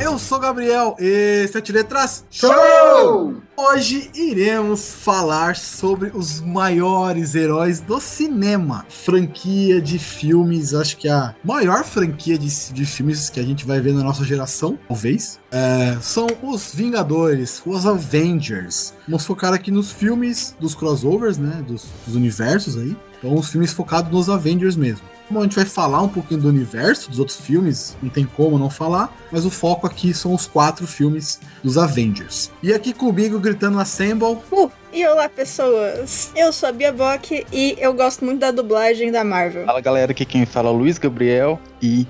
[0.00, 2.24] eu sou Gabriel e sete letras.
[2.30, 3.34] Show!
[3.54, 8.86] Hoje iremos falar sobre os maiores heróis do cinema.
[8.88, 13.80] Franquia de filmes, acho que a maior franquia de, de filmes que a gente vai
[13.80, 15.38] ver na nossa geração, talvez.
[15.52, 18.94] É, são os Vingadores, os Avengers.
[19.06, 21.62] Vamos focar aqui nos filmes dos crossovers, né?
[21.66, 22.96] Dos, dos universos aí.
[23.18, 25.09] Então, os filmes focados nos Avengers mesmo.
[25.30, 28.58] Como a gente vai falar um pouquinho do universo dos outros filmes, não tem como
[28.58, 32.50] não falar, mas o foco aqui são os quatro filmes dos Avengers.
[32.60, 34.38] E aqui comigo gritando Assemble.
[34.50, 39.12] Uh, e olá pessoas, eu sou a Bia Bock e eu gosto muito da dublagem
[39.12, 39.66] da Marvel.
[39.66, 42.08] Fala galera, aqui quem fala é o Luiz Gabriel e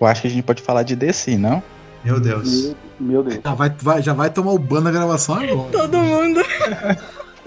[0.00, 1.60] eu acho que a gente pode falar de DC, não?
[2.04, 2.62] Meu Deus.
[2.66, 3.40] Meu, meu Deus.
[3.44, 5.68] Já vai, vai- já vai tomar o ban na gravação agora.
[5.72, 6.40] Todo mundo.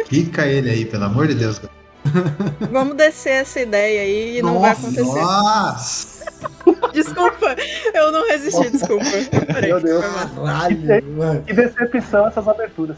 [0.09, 1.61] Fica ele aí, pelo amor de Deus.
[2.71, 5.21] Vamos descer essa ideia aí e não vai Nossa, acontecer.
[5.21, 6.15] Nossa!
[6.93, 7.55] Desculpa,
[7.93, 9.05] eu não resisti, desculpa.
[9.53, 10.05] Peraí, Meu Deus.
[10.05, 11.43] Caralho, mano.
[11.43, 12.97] Que decepção essas aberturas.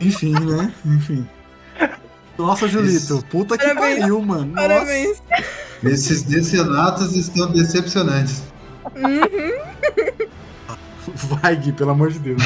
[0.00, 0.72] Enfim, né?
[0.84, 1.28] Enfim.
[2.38, 4.00] Nossa, Julito, puta que Parabéns.
[4.00, 4.46] pariu, mano.
[4.46, 4.68] Nossa.
[4.68, 5.22] Parabéns.
[5.84, 8.42] Esses decenatos estão decepcionantes.
[8.96, 10.34] Uhum.
[11.14, 12.42] Vai, Gui, pelo amor de Deus.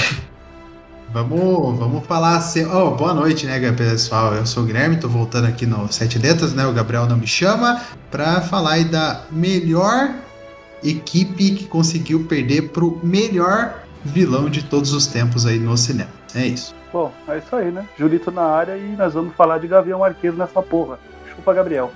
[1.14, 2.66] Vamos, vamos falar assim.
[2.66, 4.34] Oh, boa noite, né, pessoal?
[4.34, 6.66] Eu sou o Guilherme, tô voltando aqui no Sete Letras, né?
[6.66, 10.12] O Gabriel não me chama, pra falar aí da melhor
[10.82, 16.10] equipe que conseguiu perder pro melhor vilão de todos os tempos aí no cinema.
[16.34, 16.74] É isso.
[16.92, 17.86] Bom, é isso aí, né?
[17.96, 20.98] Julito na área e nós vamos falar de Gavião Arqueiro nessa porra.
[21.30, 21.92] Chupa, Gabriel.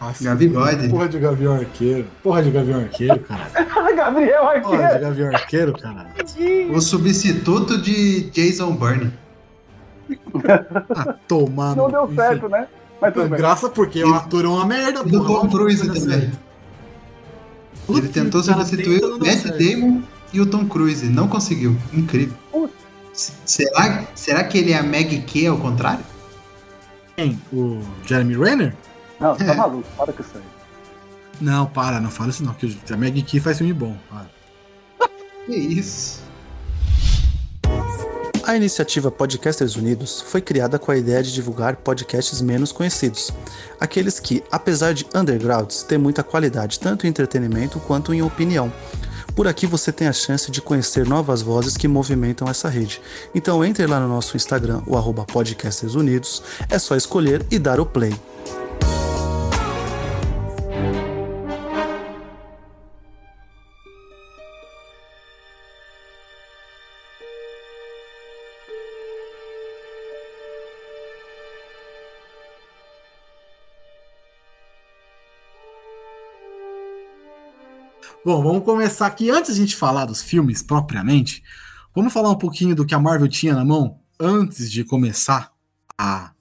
[0.00, 0.88] Nossa, Gabigode.
[0.88, 2.06] Porra de Gavião Arqueiro.
[2.22, 3.48] Porra de Gavião Arqueiro, cara.
[3.96, 5.00] Gabriel Porra de Arqueiro!
[5.00, 6.06] Gavião Arqueiro, cara.
[6.72, 9.12] O substituto de Jason Bourne.
[10.94, 12.14] Ah, tomar Não deu enfim.
[12.14, 12.68] certo, né?
[13.00, 13.38] Mas tudo bem.
[13.38, 15.24] Graça porque o ator é uma merda, E do.
[15.26, 16.00] Tom Cruise também.
[16.00, 16.38] certo.
[17.88, 19.58] Ele Putz, tentou substituir o Matt certo.
[19.58, 21.06] Damon e o Tom Cruise.
[21.08, 21.76] Não conseguiu.
[21.92, 22.36] Incrível.
[22.52, 23.32] Putz.
[23.44, 26.04] Será, será que ele é a Meg K ao contrário?
[27.16, 27.40] Quem?
[27.52, 28.74] O Jeremy Renner?
[29.20, 30.42] Não, você tá maluco, para com isso aí.
[31.40, 33.96] Não, para, não fala isso não, que a Maggie Key faz filme bom.
[34.08, 34.36] Para.
[35.46, 36.26] Que isso?
[38.46, 43.32] A iniciativa Podcasters Unidos foi criada com a ideia de divulgar podcasts menos conhecidos,
[43.80, 48.72] aqueles que, apesar de undergrounds, têm muita qualidade tanto em entretenimento quanto em opinião.
[49.34, 53.00] Por aqui você tem a chance de conhecer novas vozes que movimentam essa rede.
[53.34, 57.80] Então entre lá no nosso Instagram, o arroba Podcasters Unidos, é só escolher e dar
[57.80, 58.14] o play.
[78.26, 79.30] Bom, vamos começar aqui.
[79.30, 81.44] Antes de a gente falar dos filmes propriamente,
[81.94, 85.52] vamos falar um pouquinho do que a Marvel tinha na mão antes de começar
[85.96, 86.32] a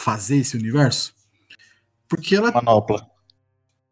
[0.00, 1.12] fazer esse universo.
[2.08, 2.52] Porque ela.
[2.52, 3.04] Manopla.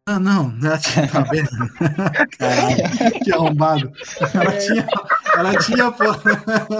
[0.06, 1.08] Ah, não, ela tinha.
[1.10, 1.48] Tá vendo?
[2.38, 3.92] Caralho, que arrombado.
[4.32, 4.86] Ela tinha.
[5.34, 6.22] Ela tinha, porra.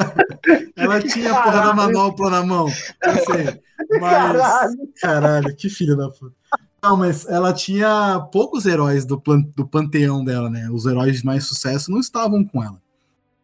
[0.76, 2.68] Ela tinha a porra da manopla na mão.
[3.02, 3.60] Eu sei.
[4.00, 4.36] Mas.
[4.36, 4.78] Caralho.
[5.00, 6.36] Caralho, que filha da puta.
[6.82, 10.70] Não, mas ela tinha poucos heróis do, plan- do panteão dela, né?
[10.70, 12.80] Os heróis de mais sucesso não estavam com ela.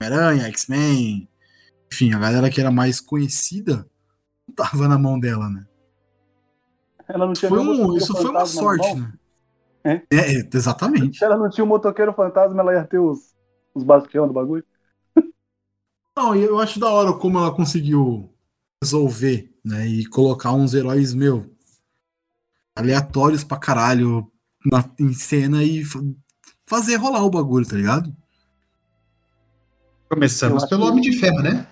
[0.00, 1.28] Homem-Aranha, X-Men,
[1.92, 3.86] enfim, a galera que era mais conhecida
[4.48, 5.66] não tava na mão dela, né?
[7.08, 9.12] Ela não tinha Foi um- isso foi uma sorte, né?
[9.84, 10.02] É?
[10.10, 11.18] É, exatamente.
[11.18, 13.34] Se ela não tinha um motoqueiro fantasma, ela ia ter os,
[13.74, 14.64] os bastião do bagulho.
[16.16, 18.30] Não, e eu acho da hora como ela conseguiu
[18.82, 19.86] resolver, né?
[19.86, 21.53] E colocar uns heróis, meu,
[22.76, 24.26] aleatórios pra caralho
[24.70, 26.00] na, em cena e fa-
[26.66, 28.14] fazer rolar o bagulho, tá ligado?
[30.08, 31.66] Começamos pelo Homem de Ferro, né?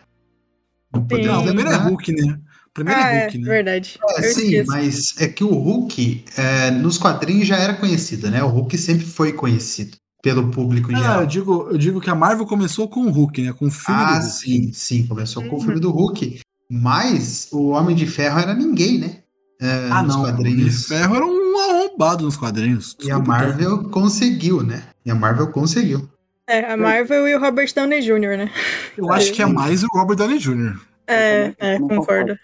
[0.92, 1.76] Não o primeiro é.
[1.76, 2.40] Hulk, né?
[2.66, 3.48] O primeiro Ah, é Hulk, né?
[3.48, 3.98] verdade.
[4.18, 4.70] É, sim, esqueço.
[4.70, 8.42] mas é que o Hulk, é, nos quadrinhos já era conhecido, né?
[8.42, 11.20] O Hulk sempre foi conhecido pelo público em Ah, geral.
[11.22, 13.52] eu digo, eu digo que a Marvel começou com o Hulk, né?
[13.52, 14.30] Com o filme Ah, do Hulk.
[14.30, 15.64] sim, sim, começou com o Uhum.
[15.64, 16.40] filme do Hulk.
[16.70, 19.21] Mas o Homem de Ferro era ninguém, né?
[19.62, 20.22] É, Ah, nos não.
[20.22, 20.86] O de quadrinhos.
[20.88, 22.96] Ferro era um arrombado nos quadrinhos.
[23.00, 23.46] E a Desculpa, tá?
[23.46, 24.82] Marvel conseguiu, né?
[25.04, 26.08] E a Marvel conseguiu.
[26.48, 28.50] É, a Marvel e o Robert Downey Jr., né?
[28.98, 30.80] Eu acho que é mais o Robert Downey Jr.
[31.06, 32.36] É, é, concordo.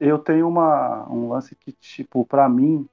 [0.00, 2.86] Eu tenho uma, um lance que, tipo, pra mim,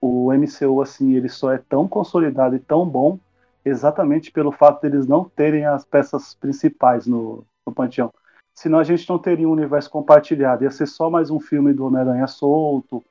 [0.00, 3.18] o MCU, assim, ele só é tão consolidado e tão bom
[3.64, 8.12] exatamente pelo fato deles não terem as peças principais no, no panteão.
[8.54, 10.64] Senão a gente não teria um universo compartilhado.
[10.64, 13.02] Ia ser só mais um filme do Homem-Aranha solto,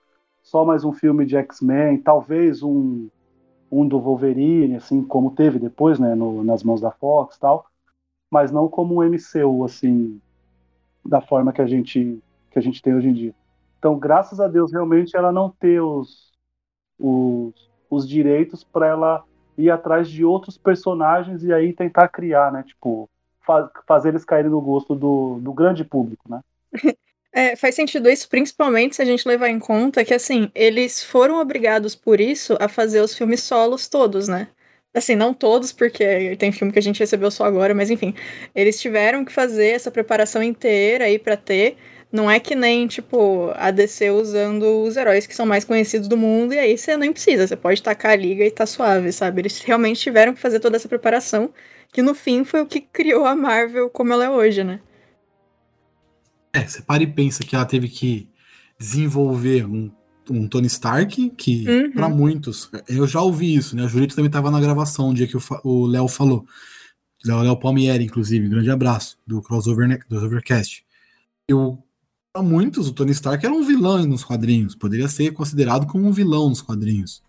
[0.41, 3.09] só mais um filme de X-Men, talvez um,
[3.71, 7.65] um do Wolverine, assim como teve depois, né, no- nas mãos da Fox tal.
[8.31, 10.21] mas não como um MCU, assim,
[11.05, 12.21] da forma que a gente,
[12.51, 13.35] que a gente tem hoje em dia.
[13.79, 16.31] Então, graças a Deus, realmente, ela não ter os,
[16.99, 17.53] os,
[17.89, 19.25] os direitos para ela
[19.57, 22.63] ir atrás de outros personagens e aí tentar criar, né?
[22.63, 23.09] Tipo,
[23.51, 26.39] fa fazer eles caírem no gosto do, do grande público, né?
[27.33, 31.39] É, faz sentido isso, principalmente se a gente levar em conta que, assim, eles foram
[31.39, 34.50] obrigados por isso a fazer os filmes solos todos, né?
[34.94, 38.13] Assim, não todos, porque tem filme que a gente recebeu só agora, mas enfim.
[38.53, 41.77] Eles tiveram que fazer essa preparação inteira aí para ter.
[42.12, 46.18] Não é que nem, tipo, a DC usando os heróis que são mais conhecidos do
[46.18, 49.42] mundo, e aí você nem precisa, você pode tacar a liga e tá suave, sabe?
[49.42, 51.53] Eles realmente tiveram que fazer toda essa preparação,
[51.91, 54.79] que no fim foi o que criou a Marvel como ela é hoje, né?
[56.53, 58.29] É, você para e pensa que ela teve que
[58.77, 59.91] desenvolver um,
[60.29, 61.91] um Tony Stark, que Uhum.
[61.91, 63.83] pra muitos, eu já ouvi isso, né?
[63.85, 66.45] A Julito também tava na gravação o dia que o Léo falou.
[67.25, 70.83] O Léo Palmieri, inclusive, grande abraço do Crossover, né, do Crossovercast.
[71.47, 71.77] E o,
[72.33, 76.11] pra muitos, o Tony Stark era um vilão nos quadrinhos, poderia ser considerado como um
[76.11, 77.21] vilão nos quadrinhos.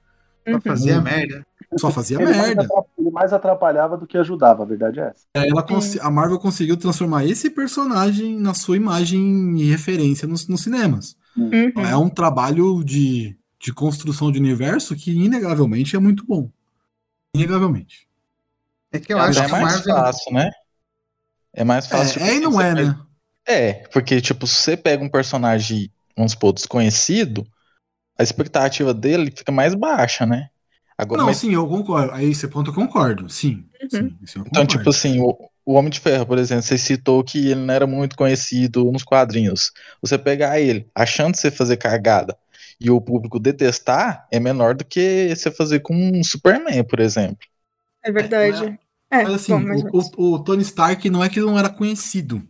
[0.44, 0.60] Pra Uhum.
[0.60, 1.46] fazer a merda.
[1.78, 2.62] Só fazia Ele mais, merda.
[2.62, 5.24] atrap- ele mais atrapalhava do que ajudava, a verdade é essa.
[5.34, 5.64] Aí Ela
[6.00, 11.16] a Marvel conseguiu transformar esse personagem na sua imagem e referência nos, nos cinemas.
[11.36, 11.72] Uhum.
[11.78, 16.50] É um trabalho de, de construção de universo que, inegavelmente, é muito bom.
[17.34, 18.06] Inegavelmente.
[18.92, 19.94] É que eu Mas acho é que mais Marvel.
[19.96, 20.50] fácil, né?
[21.54, 22.20] É mais fácil.
[22.22, 22.98] É, é e não é, pega- né?
[23.46, 27.46] É, porque, tipo, se você pega um personagem, vamos supor, desconhecido,
[28.18, 30.50] a expectativa dele fica mais baixa, né?
[31.02, 32.12] Agora, Não, mas- sim, eu concordo.
[32.12, 33.28] Aí esse ponto eu concordo.
[33.28, 33.64] Sim.
[33.82, 33.88] Uhum.
[33.90, 34.66] sim isso eu então, concordo.
[34.78, 37.86] tipo assim, o, o Homem de Ferro, por exemplo, você citou que ele não era
[37.86, 39.72] muito conhecido nos quadrinhos.
[40.00, 42.36] Você pegar ele achando você fazer cagada
[42.80, 47.46] e o público detestar, é menor do que você fazer com um Superman, por exemplo.
[48.02, 48.78] É verdade.
[49.10, 51.58] É, Mas assim, bom, mas- o, o- o Tony Stark não é que ele não
[51.58, 52.42] era conhecido.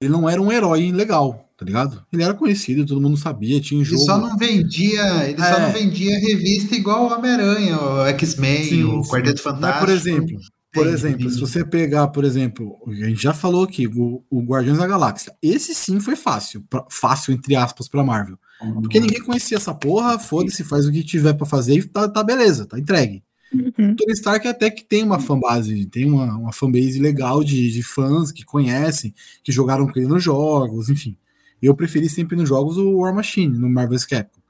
[0.00, 2.02] Ele não era um herói legal, tá ligado?
[2.10, 4.02] Ele era conhecido, todo mundo sabia, tinha Ele jogo.
[4.02, 5.60] só não vendia, ele só É.
[5.60, 9.10] não vendia revista igual o Homem-Aranha, o X-Men, Sim, o sim.
[9.10, 9.84] Quarteto Mas, Fantástico.
[9.84, 10.38] por exemplo,
[10.72, 14.78] por exemplo, se você pegar, por exemplo, a gente já falou aqui, o, o Guardiões
[14.78, 15.34] da Galáxia.
[15.42, 18.38] Esse sim foi fácil, pra- fácil entre aspas pra Marvel.
[18.80, 22.22] Porque ninguém conhecia essa porra, foda-se, faz o que tiver pra fazer e tá, tá
[22.22, 23.22] beleza, tá entregue.
[23.52, 23.90] Uhum.
[23.92, 27.82] O Tony Stark até que tem uma fanbase, tem uma, uma fanbase legal de, de
[27.82, 29.12] fãs que conhecem,
[29.42, 31.16] que jogaram com ele nos jogos, enfim.
[31.62, 34.40] Eu preferi sempre nos jogos o War Machine, no Marvel's Capcom.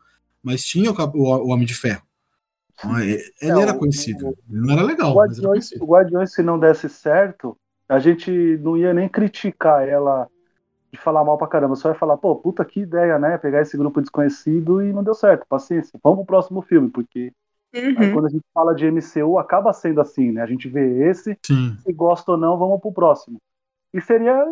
[0.43, 2.03] Mas tinha o, o, o Homem de Ferro.
[2.75, 4.29] Então, é- ele É, era o- conhecido.
[4.49, 5.85] Ele não era legal, O mas era Guardiões, conhecido.
[5.85, 7.57] o Guardiões, se não desse certo,
[7.89, 10.29] a gente não ia nem criticar ela
[10.93, 11.77] de falar mal pra caramba.
[11.77, 13.39] Só ia falar, pô, puta que ideia, né?
[13.39, 15.47] Pegar esse grupo desconhecido e não deu certo.
[15.49, 15.99] Paciência.
[16.03, 17.33] Vamos pro próximo filme, porque
[17.75, 18.13] aí Uhum.
[18.15, 20.43] quando a gente fala de MCU, acaba sendo assim, né?
[20.43, 21.77] A gente vê esse, Sim.
[21.85, 23.39] se gosta ou não, vamos pro próximo.
[23.95, 24.45] E seria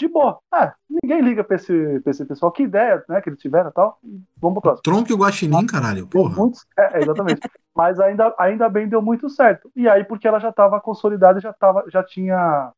[0.00, 0.38] de boa.
[0.50, 2.50] Ah, ninguém liga pra esse, pra esse pessoal.
[2.50, 3.20] Que ideia, né?
[3.20, 3.98] Que eles tiveram e tal.
[4.40, 4.82] Vamos pro próximo.
[4.82, 6.34] Tronco e o Guaxinim, caralho, porra.
[6.36, 7.40] muito- é, é, exatamente.
[7.76, 9.70] Mas ainda, ainda bem deu muito certo.
[9.76, 12.72] E aí, porque ela já estava consolidada, já, tava, já tinha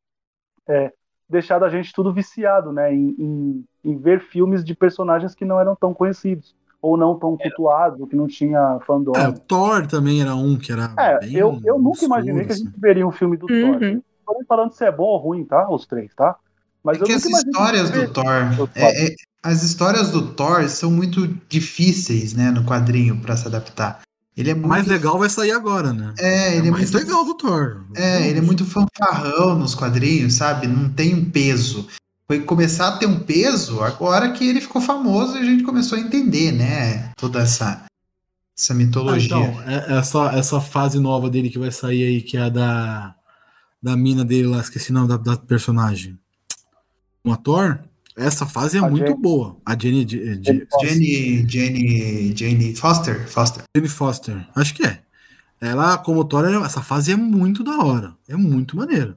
[0.69, 0.93] é,
[1.29, 2.93] deixado a gente tudo viciado, né?
[2.95, 6.55] Em, em, em ver filmes de personagens que não eram tão conhecidos.
[6.81, 9.13] Ou não tão cultuados, ou que não tinha fandom.
[9.15, 10.93] É, o Thor também era um que era.
[10.99, 12.65] É, bem eu, eu nunca obscuro, imaginei que a assim.
[12.65, 13.61] gente veria um filme do Uhum.
[13.79, 13.81] Thor.
[13.81, 15.71] Não tô nem falando se é bom ou ruim, tá?
[15.71, 16.35] Os três, tá?
[16.85, 18.71] Mas É eu que as histórias do Thor.
[18.75, 24.01] é- é- as histórias do Thor são muito difíceis, né, no quadrinho pra se adaptar.
[24.37, 24.69] Ele é O muito.
[24.69, 26.15] mais legal vai sair agora, né?
[26.19, 27.05] É, É ele é o mais muito.
[27.07, 27.85] legal do Thor.
[27.95, 30.67] É, ele é muito fanfarrão nos quadrinhos, sabe?
[30.67, 31.87] Não tem um peso.
[32.27, 35.99] Foi começar a ter um peso agora que ele ficou famoso e a gente começou
[35.99, 37.11] a entender, né?
[37.17, 37.85] Toda essa,
[38.59, 39.27] essa Ah, mitologia.
[39.27, 43.15] então, é- essa, essa fase nova dele que vai sair aí, que é a da,
[43.83, 46.19] da mina dele lá, esqueci o nome da, da personagem.
[47.25, 47.79] Uma Thor,
[48.17, 49.57] essa fase é A muito Jane- boa.
[49.65, 53.29] A Jenny, Jenny, Jenny, Jenny, Jenny Foster?
[53.29, 53.63] Foster.
[53.77, 54.99] Jenny Foster, acho que é.
[55.61, 58.15] Ela, como Thor, é- essa fase é muito da hora.
[58.29, 59.17] É muito maneira.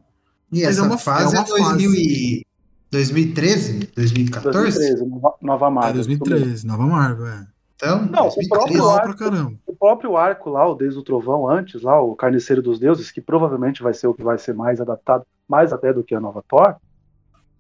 [0.52, 2.46] E Mas é essa uma- fase é é, uma 2000 e...
[2.92, 3.90] 2013?
[3.96, 4.78] 2014?
[4.78, 5.94] 2013, Nova, Nova Marvel.
[5.96, 7.48] 2013, Nova Marvel, é.
[7.76, 8.48] Então, Não, o 2013.
[8.50, 9.54] próprio arco- pra caramba.
[9.66, 13.20] o próprio arco lá, o Deus do Trovão, antes lá, o Carniceiro dos Deuses, que
[13.20, 16.42] provavelmente vai ser o que vai ser mais adaptado, mais até do que a nova
[16.48, 16.76] Thor,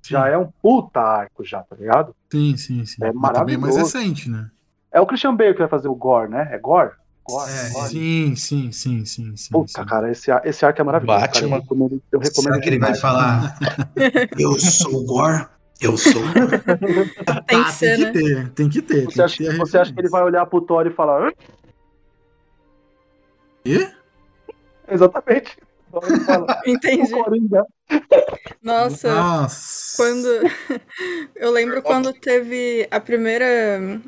[0.09, 2.15] já é um puta arco já, tá ligado?
[2.31, 3.03] Sim, sim, sim.
[3.03, 3.97] É Mas também é mais maravilhoso.
[3.97, 4.49] recente, né?
[4.91, 6.47] É o Christian Bale que vai fazer o Gore, né?
[6.51, 6.91] É Gore?
[7.23, 7.89] Gore, É, Gore.
[7.89, 9.49] Sim, sim, sim, sim, sim.
[9.51, 9.85] Puta, sim.
[9.87, 11.19] cara, esse, ar- esse arco é maravilhoso.
[11.19, 11.31] cara.
[11.31, 11.55] Batman.
[11.57, 13.57] Eu recomendo, eu recomendo Será que ele vai falar?
[14.37, 15.47] Eu sou o Gore?
[15.81, 16.61] Eu sou o Gore.
[17.47, 18.11] Tem Ah, que ser, tem né?
[18.11, 19.05] que ter, tem que ter.
[19.05, 20.91] Você tem acha, que ter a você acha que ele vai olhar pro Thor e
[20.91, 21.33] falar.
[23.63, 23.89] Quê?
[24.87, 25.57] Exatamente.
[26.25, 27.11] Fala, Entendi.
[27.11, 27.65] Coringa.
[28.61, 29.95] Nossa, Nossa.
[29.97, 30.27] quando.
[31.35, 34.01] Eu lembro quando teve a primeira.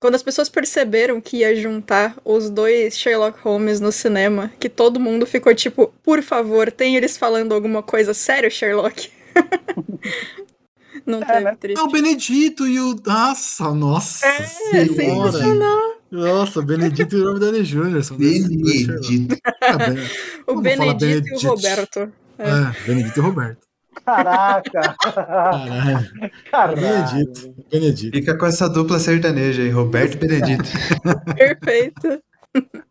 [0.00, 4.98] Quando as pessoas perceberam que ia juntar os dois Sherlock Holmes no cinema, que todo
[4.98, 9.10] mundo ficou tipo, por favor, tem eles falando alguma coisa sério, Sherlock?
[11.06, 11.56] Não É, teve né?
[11.58, 11.80] triste.
[11.80, 12.94] É o Benedito e o.
[13.04, 14.26] Nossa, nossa.
[14.26, 15.32] É, senhora.
[15.32, 15.99] sensacional.
[16.10, 18.02] Nossa, Benedito e o Robert Downey Jr.
[18.02, 18.56] São Sherlock.
[18.56, 19.36] Benedito.
[19.62, 20.04] É, Ben-
[20.46, 21.48] O falar Benedito e o Benedito.
[21.48, 22.12] Roberto.
[22.38, 22.48] É.
[22.48, 23.66] é, Benedito e Roberto.
[24.04, 24.94] Caraca!
[24.98, 26.10] Caralho.
[26.50, 26.76] Caralho.
[26.80, 27.54] Benedito.
[27.70, 28.16] Benedito.
[28.16, 30.64] Fica com essa dupla sertaneja aí, Roberto e Benedito.
[31.36, 32.20] Perfeito.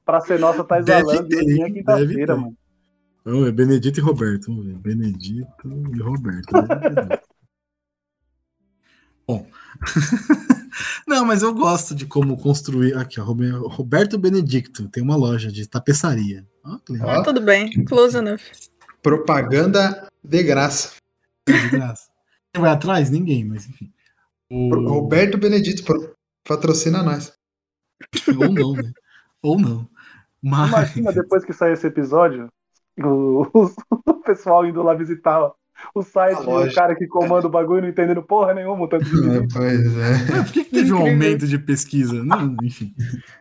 [0.06, 2.40] Pra ser nossa, tá Deve exalando ter, e hoje é deve quinta-feira, ter.
[2.42, 2.58] mano.
[3.26, 4.46] Vamos ver, Benedito e Roberto.
[4.48, 4.76] Vamos ver.
[4.78, 5.48] Benedito
[5.94, 6.52] e Roberto.
[6.54, 7.20] Benedito.
[9.28, 9.46] Bom.
[11.08, 12.96] Não, mas eu gosto de como construir.
[12.96, 13.24] Aqui, ó.
[13.24, 14.88] Robe- Roberto Benedicto.
[14.90, 16.46] Tem uma loja de tapeçaria.
[16.64, 16.78] Ó.
[17.02, 17.84] Ah, tudo bem.
[17.86, 18.42] Close enough.
[19.02, 20.94] Propaganda de graça.
[21.48, 22.10] De graça.
[22.54, 23.10] Quem vai atrás?
[23.10, 23.92] Ninguém, mas enfim.
[24.50, 24.74] O...
[24.90, 27.34] Roberto Benedito pro- patrocina nós.
[28.28, 28.92] Ou não, né?
[29.42, 29.88] Ou não.
[30.42, 30.70] Mas.
[30.70, 32.48] Imagina depois que sair esse episódio,
[32.98, 33.46] o,
[34.06, 35.52] o pessoal indo lá visitar
[35.96, 39.06] o site e o cara que comanda o bagulho não entendendo porra nenhuma, o tanto
[39.06, 40.42] de É, pois é.
[40.44, 41.12] Por que, que teve um Incrível.
[41.14, 42.24] aumento de pesquisa?
[42.24, 42.94] Não, enfim.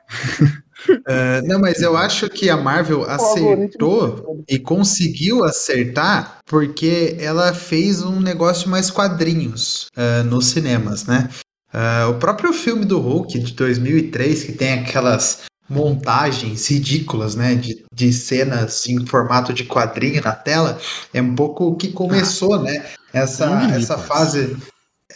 [1.09, 7.52] É, não, mas eu acho que a Marvel acertou algoritmo- e conseguiu acertar porque ela
[7.52, 11.28] fez um negócio mais quadrinhos é, nos cinemas, né?
[11.73, 17.84] É, o próprio filme do Hulk de 2003, que tem aquelas montagens ridículas, né, de,
[17.92, 20.78] de cenas em formato de quadrinho na tela,
[21.12, 24.56] é um pouco o que começou, né, essa, essa fase...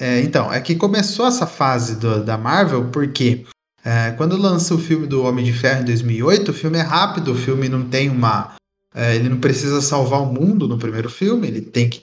[0.01, 3.45] É, então, é que começou essa fase do- da Marvel porque
[3.85, 7.33] é, quando lança o filme do Homem de Ferro em 2008, o filme é rápido,
[7.33, 8.55] o filme não tem uma...
[8.95, 12.01] é, ele não precisa salvar o mundo no primeiro filme, ele tem que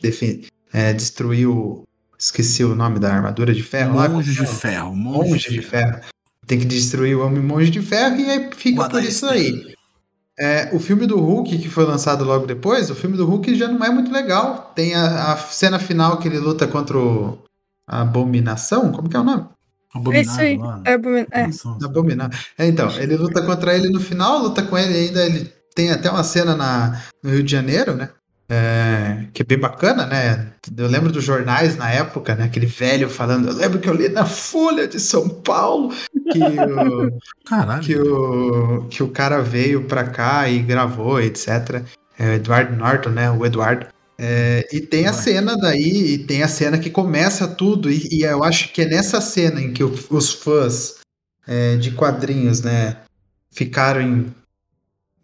[0.72, 1.84] é, destruir o...
[2.18, 4.10] Esqueci o nome da armadura de ferro lá.
[4.10, 4.60] Monge de como chama?
[4.60, 4.96] ferro.
[4.96, 6.02] Monge de Ferro.
[6.50, 9.76] Tem que destruir o Homem Monge de Ferro e aí fica Guarda por isso aí.
[10.40, 13.68] É, o filme do Hulk, que foi lançado logo depois, o filme do Hulk já
[13.68, 14.72] não é muito legal.
[14.76, 17.38] Tem a, a cena final que ele luta contra o
[17.88, 19.46] a Abominação, como que é o nome?
[20.12, 20.56] É isso aí.
[20.56, 20.82] Abominável lá.
[20.86, 21.86] É, abomin- é.
[21.86, 22.40] Abominável.
[22.58, 26.10] É, então, ele luta contra ele no final, luta com ele ainda, ele tem até
[26.10, 28.10] uma cena na, no Rio de Janeiro, né?
[28.52, 30.54] É, que é bem bacana, né?
[30.76, 32.46] Eu lembro dos jornais na época, né?
[32.46, 35.94] Aquele velho falando, eu lembro que eu li na Folha de São Paulo
[36.32, 37.82] que o, Caralho.
[37.84, 41.84] que o, que o cara veio pra cá e gravou, etc.
[42.18, 43.30] É, o Edward Norton, né?
[43.30, 43.86] O Eduardo.
[44.18, 48.24] É, e tem a cena daí, e tem a cena que começa tudo, e, e
[48.24, 50.96] eu acho que é nessa cena em que o- os fãs
[51.48, 52.98] é, de quadrinhos, né,
[53.50, 54.26] ficaram em,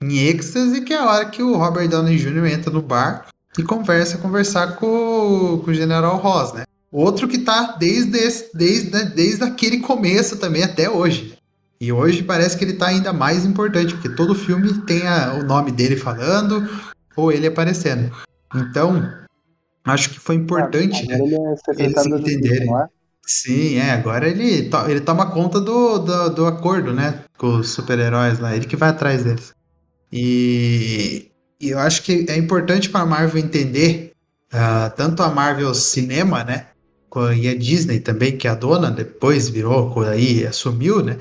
[0.01, 2.45] em êxtase, que é a hora que o Robert Downey Jr.
[2.47, 6.63] entra no bar e conversa, conversar com, o- com o General Ross, né.
[6.91, 11.37] Outro que tá desde, esse- desde, né, desde aquele começo também até hoje.
[11.79, 15.43] E hoje parece que ele tá ainda mais importante, porque todo filme tem a- o
[15.43, 16.67] nome dele falando
[17.17, 18.11] ou ele aparecendo.
[18.55, 19.11] Então,
[19.83, 21.15] acho que foi importante, né?
[21.15, 22.73] Agora ele é Eles entenderem.
[22.75, 22.85] é?
[23.27, 27.21] Sim, é, agora ele, to- ele toma conta do, do, do acordo, né?
[27.37, 29.51] Com os super-heróis lá, ele que vai atrás deles.
[30.11, 31.27] E,
[31.59, 34.11] e eu acho que é importante para a Marvel entender,
[34.51, 36.67] ah, tanto a Marvel Cinema, né?
[37.37, 41.17] E a Disney também, que é a dona, depois virou, co- aí assumiu, né?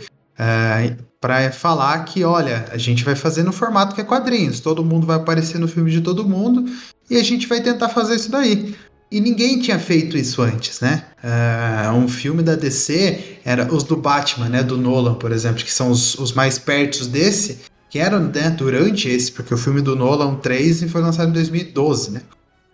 [1.20, 5.06] para falar que, olha, a gente vai fazer no formato que é quadrinhos, todo mundo
[5.06, 6.64] vai aparecer no filme de todo mundo
[7.08, 8.74] e a gente vai tentar fazer isso daí.
[9.10, 11.04] E ninguém tinha feito isso antes, né?
[11.22, 14.62] Ah, um filme da DC era os do Batman, né?
[14.62, 17.60] Do Nolan, por exemplo, que são os, os mais pertos desse,
[17.94, 22.10] que eram né, durante esse, porque o filme do Nolan 3 foi lançado em 2012,
[22.10, 22.22] né?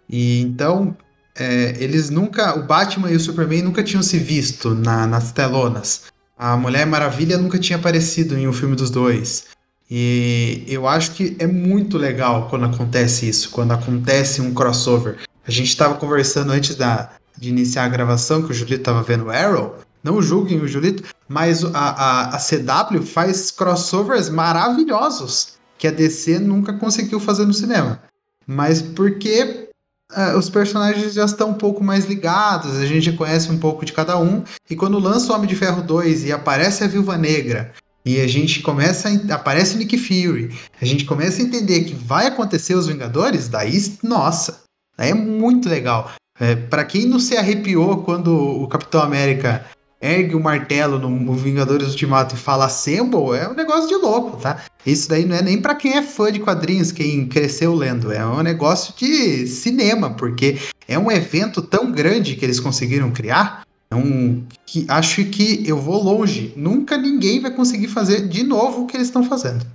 [0.08, 0.96] E então
[1.38, 6.04] é, eles nunca, o Batman e o Superman nunca tinham se visto na- nas telonas.
[6.38, 9.48] A Mulher Maravilha nunca tinha aparecido em um filme dos dois.
[9.90, 15.18] E eu acho que é muito legal quando acontece isso, quando acontece um crossover.
[15.46, 19.30] A gente estava conversando antes da, de iniciar a gravação, que o Julito estava vendo
[19.30, 19.80] Arrow.
[20.02, 26.40] Não julguem o Julito, mas a, a, a CW faz crossovers maravilhosos que a DC
[26.40, 28.02] nunca conseguiu fazer no cinema.
[28.44, 29.68] Mas porque
[30.10, 33.84] ah, os personagens já estão um pouco mais ligados, a gente já conhece um pouco
[33.84, 34.42] de cada um.
[34.68, 37.72] E quando lança o Homem de Ferro 2 e aparece a Viúva Negra,
[38.04, 41.94] e a gente começa a, aparece o Nick Fury, a gente começa a entender que
[41.94, 44.62] vai acontecer os Vingadores, daí, nossa,
[44.98, 46.10] daí é muito legal.
[46.40, 49.64] É, para quem não se arrepiou quando o Capitão América
[50.00, 54.62] ergue o martelo no Vingadores Ultimato e fala Assemble, é um negócio de louco, tá?
[54.86, 58.10] Isso daí não é nem para quem é fã de quadrinhos, quem cresceu lendo.
[58.10, 60.56] É um negócio de cinema, porque
[60.88, 63.62] é um evento tão grande que eles conseguiram criar.
[63.92, 66.52] Um que acho que eu vou longe.
[66.56, 69.66] Nunca ninguém vai conseguir fazer de novo o que eles estão fazendo.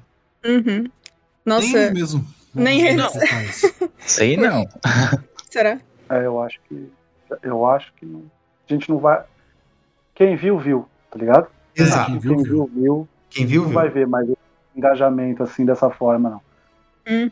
[0.46, 0.86] Uhum.
[1.46, 2.26] Nossa, Nem mesmo.
[2.54, 3.04] Nem eles.
[4.08, 4.66] Sei não.
[5.50, 5.78] será?
[6.10, 6.90] É, eu acho que.
[7.44, 8.24] Eu acho que não-
[8.70, 9.22] a gente não vai.
[10.16, 11.48] Quem viu, viu, tá ligado?
[11.76, 12.12] Exato.
[12.12, 12.54] Quem viu, Quem viu.
[12.54, 13.10] viu, viu.
[13.30, 13.76] Quem viu, Não viu.
[13.80, 14.28] vai ver mais
[14.76, 16.42] engajamento assim dessa forma, não.
[17.08, 17.30] Uhum.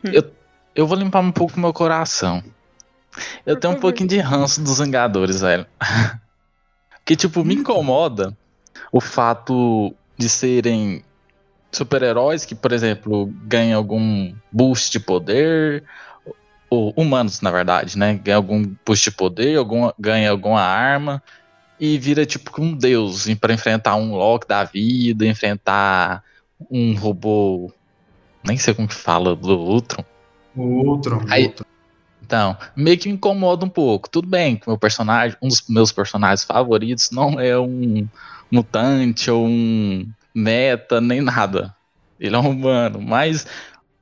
[0.74, 2.42] Eu vou limpar um pouco meu coração.
[3.46, 5.66] Eu tenho um pouquinho de ranço dos Vingadores, velho.
[7.06, 8.34] Que, tipo, me incomoda
[8.90, 11.04] o fato de serem
[11.70, 15.84] super-heróis que, por exemplo, ganham algum boost de poder.
[16.70, 18.14] Ou humanos, na verdade, né?
[18.14, 21.22] Ganha algum boost de poder, algum, ganha alguma arma.
[21.78, 26.22] E vira, tipo, um deus para enfrentar um Loki da vida, enfrentar
[26.70, 27.72] um robô.
[28.44, 30.04] Nem sei como que fala do Ultron.
[30.54, 31.24] O Ultron.
[31.28, 31.64] Aí- Ultron.
[32.22, 34.08] Então, meio que me incomoda um pouco.
[34.08, 38.08] Tudo bem que meu personagem, um dos meus personagens favoritos, não é um
[38.50, 41.74] mutante ou um meta, nem nada.
[42.18, 43.00] Ele é um humano.
[43.02, 43.46] Mas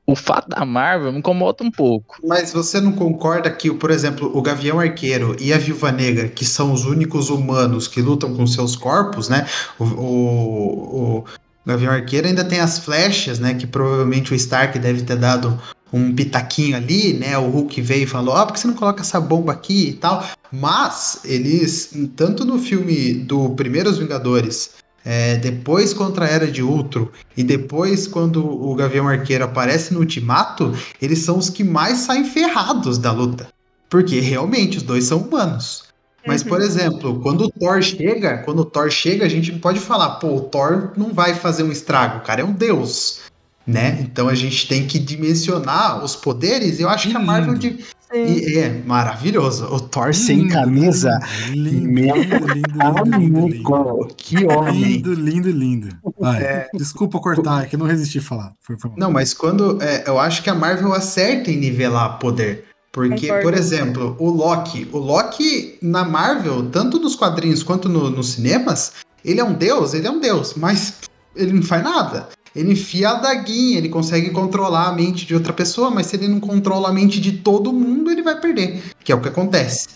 [0.07, 2.17] o fato da Marvel me incomoda um pouco.
[2.25, 6.45] Mas você não concorda que, por exemplo, o Gavião Arqueiro e a Viúva Negra, que
[6.45, 9.47] são os únicos humanos que lutam com seus corpos, né?
[9.79, 11.25] O, o, o
[11.65, 13.55] Gavião Arqueiro ainda tem as flechas, né?
[13.55, 15.59] Que provavelmente o Stark deve ter dado
[15.93, 17.37] um pitaquinho ali, né?
[17.39, 19.93] O Hulk veio e falou: Ah, por que você não coloca essa bomba aqui e
[19.93, 20.27] tal?
[20.51, 27.09] Mas eles, tanto no filme do Primeiros Vingadores, é, depois contra a Era de Ultron
[27.37, 32.25] e depois quando o Gavião Arqueiro aparece no Ultimato, eles são os que mais saem
[32.25, 33.49] ferrados da luta.
[33.91, 35.85] Porque realmente os dois são humanos.
[36.27, 36.49] Mas, Uhum.
[36.49, 40.37] por exemplo, quando o Thor chega, quando o Thor chega, a gente pode falar, pô,
[40.37, 43.21] o Thor não vai fazer um estrago, o cara é um deus.
[43.67, 43.99] Né?
[44.01, 46.81] Então a gente tem que dimensionar os poderes.
[46.81, 47.61] Eu acho que a Marvel lindo.
[47.77, 47.85] de-.
[48.15, 49.65] E- é maravilhoso.
[49.67, 51.19] O Thor sem camisa.
[51.51, 53.75] Lindo, lindo, lindo, lindo, lindo, lindo.
[53.75, 54.75] Amigo, que homem.
[54.83, 55.89] Lindo, lindo, lindo.
[56.19, 58.53] Vai, Desculpa cortar, é que eu não resisti a falar.
[58.61, 58.99] Foi, foi mal.
[58.99, 59.79] Não, mas quando.
[59.83, 62.65] é, eu acho que a Marvel acerta em nivelar poder.
[62.93, 63.43] Porque, Concordo.
[63.43, 64.87] por exemplo, o Loki.
[64.93, 68.93] O Loki na Marvel, tanto nos quadrinhos quanto no- nos cinemas,
[69.25, 70.99] ele é um deus, ele é um deus, mas
[71.35, 72.29] ele não faz nada.
[72.55, 76.29] Ele enfia a daguinha, ele consegue controlar a mente de outra pessoa, mas se ele
[76.29, 78.83] não controla a mente de todo mundo, ele vai perder.
[79.03, 79.89] Que é o que acontece.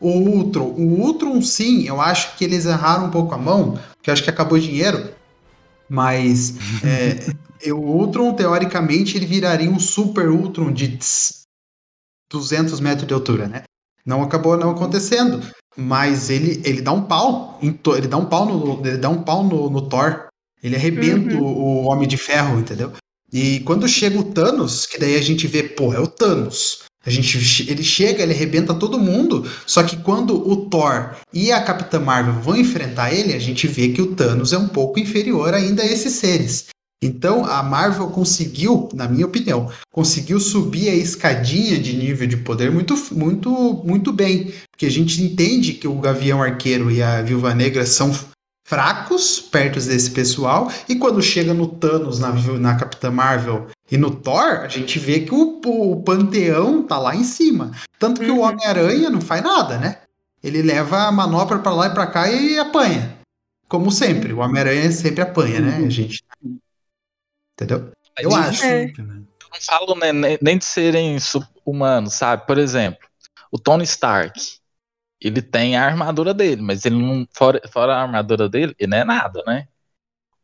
[0.00, 4.10] O Ultron, o Ultron sim, eu acho que eles erraram um pouco a mão, porque
[4.10, 5.10] eu acho que acabou o dinheiro.
[5.88, 11.42] Mas é, o Ultron, teoricamente, ele viraria um super Ultron de tss,
[12.30, 13.62] 200 metros de altura, né?
[14.04, 15.42] Não acabou não acontecendo.
[15.76, 17.58] Mas ele, ele dá um pau.
[17.62, 20.29] ele dá um pau no, ele dá um pau no, no Thor.
[20.62, 21.42] Ele arrebenta Uhum.
[21.42, 22.92] o, o Homem de Ferro, entendeu?
[23.32, 26.80] E quando chega o Thanos, que daí a gente vê, pô, é o Thanos.
[27.06, 27.38] A gente,
[27.70, 29.48] ele chega, ele arrebenta todo mundo.
[29.66, 33.88] Só que quando o Thor e a Capitã Marvel vão enfrentar ele, a gente vê
[33.88, 36.66] que o Thanos é um pouco inferior ainda a esses seres.
[37.02, 42.70] Então a Marvel conseguiu, na minha opinião, conseguiu subir a escadinha de nível de poder
[42.70, 44.52] muito, muito, muito bem.
[44.70, 48.12] Porque a gente entende que o Gavião Arqueiro e a Viúva Negra são
[48.70, 50.70] fracos perto desse pessoal.
[50.88, 55.20] E quando chega no Thanos, na, na Capitã Marvel e no Thor, a gente vê
[55.20, 57.72] que o, o panteão tá lá em cima.
[57.98, 58.42] Tanto que o Uhum.
[58.42, 60.02] Homem-Aranha não faz nada, né?
[60.40, 63.18] Ele leva a manopla pra lá e pra cá e apanha.
[63.68, 65.90] Como sempre, o Homem-Aranha sempre apanha, né, Uhum.
[65.90, 66.22] gente?
[67.54, 67.90] Entendeu?
[68.16, 68.64] Mas Eu isso acho.
[68.64, 68.86] É.
[68.86, 69.22] Né?
[69.52, 71.16] não falo né, nem- nem de serem
[71.66, 72.46] humanos, sabe?
[72.46, 73.00] Por exemplo,
[73.50, 74.40] o Tony Stark,
[75.20, 78.98] ele tem a armadura dele, mas ele não fora, fora a armadura dele, ele não
[78.98, 79.68] é nada, né?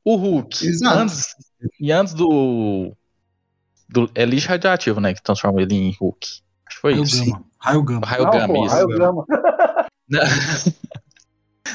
[0.04, 0.98] O Hulk, Exato.
[0.98, 1.34] antes
[1.80, 2.94] e antes do
[3.88, 6.26] do é lixo radioativo, né, que transforma ele em Hulk.
[6.66, 7.24] Acho que foi Raio isso.
[7.24, 7.44] Gama.
[7.58, 8.06] Raio Gama.
[8.06, 8.74] Raio não, Gama, pô, isso.
[8.74, 9.26] raio gama.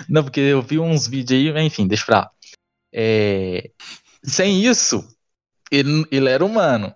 [0.08, 2.32] Não, porque eu vi uns vídeos aí, enfim, deixa pra lá.
[2.94, 3.70] É,
[4.24, 5.06] Sem isso,
[5.70, 6.96] ele, ele era humano.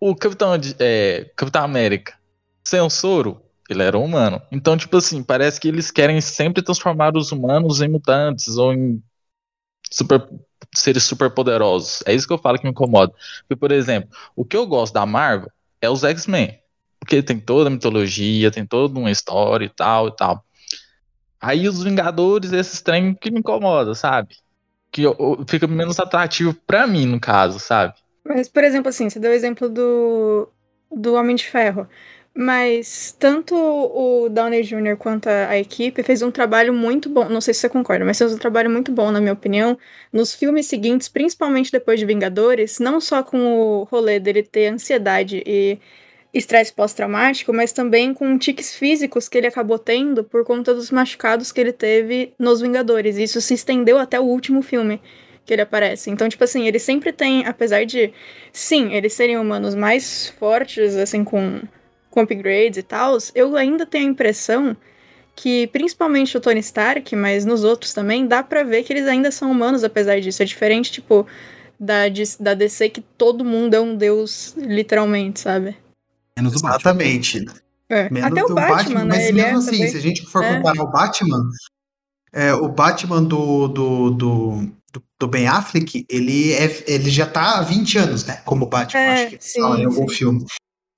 [0.00, 2.18] O Capitão, de- é, Capitão América,
[2.64, 3.41] sem o soro,
[3.72, 4.40] ele era humano.
[4.50, 9.02] Então, tipo assim, parece que eles querem sempre transformar os humanos em mutantes ou em
[9.90, 10.28] super,
[10.74, 12.02] seres super poderosos.
[12.06, 13.12] É isso que eu falo que me incomoda.
[13.42, 16.58] Porque, por exemplo, o que eu gosto da Marvel é os X-Men.
[17.00, 20.44] Porque tem toda a mitologia, tem toda uma história e tal e tal.
[21.40, 24.36] Aí os Vingadores, esses trem que me incomoda, sabe?
[24.92, 27.94] Que eu- eu- fica menos atrativo pra mim, no caso, sabe?
[28.24, 30.48] Mas, por exemplo, assim, você deu o exemplo do,
[30.90, 31.88] do Homem de Ferro.
[32.34, 34.96] Mas tanto o Downey Jr.
[34.96, 37.28] quanto a equipe fez um trabalho muito bom.
[37.28, 39.78] Não sei se você concorda, mas fez um trabalho muito bom, na minha opinião,
[40.10, 45.42] nos filmes seguintes, principalmente depois de Vingadores, não só com o rolê dele ter ansiedade
[45.46, 45.78] e
[46.32, 51.52] estresse pós-traumático, mas também com tiques físicos que ele acabou tendo por conta dos machucados
[51.52, 53.18] que ele teve nos Vingadores.
[53.18, 55.02] Isso se estendeu até o último filme
[55.44, 56.08] que ele aparece.
[56.10, 58.12] Então, tipo assim, ele sempre tem, apesar de,
[58.52, 61.60] sim, eles serem humanos mais fortes, assim, com
[62.12, 64.76] com upgrades e tal, eu ainda tenho a impressão
[65.34, 69.30] que, principalmente o Tony Stark, mas nos outros também, dá pra ver que eles ainda
[69.32, 70.42] são humanos apesar disso.
[70.42, 71.26] É diferente, tipo,
[71.80, 72.02] da,
[72.38, 75.76] da DC que todo mundo é um deus, literalmente, sabe?
[76.36, 77.44] Menos o Exatamente.
[77.88, 78.08] É.
[78.10, 79.16] Menos Até o Batman, Batman, né?
[79.16, 79.88] Mas Ele mesmo é, assim, também.
[79.88, 80.56] se a gente for é.
[80.56, 81.42] comparar o Batman,
[82.32, 84.72] é, o Batman do, do, do,
[85.18, 88.36] do, Ben Affleck, ele, é, ele já tá há 20 anos, né?
[88.44, 90.44] Como Batman, é, acho que sim, fala em algum filme.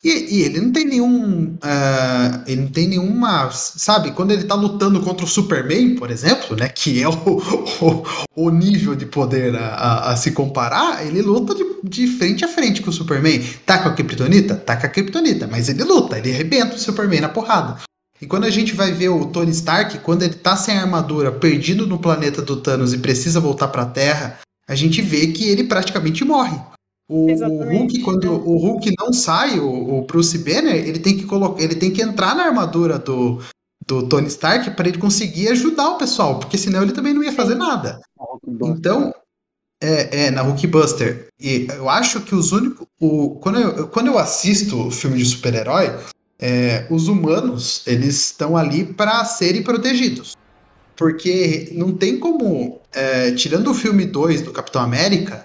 [0.04, 1.54] E, e, ele não tem nenhum.
[1.54, 3.50] Uh, ele não tem nenhuma.
[3.50, 6.68] Sabe, quando ele tá lutando contra o Superman, por exemplo, né?
[6.68, 7.12] Que é o,
[7.80, 8.04] o,
[8.36, 12.48] o nível de poder a, a, a, se comparar, ele luta de, de frente a
[12.48, 13.42] frente com o Superman.
[13.64, 14.56] Tá com a Kryptonita?
[14.56, 17.78] Tá com a Kryptonita, mas ele luta, ele arrebenta o Superman na porrada.
[18.20, 21.86] E quando a gente vai ver o Tony Stark, quando ele tá sem armadura, perdido
[21.86, 24.38] no planeta do Thanos e precisa voltar pra Terra,
[24.68, 26.58] a gente vê que ele praticamente morre.
[27.08, 31.24] O, o, Hulk, quando o Hulk não sai, o, o, Bruce Banner, ele tem que
[31.24, 33.42] colocar, ele tem que entrar na armadura do,
[33.86, 37.32] do Tony Stark para ele conseguir ajudar o pessoal, porque senão ele também não ia
[37.32, 38.00] fazer nada.
[38.46, 39.12] Então,
[39.82, 41.28] é, é na Hulkbuster.
[41.38, 42.86] E eu acho que os únicos.
[42.98, 45.94] O, quando, eu, quando eu assisto filme de super-herói,
[46.38, 50.36] é, os humanos eles estão ali para serem protegidos.
[50.96, 52.80] Porque não tem como.
[52.92, 55.44] É, tirando o filme 2 do Capitão América,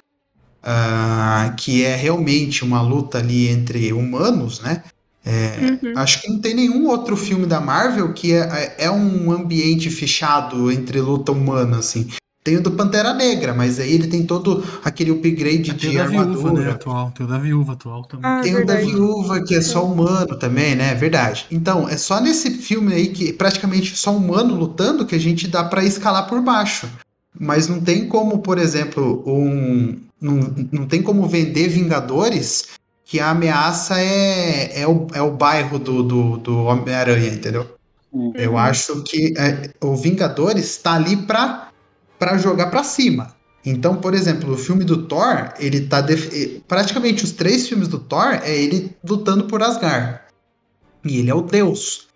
[0.64, 4.84] uh, que é realmente uma luta ali entre humanos, né?
[5.26, 5.94] É, uhum.
[5.98, 9.90] Acho que não tem nenhum outro filme da Marvel que é, é, é um ambiente
[9.90, 12.08] fechado entre luta humana, assim.
[12.42, 16.02] Tem o do Pantera Negra, mas aí ele tem todo aquele upgrade tem de o
[16.02, 16.40] armadura.
[16.40, 17.12] Viúva, né, atual.
[17.12, 18.32] Tem o da viúva atual também.
[18.32, 18.82] Ah, tem verdade.
[18.82, 20.96] o da viúva, que é só humano também, né?
[20.96, 21.46] Verdade.
[21.52, 25.66] Então, é só nesse filme aí que praticamente só humano lutando que a gente dá
[25.66, 26.90] para escalar por baixo.
[27.38, 32.70] Mas não tem como, por exemplo, um, não, não tem como vender Vingadores
[33.06, 37.68] que a ameaça é, é, o, é o bairro do, do, do Homem-Aranha, entendeu?
[38.12, 38.32] Uhum.
[38.36, 41.70] Eu acho que é, o Vingadores está ali para
[42.20, 43.34] para jogar para cima.
[43.66, 46.30] Então, por exemplo, o filme do Thor, ele tá def...
[46.68, 50.20] praticamente os três filmes do Thor é ele lutando por Asgard.
[51.04, 52.08] E ele é o deus.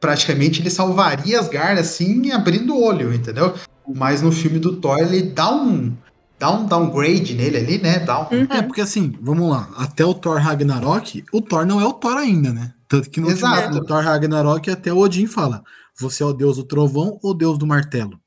[0.00, 3.54] Praticamente ele salvaria Asgard assim, abrindo o olho, entendeu?
[3.94, 5.92] Mas no filme do Thor ele dá um
[6.38, 7.98] dá um downgrade nele ali, né?
[7.98, 8.34] Dá um...
[8.34, 8.46] uhum.
[8.48, 12.16] É, porque assim, vamos lá, até o Thor Ragnarok, o Thor não é o Thor
[12.16, 12.72] ainda, né?
[12.88, 13.78] Tanto que no Exato.
[13.78, 15.62] do Thor Ragnarok até o Odin fala:
[15.98, 18.18] Você é o deus do trovão ou deus do martelo?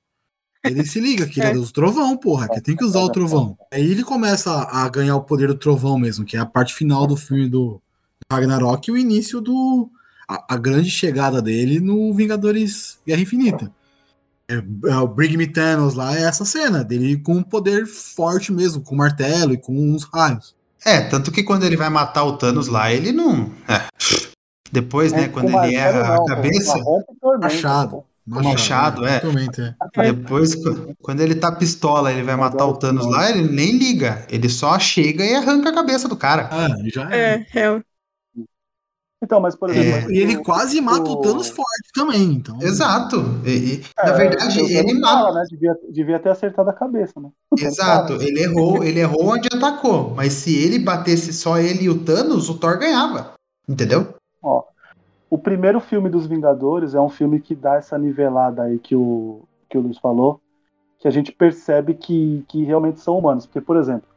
[0.64, 3.02] Ele se liga que ele é, é deus do trovão, porra, que tem que usar
[3.02, 3.58] o trovão.
[3.72, 6.74] Aí ele começa a, a ganhar o poder do trovão mesmo, que é a parte
[6.74, 7.82] final do filme do
[8.32, 9.90] Ragnarok e o início do.
[10.26, 13.72] A, a grande chegada dele no Vingadores Guerra Infinita.
[14.54, 18.52] É, é, o Bring Me Thanos lá é essa cena dele com um poder forte
[18.52, 20.56] mesmo, com martelo e com uns raios.
[20.86, 23.50] É, tanto que quando ele vai matar o Thanos lá, ele não.
[23.68, 23.82] É.
[24.72, 26.78] Depois, né, quando ele erra não, a cabeça.
[27.40, 28.04] Machado.
[28.26, 29.22] Machado, é.
[29.98, 30.14] é.
[30.14, 30.56] Depois,
[31.02, 34.26] quando ele tá pistola, ele vai matar o Thanos lá, ele nem liga.
[34.30, 36.48] Ele só chega e arranca a cabeça do cara.
[36.50, 37.46] Ah, já é.
[37.54, 37.82] É, é.
[39.24, 40.12] Então, mas por exemplo.
[40.12, 42.34] É, e ele quase mata o Thanos forte também.
[42.34, 42.58] Então...
[42.62, 43.24] Exato.
[43.46, 45.32] E, e, é, na verdade, ele mata.
[45.32, 45.46] Né?
[45.50, 47.30] Devia, devia ter acertado a cabeça, né?
[47.58, 48.22] Exato.
[48.22, 50.14] Ele errou, ele errou onde atacou.
[50.14, 53.32] Mas se ele batesse só ele e o Thanos, o Thor ganhava.
[53.68, 54.14] Entendeu?
[54.42, 54.64] Ó.
[55.30, 59.44] O primeiro filme dos Vingadores é um filme que dá essa nivelada aí que o,
[59.70, 60.42] que o Luiz falou,
[61.00, 63.46] que a gente percebe que, que realmente são humanos.
[63.46, 64.08] Porque, por exemplo,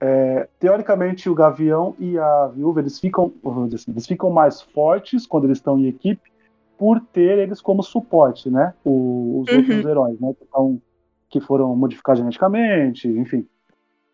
[0.00, 3.30] é, teoricamente, o Gavião e a Viúva eles ficam,
[3.74, 6.30] assim, eles ficam mais fortes quando eles estão em equipe
[6.78, 8.72] por ter eles como suporte, né?
[8.82, 9.58] O, os uhum.
[9.58, 10.34] outros heróis, né?
[10.40, 10.80] Então,
[11.28, 13.46] que foram modificados geneticamente, enfim.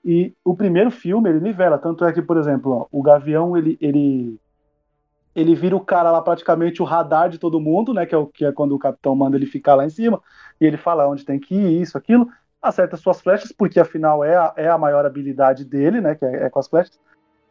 [0.04, 3.78] E o primeiro filme ele nivela, tanto é que, por exemplo, ó, o Gavião ele,
[3.80, 4.40] ele
[5.34, 8.06] ele vira o cara lá praticamente o radar de todo mundo, né?
[8.06, 10.20] Que é o que é quando o capitão manda ele ficar lá em cima
[10.60, 12.26] e ele fala onde tem que ir, isso, aquilo
[12.60, 16.14] acerta suas flechas, porque afinal é a, é a maior habilidade dele, né?
[16.14, 16.98] Que é, é com as flechas.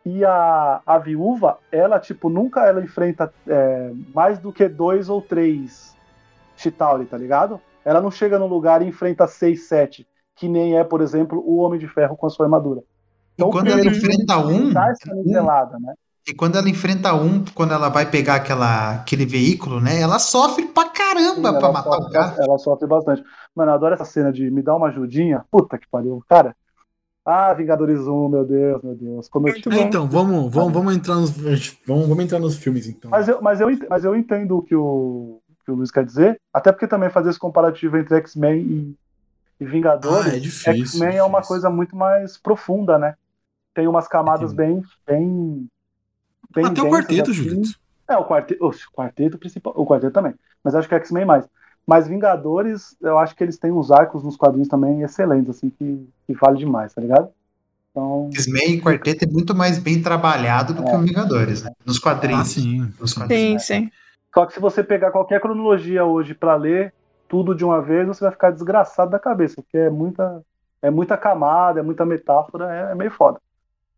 [0.05, 5.21] E a, a viúva, ela, tipo, nunca ela enfrenta é, mais do que dois ou
[5.21, 5.95] três
[6.55, 7.59] Chitauri, tá ligado?
[7.83, 11.57] Ela não chega no lugar e enfrenta seis, sete, que nem é, por exemplo, o
[11.57, 12.81] Homem de Ferro com a sua armadura.
[13.33, 14.71] Então, e quando ela enfrenta um.
[14.71, 15.93] Dá essa nivelada, né?
[16.27, 20.01] E quando ela enfrenta um, quando ela vai pegar aquela, aquele veículo, né?
[20.01, 22.35] Ela sofre pra caramba Sim, pra matar sofre, o cara.
[22.39, 23.23] ela sofre bastante.
[23.55, 25.45] Mano, eu adoro essa cena de me dar uma ajudinha.
[25.51, 26.23] Puta que pariu.
[26.27, 26.55] Cara.
[27.23, 29.27] Ah, Vingadores 1, meu Deus, meu Deus.
[29.29, 31.31] Como eu Muito tinha- É, então, vamos, vamos, vamos entrar nos.
[31.85, 33.09] Vamos, vamos entrar nos filmes, então.
[33.09, 36.39] Mas eu, mas, eu, mas eu entendo o que o, que o Luiz quer dizer.
[36.53, 38.95] Até porque também fazer esse comparativo entre X-Men e,
[39.59, 40.33] e Vingadores.
[40.33, 43.15] Ah, é difícil, X-Men é uma coisa muito mais profunda, né?
[43.73, 44.83] Tem umas camadas bem.
[45.07, 45.67] bem,
[46.55, 47.43] bem Até o quarteto, assim.
[47.43, 47.79] Julito.
[48.07, 50.33] É, o quarteto, o quarteto principal, o quarteto também.
[50.63, 51.47] Mas acho que X-Men mais.
[51.85, 56.07] Mas Vingadores, eu acho que eles têm uns arcos nos quadrinhos também excelentes, assim, que,
[56.25, 57.29] que vale demais, tá ligado?
[57.91, 61.71] Então, X-Men e Quarteto é muito mais bem trabalhado do que o Vingadores, né?
[61.85, 62.41] Nos quadrinhos.
[62.41, 62.93] Ah, sim.
[62.99, 63.19] Nos sim.
[63.19, 63.63] quadrinhos.
[63.63, 63.91] Sim, sim.
[64.33, 66.93] só que se você pegar qualquer cronologia hoje pra ler
[67.27, 70.41] tudo de uma vez, você vai ficar desgraçado da cabeça, porque é muita,
[70.81, 73.39] é muita camada, é muita metáfora, é, é meio foda.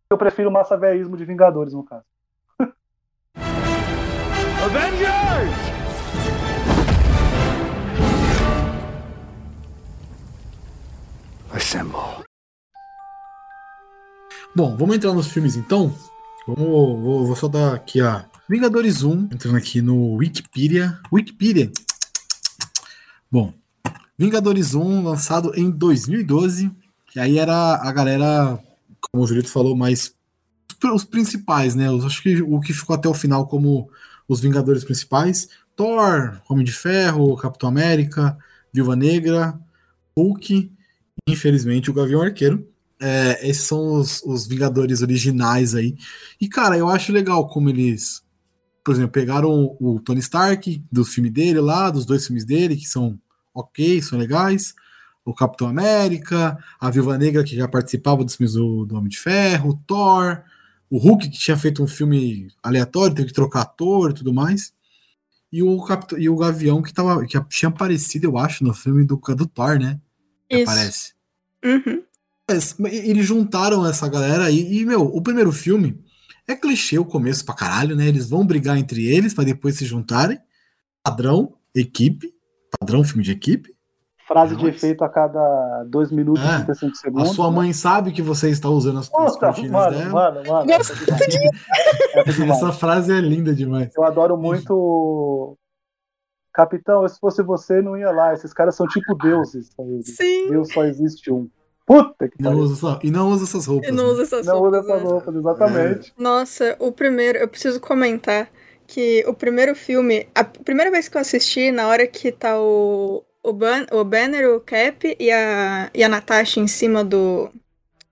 [0.10, 2.06] Eu prefiro o massaveísmo de Vingadores, no caso.
[14.58, 15.96] Bom, vamos entrar nos filmes então.
[16.48, 21.00] Vamos, vou, vou só dar aqui a Vingadores 1, entrando aqui no Wikipedia.
[21.14, 21.72] Wikipedia.
[23.32, 23.54] Bom,
[24.18, 26.72] Vingadores 1, lançado em 2012.
[27.16, 28.60] E aí era a galera,
[29.00, 30.12] como o Julito falou, mais
[30.94, 31.88] os principais, né?
[31.88, 33.90] Eu acho que o que ficou até o final como
[34.28, 38.38] os Vingadores principais: Thor, Homem de Ferro, Capitão América,
[38.74, 39.60] Viúva Negra,
[40.16, 40.72] Hulk,
[41.28, 42.68] infelizmente o Gavião Arqueiro.
[43.00, 45.96] É, esses são os, os Vingadores originais aí.
[46.42, 48.24] E, cara, eu acho legal como eles,
[48.84, 52.88] por exemplo, pegaram o, Tony Stark do filme dele lá, dos dois filmes dele, que
[52.88, 53.20] são
[53.54, 54.74] ok, são legais.
[55.24, 59.20] O Capitão América, a Viúva Negra, que já participava dos filmes do, do Homem de
[59.20, 60.42] Ferro, Thor,
[60.90, 64.72] o Hulk, que tinha feito um filme aleatório, teve que trocar ator e tudo mais.
[65.52, 69.06] E o, Capitão, e o Gavião, que, tava, que tinha aparecido, eu acho, no filme
[69.06, 70.00] do, do Thor, né?
[70.50, 70.72] Que Isso.
[70.72, 71.14] Aparece.
[71.64, 72.04] Uhum.
[72.50, 76.02] Mas Eles juntaram essa galera aí, e, meu, o primeiro filme
[76.48, 78.08] é clichê o começo pra caralho, né?
[78.08, 80.40] Eles vão brigar entre eles pra depois se juntarem.
[81.04, 82.34] Padrão, equipe.
[82.80, 83.77] Padrão, filme de equipe.
[84.28, 84.76] Frase de Nossa.
[84.76, 86.48] efeito a cada 2 minutos É.
[86.48, 87.32] e 35 A segundos.
[87.32, 90.10] sua mãe sabe que você está usando as, as Puta, cortinas mano, dela.
[90.12, 90.72] mano, mano.
[90.72, 92.50] É é.
[92.50, 93.90] Essa frase é linda demais.
[93.96, 95.58] Eu adoro muito.
[96.54, 98.34] Capitão, se fosse você, não ia lá.
[98.34, 99.70] Esses caras são tipo deuses.
[100.04, 100.50] Sim.
[100.50, 101.48] Deus só existe um.
[101.86, 102.64] Puta que E não pariu.
[102.66, 103.88] usa, essa- e não usa essas roupas.
[103.90, 104.10] Eu não né?
[104.12, 105.10] uso essas Não usa roupas, essas né?
[105.10, 106.14] roupas, exatamente.
[106.18, 108.50] Nossa, o primeiro, eu preciso comentar
[108.86, 113.24] que o primeiro filme, a primeira vez que eu assisti, na hora que tá o,
[113.48, 117.50] o, Ban, o Banner, o Cap e a, e a Natasha em cima do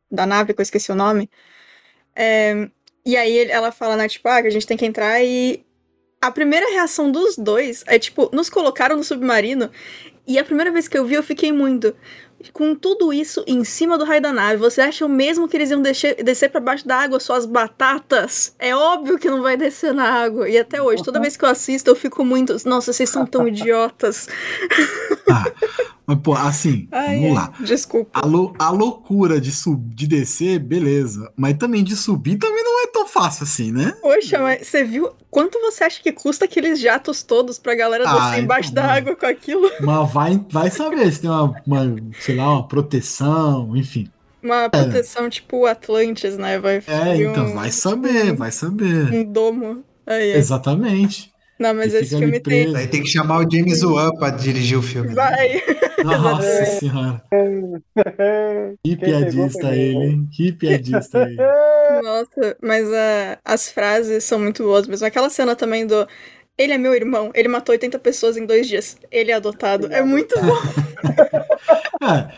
[0.10, 1.30] da nave, que eu esqueci o nome,
[2.15, 2.69] é,
[3.06, 5.64] e aí ela fala, né, tipo, ah, que a gente tem que entrar e
[6.21, 9.69] a primeira reação dos dois é, tipo, nos colocaram no submarino
[10.28, 11.95] e a primeira vez que eu vi eu fiquei muito...
[12.54, 15.82] Com tudo isso em cima do raio da nave, você acha mesmo que eles iam
[15.82, 18.54] descer, descer para baixo da água suas batatas?
[18.60, 20.47] É óbvio que não vai descer na água.
[20.47, 22.56] E até hoje, toda vez que eu assisto, eu fico muito.
[22.65, 24.28] Nossa, vocês são tão idiotas.
[25.28, 25.51] Ah,
[26.06, 27.51] mas, pô, assim, Ai, vamos lá.
[27.62, 28.12] Desculpa.
[28.13, 31.34] A, lou- a loucura de, sub, de descer, beleza.
[31.36, 33.93] Mas também de subir também não tão fácil assim, né?
[34.01, 38.29] Poxa, mas você viu quanto você acha que custa aqueles jatos todos pra galera Ah,
[38.29, 39.69] descer embaixo então, da água com aquilo?
[39.81, 44.10] Mas vai, vai saber se tem uma, uma, sei lá, uma proteção, enfim.
[44.41, 46.58] Uma proteção tipo Atlantis, né?
[46.58, 49.12] Vai É, então um, vai saber, vai saber.
[49.13, 49.84] um domo.
[50.08, 50.38] Aí, é.
[50.38, 51.34] Exatamente.
[51.57, 52.41] Não, mas E esse filme tem.
[52.63, 52.75] preso.
[52.75, 55.09] Aí tem que chamar o James Wan pra dirigir o filme.
[55.09, 55.15] né?
[55.15, 55.61] Vai.
[56.03, 57.21] Nossa senhora.
[58.83, 60.29] Que piadista ele, hein?
[60.31, 61.37] Que piadista ele.
[62.03, 65.05] Nossa, mas ah, as frases são muito boas mesmo.
[65.07, 66.07] Aquela cena também do.
[66.57, 68.97] Ele é meu irmão, ele matou 80 pessoas em dois dias.
[69.11, 69.87] Ele é adotado.
[69.91, 70.55] É muito bom.
[72.01, 72.29] É,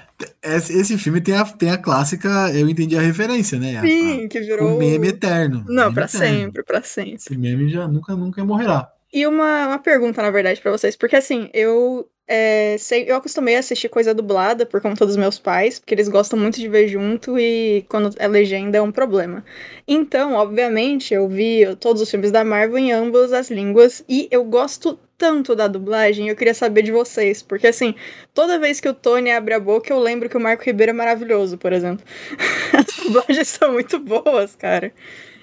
[0.58, 3.78] esse, esse filme tem a, tem a clássica, eu entendi a referência, né?
[3.78, 4.76] A- Sim, que a- virou.
[4.76, 5.64] o meme eterno.
[5.68, 6.26] Não, Meme pra eterno.
[6.40, 7.14] sempre, pra sempre.
[7.16, 8.90] Esse meme já nunca, nunca morrerá.
[9.12, 10.96] E uma, uma pergunta, na verdade, pra vocês.
[10.96, 15.40] Porque assim, eu é, sei, eu acostumei a assistir coisa dublada por conta dos meus
[15.40, 19.46] pais, porque eles gostam muito de ver junto e quando é legenda é um problema.
[19.88, 24.44] Então, obviamente, eu vi todos os filmes da Marvel em ambas as línguas e eu
[24.44, 27.96] gosto tanto da dublagem, eu queria saber de vocês, porque assim,
[28.34, 30.94] toda vez que o Tony abre a boca, eu lembro que o Marco Ribeiro é
[30.94, 32.06] maravilhoso, por exemplo.
[32.74, 34.92] As dublagens são muito boas, cara.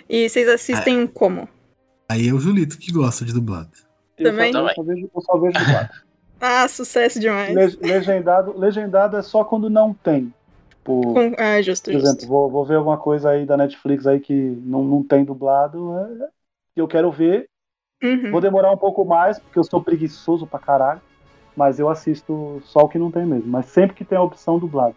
[0.09, 1.49] E vocês assistem como?
[2.09, 3.71] Aí é o Julito que gosta de dublado.
[4.19, 4.51] Eu Também?
[4.51, 5.91] só, eu só vejo, eu só vejo dublado.
[6.41, 7.57] Ah, sucesso demais.
[7.57, 10.35] Le- legendado, legendado é só quando não tem.
[10.71, 11.35] Tipo, Com...
[11.39, 12.29] Ah, justo, por exemplo, justo.
[12.29, 16.29] vou, vou ver alguma coisa aí da Netflix aí que não, não tem dublado, é,
[16.75, 17.51] que eu quero ver.
[18.03, 18.31] Uhum.
[18.31, 21.03] Vou demorar um pouco mais, porque eu sou preguiçoso pra caralho.
[21.57, 23.51] Mas eu assisto só o que não tem mesmo.
[23.51, 24.97] Mas sempre que tem a opção dublado.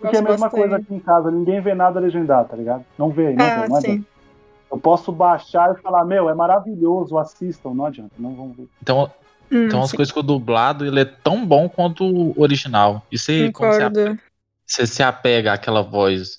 [0.00, 0.50] Porque é a mesma bastante.
[0.50, 2.86] coisa aqui em casa, ninguém vê nada legendado, tá ligado?
[2.98, 3.76] Não vê, não Ah, vê, não sim.
[3.76, 4.06] adianta.
[4.70, 8.68] Eu posso baixar e falar, meu, é maravilhoso, assistam, não adianta, não vão ver.
[8.82, 9.10] Então,
[9.50, 13.06] Hum, então as sim, coisas que o dublado ele é tão bom quanto o original.
[13.10, 14.18] E você, você, apega,
[14.66, 16.38] você se apega àquela voz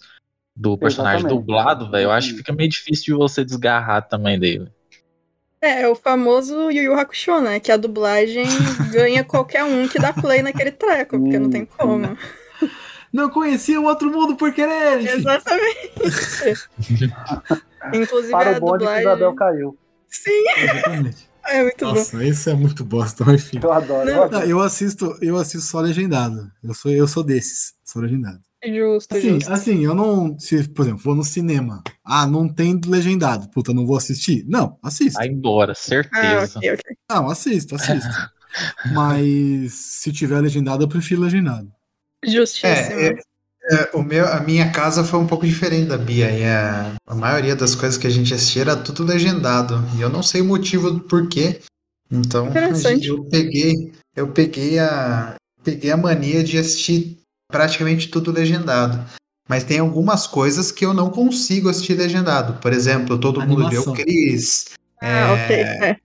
[0.56, 1.40] do personagem Exatamente.
[1.40, 4.72] dublado, velho, eu acho que fica meio difícil de você desgarrar também dele.
[5.62, 7.60] É, é o famoso Yu Yu Hakusho, né?
[7.60, 8.46] Que a dublagem
[8.94, 12.18] ganha qualquer um que dá play naquele treco, porque não tem como.
[13.12, 15.00] Não conhecia o outro mundo por querer.
[15.00, 16.00] Exatamente.
[17.94, 19.02] Inclusive Para a o bonde que dublagem.
[19.02, 19.78] Isabel caiu.
[20.10, 21.30] Sim, Exatamente.
[21.48, 21.94] é muito bom.
[21.94, 23.60] Nossa, isso é muito bosta, mas enfim.
[23.64, 24.06] Eu adoro.
[24.06, 24.46] Não, eu adoro.
[24.46, 26.52] Eu assisto, eu assisto só legendado.
[26.64, 28.40] Eu sou, eu sou desses, sou legendado.
[28.62, 29.52] Justo, Assim, justo.
[29.54, 33.86] assim, eu não, se, por exemplo, vou no cinema, ah, não tem legendado, puta, não
[33.86, 34.44] vou assistir?
[34.50, 35.14] Não, assisto.
[35.18, 36.60] Vai embora, Ah, certeza.
[36.60, 36.96] ok, ok.
[37.10, 38.10] Não, assisto, assisto.
[38.94, 41.72] Mas se tiver legendado, eu prefiro legendado.
[42.26, 43.00] Justíssimo.
[43.00, 43.22] É, É,
[43.94, 46.32] o meu, a minha casa foi um pouco diferente da Bia.
[46.32, 49.84] E a, a maioria das coisas que a gente assistia era tudo legendado.
[49.98, 51.62] E eu não sei o motivo do porquê.
[52.12, 53.08] Então, Interessante.
[53.08, 57.20] eu peguei, eu peguei a, peguei a mania de assistir
[57.52, 59.04] praticamente tudo legendado.
[59.48, 62.60] Mas tem algumas coisas que eu não consigo assistir legendado.
[62.62, 63.94] Por exemplo, todo mundo deu Animação.
[63.94, 64.66] Cris.
[65.02, 65.56] Ah, ok.
[65.56, 65.98] É.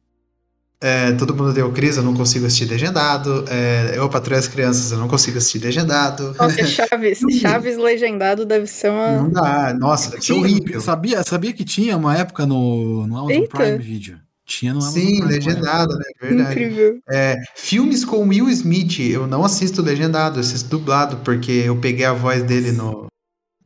[0.87, 3.47] É, todo mundo deu Cris, eu não consigo assistir legendado.
[3.49, 6.35] É, eu patrulho as crianças, eu não consigo assistir legendado.
[6.39, 7.21] Nossa, Chaves.
[7.41, 9.13] Chaves legendado deve ser uma.
[9.13, 9.73] Não dá.
[9.73, 10.83] Nossa, deve ser horrível.
[10.83, 13.57] sabia, sabia que tinha uma época no, no Amazon Eita.
[13.57, 14.21] Prime Video?
[14.45, 15.33] Tinha no Amazon Sim, Prime.
[15.33, 16.05] legendado, né?
[16.21, 16.51] Verdade.
[16.51, 16.99] Incrível.
[17.11, 22.05] É, filmes com Will Smith, eu não assisto legendado, eu assisto dublado, porque eu peguei
[22.05, 23.07] a voz dele no.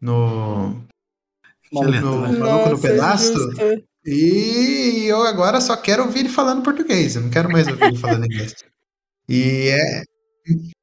[0.01, 0.69] No.
[0.69, 0.89] no
[1.73, 3.33] Maluco Maluco no Nossa, Pedaço.
[3.35, 3.88] justo.
[4.11, 7.99] E eu agora só quero ouvir ele falando português, eu não quero mais ouvir ele
[7.99, 8.55] falando inglês.
[9.29, 10.03] E é.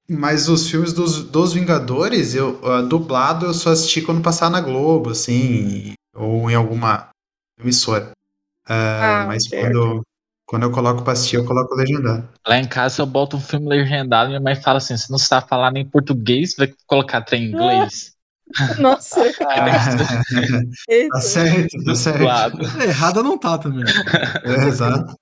[0.07, 4.61] Mas os filmes dos, dos Vingadores, eu ah, dublado eu só assisti quando passar na
[4.61, 7.09] Globo, assim, ou em alguma
[7.59, 8.11] emissora.
[8.67, 10.03] Ah, Ah, mas quando,
[10.45, 12.29] quando eu coloco pra assistir, eu coloco legendado.
[12.47, 15.17] Lá em casa, se eu boto um filme legendado, minha mãe fala assim: você não
[15.17, 18.13] sabe falar nem português, vai colocar trem em inglês.
[18.79, 21.19] Nossa, tá eita.
[21.21, 22.25] certo, tá certo.
[22.79, 23.83] É, errada não tá também.
[24.43, 25.15] É, exato.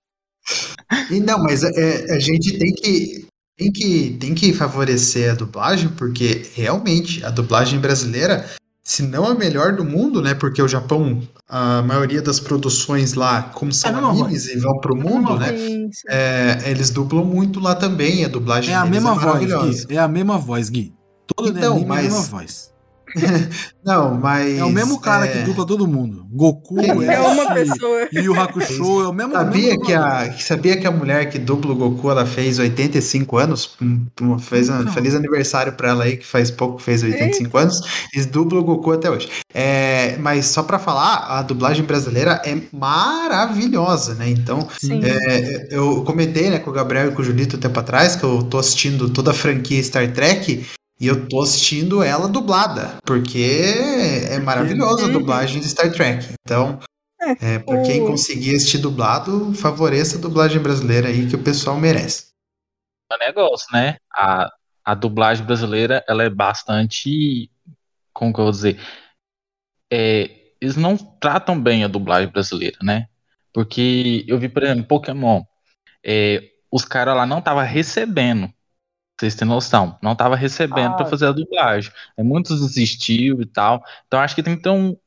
[1.09, 3.25] E não, mas é, a gente tem que,
[3.57, 8.45] tem, que, tem que favorecer a dublagem, porque realmente a dublagem brasileira,
[8.83, 10.33] se não a melhor do mundo, né?
[10.33, 14.95] Porque o Japão, a maioria das produções lá, como são É animes e vão pro
[14.97, 15.55] mundo, né?
[15.57, 16.07] Sim, sim.
[16.09, 19.85] é, eles dublam muito lá também, a dublagem É a mesma é voz.
[19.85, 19.95] Gui.
[19.95, 20.93] É a mesma voz, Gui.
[21.33, 22.72] Todo Então, anime é a mesma mas- voz.
[23.83, 24.57] Não, mas.
[24.57, 26.25] É o mesmo cara é, que dupla todo mundo.
[26.31, 28.07] Goku, É uma Ash, pessoa.
[28.13, 29.33] Yu Yu Hakusho, é o mesmo.
[29.33, 33.37] Sabia mesmo que, a, sabia que a mulher que dubla o Goku, ela fez 85
[33.37, 33.75] anos?
[33.81, 34.05] Hum,
[34.39, 34.91] Fez um Não.
[34.93, 37.81] feliz aniversário pra ela aí, que faz pouco fez 85 anos.
[38.13, 39.29] E dubla o Goku até hoje.
[39.53, 44.29] É, mas só pra falar, a dublagem brasileira é maravilhosa, né?
[44.29, 44.67] Então,
[45.03, 48.23] é, eu comentei né, com o Gabriel e com o Julito um tempo atrás que
[48.23, 50.65] eu tô assistindo toda a franquia Star Trek
[50.99, 53.61] e eu tô assistindo ela dublada, porque
[54.29, 55.13] é maravilhosa a Uhum.
[55.13, 56.33] dublagem de Star Trek.
[56.45, 56.79] Então,
[57.41, 61.77] é, pra o- quem conseguir assistir dublado, favoreça a dublagem brasileira aí que o pessoal
[61.77, 62.27] merece.
[63.11, 63.97] É um negócio, né?
[64.15, 64.49] A,
[64.85, 67.49] a dublagem brasileira, ela é bastante.
[68.13, 68.79] Como que eu vou dizer?
[69.91, 70.29] É,
[70.61, 73.07] eles não tratam bem a dublagem brasileira, né?
[73.53, 75.43] Porque eu vi, por exemplo, Pokémon.
[76.05, 78.51] é, os caras lá não estavam recebendo.
[79.23, 79.97] Vocês têm noção?
[80.01, 80.95] Não tava recebendo Ah.
[80.97, 81.89] pra fazer a dublagem.
[82.17, 83.81] É, muitos desistiu e tal.
[84.05, 84.97] Então acho que tem que ter um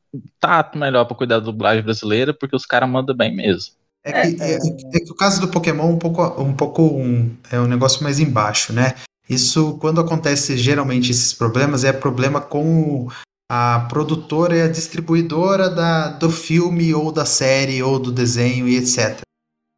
[0.40, 3.74] tato melhor pra cuidar da dublagem brasileira, porque os caras mandam bem mesmo.
[4.02, 7.37] É que, é, é que o caso do Pokémon é um pouco, um pouco um,
[7.50, 8.94] é um negócio mais embaixo, né?
[9.29, 13.09] Isso, quando acontece geralmente esses problemas, é problema com
[13.50, 18.76] a produtora e a distribuidora da, do filme ou da série ou do desenho e
[18.76, 19.20] etc.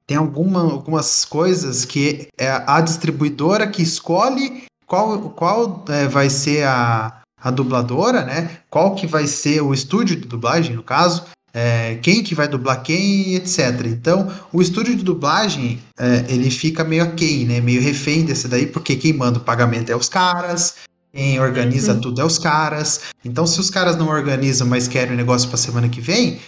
[0.09, 6.65] Tem alguma, algumas coisas que é a distribuidora que escolhe qual, qual é, vai ser
[6.67, 8.59] a, a dubladora, né?
[8.71, 12.83] Qual que vai ser o estúdio de dublagem, no caso, é, quem que vai dublar
[12.83, 13.85] quem, etc.
[13.85, 17.61] Então, o estúdio de dublagem, é, ele fica meio aquém, né?
[17.61, 20.77] Meio refém desse daí, porque quem manda o pagamento é os caras,
[21.13, 22.00] quem organiza Uhum.
[22.00, 23.02] tudo é os caras.
[23.23, 26.38] Então, se os caras não organizam, mas querem o negócio para semana que vem,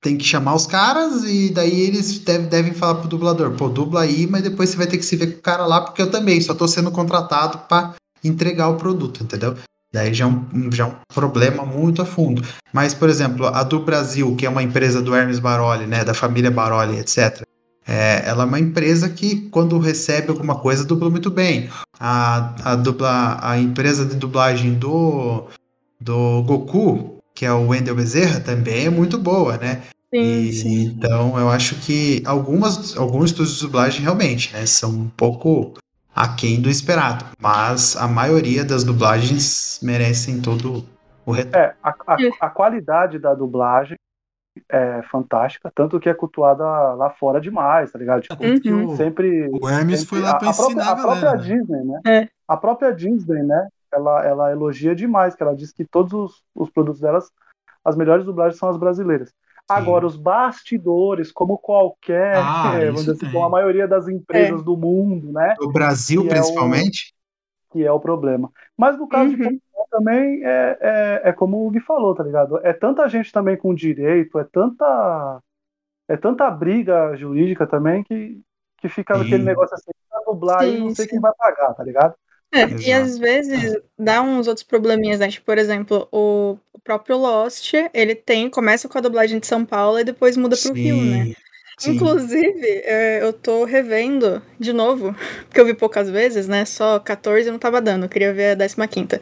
[0.00, 4.02] tem que chamar os caras e daí eles deve- devem falar pro dublador, pô, dubla
[4.02, 6.10] aí, mas depois você vai ter que se ver com o cara lá, porque eu
[6.10, 7.94] também só tô sendo contratado para
[8.24, 9.54] entregar o produto, entendeu?
[9.92, 12.42] Daí já é, um, já é um problema muito a fundo.
[12.72, 16.14] Mas, por exemplo, a do Brasil, que é uma empresa do Hermes Baroli, né, da
[16.14, 17.42] família Baroli, etc.
[17.86, 21.68] É, ela é uma empresa que, quando recebe alguma coisa, dubla muito bem.
[21.98, 25.48] A, a, dubla, a empresa de dublagem do,
[26.00, 29.80] do Goku, que é o Wendel Bezerra, também é muito boa, né?
[30.14, 30.82] Sim, E, sim.
[30.84, 35.72] Então, eu acho que algumas, alguns estúdios de dublagem realmente né, são um pouco
[36.14, 40.84] aquém do esperado, mas a maioria das dublagens merecem todo
[41.24, 41.56] o retorno.
[41.66, 43.96] É, a, a, a qualidade da dublagem
[44.70, 46.62] é fantástica, tanto que é cultuada
[46.92, 48.20] lá fora demais, tá ligado?
[48.20, 48.84] Tipo, Uhum.
[48.92, 49.48] o, sempre.
[49.50, 51.38] o Hermes sempre- foi lá a, pra a própria, ensinar a a própria galera.
[51.38, 51.56] né?
[51.56, 52.00] Disney, né?
[52.06, 52.28] É.
[52.46, 53.68] A própria Disney, né?
[53.92, 57.30] Ela, ela elogia demais, que ela diz que todos os, os produtos delas,
[57.84, 59.32] as melhores dublagens são as brasileiras.
[59.68, 64.62] Agora, os bastidores, como qualquer, Ah, eh, vamos dizer assim, como a maioria das empresas
[64.64, 65.58] do mundo, né?
[65.60, 67.14] No Brasil, que é o- principalmente,
[67.72, 68.50] que é o problema.
[68.76, 69.38] Mas no caso de Uhum.
[69.38, 70.78] Pokémon também é,
[71.24, 72.58] é, é como o Gui falou, tá ligado?
[72.66, 75.40] É tanta gente também com direito, é tanta
[76.08, 78.40] é tanta briga jurídica também que,
[78.78, 79.22] que fica Sim.
[79.22, 81.08] aquele negócio assim, pra dublar aí, Sim, não sei sim.
[81.08, 82.14] quem vai pagar, tá ligado?
[82.52, 85.28] É, e às vezes dá uns outros probleminhas, né?
[85.28, 90.00] Tipo, por exemplo, o, próprio Lost, ele tem, começa com a dublagem de São Paulo
[90.00, 91.24] e depois muda pro Rio, né?
[91.26, 91.34] sim,
[91.78, 91.90] sim.
[91.92, 95.14] Inclusive, é, eu tô revendo de novo,
[95.46, 96.64] porque eu vi poucas vezes, né?
[96.64, 99.20] Só 14 não tava dando, eu queria ver a 15.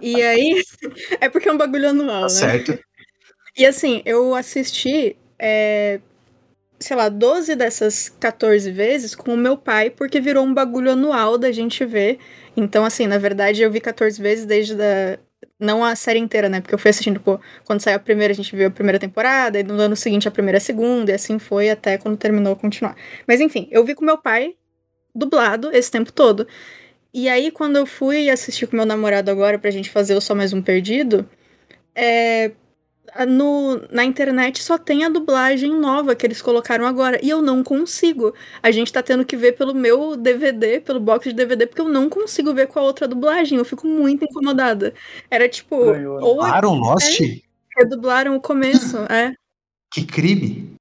[0.00, 0.62] E aí,
[1.20, 2.28] é porque é um bagulho anual, né?
[2.28, 2.78] certo.
[3.56, 6.00] E assim, eu assisti, é,
[6.82, 11.38] sei lá, 12 dessas 14 vezes com o meu pai, porque virou um bagulho anual
[11.38, 12.18] da gente ver.
[12.56, 15.18] Então, assim, na verdade, eu vi 14 vezes desde da.
[15.58, 16.60] Não a série inteira, né?
[16.60, 19.58] Porque eu fui assistindo, pô, quando saiu a primeira, a gente viu a primeira temporada,
[19.58, 22.96] e no ano seguinte a primeira a segunda, e assim foi até quando terminou continuar.
[23.26, 24.56] Mas enfim, eu vi com meu pai,
[25.14, 26.46] dublado, esse tempo todo.
[27.14, 30.34] E aí, quando eu fui assistir com meu namorado agora pra gente fazer o Só
[30.34, 31.28] Mais Um Perdido,
[31.94, 32.52] é,
[33.28, 37.18] no, na internet só tem a dublagem nova que eles colocaram agora.
[37.22, 38.34] E eu não consigo.
[38.62, 41.88] A gente tá tendo que ver pelo meu DVD, pelo box de DVD, porque eu
[41.88, 43.58] não consigo ver com a outra dublagem.
[43.58, 44.94] Eu fico muito incomodada.
[45.30, 46.08] Era tipo, né?
[46.08, 47.20] ou Aaron Lost?
[47.76, 49.32] redublaram o começo, é.
[49.92, 50.74] Que crime.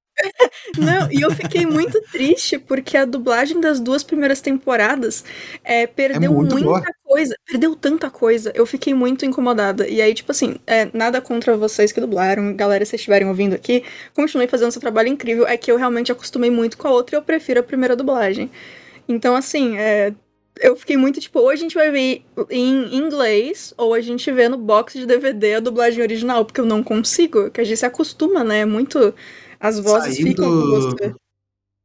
[0.78, 5.24] Não, e eu fiquei muito triste porque a dublagem das duas primeiras temporadas
[5.64, 6.84] é, perdeu muito muita boa.
[7.04, 8.52] coisa, perdeu tanta coisa.
[8.56, 9.88] Eu fiquei muito incomodada.
[9.88, 13.54] E aí, tipo assim, é, nada contra vocês que dublaram, galera, se vocês estiverem ouvindo
[13.54, 15.48] aqui, continue fazendo seu trabalho incrível.
[15.48, 18.50] É que eu realmente acostumei muito com a outra e eu prefiro a primeira dublagem.
[19.08, 20.14] Então, assim, é,
[20.60, 24.48] eu fiquei muito tipo, ou a gente vai ver em inglês, ou a gente vê
[24.48, 27.86] no box de DVD a dublagem original, porque eu não consigo, que a gente se
[27.86, 28.60] acostuma, né?
[28.60, 29.14] É muito.
[29.62, 31.14] As vozes Saindo- ficam com você.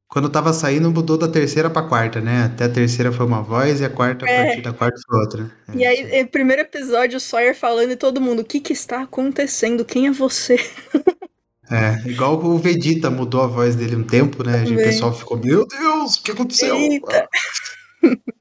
[0.08, 2.44] Quando tava saindo, mudou da terceira pra quarta, né?
[2.44, 4.46] Até a terceira foi uma voz e a quarta, a É.
[4.46, 5.50] partir da quarta foi outra.
[5.68, 8.72] É, E aí, é, primeiro episódio, o Sawyer falando e todo mundo, o que que
[8.72, 9.84] está acontecendo?
[9.84, 10.56] Quem é você?
[11.68, 14.62] É, igual o Vegeta mudou a voz dele um tempo, né?
[14.62, 14.84] O Também.
[14.84, 16.76] pessoal ficou, meu Deus, o que aconteceu?
[16.76, 17.28] Eita.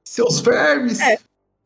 [0.03, 0.99] Seus vermes!
[0.99, 1.17] É.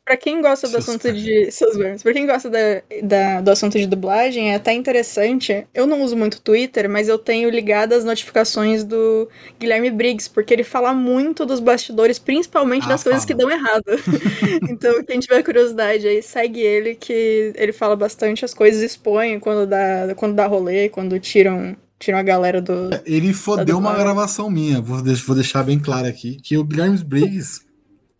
[0.09, 1.51] Pra quem gosta do assunto de.
[1.51, 2.01] Seus vermes.
[2.01, 2.57] Pra quem gosta da,
[3.03, 5.67] da- do assunto de dublagem, é até interessante.
[5.71, 9.29] Eu não uso muito Twitter, mas eu tenho ligado as notificações do
[9.59, 13.47] Guilherme Briggs, porque ele fala muito dos bastidores, principalmente Ah, das coisas que fala.
[13.49, 13.83] dão errado.
[14.67, 19.67] então, quem tiver curiosidade aí, segue ele, que ele fala bastante as coisas, expõe quando
[19.67, 22.89] dá, quando dá rolê, quando tiram, tiram a galera do.
[23.05, 25.03] Ele fodeu uma gravação minha, vou
[25.35, 27.61] deixar bem claro aqui, que o Guilherme Briggs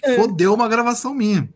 [0.02, 0.16] É.
[0.16, 1.50] fodeu uma gravação minha.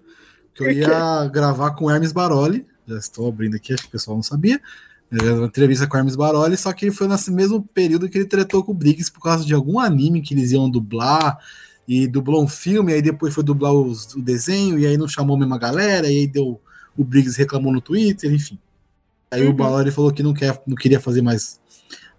[0.53, 3.91] Que eu ia gravar com o Hermes Baroli, já estou abrindo aqui, acho que o
[3.91, 4.61] pessoal não sabia.
[5.11, 8.25] É, Uma entrevista com o Hermes Baroli, só que foi nesse mesmo período que ele
[8.25, 11.37] tretou com o Briggs por causa de algum anime que eles iam dublar,
[11.87, 15.35] e dublou um filme, aí depois foi dublar os- o desenho, e aí não chamou
[15.35, 16.59] a mesma galera, e aí deu.
[16.95, 18.57] O Briggs reclamou no Twitter, enfim.
[19.31, 19.55] Aí o Uhum.
[19.55, 21.59] Baroli falou que não, quer, não queria fazer mais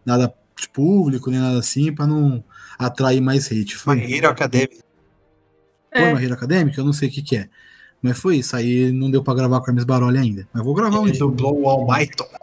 [0.05, 2.43] nada de público, nem nada assim, pra não
[2.79, 3.77] atrair mais hate.
[3.77, 4.69] Foi, My Hero Academia.
[5.93, 6.09] foi É.
[6.11, 6.81] uma Hero Acadêmica?
[6.81, 7.49] Eu não sei o que, que é.
[8.05, 8.55] Mas foi isso.
[8.55, 10.47] Aí não deu pra gravar com o Hermes Baroli ainda.
[10.53, 11.21] Mas vou gravar um Ele dia.
[11.21, 11.87] dublou o.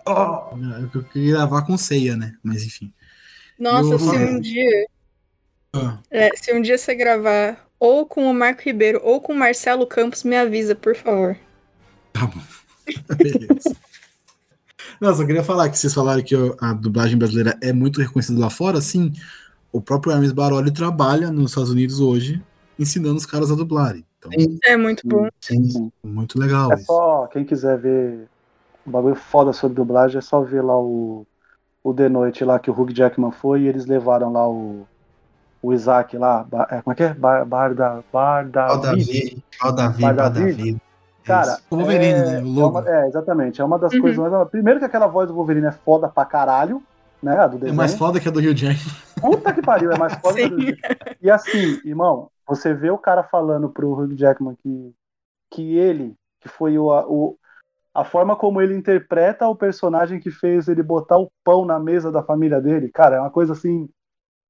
[0.08, 0.58] Oh,
[0.96, 2.34] Eu queria gravar com ceia, né?
[2.44, 2.92] Mas enfim.
[3.60, 4.88] Nossa, Eu- se um dia.
[5.72, 9.38] Ah, É, se um dia você gravar ou com o Marco Ribeiro ou com o
[9.38, 11.38] Marcelo Campos, me avisa, por favor.
[12.12, 12.42] tá bom.
[13.16, 13.76] Beleza.
[15.00, 18.50] Não, só queria falar que vocês falaram que a dublagem brasileira é muito reconhecida lá
[18.50, 18.82] fora.
[18.82, 19.14] Sim,
[19.72, 22.42] o próprio Hermes Baroli trabalha nos Estados Unidos hoje
[22.80, 24.04] ensinando os caras a dublarem.
[24.30, 25.28] Então, É muito bom.
[25.40, 25.92] sim.
[26.04, 26.86] muito legal É isso.
[26.86, 28.28] só, quem quiser ver
[28.86, 31.26] um bagulho foda sobre dublagem, é só ver lá o,
[31.84, 34.86] o The Noite lá que o Hugh Jackman foi e eles levaram lá o,
[35.62, 36.46] o Isaac lá.
[36.70, 37.14] É, como é que é?
[37.14, 38.00] Bar, bar da.
[38.12, 38.76] Bar da.
[38.78, 39.44] Davi.
[40.16, 40.78] Davi.
[41.24, 42.38] Cara, O Wolverine, é, né?
[42.40, 42.80] O é, logo.
[42.80, 43.62] uma- é, exatamente.
[43.62, 44.02] É uma das Uhum.
[44.02, 44.32] coisas.
[44.32, 46.82] mais- Primeiro que aquela voz do Wolverine é foda pra caralho,
[47.22, 47.36] né?
[47.64, 48.80] É mais foda que a do Rio Jack.
[49.22, 50.74] Puta que pariu, é mais foda que a do Sim.
[51.22, 54.94] E assim, irmão, você vê o cara falando pro Hugh Jackman que,
[55.50, 57.40] que ele, que foi o, o,
[57.94, 62.12] a forma como ele interpreta o personagem que fez ele botar o pão na mesa
[62.12, 63.90] da família dele, cara, é uma coisa assim.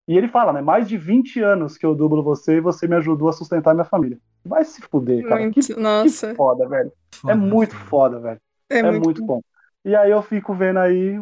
[0.07, 0.61] E ele fala, né?
[0.61, 3.85] Mais de 20 anos que eu dublo você e você me ajudou a sustentar minha
[3.85, 4.17] família.
[4.43, 5.41] Vai se fuder, cara.
[5.41, 6.29] Muito, Que, nossa.
[6.29, 6.91] que foda, velho.
[7.27, 8.41] É muito foda, velho.
[8.67, 9.41] É, É, muito, bom.
[9.85, 11.21] E aí eu fico vendo aí,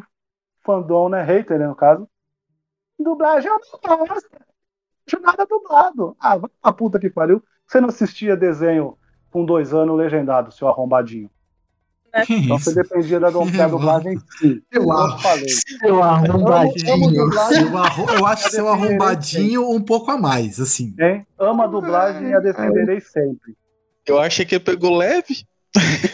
[0.62, 1.22] fandom, né?
[1.24, 2.08] Hater, né, no caso.
[2.98, 4.30] Dublagem eu não gosto.
[5.18, 6.16] Não nada dublado.
[6.20, 7.42] Ah, vai pra puta que pariu.
[7.68, 8.98] Você não assistia desenho
[9.32, 11.30] com dois anos legendado, seu arrombadinho.
[12.26, 12.72] Que Então isso?
[12.72, 14.64] você dependia da, du- da dublagem em si.
[14.72, 15.28] Eu acho.
[16.02, 17.32] arrombadinho.
[17.36, 20.96] Seu Eu acho seu arrombadinho um pouco a mais, assim.
[21.00, 21.26] Hein?
[21.38, 23.56] Amo a dublagem e a defenderei sempre.
[24.08, 25.46] Eu achei que ele pegou leve.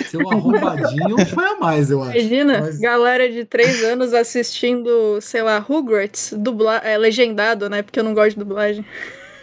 [0.10, 2.18] Seu arrombadinho foi a mais, eu acho.
[2.18, 7.82] Imagina, Mas- galera de 3 anos assistindo, sei lá, Rugrats, dubla é, legendado, né?
[7.82, 8.86] Porque eu não gosto de dublagem.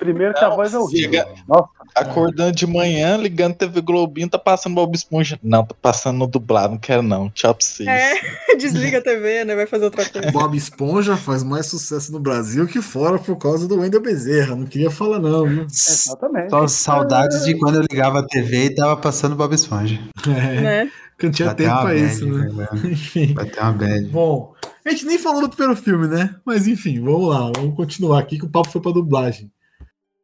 [0.03, 1.11] Primeiro que a voz é horrível.
[1.13, 5.39] Chega- Nossa, Acordando de manhã, ligando TV Globinho, tá passando Bob Esponja.
[5.43, 7.29] Não, tá passando no dublado, não quero não.
[7.31, 7.87] Tchau pra vocês.
[7.87, 8.15] É,
[8.57, 9.55] desliga a TV, né?
[9.55, 10.33] Vai fazer outra coisa.
[10.33, 14.57] Bob Esponja faz mais sucesso no Brasil que fora por causa do Wendel Bezerra.
[14.57, 15.47] Não queria falar, não.
[15.47, 15.67] viu?
[15.67, 16.49] exatamente.
[16.51, 20.01] Só saudades de quando eu ligava a TV e tava passando Bob Esponja.
[20.27, 20.91] É, né?
[21.19, 22.49] que não tinha Bateu tempo uma pra bad, isso, né?
[22.73, 22.93] velho.
[22.93, 23.35] Enfim.
[23.35, 24.07] Bateu uma bad.
[24.09, 26.35] Bom, a gente nem falou do primeiro filme, né?
[26.45, 29.51] Mas enfim, vamos lá, vamos continuar aqui que o papo foi pra dublagem.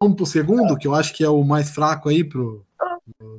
[0.00, 2.64] Vamos pro segundo, que eu acho que é o mais fraco aí pro,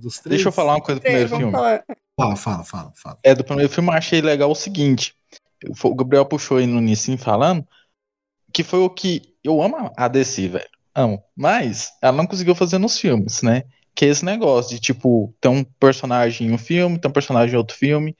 [0.01, 0.37] dos três.
[0.37, 1.51] Deixa eu falar uma coisa do primeiro filme.
[1.51, 1.83] falar.
[2.19, 3.17] Fala, fala, fala, fala.
[3.23, 5.15] É, do primeiro filme eu achei legal o seguinte.
[5.83, 7.65] O Gabriel puxou aí no início falando.
[8.51, 9.35] Que foi o que.
[9.43, 10.69] Eu amo a DC, velho.
[10.93, 11.23] Amo.
[11.35, 13.63] Mas ela não conseguiu fazer nos filmes, né?
[13.95, 17.53] Que é esse negócio de, tipo, ter um personagem em um filme, ter um personagem
[17.53, 18.17] em outro filme,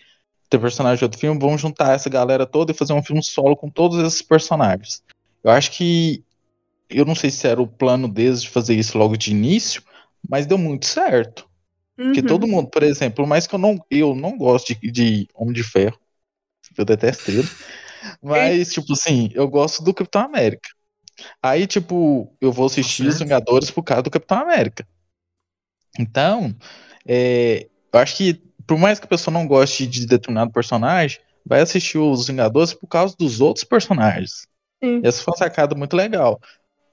[0.50, 3.24] ter um personagem em outro filme, vamos juntar essa galera toda e fazer um filme
[3.24, 5.04] solo com todos esses personagens.
[5.44, 6.24] Eu acho que.
[6.90, 9.84] Eu não sei se era o plano deles de fazer isso logo de início,
[10.28, 11.48] mas deu muito certo.
[11.96, 12.28] Porque Uhum.
[12.28, 15.54] todo mundo, por exemplo, por mais que eu não, eu não gosto de, de Homem
[15.54, 16.00] de Ferro,
[16.78, 17.44] eu detesto ele,
[18.22, 20.70] mas, tipo assim, eu gosto do Capitão América.
[21.42, 23.20] Aí, tipo, eu vou assistir Tá Os.
[23.20, 24.88] Vingadores por causa do Capitão América.
[26.00, 26.56] Então,
[27.08, 31.62] é, eu acho que, por mais que a pessoa não goste de determinado personagem, vai
[31.62, 34.48] assistir Os Vingadores por causa dos outros personagens.
[34.84, 35.02] Sim.
[35.04, 36.40] Essa foi uma sacada muito legal.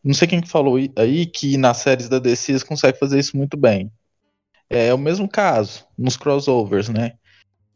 [0.06, 3.36] Não sei quem que falou aí que nas séries da DC eles conseguem fazer isso
[3.36, 3.90] muito bem.
[4.70, 7.14] É o mesmo caso nos crossovers, né?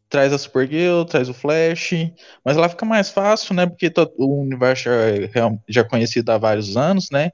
[0.07, 1.91] Traz a Supergirl, traz o Flash,
[2.43, 3.65] mas lá fica mais fácil, né?
[3.65, 7.31] Porque o universo já é, já é conhecido há vários anos, né?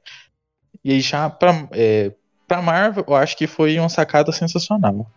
[0.84, 2.12] E já pra, é,
[2.48, 5.08] pra Marvel, eu acho que foi uma sacada sensacional.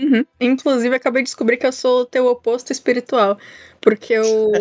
[0.00, 0.24] Uhum.
[0.40, 3.38] Inclusive, acabei de descobrir que eu sou o teu oposto espiritual.
[3.80, 4.52] Porque o,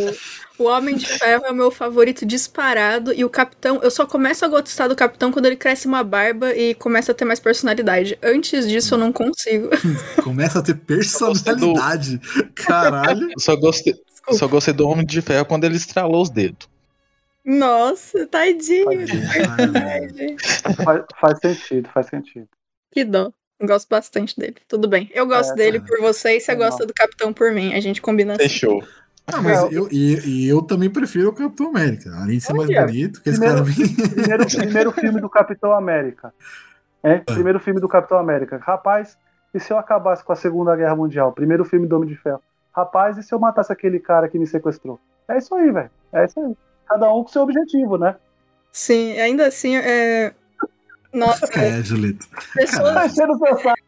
[0.57, 3.13] o Homem de Ferro é o meu favorito disparado.
[3.13, 6.55] E o Capitão, eu só começo a gostar do Capitão quando ele cresce uma barba
[6.55, 8.17] e começa a ter mais personalidade.
[8.21, 9.69] Antes disso, eu não consigo.
[10.23, 12.19] Começa a ter personalidade.
[12.55, 13.31] Caralho.
[13.31, 14.39] Eu só gostei, Desculpa.
[14.39, 16.67] só gostei do Homem de Ferro quando ele estralou os dedos.
[17.45, 19.05] Nossa, tadinho.
[19.33, 20.35] Caralho.
[20.83, 22.47] Faz, faz sentido, faz sentido.
[22.91, 23.31] Que dó.
[23.61, 24.55] Gosto bastante dele.
[24.67, 25.09] Tudo bem.
[25.13, 25.91] Eu gosto É, dele cara.
[25.91, 27.73] por você e você É, gosta do Capitão por mim.
[27.73, 28.43] A gente combina assim.
[28.43, 28.83] Fechou.
[29.27, 32.11] Ah, mas eu, e, e eu também prefiro o Capitão América.
[32.15, 33.95] Além de ser mais bonito, que esse primeiro- cara vem.
[33.95, 36.33] Primeiro, primeiro filme do Capitão América.
[37.03, 38.57] É, primeiro filme do Capitão América.
[38.61, 39.17] Rapaz,
[39.53, 41.31] e se eu acabasse com a Segunda Guerra Mundial?
[41.31, 42.41] Primeiro filme do Homem de Ferro.
[42.75, 44.99] Rapaz, e se eu matasse aquele cara que me sequestrou?
[45.27, 45.89] É isso aí, velho.
[46.13, 46.53] É isso aí.
[46.87, 48.15] Cada um com seu objetivo, né?
[48.71, 50.33] Sim, ainda assim, é.
[51.13, 52.25] Nossa, É, Julito.
[52.53, 53.79] pessoas, Tá o seu saco.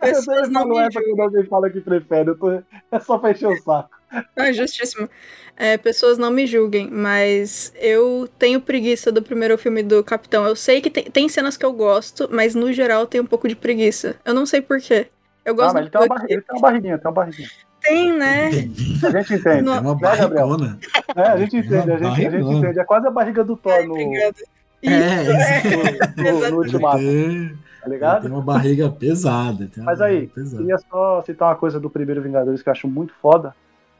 [0.00, 2.30] pessoas não não me é pra quando alguém fala que prefere.
[2.30, 2.50] Eu tô...
[2.90, 3.90] É só pra encher o saco.
[4.36, 5.08] Ah, justíssimo.
[5.56, 10.44] É, pessoas não me julguem, mas eu tenho preguiça do primeiro filme do Capitão.
[10.46, 13.26] Eu sei que tem, tem cenas que eu gosto, mas no geral eu tenho um
[13.26, 14.16] pouco de preguiça.
[14.24, 15.08] Eu não sei porquê.
[15.44, 16.20] Eu Ah, gosto mas ele tem, uma Bucky.
[16.20, 17.48] barri- ele tem uma barriguinha, tem uma barriguinha.
[17.82, 18.46] Tem, né?
[18.48, 19.62] A gente entende.
[19.62, 19.74] Não.
[19.76, 20.28] É uma Né, Gabriel?
[20.48, 20.78] barrigona.
[21.16, 22.78] É, a gente entende, a gente, a gente entende.
[22.80, 24.36] É quase a barriga do Thor no, Obrigada.
[24.84, 26.40] É, Isso, isso.
[26.44, 28.22] no, no, Ultimato, tem, tá ligado?
[28.22, 29.68] tem uma barriga pesada.
[29.76, 30.58] uma Mas aí, pesada.
[30.62, 33.54] Queria só citar uma coisa do primeiro Vingadores que eu acho muito foda.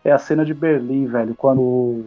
[0.04, 1.34] É a cena de Berlim, velho.
[1.34, 2.04] Quando o,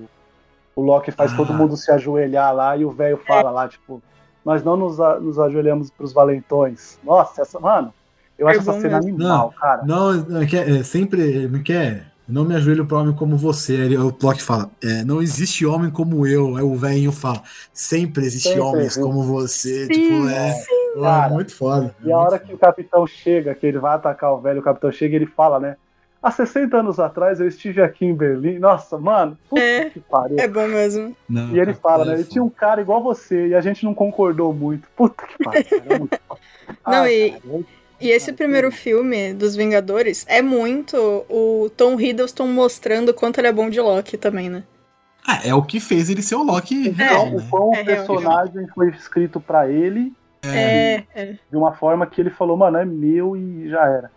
[0.76, 1.36] o Loki faz Ah.
[1.38, 4.02] todo mundo se ajoelhar lá e o velho fala lá, tipo,
[4.46, 7.00] nós não nos, a- nos ajoelhamos pros valentões.
[7.04, 7.92] Nossa, essa, mano,
[8.38, 9.16] eu acho É essa cena mesmo.
[9.16, 9.84] animal, cara.
[9.84, 11.48] Não, não, é que é, é sempre.
[11.48, 12.12] Me quer.
[12.28, 13.74] Não me ajoelho pra homem como você.
[13.78, 16.58] Aí o Loki fala: é, Não existe homem como eu.
[16.58, 17.42] Aí o velhinho fala:
[17.74, 19.02] Sempre existe Sempre homens existe.
[19.02, 19.86] como você.
[19.86, 20.52] Sim, tipo, é.
[20.52, 21.02] sim.
[21.02, 21.96] Cara, muito foda.
[22.04, 24.92] E a hora que o capitão chega, que ele vai atacar o velho, o capitão
[24.92, 25.78] chega e ele fala, né?
[26.22, 28.58] Há 60 anos atrás eu estive aqui em Berlim.
[28.58, 29.90] Nossa, mano, puta É.
[29.90, 30.38] que pariu.
[30.40, 31.16] É bom mesmo.
[31.30, 32.14] Não, E ele fala, é né?
[32.14, 32.32] Ele foda.
[32.34, 34.88] tinha um cara igual você e a gente não concordou muito.
[34.98, 35.64] Puta que pariu.
[35.64, 36.40] cara, é muito foda.
[36.86, 37.42] Não, Ah, e- cara,
[38.00, 40.98] E esse primeiro filme dos Vingadores é muito
[41.30, 44.64] o Tom Hiddleston mostrando quanto ele é bom de Loki também, né?
[45.26, 47.38] Ah, é o que fez ele ser o Loki real, Então, né?
[47.38, 48.08] o quão É o real.
[48.08, 51.40] personagem foi escrito pra ele É, é.
[51.50, 54.12] de uma forma que ele falou, mano, é meu e já era.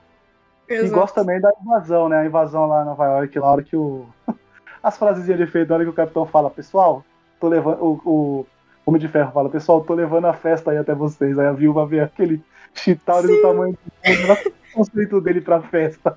[0.68, 0.90] E exato.
[0.90, 2.18] gosto também da invasão, né?
[2.20, 4.06] A invasão lá em Nova York, na hora que o.
[4.82, 7.04] As frasezinhas de efeito, na hora que o capitão fala, pessoal,
[7.40, 7.82] tô levando.
[7.82, 8.46] O, o
[8.86, 11.38] Homem de Ferro fala, pessoal, tô levando a festa aí até vocês.
[11.38, 12.42] Aí a viúva vê aquele
[12.74, 16.16] Chitauri do tamanho do conceito dele pra festa.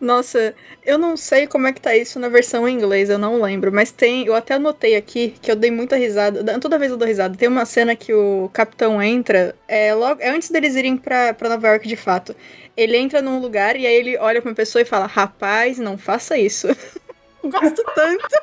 [0.00, 3.40] Nossa, eu não sei como é que tá isso na versão em inglês, eu não
[3.42, 6.90] lembro, mas tem, eu até anotei aqui que eu dei muita risada, da- toda vez
[6.92, 7.36] eu dou risada.
[7.36, 11.48] Tem uma cena que o capitão entra, é logo é antes deles irem pra, pra
[11.48, 12.36] Nova York de fato.
[12.76, 15.98] Ele entra num lugar e aí ele olha pra uma pessoa e fala: "Rapaz, não
[15.98, 16.68] faça isso".
[17.42, 18.28] Gosto tanto.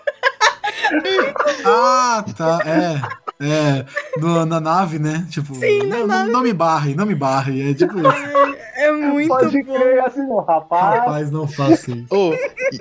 [1.66, 2.60] Ah, tá.
[2.66, 3.25] É.
[3.40, 3.86] É.
[4.20, 5.28] no- na nave, né?
[5.30, 6.32] Tipo, Sim, na não, nave.
[6.32, 7.72] não me barre, não me barre.
[7.72, 8.56] É tipo isso.
[8.78, 9.74] É muito Pode bom.
[9.74, 11.00] crer, assim, ó, rapaz.
[11.00, 12.06] Rapaz, não faça isso.
[12.10, 12.34] Ô,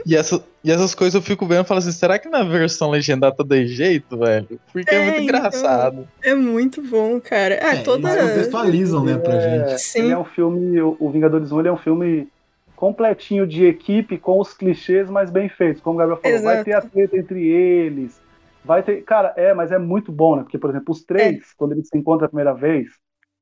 [0.07, 2.91] e, essa- e essas coisas eu fico vendo e falo assim, será que na versão
[2.91, 4.61] legendada tá de jeito, velho?
[4.73, 5.23] Porque é, É, muito então.
[5.25, 6.09] engraçado.
[6.23, 7.55] É muito bom, cara.
[7.55, 8.11] É, É, toda.
[8.13, 9.81] eles contextualizam, né, pra É, gente.
[9.81, 9.99] Sim.
[10.01, 12.29] Ele é um filme, o Vingadores 1 ele é um filme
[12.77, 15.81] completinho de equipe com os clichês, mas bem feitos.
[15.83, 16.65] Como o Gabriel falou, vai Exato.
[16.65, 18.21] ter a treta entre eles.
[18.65, 19.03] Vai ter.
[19.03, 20.43] Cara, é, mas é muito bom, né?
[20.43, 21.55] Porque, por exemplo, os três, É.
[21.57, 22.89] quando eles se encontram a primeira vez,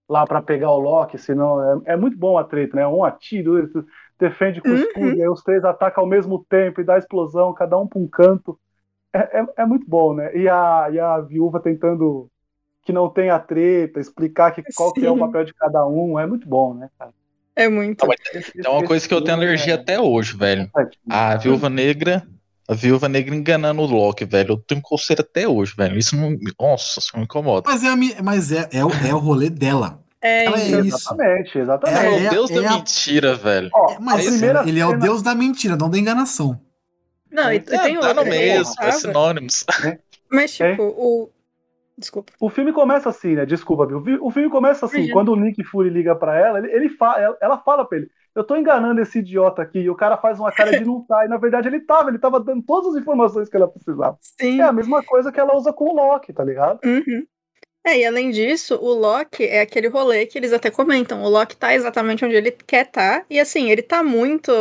[0.09, 1.83] lá pra pegar o Loki, senão.
[1.87, 2.87] É, é muito bom a treta, né?
[2.87, 3.87] Um atira, outro
[4.19, 4.79] defende com o Uhum.
[4.79, 7.99] escudo, e aí os três atacam ao mesmo tempo e dá explosão, cada um pra
[7.99, 8.59] um canto.
[9.13, 10.35] É, é, é muito bom, né?
[10.37, 12.29] E a, e a viúva tentando
[12.85, 16.27] que não tenha treta, explicar que, qual que é o papel de cada um, é
[16.27, 17.13] muito bom, né, cara?
[17.55, 18.05] É muito.
[18.05, 20.71] Ah, mas É uma coisa que eu tenho alergia até hoje, velho.
[21.09, 22.27] A Viúva Negra.
[22.69, 24.53] A Viúva Negra enganando o Loki, velho.
[24.53, 25.99] Eu tenho coceira até hoje, velho.
[25.99, 26.37] Isso não.
[26.61, 27.69] Nossa, isso me incomoda.
[27.69, 30.01] Mas é, a mas é, é, o, é o rolê dela.
[30.21, 30.81] É, Ela é então.
[30.85, 30.97] isso.
[30.99, 32.25] Exatamente, É, exatamente.
[32.25, 33.69] É, o Deus é da a- mentira, velho.
[33.75, 36.61] Ó, Mas primeira ele é o deus da mentira, não da enganação.
[37.31, 38.15] Não, e, e tem É, tá outra.
[38.15, 39.65] no que mesmo, é sinônimos.
[40.31, 40.71] Mas, É.
[40.71, 41.31] tipo, o.
[41.99, 42.33] Desculpa.
[42.41, 43.45] O filme começa assim, né?
[43.45, 43.99] Desculpa, Bill.
[43.99, 45.15] O fi- O filme começa assim, Imagina.
[45.15, 48.09] quando o Nick Fury liga pra ela, ele, ele fala, ela, ela fala pra ele,
[48.35, 51.25] eu tô enganando esse idiota aqui, e o cara faz uma cara de não tá,
[51.25, 54.17] e na verdade ele tava, ele tava dando todas as informações que ela precisava.
[54.21, 54.61] Sim.
[54.61, 56.81] É a mesma coisa que ela usa com o Loki, tá ligado?
[56.85, 57.27] Uhum.
[57.85, 61.21] É, e além disso, o Loki é aquele rolê que eles até comentam.
[61.25, 63.25] O Loki tá exatamente onde ele quer tá.
[63.29, 64.53] E assim, ele tá muito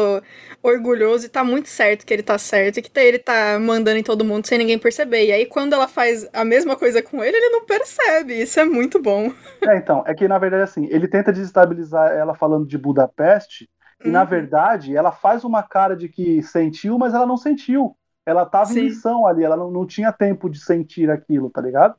[0.64, 2.78] orgulhoso e tá muito certo que ele tá certo.
[2.78, 5.26] E que tá- ele tá mandando em todo mundo sem ninguém perceber.
[5.28, 8.42] E aí, quando ela faz a mesma coisa com ele, ele não percebe.
[8.42, 9.32] Isso é muito bom.
[9.66, 13.70] É, então, é que na verdade assim, ele tenta desestabilizar ela falando de Budapeste,
[14.04, 14.26] e na Uhum.
[14.26, 17.96] verdade ela faz uma cara de que sentiu, mas ela não sentiu.
[18.26, 18.80] Ela tava Sim.
[18.80, 21.96] em missão ali, ela não, não tinha tempo de sentir aquilo, tá ligado?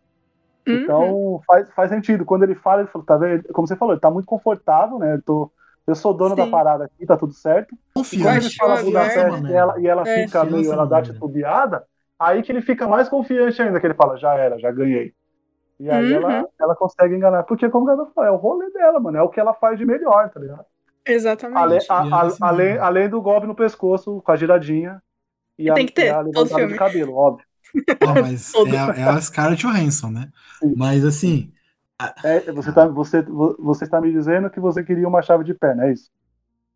[0.66, 0.74] Uhum.
[0.74, 2.24] Então faz, faz sentido.
[2.24, 3.44] Quando ele fala, ele falou, tá vendo?
[3.52, 5.14] Como você falou, ele tá muito confortável, né?
[5.14, 5.52] Eu, tô,
[5.86, 6.50] eu sou dono da Sim.
[6.50, 7.74] parada aqui, tá tudo certo.
[8.12, 8.56] E quando ele Confiante.
[8.56, 8.82] fala
[9.40, 9.50] né?
[9.50, 10.24] e ela, e ela É.
[10.24, 11.84] fica meio, ela dá titubeada,
[12.18, 15.12] aí que ele fica mais confiante ainda, que ele fala, já era, já ganhei.
[15.80, 16.22] E aí Uhum.
[16.22, 17.42] ela, ela consegue enganar.
[17.42, 19.18] Porque, como o Gabriel falou, é o rolê dela, mano.
[19.18, 20.64] É o que ela faz de melhor, tá ligado?
[21.04, 21.58] Exatamente.
[21.58, 25.02] Ale- a- ela a- além, além do golpe no pescoço, com a giradinha.
[25.58, 26.72] E, E a, tem que ter, e a todo levantada filme.
[26.74, 27.46] de cabelo, óbvio.
[28.22, 30.28] Mas é, a- é a Scarlett Johansson, né?
[30.60, 30.74] Sim.
[30.76, 31.52] Mas assim,
[32.24, 33.22] É, você, tá, você,
[33.58, 36.10] você está me dizendo que você queria uma chave de perna, é isso?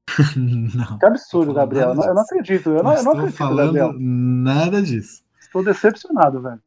[0.36, 0.98] não.
[0.98, 1.88] Que absurdo, Gabriel.
[1.90, 2.70] Eu não, acredito.
[2.70, 3.94] Eu não, eu acredito, falando Gabriel.
[3.98, 5.22] nada disso.
[5.40, 6.60] Estou decepcionado, velho.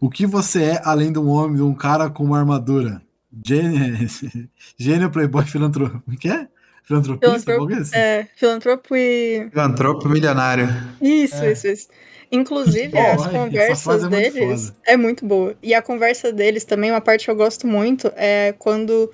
[0.00, 3.00] O que você é além de um homem, de um cara com uma armadura?
[3.44, 4.08] Gênio,
[4.78, 6.02] gênio playboy, filantropo.
[6.06, 6.48] O que é?
[6.82, 7.38] Filantropista?
[7.40, 7.96] Filantropo, é esse?
[7.96, 9.48] É, filantropo e.
[9.50, 10.68] Filantropo milionário.
[11.00, 11.52] Isso, É.
[11.52, 11.88] isso, isso.
[12.36, 15.54] Inclusive, as essa conversas frase é muito deles é muito boa.
[15.62, 19.10] E a conversa deles também, uma parte que eu gosto muito, é quando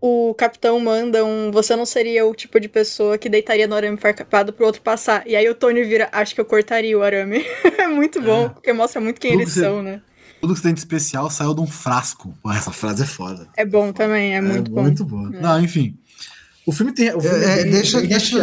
[0.00, 1.50] o capitão manda um.
[1.50, 5.26] Você não seria o tipo de pessoa que deitaria no arame farpado pro outro passar.
[5.26, 7.44] E aí o Tony vira, acho que eu cortaria o arame.
[7.78, 8.48] é muito bom, É.
[8.50, 10.00] porque mostra muito quem Tudo eles que você- são, né?
[10.40, 12.36] Tudo que você tem de especial saiu de um frasco.
[12.42, 13.48] Pô, essa frase é foda.
[13.56, 14.82] É bom também, é muito bom.
[14.82, 15.30] muito boa.
[15.34, 15.40] É.
[15.40, 15.96] Não, enfim.
[16.66, 17.12] O filme tem.
[17.14, 18.38] O filme É, é bem, deixa, bem deixa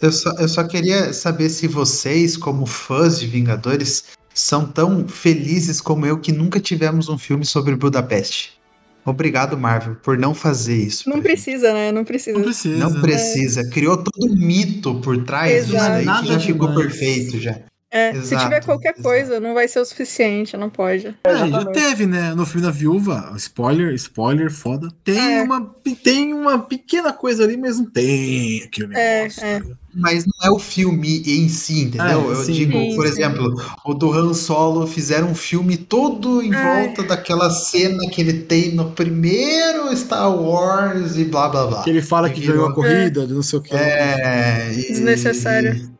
[0.00, 0.64] eu só, eu só.
[0.64, 6.60] Queria saber se vocês, como fãs de Vingadores, são tão felizes como eu que nunca
[6.60, 8.56] tivemos um filme sobre Budapeste.
[9.04, 11.08] Obrigado, Marvel, por não fazer isso.
[11.08, 11.44] Não pra gente.
[11.44, 11.92] precisa, né?
[11.92, 12.36] Não precisa.
[12.36, 12.76] Não precisa.
[12.76, 13.00] Não né?
[13.00, 13.70] precisa.
[13.70, 16.86] Criou todo um mito por trás disso aí que já ficou demais.
[16.88, 17.56] perfeito já.
[17.88, 19.02] É, se Exato, tiver qualquer exato.
[19.04, 21.14] coisa, não vai ser o suficiente, não pode.
[21.22, 22.34] É, já teve, né?
[22.34, 24.88] No filme da viúva, spoiler, spoiler, foda.
[25.04, 25.42] Tem, É.
[25.42, 29.44] uma, tem uma pequena coisa ali, mas não tem aquele É, negócio.
[29.44, 29.60] é.
[29.60, 29.78] cara.
[29.98, 32.06] Mas não é o filme em si, entendeu?
[32.30, 32.52] É, Eu sim.
[32.52, 33.12] digo, Sim, por sim.
[33.12, 36.86] exemplo, o do Han Solo fizeram um filme todo em Ai.
[36.88, 41.82] volta daquela cena que ele tem no primeiro Star Wars e blá blá blá.
[41.84, 43.74] Que ele fala que ganhou a corrida, de não sei o que.
[43.74, 44.70] É.
[44.74, 45.95] e- Desnecessário.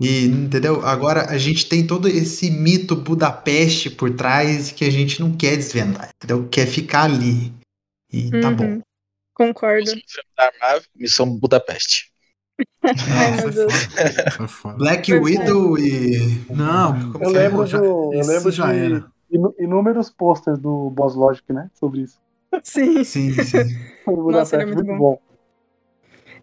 [0.00, 0.84] E, entendeu?
[0.86, 5.56] Agora a gente tem todo esse mito Budapeste por trás que a gente não quer
[5.56, 6.48] desvendar, entendeu?
[6.48, 7.52] Quer ficar ali.
[8.12, 8.56] E tá Uhum.
[8.56, 8.80] bom.
[9.34, 9.84] Concordo.
[9.84, 12.12] Próximo filme da Marvel, Missão Budapeste.
[12.82, 13.88] Ai, meu Deus.
[14.76, 15.12] Black.
[15.12, 16.44] Widow e.
[16.50, 19.06] Não, Como Eu lembro, já- do, eu lembro já de era.
[19.58, 21.68] inúmeros posters do Boss Logic, né?
[21.74, 22.18] Sobre isso.
[22.62, 23.04] Sim.
[23.04, 23.58] Sim, sim.
[24.06, 25.20] Nossa, ele é muito bom.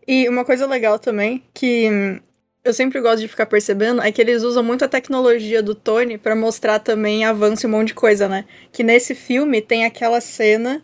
[0.08, 2.22] E uma coisa legal também, que
[2.66, 6.18] eu sempre gosto de ficar percebendo, é que eles usam muito a tecnologia do Tony
[6.18, 8.44] pra mostrar também avanço e um monte de coisa, né?
[8.72, 10.84] Que nesse filme tem aquela cena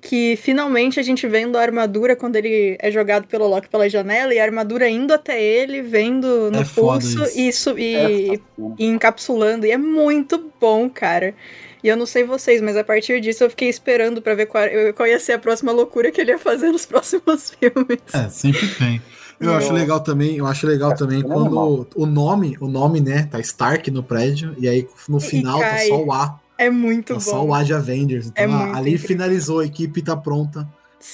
[0.00, 4.32] que finalmente a gente vendo a armadura quando ele é jogado pelo Loki pela janela
[4.32, 7.38] e a armadura indo até ele, vendo no É foda pulso isso.
[7.40, 8.40] e, su- e,
[8.78, 9.66] e encapsulando.
[9.66, 11.34] E é muito bom, cara.
[11.82, 14.64] E eu não sei vocês, mas a partir disso eu fiquei esperando pra ver qual,
[14.94, 17.98] qual ia ser a próxima loucura que ele ia fazer nos próximos filmes.
[18.14, 19.02] É, sempre tem.
[19.38, 21.86] Eu acho legal também, eu acho legal também é quando normal.
[21.94, 26.02] o nome, o nome, né, tá Stark no prédio, e aí no final tá só
[26.02, 26.40] o A.
[26.58, 27.20] É muito Tá bom.
[27.20, 28.26] só o A de Avengers.
[28.28, 29.08] Então É ah, ali incrível.
[29.08, 30.60] finalizou, a equipe tá pronta.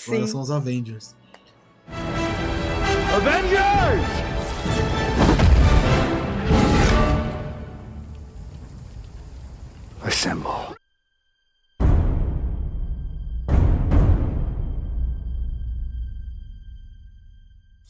[0.06, 0.26] Agora Sim.
[0.28, 1.14] são os Avengers.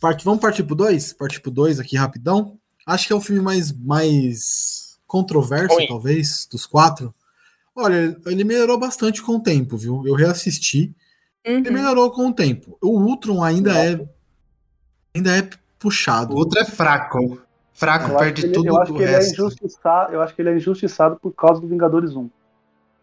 [0.02, 1.12] Parte, vamos partir pro 2?
[1.12, 2.58] Partir pro 2 aqui rapidão.
[2.84, 5.86] Acho que é o filme mais, mais controverso, Ruim.
[5.86, 7.14] talvez, dos quatro.
[7.74, 10.02] Olha, ele melhorou bastante com o tempo, viu?
[10.04, 10.92] Eu reassisti.
[11.44, 11.74] Ele Uhum.
[11.74, 12.76] melhorou com o tempo.
[12.82, 14.04] O Ultron ainda é.
[15.14, 15.48] Ainda é
[15.78, 16.34] puxado.
[16.34, 17.40] O outro é fraco.
[17.72, 20.12] Fraco, Eu acho que perde ele, tudo eu acho o que ele é injustiçado.
[20.12, 22.28] Eu acho que ele é injustiçado por causa do Vingadores 1.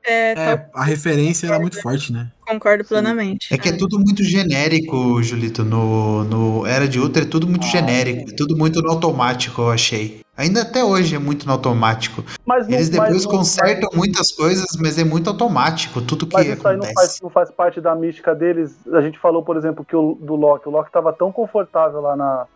[0.03, 2.29] É, tá- É, a referência era muito forte, né?
[2.47, 3.53] concordo plenamente.
[3.53, 5.63] É que é tudo muito genérico, Julito.
[5.63, 8.29] No, no Era de Ultra é tudo muito Ah, genérico.
[8.29, 8.35] sim.
[8.35, 10.21] Tudo muito no automático, eu achei.
[10.35, 12.23] Ainda até hoje é muito no automático.
[12.45, 16.01] Mas não- Eles depois consertam mas- muitas coisas, mas é muito automático.
[16.01, 16.93] Tudo que Mas isso aí não acontece.
[16.95, 18.75] faz, não faz parte da mística deles.
[18.93, 22.15] A gente falou, por exemplo, que o do Loki, o Loki tava tão confortável lá
[22.15, 22.47] na.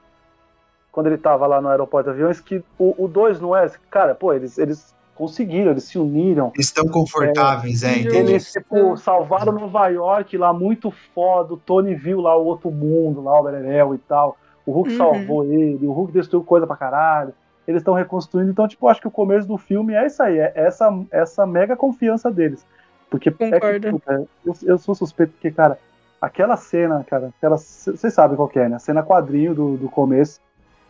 [0.91, 3.70] Quando ele tava lá no aeroporto de aviões, que o 2 não é.
[3.91, 6.51] Cara, pô, eles, eles conseguiram, eles se uniram.
[6.59, 8.07] Estão confortáveis, é, Justo.
[8.09, 8.30] entendeu?
[8.30, 11.53] Eles, tipo, salvaram Nova York lá muito foda.
[11.53, 14.38] O Tony viu lá o outro mundo, lá o Bererel e tal.
[14.65, 14.97] O Hulk Uhum.
[14.97, 17.34] salvou ele, o Hulk destruiu coisa pra caralho.
[17.65, 18.51] Eles estão reconstruindo.
[18.51, 21.76] Então, tipo, acho que o começo do filme é isso aí, é essa, essa mega
[21.78, 22.65] confiança deles.
[23.09, 23.91] Porque é que, Concordo.
[23.91, 25.78] puta, eu, eu sou suspeito porque, cara,
[26.21, 27.57] aquela cena, cara, aquela.
[27.57, 28.76] Vocês sabem qual que é, né?
[28.76, 30.41] A cena quadrinho do, do começo.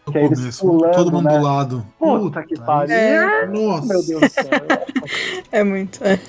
[0.05, 1.37] No Que começo, pulando, todo mundo né?
[1.37, 1.85] do lado.
[1.97, 2.93] Puta que pariu.
[2.95, 3.45] É.
[3.47, 3.87] Nossa.
[3.87, 4.43] Meu Deus do céu.
[5.51, 6.03] É muito.
[6.03, 6.19] é.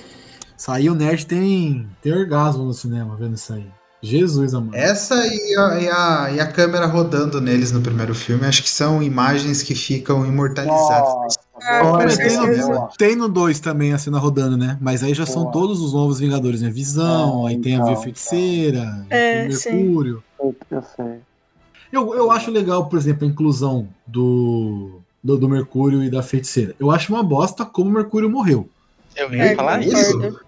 [0.57, 3.65] Saiu o nerd tem, tem orgasmo no cinema vendo isso aí.
[4.01, 4.75] Jesus, amado.
[4.75, 8.69] Essa e a, e, a, e a câmera rodando neles no primeiro filme, acho que
[8.69, 11.09] são imagens que ficam imortalizadas.
[11.09, 14.77] Nossa, Ah, com Mas tem, no, tem no 2 também a cena rodando, né?
[14.79, 15.53] Mas aí já são Boa.
[15.53, 16.69] todos os novos Vingadores, né?
[16.69, 19.73] Visão, É, aí tem a então, Via Feiticeira, É, sim.
[19.73, 20.23] Mercúrio.
[20.39, 21.19] Eu, eu sei.
[21.91, 26.75] Eu, eu acho legal, por exemplo, a inclusão do, do, do Mercúrio e da Feiticeira.
[26.79, 28.67] Eu acho uma bosta como o Mercúrio morreu.
[29.15, 30.13] Eu ia É, falar isso?
[30.13, 30.39] concordo.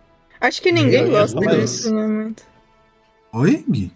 [0.41, 1.93] Acho que ninguém Eu ia gosta falar disso, isso.
[1.93, 2.07] né?
[2.07, 2.43] Muito.
[3.33, 3.91] Oi, Gui?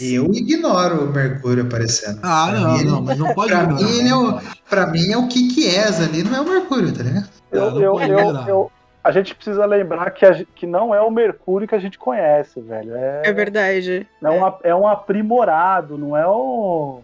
[0.00, 2.18] Eu ignoro o Mercúrio aparecendo.
[2.22, 4.40] Ah, Pra não, mim, não, mas não pode pra ignorar, mim, ele é o-.
[4.68, 7.28] Pra mim é o Kikies ali, não é o Mercúrio, tá ligado?
[7.50, 8.72] Eu, Ah, eu, eu, eu-
[9.04, 12.60] a gente precisa lembrar que, a que não é o Mercúrio que a gente conhece,
[12.60, 12.94] velho.
[12.94, 14.06] É, É verdade.
[14.22, 17.00] É, um, ap- é um aprimorado, não é o.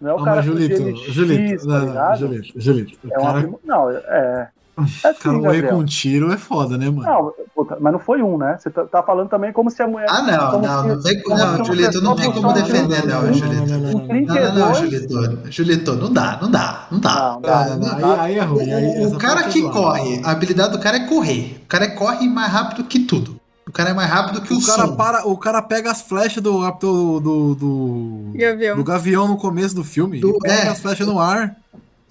[0.00, 2.16] Não é o Não, cara Julito, usa NX, Julito, tá não?
[2.16, 2.98] Julito, Julito.
[3.10, 4.48] É um cara, aprimo- Não, é.
[5.02, 7.02] É assim, cara morrer com um tiro é foda, né, mano?
[7.02, 8.58] Não, puta, mas não foi um, né?
[8.58, 10.06] Você tá, tá falando também como se a mulher.
[10.10, 11.38] Ah, não, não, se- não tem como.
[11.38, 13.46] Não, uma Julito, não tem como defender, não, Julito.
[13.46, 14.78] Um Não, não, não, 32.
[14.78, 15.40] Julito.
[15.50, 17.38] Julito, não dá, não dá, não dá.
[17.40, 18.70] Não, aí, é ruim.
[18.72, 21.60] aí O, cara é que corre, a habilidade do cara é correr.
[21.64, 23.40] O cara corre mais rápido que tudo.
[23.66, 24.94] O cara é mais rápido que o, O cara, som.
[24.94, 28.76] para, o cara pega as flechas do, do, do, do, Gavião.
[28.76, 30.20] do Gavião no começo do filme.
[30.20, 30.68] Do- pega é.
[30.68, 31.56] as flechas no ar.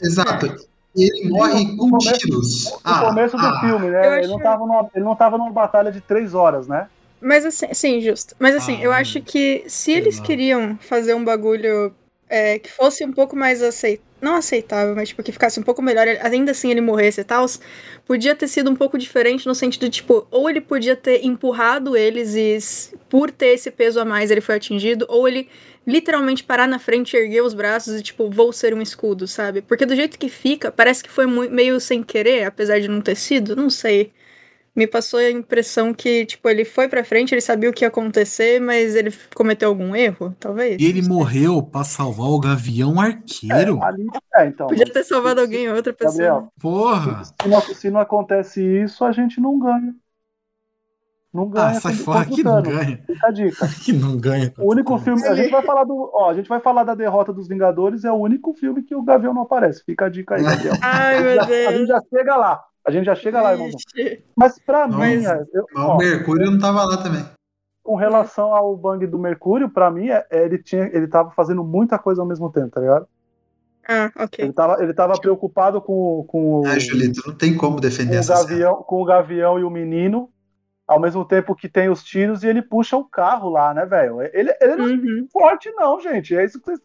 [0.01, 0.47] Exato.
[0.47, 2.65] E ele morre No com começo- tiros.
[2.71, 3.59] No Ah, começo do ah.
[3.59, 3.99] filme, né?
[4.05, 6.87] Ele acho- não, tava numa, ele não tava numa batalha de três horas, né?
[7.21, 8.35] Mas assim, sim, justo.
[8.39, 10.23] Mas assim, Ah, eu acho que se eles lá.
[10.25, 11.93] queriam fazer um bagulho
[12.29, 14.03] é, que fosse um pouco mais aceitável.
[14.25, 17.45] Não aceitável, mas tipo, que ficasse um pouco melhor, ainda assim ele morresse e tal,
[18.05, 21.95] podia ter sido um pouco diferente no sentido de, tipo, ou ele podia ter empurrado
[21.95, 22.57] eles e
[23.07, 25.47] por ter esse peso a mais ele foi atingido, ou ele
[25.85, 29.61] literalmente parar na frente, erguer os braços e, tipo, vou ser um escudo, sabe?
[29.61, 33.15] Porque do jeito que fica, parece que foi meio sem querer, apesar de não ter
[33.15, 34.11] sido, não sei
[34.75, 37.87] me passou a impressão que, tipo, ele foi pra frente, ele sabia o que ia
[37.87, 40.81] acontecer, mas ele cometeu algum erro, talvez.
[40.81, 43.79] E ele morreu pra salvar o Gavião Arqueiro?
[43.81, 46.17] É, ali, é, então, Podia ter salvado alguém, outra pessoa.
[46.17, 47.23] Gabriel, Porra!
[47.23, 49.95] Se não, se não acontece isso, a gente não ganha.
[51.33, 51.67] Não ganha.
[51.67, 53.03] Ah, sai fora que não ganha.
[53.05, 53.67] Fica a dica.
[53.83, 54.53] Que não ganha.
[54.57, 55.21] O único filme.
[55.27, 56.09] A gente vai falar do.
[56.13, 59.03] Ó, a gente vai falar da derrota dos Vingadores, é o único filme que o
[59.03, 59.83] Gavião não aparece.
[59.83, 60.75] Fica a dica aí, Gabriel.
[60.81, 61.87] Ai, meu a gente Deus.
[61.89, 62.63] já chega lá.
[62.85, 63.67] A gente já chega lá, irmão.
[63.69, 64.23] Ixi.
[64.35, 67.25] Mas pra Não, mim, mas- eu- Mas ó, o Mercúrio não tava lá também.
[67.83, 71.63] com relação ao bang do Mercúrio, pra mim, é- é, ele, tinha, ele tava fazendo
[71.63, 73.07] muita coisa ao mesmo tempo, tá ligado?
[73.87, 74.43] Ah, ok.
[74.45, 78.15] Ele tava, ele tava preocupado com, com, o- Ah, Julito, não tem como com defender
[78.17, 80.29] essa gavião, com o Gavião e o menino,
[80.87, 84.21] ao mesmo tempo que tem os tiros e ele puxa o carro lá, né, velho?
[84.33, 85.27] Ele, ele não é Uhum.
[85.31, 86.35] forte, não, gente.
[86.35, 86.79] É isso que vocês.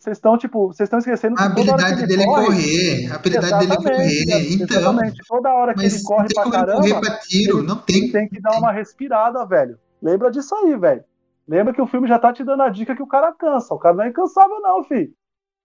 [0.00, 3.12] Vocês estão, tipo, vocês estão esquecendo A habilidade dele é corre, correr.
[3.12, 4.24] A habilidade dele é correr.
[4.26, 4.40] né?
[4.50, 4.78] Então.
[4.78, 5.20] Exatamente.
[5.28, 7.58] Toda hora que ele corre tem pra caramba, correr pra tiro.
[7.58, 8.10] ele- Não ele tem.
[8.12, 9.78] tem que dar uma respirada, velho.
[10.02, 11.04] Lembra disso aí, velho.
[11.46, 13.74] Lembra que o filme já tá te dando a dica que o cara cansa.
[13.74, 15.10] O cara não é incansável, não, filho.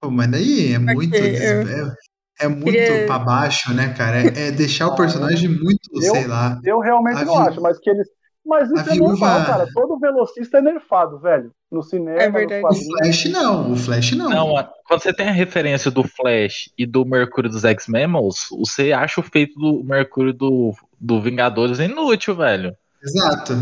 [0.02, 1.16] Pô, mas daí é muito.
[1.16, 1.94] É,
[2.42, 4.18] é muito Queria- pra baixo, né, cara?
[4.22, 6.60] É, é deixar o personagem muito, Eu- sei lá.
[6.66, 8.08] Eu realmente não acho, mas que eles.
[8.46, 9.68] Mas isso a é normal, viúva- cara.
[9.74, 11.52] Todo velocista é nerfado, velho.
[11.72, 12.64] No cinema, É no verdade.
[12.64, 12.76] O.
[12.76, 13.72] Flash não.
[13.72, 14.30] O Flash não.
[14.30, 18.08] Não, a- quando você tem a referência do Flash e do Mercúrio dos X-Men,
[18.52, 22.76] você acha o feito do Mercúrio do, do Vingadores inútil, velho.
[23.04, 23.54] Exato.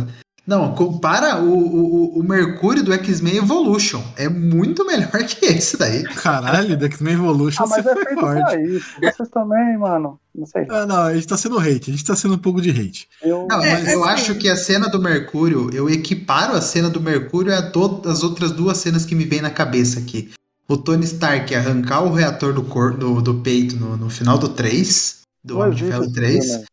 [0.46, 4.04] Não, compara o, o, o Mercúrio do X-Men Evolution.
[4.18, 6.04] É muito melhor que esse daí.
[6.04, 8.42] Caralho, The X-Men Evolution Ah, mas você é foi feito forte.
[8.42, 8.86] pra isso.
[9.02, 10.20] Vocês também, mano.
[10.36, 10.66] Não sei.
[10.70, 13.08] Ah, não, a gente tá sendo hate, a gente tá sendo um pouco de hate.
[13.22, 16.62] Eu, Não, É, mas eu assim- acho que a cena do Mercúrio, eu equiparo a
[16.62, 20.32] cena do Mercúrio a todas as outras duas cenas que me vêm na cabeça aqui.
[20.68, 24.50] O Tony Stark arrancar o reator do, cor, do, do peito no, no final do
[24.50, 26.46] 3, do Homem de Ferro esse 3.
[26.46, 26.66] filme, né?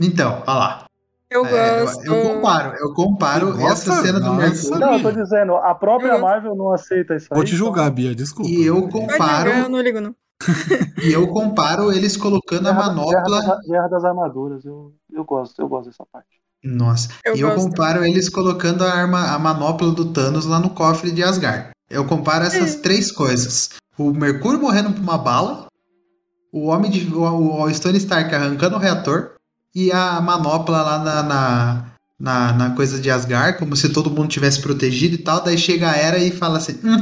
[0.00, 0.84] Então, olha lá.
[1.30, 2.04] Eu É, eu, gosto.
[2.04, 3.92] eu comparo, eu comparo gosta?
[3.92, 4.32] essa cena do.
[4.34, 7.36] Mercúrio Não, eu tô dizendo, a própria Eu- Marvel não aceita isso aí.
[7.36, 8.50] Vou te julgar, então- Bia, desculpa.
[8.50, 10.14] e eu comparo, eu não ligo, não.
[11.04, 13.12] e eu comparo eles colocando a Guerra, manopla.
[13.40, 16.28] Guerra das, Guerra das Armaduras, eu, eu gosto, eu gosto dessa parte.
[16.64, 17.68] Nossa, Eu e eu gosto.
[17.68, 21.70] comparo eles colocando a arma, a manopla do Thanos lá no cofre de Asgard.
[21.90, 25.66] Eu comparo essas três coisas: o Mercúrio morrendo por uma bala,
[26.52, 29.32] o homem de o, o Stone Stark arrancando o reator
[29.74, 31.84] e a manopla lá na, na,
[32.18, 35.42] na, na coisa de Asgard, como se todo mundo tivesse protegido e tal.
[35.42, 37.00] Daí chega a Era e fala assim: hum,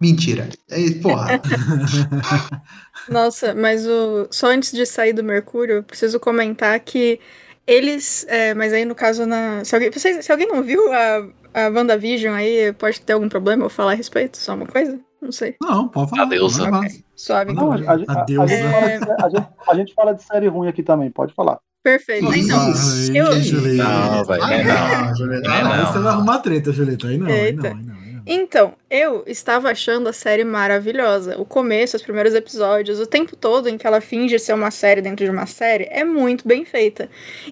[0.00, 0.48] mentira.
[0.70, 1.40] Aí, porra.
[3.08, 7.18] Nossa, mas o só antes de sair do Mercúrio, eu preciso comentar que
[7.66, 11.26] eles, é, mas aí no caso na, se alguém, vocês- se alguém não viu a
[11.54, 15.00] a WandaVision aí, pode ter algum problema eu falar a respeito, só uma coisa?
[15.20, 15.56] Não sei.
[15.60, 16.22] Não, pode falar.
[16.22, 16.84] Adeus, pode falar.
[16.84, 17.52] Ok, suave.
[17.54, 21.10] Não, a, a- a- a a, gente, a gente fala de série ruim aqui também,
[21.10, 21.58] pode falar.
[21.88, 22.34] Perfeito.
[22.34, 23.12] Então, Isso.
[23.16, 23.88] eu- Julieta.
[23.88, 25.06] Não, velho, Ah, é não.
[25.06, 25.72] não, Julieta, É ah, não.
[25.72, 27.06] Aí você vai arrumar treta, Julieta.
[27.08, 27.78] Aí não, aí não, aí não.
[27.78, 27.82] aí
[28.12, 28.22] não.
[28.30, 31.38] Então, eu estava achando a série maravilhosa.
[31.40, 35.00] O começo, os primeiros episódios, o tempo todo em que ela finge ser uma série
[35.00, 37.08] dentro de uma série, é muito bem feita.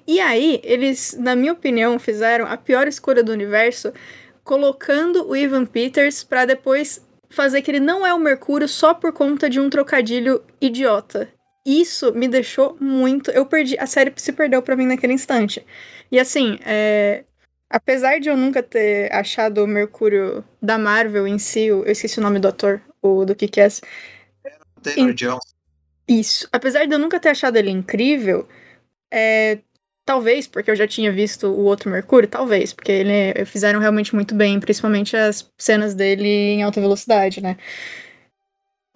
[0.06, 3.90] E aí, eles, na minha opinião, fizeram a pior escolha do universo,
[4.44, 9.12] colocando o Ivan Peters pra depois fazer que ele não é o Mercúrio só por
[9.12, 11.28] conta de um trocadilho idiota.
[11.66, 13.30] Isso me deixou muito.
[13.32, 13.76] Eu perdi.
[13.78, 15.66] A série se perdeu pra mim naquele instante.
[16.10, 17.24] E assim, é,
[17.68, 22.22] Apesar de eu nunca ter achado o Mercúrio da Marvel em si, eu esqueci o
[22.22, 23.68] nome do ator, o do que que é.
[24.82, 25.54] Taylor Jones.
[26.06, 26.48] Isso.
[26.52, 28.48] Apesar de eu nunca ter achado ele incrível,
[29.12, 29.58] é,
[30.04, 34.14] talvez porque eu já tinha visto o outro Mercúrio, talvez, porque ele é, fizeram realmente
[34.14, 37.56] muito bem, principalmente as cenas dele em alta velocidade, né?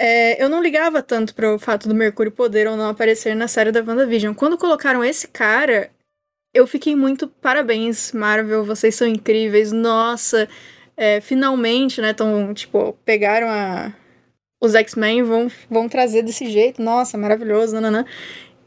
[0.02, 3.70] É, eu não ligava tanto pro fato do Mercúrio poder ou não aparecer na série
[3.70, 4.32] da WandaVision.
[4.34, 5.90] Quando colocaram esse cara,
[6.54, 10.48] eu fiquei muito parabéns, Marvel, vocês são incríveis, nossa,
[10.96, 13.92] é, finalmente, né, tão, tipo, pegaram a,
[14.58, 18.06] os X-Men vão, vão trazer desse jeito, nossa, maravilhoso, nananã.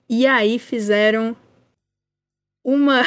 [0.08, 1.36] E aí fizeram
[2.64, 3.02] uma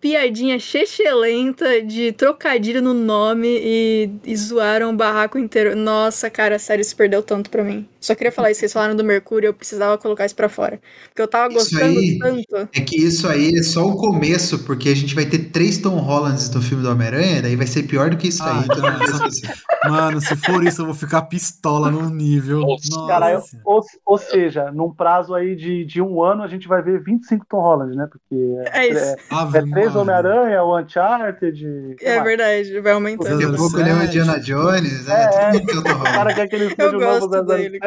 [0.00, 5.74] piadinha chechelenta de trocadilho no nome e, e zoaram o barraco inteiro.
[5.76, 7.88] Nossa, cara, sério, isso perdeu tanto pra mim.
[8.00, 10.80] Só queria falar isso, vocês falaram do Mercúrio, eu precisava colocar isso pra fora.
[11.08, 12.68] Porque eu tava gostando aí- tanto.
[12.72, 15.96] É que isso aí é só o começo, porque a gente vai ter três Tom
[15.96, 18.64] Hollands no filme do Homem-Aranha, daí vai ser pior do que isso Ah, aí.
[18.64, 19.90] Então, não.
[19.90, 22.60] Mano, se for isso, eu vou ficar pistola num nível.
[22.60, 23.06] Nossa.
[23.08, 26.82] Cara, eu- ou, ou seja, num prazo aí de, de um ano a gente vai
[26.82, 28.06] ver 25 Tom Holland, né?
[28.10, 28.34] Porque
[28.72, 28.98] É isso.
[29.04, 30.00] é, Ave é três ah.
[30.00, 31.96] Homem-Aranha, o Uncharted.
[32.00, 33.30] É verdade, vai aumentando.
[33.30, 35.14] Daqui a pouco ele é o Indiana Jones, né?
[35.14, 36.04] é, é, tudo que eu tô rolando.
[36.04, 37.78] Cara, que é aquele novo dele,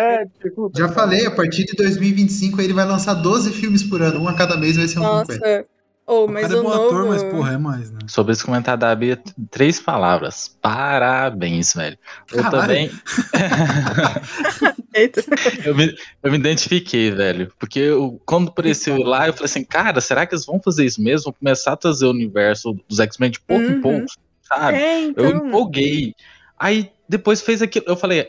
[0.76, 4.34] Já falei, a partir de 2025 ele vai lançar 12 filmes por ano, um a
[4.34, 5.34] cada mês vai ser um Nossa.
[5.34, 5.79] 50.
[6.12, 6.88] Oh, mas o cara é bom novo...
[6.88, 8.00] ator, mas porra, é mais, né?
[8.08, 10.58] Sobre esse comentário da Bia, três palavras.
[10.60, 12.00] Parabéns, velho.
[12.34, 12.90] Eu também.
[15.64, 17.54] eu, me, eu me identifiquei, velho.
[17.60, 21.00] Porque eu, quando apareceu lá, eu falei assim, cara, será que eles vão fazer isso
[21.00, 21.32] mesmo?
[21.32, 23.72] Começar a trazer o universo dos X-Men de pouco uhum.
[23.72, 24.08] em pouco,
[24.42, 24.80] sabe?
[24.80, 25.24] É, então...
[25.24, 26.16] Eu empolguei.
[26.58, 27.86] Aí depois fez aquilo.
[27.88, 28.28] Eu falei,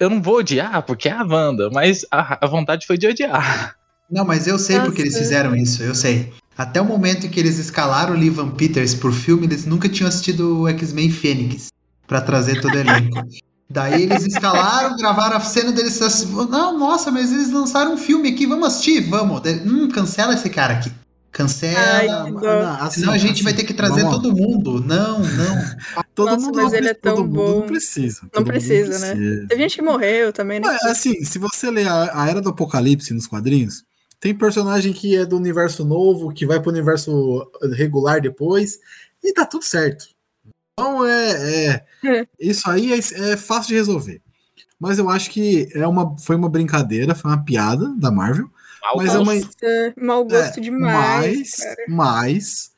[0.00, 3.77] eu não vou odiar porque é a Wanda, mas a, a vontade foi de odiar.
[4.10, 5.24] Não, mas eu sei porque eles Nossa.
[5.24, 6.32] fizeram isso, eu sei.
[6.56, 9.88] Até o momento em que eles escalaram o Lee Van Peters por filme, eles nunca
[9.88, 11.68] tinham assistido o X-Men Fênix
[12.06, 13.16] pra trazer todo o elenco.
[13.70, 18.30] Daí eles escalaram, gravaram a cena deles assim, não, nossa, mas eles lançaram um filme
[18.30, 19.02] aqui, vamos assistir?
[19.02, 19.42] Vamos.
[19.66, 20.90] Hum, cancela esse cara aqui.
[21.30, 21.78] Cancela.
[21.78, 24.82] Ai, não, assim, Senão a gente assim, vai ter que trazer vamos todo mundo.
[24.82, 25.78] Não, não.
[26.14, 27.60] Todo Nossa, mundo mas não, ele é todo tão mundo bom.
[27.60, 28.22] não precisa.
[28.22, 29.14] Não mundo precisa, né?
[29.14, 29.46] precisa.
[29.46, 30.66] Teve gente que morreu também, né?
[30.66, 33.84] Mas, assim, se você ler a, a Era do Apocalipse nos quadrinhos,
[34.20, 38.78] tem personagem que é do universo novo, que vai pro universo regular depois,
[39.22, 40.06] e tá tudo certo.
[40.72, 41.64] Então é.
[41.66, 42.26] é- É.
[42.38, 42.98] isso aí é,
[43.32, 44.22] é fácil de resolver.
[44.78, 48.48] Mas eu acho que é uma, foi uma brincadeira, foi uma piada da Marvel.
[48.96, 49.48] Mas é uma, Nossa,
[50.00, 51.56] mau gosto é, demais.
[51.88, 52.70] mas,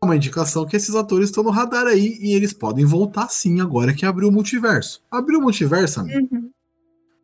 [0.00, 3.60] é uma indicação que esses atores estão no radar aí e eles podem voltar sim
[3.62, 5.02] agora que abriu o multiverso.
[5.10, 6.50] Abriu o multiverso, amigo, Uhum.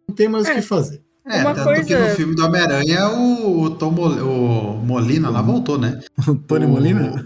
[0.08, 0.54] não tem mais o É.
[0.56, 1.02] que fazer.
[1.24, 5.30] É, Uma tanto coisa- que no filme do Homem-Aranha o, o Tom Mol- o Molina
[5.30, 6.00] lá voltou, né?
[6.48, 7.24] Tony O- Molina?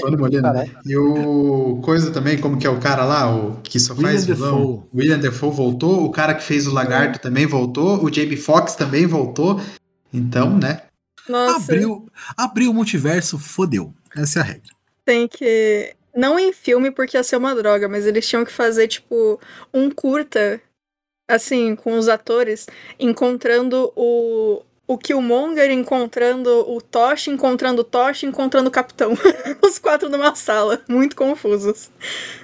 [0.00, 0.68] Tony Molina, né?
[0.84, 4.34] E o coisa também, como que é o cara lá, o que só faz William
[4.34, 4.50] vilão?
[4.60, 4.82] Dafoe.
[4.94, 9.06] William Defoe voltou, o cara que fez o Lagarto também voltou, o Jamie Foxx também
[9.06, 9.60] voltou.
[10.12, 10.82] Então, né?
[11.28, 12.06] Nossa, Abriu,
[12.36, 13.94] abriu o multiverso, fodeu.
[14.16, 14.62] Essa é a regra.
[15.04, 15.94] tem que.
[16.16, 19.40] Não em filme, porque ia ser uma droga, mas eles tinham que fazer, tipo,
[19.72, 20.60] um curta,
[21.28, 22.66] assim, com os atores,
[22.98, 24.62] encontrando o.
[24.86, 29.14] O Killmonger encontrando o Tosh, encontrando o Tosh, encontrando o Capitão.
[29.64, 31.88] Os quatro numa sala, muito confusos.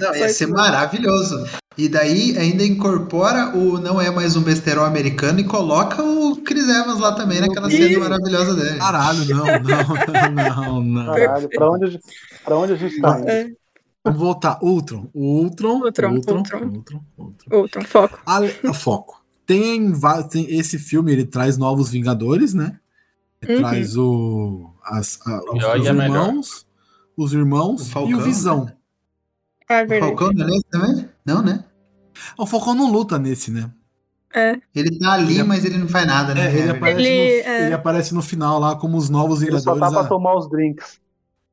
[0.00, 1.46] Não, ia ser maravilhoso.
[1.76, 6.66] E daí ainda incorpora o Não é mais um besterol americano e coloca o Chris
[6.66, 8.78] Evans lá também naquela cena maravilhosa dele.
[8.78, 9.44] Caralho, não,
[10.32, 11.14] não, não, não.
[11.14, 12.04] Caralho, pra onde, a gente-
[12.42, 13.56] pra onde a gente tá indo?
[14.04, 14.58] É, Vamos voltar.
[14.62, 15.10] Ultron.
[15.14, 15.82] Ultron.
[15.82, 16.34] Ultron, Ultron.
[16.38, 16.58] Ultron.
[16.68, 17.00] Ultron.
[17.18, 17.56] Ultron.
[17.58, 18.18] outro, foco.
[18.24, 19.22] Ale- a foco.
[19.44, 19.92] Tem,
[20.30, 22.78] tem esse filme, ele traz novos Vingadores, né?
[23.42, 23.60] Ele Uhum.
[23.60, 26.04] traz o, as, a- os, os a melhor.
[26.04, 26.66] irmãos,
[27.16, 28.70] os irmãos O e o Visão.
[29.68, 30.00] Ah, O verdade.
[30.00, 31.08] Falcão não é nesse também?
[31.26, 31.64] Não, né?
[32.38, 33.70] O Falcão não luta nesse, né?
[34.32, 36.46] É, Ele tá ali, Ele- mas ele não faz nada, né?
[36.46, 37.64] É, ele, aparece Ele, no, é.
[37.66, 39.80] ele aparece no final lá como os novos Ele só Vingadores.
[39.80, 41.00] tá pra ah, tomar os drinks.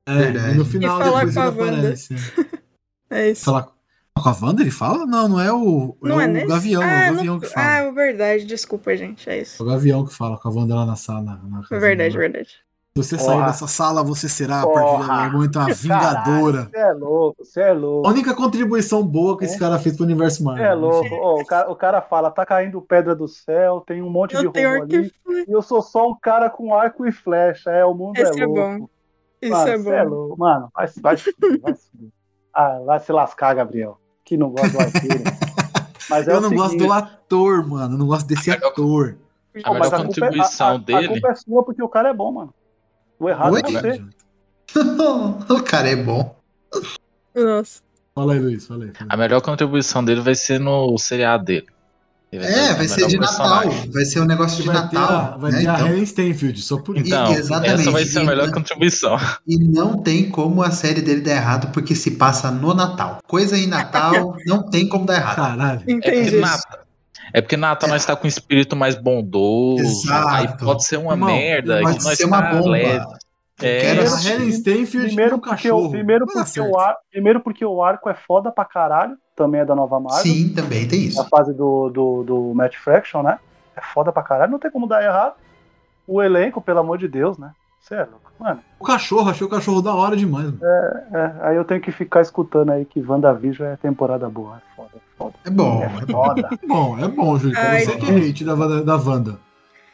[0.07, 0.55] É, Verdade.
[0.55, 1.77] e no final E falar depois com ele a Wanda.
[1.79, 2.13] aparece.
[2.13, 2.19] né?
[3.11, 3.45] é isso.
[3.45, 5.05] Falar com a Wanda ele fala?
[5.05, 6.47] Não, não é o, Não é é o nesse?
[6.47, 7.67] Gavião, ah, é o não- Gavião que fala.
[7.67, 8.45] Ah, é verdade.
[8.45, 9.29] Desculpa, gente.
[9.29, 9.61] É É isso.
[9.61, 11.21] o Gavião que fala com a Wanda lá na sala.
[11.21, 12.21] Na, na É verdade, lá.
[12.21, 12.49] verdade.
[12.97, 13.29] Se você Porra.
[13.35, 15.13] sair dessa sala, você será, a partir Porra.
[15.13, 16.63] agora, muito uma vingadora.
[16.63, 18.09] Você é louco, você é A louco.
[18.09, 20.65] única contribuição boa que esse cara fez pro universo Você Marvel.
[20.65, 21.09] é louco.
[21.13, 24.51] Ó, o, cara, o cara fala, tá caindo pedra do céu, tem um monte Eu
[24.51, 25.11] de arco ali.
[25.29, 27.69] e E eu sou só um cara com arco e flecha.
[27.69, 28.61] É, o mundo Esse é é louco.
[28.79, 28.89] bom.
[29.41, 30.09] Isso Mano, é cê é bom.
[30.09, 30.39] louco.
[30.39, 32.09] Mano, vai, vai, se fuder, vai se fuder.
[32.53, 33.99] Ah, vai se lascar, Gabriel.
[34.25, 35.23] Que não gosta do arqueiro.
[36.09, 37.93] Mas é Eu não gosto seguinte, do ator, mano.
[37.95, 39.17] Eu não gosto desse ator.
[39.63, 41.07] A Pô, melhor mas a culpa, é, contribuição a, a, a dele.
[41.07, 42.53] culpa é sua porque o cara é bom, mano.
[43.19, 43.61] O errado Oi?
[43.61, 44.03] é você.
[45.53, 46.35] o cara é bom.
[47.35, 47.81] Nossa.
[48.13, 48.67] Fala aí, Luiz.
[48.67, 48.91] Fala aí.
[48.91, 49.15] fala aí.
[49.15, 51.67] A melhor contribuição dele vai ser no seriado dele.
[52.29, 53.59] É, a vai ser de Natal.
[53.61, 53.91] personagem.
[53.91, 55.39] Vai ser um negócio de Vai ter a, Natal.
[55.39, 55.59] vai né?
[55.61, 57.07] ter a Então, Helen Stenfield, só por isso.
[57.07, 57.81] Então, Exatamente.
[57.81, 59.17] essa vai ser a melhor E- contribuição.
[59.47, 63.19] E não tem como a série dele dar errado porque se passa no Natal.
[63.25, 65.35] Coisa em Natal não tem como dar errado.
[65.37, 65.79] Caralho.
[65.87, 66.35] É porque Entendi.
[66.39, 66.79] Natal,
[67.33, 69.83] é porque Natal nós tá com um espírito mais bondoso.
[69.83, 70.27] Exato.
[70.27, 71.79] Aí pode ser uma Irmão, merda.
[71.81, 72.69] Pode ser uma tá bomba.
[72.71, 73.05] leve.
[73.61, 74.23] É, quero A.
[74.29, 78.65] Helen Stenfield Primeiro porque, primeiro, porque o ar, primeiro porque o arco é foda pra
[78.65, 79.17] caralho.
[79.35, 80.21] Também é da nova Marvel.
[80.23, 81.27] Sim, também tem A isso.
[81.29, 83.39] fase do, do, do Matt Fraction, né?
[83.75, 84.51] É foda pra caralho.
[84.51, 85.33] Não tem como dar errado.
[86.07, 87.51] O elenco, pelo amor de Deus, né?
[87.81, 88.31] Você é louco.
[88.39, 90.45] Mano, O cachorro, achei o cachorro da hora demais.
[90.45, 90.59] Mano.
[90.63, 94.57] é, aí eu tenho que ficar escutando aí que WandaVision é temporada boa.
[94.57, 95.33] É foda, é foda.
[95.45, 96.23] É bom, É é bom.
[96.25, 96.49] foda.
[96.63, 97.55] É bom, é bom, Júlio.
[97.55, 99.39] Você que é hate da, Wanda- da Wanda.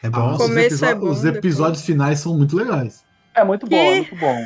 [0.02, 0.32] É bom.
[0.32, 3.04] os, Começo é bom, os depois- episódios finais são muito legais.
[3.34, 4.44] É muito bom, é muito bom.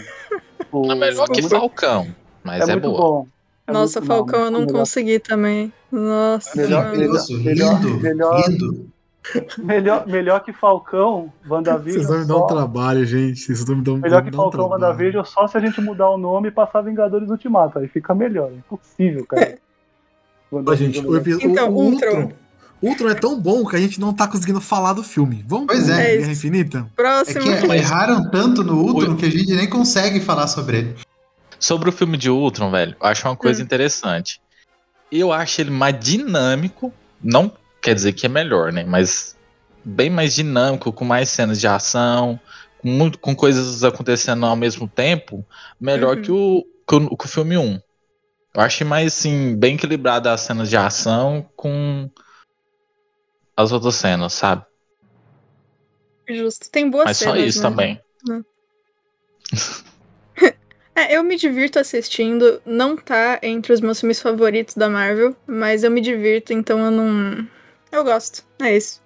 [0.72, 1.42] O- É melhor que.
[1.42, 2.08] Falcão,
[2.42, 2.98] mas é é, muito boa.
[3.00, 3.26] bom.
[3.66, 4.78] É Nossa, muito bom, Falcão eu não melhor.
[4.78, 5.72] consegui também.
[5.92, 6.56] Nossa.
[6.56, 7.14] Melhor- melhor-
[7.44, 8.88] melhor- lindo, melhor- lindo.
[9.58, 12.02] Melhor, melhor que Falcão, WandaVision.
[12.02, 13.40] Vocês vão me dar um trabalho, gente.
[13.40, 14.82] Vocês vão me dar um, Melhor que me dar um Falcão trabalho.
[14.84, 17.78] WandaVision só se a gente mudar o nome e passar Vingadores Ultimato.
[17.78, 18.50] Aí fica melhor.
[18.50, 19.58] É impossível, cara.
[20.50, 22.08] Ó, gente, o, Então, o, o Ultron.
[22.08, 22.32] Ultron.
[22.80, 25.44] Ultron é tão bom que a gente não tá conseguindo falar do filme.
[25.46, 26.16] Vamos Pois pro é.
[26.18, 26.78] Guerra Infinita?
[26.78, 27.40] É Próximo.
[27.60, 30.94] que Mas- erraram tanto no Ultron que a gente nem consegue falar sobre ele.
[31.58, 33.64] Sobre o filme de Ultron, velho, eu acho uma coisa Hum.
[33.64, 34.40] interessante.
[35.10, 37.50] Eu acho ele mais dinâmico, não
[37.82, 38.84] quer dizer que é melhor, né?
[38.86, 39.34] Mas
[39.84, 42.38] bem mais dinâmico, com mais cenas de ação,
[42.80, 45.44] com, muito, com coisas acontecendo ao mesmo tempo,
[45.80, 46.22] melhor Uhum.
[46.22, 47.80] que, o, que, o, que o filme 1.
[48.54, 52.08] Eu achei mais, assim, bem equilibrado as cenas de ação com
[53.58, 54.64] as outras cenas, sabe?
[56.28, 56.70] Justo.
[56.70, 57.68] Tem boas Mas só cenas, isso né?
[57.68, 58.00] também.
[60.94, 62.60] É, eu me divirto assistindo.
[62.66, 66.90] Não tá entre os meus filmes favoritos da Marvel, mas eu me divirto, então eu
[66.90, 67.46] não.
[67.92, 68.42] Eu gosto.
[68.60, 69.00] É isso.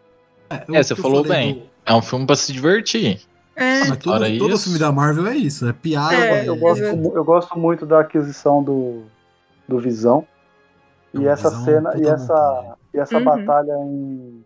[0.69, 1.69] o É, você falou bem.
[1.85, 3.21] É um filme pra se divertir.
[3.55, 3.83] É.
[3.83, 6.15] do- Mas todo, todo isso- filme da Marvel é isso, é piada.
[6.15, 9.03] É, Eu é- gosto, eu gosto muito da aquisição do,
[9.69, 10.27] do Visão.
[11.13, 13.25] E Não, essa Visão, cena, e essa, e essa Uhum.
[13.25, 14.42] batalha em.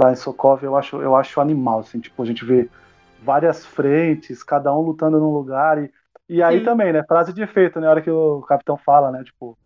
[0.00, 2.70] Lá em Sokov, eu acho, eu acho animal, assim, tipo, a gente vê
[3.18, 5.82] várias frentes, cada um lutando num lugar.
[5.82, 5.92] E,
[6.28, 6.64] e aí Sim.
[6.64, 7.04] também, né?
[7.06, 7.86] Frase de efeito, né?
[7.86, 9.22] A hora que o capitão fala, né?
[9.24, 9.58] Tipo.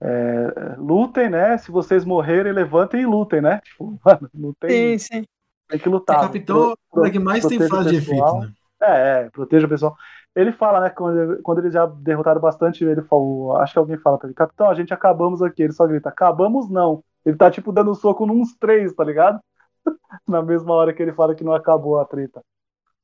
[0.00, 1.56] é, lutem, né?
[1.58, 3.60] Se vocês morrerem, levantem e lutem, né?
[3.64, 5.24] Tipo, mano, não tem, Sim, sim.
[5.68, 6.20] tem que O lutar.
[6.20, 8.52] Capitão é o cara que mais tem frase de efeito, né?
[8.82, 9.96] É, é, proteja o pessoal.
[10.34, 14.18] Ele fala, né, quando, quando eles já derrotaram bastante, ele falou, acho que alguém fala
[14.18, 15.62] pra ele, capitão, a gente acabamos aqui.
[15.62, 17.02] Ele só grita, acabamos não.
[17.24, 19.40] Ele tá, tipo, dando soco nos três, tá ligado?
[20.28, 22.42] Na mesma hora que ele fala que não acabou a treta.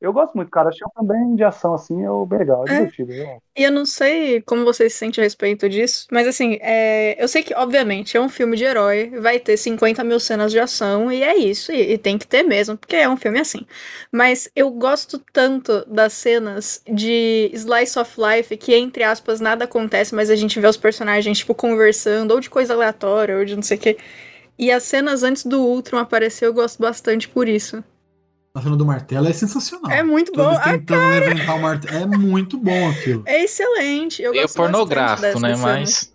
[0.01, 0.68] Eu gosto muito, cara.
[0.70, 2.76] Achei um também de ação, assim, eu bem legal, é É.
[2.76, 3.12] divertido.
[3.12, 7.22] eu- E eu não sei como você se sente a respeito disso, mas assim, é,
[7.22, 10.59] eu sei que, obviamente, é um filme de herói, vai ter 50 mil cenas de
[10.61, 13.66] ação, e é isso, e, e tem que ter mesmo, porque é um filme assim.
[14.11, 20.14] Mas eu gosto tanto das cenas de slice of life, que, entre aspas, nada acontece,
[20.14, 23.62] mas a gente vê os personagens, tipo, conversando, ou de coisa aleatória, ou de não
[23.62, 23.98] sei o quê.
[24.59, 27.82] E as cenas antes do Ultron aparecer, eu gosto bastante por isso.
[28.53, 29.90] A cena do martelo é sensacional.
[29.90, 30.61] É muito Todos bom.
[30.61, 31.96] Ah, tentando levantar o martelo.
[31.96, 33.22] É muito bom aquilo.
[33.26, 34.22] é excelente.
[34.22, 35.57] Eu Meio gosto bastante pornográfico, né?
[35.57, 36.12] Mas.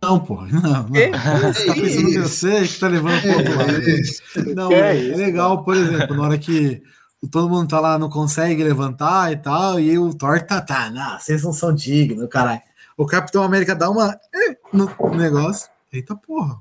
[0.00, 0.42] Não, pô.
[0.46, 0.92] Não, não.
[0.92, 1.10] Quê?
[1.10, 4.54] Você tá pensando que você que tá levando pro outro lado.
[4.54, 6.82] Não, É é, legal, por exemplo, na hora que
[7.30, 11.18] todo mundo tá lá, não consegue levantar e tal, e o Thor tá, tá, não,
[11.18, 12.60] vocês não são dignos, caralho.
[12.96, 15.68] O Capitão América dá uma eh, no negócio.
[15.92, 16.56] Eita porra.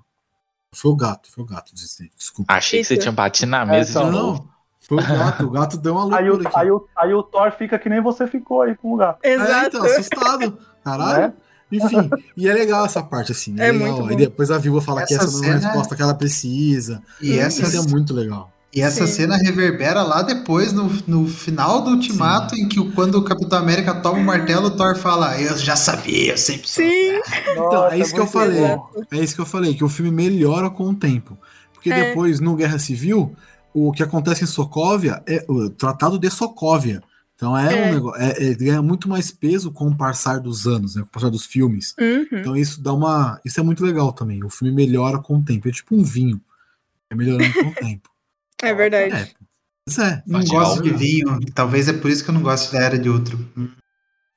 [0.74, 2.54] Foi o gato, foi o gato, desculpa.
[2.54, 4.06] Achei que você tinha batido na mesa então.
[4.06, 4.40] de não, novo.
[4.44, 4.55] não,
[4.88, 6.60] foi o gato, o gato deu uma Aí o, loucura aqui.
[6.60, 9.20] aí, o, aí o Thor fica que nem você ficou aí com o gato.
[9.24, 9.68] É, Exato.
[9.78, 10.58] então, assustado.
[10.84, 11.22] Caralho.
[11.22, 11.34] Né?
[11.72, 13.56] Enfim, e é legal essa parte, assim.
[13.60, 13.88] É, É legal.
[13.88, 14.10] muito bom.
[14.10, 16.14] Aí depois a Viúva fala que Essa essa não é a cena- resposta que ela
[16.14, 17.02] precisa.
[17.20, 18.52] E essa, Isso é muito legal.
[18.72, 19.14] e essa Sim.
[19.14, 23.96] cena reverbera lá depois, no, no final do ultimato, em que quando o Capitão América
[23.96, 27.22] toma o martelo, o Thor fala: Eu já sabia, eu sempre soube." Sim.
[27.52, 28.64] Então, Nossa, é isso que eu falei.
[29.12, 31.36] É isso que eu falei, que o filme melhora com o tempo.
[31.74, 32.10] Porque É.
[32.10, 33.36] depois, no Guerra Civil,
[33.76, 37.04] o que acontece em Sokovia é o Tratado de Sokovia.
[37.36, 37.90] Então é, É.
[37.92, 38.22] um negócio.
[38.22, 41.02] É, é, ganha muito mais peso com o passar dos anos, né?
[41.02, 41.94] Com o passar dos filmes.
[42.00, 42.26] Uhum.
[42.32, 43.40] Então isso dá uma.
[43.44, 44.42] Isso é muito legal também.
[44.44, 45.68] O filme melhora com o tempo.
[45.68, 46.40] É tipo um vinho.
[47.12, 48.10] É melhorando com o tempo.
[48.64, 49.14] É verdade.
[49.14, 49.32] É.
[49.88, 50.24] Isso é.
[50.26, 51.40] Não gosto de vinho.
[51.54, 53.38] Talvez é por isso que eu não gosto da Era de Ultron.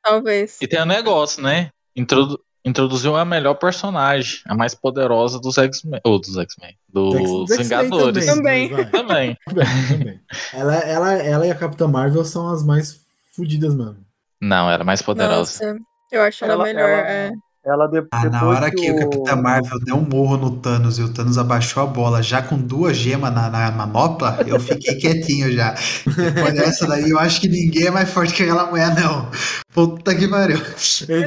[0.02, 0.58] Talvez.
[0.60, 1.70] E tem um negócio, né?
[1.94, 6.00] Introdu- introduziu a melhor personagem, a mais poderosa dos X-Men.
[6.04, 6.74] Ou dos X-Men.
[6.92, 8.26] Dos Vingadores.
[8.26, 8.68] Também.
[8.90, 9.36] Também.
[9.46, 10.20] Também, também.
[10.52, 13.00] Ela, ela, ela e a Capitã Marvel são as mais
[13.34, 13.96] fodidas mesmo.
[14.40, 15.38] Não, era mais poderosa.
[15.64, 15.78] Nossa,
[16.12, 16.88] eu acho ela, Ela- melhor.
[16.88, 17.32] ela- é.
[17.64, 20.56] Ela de, Ah, depois na hora que, o o Capitão Marvel deu um morro no
[20.58, 24.58] Thanos e o Thanos abaixou a bola já com duas gemas na, na manopla, eu
[24.58, 25.74] fiquei quietinho já.
[26.06, 29.30] Depois dessa daí, eu acho que ninguém é mais forte que aquela mulher, não.
[29.72, 30.58] Puta que pariu.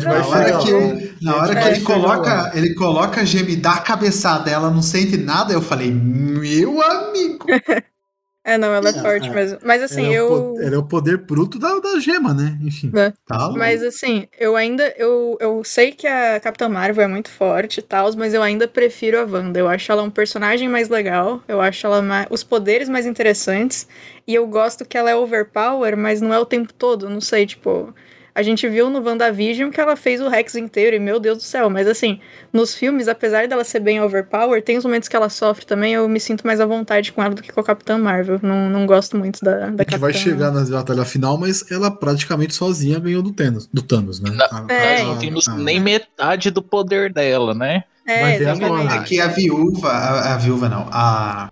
[0.04, 3.74] Na hora que, ele, na hora que ele coloca, ele coloca a gema e dá
[3.74, 7.46] a cabeçada, ela não sente nada, eu falei, meu amigo.
[8.44, 9.34] É, não, ela é, É, forte é.
[9.34, 9.60] mesmo.
[9.64, 10.62] Mas assim, ela, é o eu.
[10.62, 12.58] ela é o poder bruto da, da gema, né?
[12.62, 12.92] Enfim.
[12.96, 13.14] É.
[13.56, 14.94] Mas assim, eu ainda.
[14.98, 18.68] Eu, eu sei que a Capitã Marvel é muito forte e tal, mas eu ainda
[18.68, 19.60] prefiro a Wanda.
[19.60, 21.44] Eu acho ela um personagem mais legal.
[21.48, 23.88] Eu acho ela ma- os poderes mais interessantes.
[24.28, 27.10] E eu gosto que ela é overpower, mas não é o tempo todo.
[27.10, 27.94] Não sei, tipo.
[28.34, 31.44] A gente viu no WandaVision que ela fez o Rex inteiro, e meu Deus do
[31.44, 31.70] céu.
[31.70, 32.20] Mas assim,
[32.54, 35.94] nos filmes, apesar dela ser bem overpower, tem os momentos que ela sofre também.
[35.94, 38.40] Eu me sinto mais à vontade com ela do que com a Capitã Marvel.
[38.42, 39.98] Não, não gosto muito da, da A gente Capitã.
[39.98, 44.32] vai chegar na batalha final, mas ela praticamente sozinha ganhou do Thanos, do Thanos né?
[44.32, 47.84] Na- A- É, a- Nós não temos a- nem metade do poder dela, né?
[48.08, 48.64] É, exatamente.
[48.66, 48.96] agora.
[48.96, 51.52] É que a viúva, a, a viúva não, a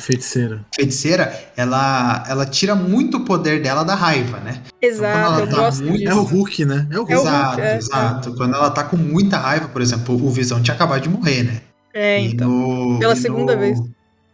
[0.00, 0.64] feiticeira.
[0.74, 4.60] feiticeira, ela, ela tira muito o poder dela da raiva, né?
[4.80, 6.10] Exato, eu Quando ela tá gosto muito- disso.
[6.10, 6.86] É o Hulk, né?
[6.90, 7.12] É o Hulk.
[7.12, 8.34] É o exato, Hulk, é, exato.
[8.36, 11.60] Quando ela tá com muita raiva, por exemplo, o Visão tinha acabado de morrer, né?
[11.94, 12.48] É, E então.
[12.48, 13.78] no- Pela e no- segunda vez.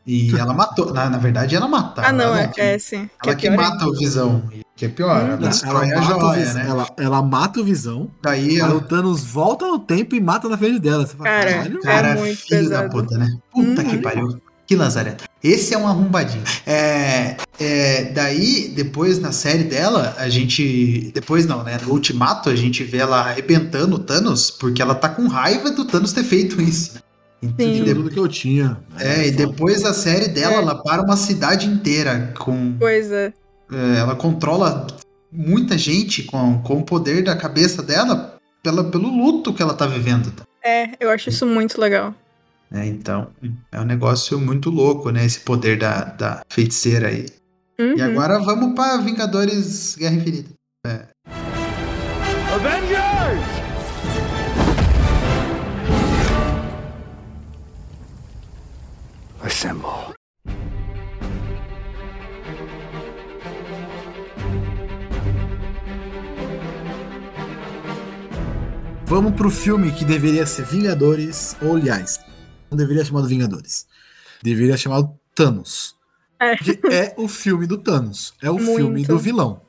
[0.07, 2.07] E ela matou, na, na verdade ela matava.
[2.09, 3.11] ah, não, ela é, que, é sim.
[3.21, 4.45] Que ela é que mata o Visão,
[4.77, 5.27] que é pior, ela Uhum.
[5.27, 6.69] Ela, ela destrói a mata o joia, Visão, né?
[6.69, 10.49] ela, ela mata o Visão, Daí aí ela, o Thanos volta no tempo e mata
[10.49, 11.05] na frente dela.
[11.05, 12.91] Você fala, Cara, caralho, cara, É muito filho da pesado.
[12.93, 13.37] puta, né?
[13.51, 13.89] Puta Uhum.
[13.89, 14.41] que pariu.
[14.65, 15.25] Que lazareta.
[15.45, 16.43] Esse é um arrombadinho.
[16.67, 21.11] É, é, daí, depois na série dela, a gente.
[21.15, 21.79] Depois não, né?
[21.83, 25.85] No Ultimato, a gente vê ela arrebentando o Thanos, porque ela tá com raiva do
[25.85, 26.95] Thanos ter feito isso.
[26.95, 27.01] né?
[27.59, 27.85] E Sim.
[27.85, 28.79] de- tudo que eu tinha.
[28.99, 29.47] É, e foda.
[29.47, 30.59] depois da série dela, É.
[30.59, 32.75] ela para uma cidade inteira com.
[32.79, 33.33] Pois é.
[33.73, 34.87] é, ela controla
[35.31, 39.87] muita gente com, com o poder da cabeça dela pela, pelo luto que ela tá
[39.87, 40.31] vivendo.
[40.33, 40.45] tá?
[40.65, 42.13] É, eu acho isso muito legal.
[42.71, 42.87] Né?
[42.87, 43.29] Então,
[43.73, 45.25] é um negócio muito louco, né?
[45.25, 47.27] Esse poder da, da feiticeira aí.
[47.79, 47.97] Uhum.
[47.97, 50.51] E agora vamos pra Vingadores Guerra Infinita.
[59.43, 60.17] Assemble.
[69.09, 72.16] Vamos pro filme que deveria ser Vingadores, ou aliás,
[72.77, 73.87] não deveria ser chamado Vingadores.
[74.43, 75.97] Deveria ser chamado Thanos.
[76.39, 76.55] É.
[76.95, 78.35] É o filme do Thanos.
[78.43, 78.77] É o Muito.
[78.77, 79.61] filme do vilão.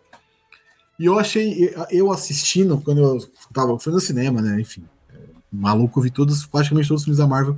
[0.99, 3.19] E eu achei, eu assistindo, quando eu
[3.53, 4.59] tava, fui no cinema, né?
[4.59, 5.17] Enfim, é,
[5.51, 7.57] maluco, vi todos, praticamente todos os filmes da Marvel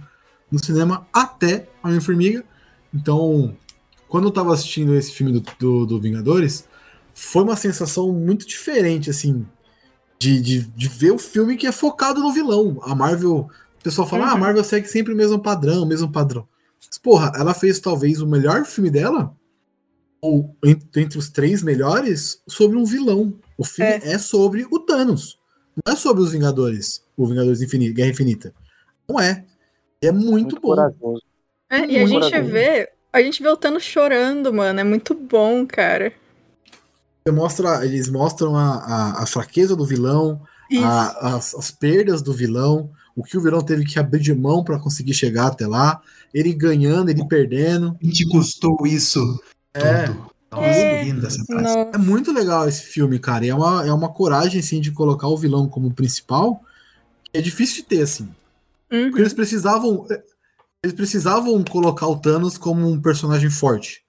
[0.52, 2.44] no cinema, até a Homem-Formiga.
[2.94, 3.56] Então,
[4.08, 6.68] quando eu tava assistindo esse filme do, do, do Vingadores,
[7.14, 9.46] foi uma sensação muito diferente, assim,
[10.20, 12.80] de, de, de ver o filme que é focado no vilão.
[12.84, 14.30] A Marvel, o pessoal fala, Uhum.
[14.30, 16.45] ah, a Marvel segue sempre o mesmo padrão, o mesmo padrão.
[16.88, 19.34] Mas, porra, ela fez talvez o melhor filme dela,
[20.22, 23.34] ou entre, entre os três melhores, sobre um vilão.
[23.57, 24.18] O filme é.
[24.18, 25.38] sobre o Thanos.
[25.85, 28.53] Não é sobre os Vingadores, o Vingadores Infinito, Guerra Infinita.
[29.07, 29.45] Não é.
[30.01, 30.61] É muito, bom.
[30.69, 31.22] corajoso.
[31.69, 32.51] É, e a Muito gente corajoso.
[32.51, 32.89] vê.
[33.14, 34.80] A gente vê o Thanos chorando, mano.
[34.80, 36.11] É muito bom, cara.
[37.31, 40.41] Mostra, eles mostram a, a, a fraqueza do vilão,
[40.84, 44.64] a- as, as perdas do vilão, o que o vilão teve que abrir de mão
[44.64, 46.02] para conseguir chegar até lá,
[46.34, 47.98] ele ganhando, ele perdendo.
[48.02, 49.19] E te custou isso
[49.73, 50.07] É.
[50.07, 50.30] tudo.
[50.52, 51.03] Nossa, É.
[51.03, 51.77] linda essa frase.
[51.94, 53.45] É muito legal esse filme, cara.
[53.45, 56.61] E é uma, é uma coragem, assim, de colocar o vilão como principal.
[57.31, 58.23] que É difícil de ter, assim.
[58.91, 59.06] Uhum.
[59.10, 60.07] Porque eles precisavam.
[60.84, 64.02] Eles precisavam colocar o Thanos como um personagem forte.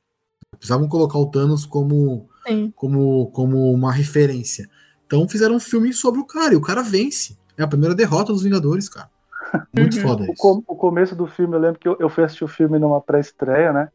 [0.56, 2.72] Precisavam colocar o Thanos como, Sim.
[2.74, 4.70] como, como uma referência.
[5.05, 7.36] Então fizeram um filme sobre o cara, e o cara vence.
[7.61, 9.09] É a primeira derrota dos Vingadores, cara.
[9.77, 10.03] Muito Uhum.
[10.03, 10.65] foda O, isso.
[10.66, 13.73] o começo do filme, eu lembro que eu, eu fui assistir o filme numa pré-estreia,
[13.73, 13.89] né?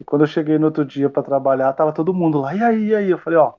[0.00, 2.54] E quando eu cheguei no outro dia pra trabalhar, tava todo mundo lá.
[2.54, 3.10] E aí, e aí?
[3.10, 3.52] Eu falei, ó,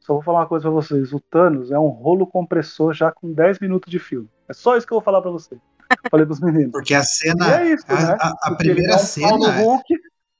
[0.00, 1.12] só vou falar uma coisa pra vocês.
[1.12, 4.28] O Thanos é um rolo compressor já com 10 minutos de filme.
[4.48, 5.60] É só isso que eu vou falar pra vocês.
[6.10, 6.72] Falei pros meninos.
[6.72, 7.60] Porque a E cena.
[7.60, 8.16] é isso, a, né?
[8.20, 9.50] a- a primeira um no cena.
[9.60, 9.94] Hulk,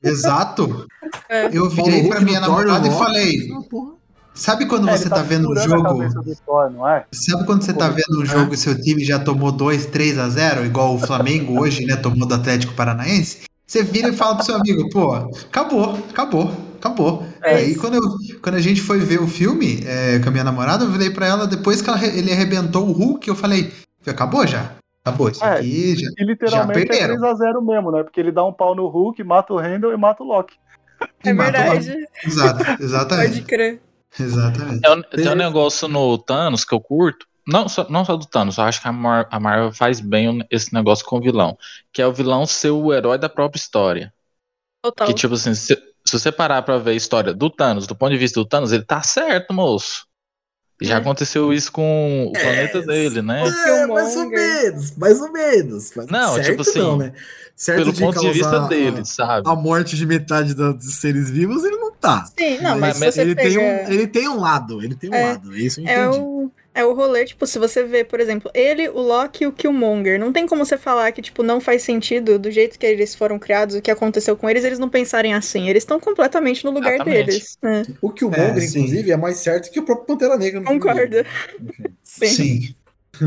[0.05, 0.87] Exato.
[1.29, 1.47] É.
[1.57, 3.93] Eu virei pra minha namorada e falei: ah, porra.
[4.35, 6.05] Sabe quando é, você ele tá vendo um jogo?
[6.47, 7.05] Thor, não é?
[7.13, 10.29] Sabe quando você tá vendo um jogo e seu time já tomou 2, 3 a
[10.29, 11.97] 0, igual o Flamengo hoje, né?
[11.97, 13.43] Tomou do Atlético Paranaense?
[13.67, 17.27] Você vira e fala pro seu amigo, pô, acabou, acabou, acabou.
[17.43, 20.45] É Aí quando, eu- quando a gente foi ver o filme é, com a minha
[20.45, 23.73] namorada, eu virei pra ela, depois que ela ele arrebentou o Hulk, eu falei,
[24.07, 24.73] acabou já?
[25.05, 25.57] Acabou, isso É.
[25.59, 26.09] aqui já.
[26.19, 27.17] E literalmente é perderam.
[27.17, 28.03] 3x0 mesmo, né?
[28.03, 30.55] Porque ele dá um pau no Hulk, mata o Randall e mata o Loki.
[31.25, 31.95] É verdade.
[32.25, 33.43] Exato, Pode exatamente.
[33.43, 33.81] crer.
[34.21, 34.81] Exatamente.
[34.81, 37.27] Tem um, tem um negócio no Thanos que eu curto.
[37.47, 40.47] Não só, não só do Thanos, eu acho que a, Mar- a Marvel faz bem
[40.51, 41.59] esse negócio com o vilão.
[41.93, 44.15] Que é o vilão ser o herói da própria história.
[44.83, 45.07] Total.
[45.09, 45.75] Que, tipo assim, se,
[46.05, 48.73] se você parar pra ver a história do Thanos, do ponto de vista do Thanos,
[48.73, 50.07] ele tá certo, moço.
[50.83, 53.43] Já aconteceu isso com o planeta dele, né?
[53.43, 54.63] É, mais ou Killmonger.
[54.65, 55.93] menos, mais ou menos.
[55.97, 57.13] Mas Não, certo tipo assim, não, né?
[57.55, 59.49] Certo Pelo ponto de vista dele, sabe?
[59.49, 62.27] A, morte de metade dos seres vivos, ele não tá.
[62.37, 63.49] Sim, não, mas, Mas- ele, pega...
[63.49, 65.57] tem um, ele tem um lado, ele tem um É, lado.
[65.57, 66.19] Isso eu É entendi.
[66.19, 69.53] o, é o rolê, tipo, se você vê, por exemplo, ele, o Loki e o
[69.53, 73.15] Killmonger, não tem como você falar que, tipo, não faz sentido do jeito que eles
[73.15, 75.69] foram criados, o que aconteceu com eles, eles não pensarem assim.
[75.69, 77.27] Eles estão completamente no lugar Exatamente.
[77.27, 77.59] deles.
[77.63, 77.83] né?
[78.01, 80.63] O Killmonger, É, inclusive, é mais certo que o próprio Pantera Negra.
[80.63, 81.17] Concordo.
[82.03, 82.27] Sim.
[82.27, 82.75] Sim.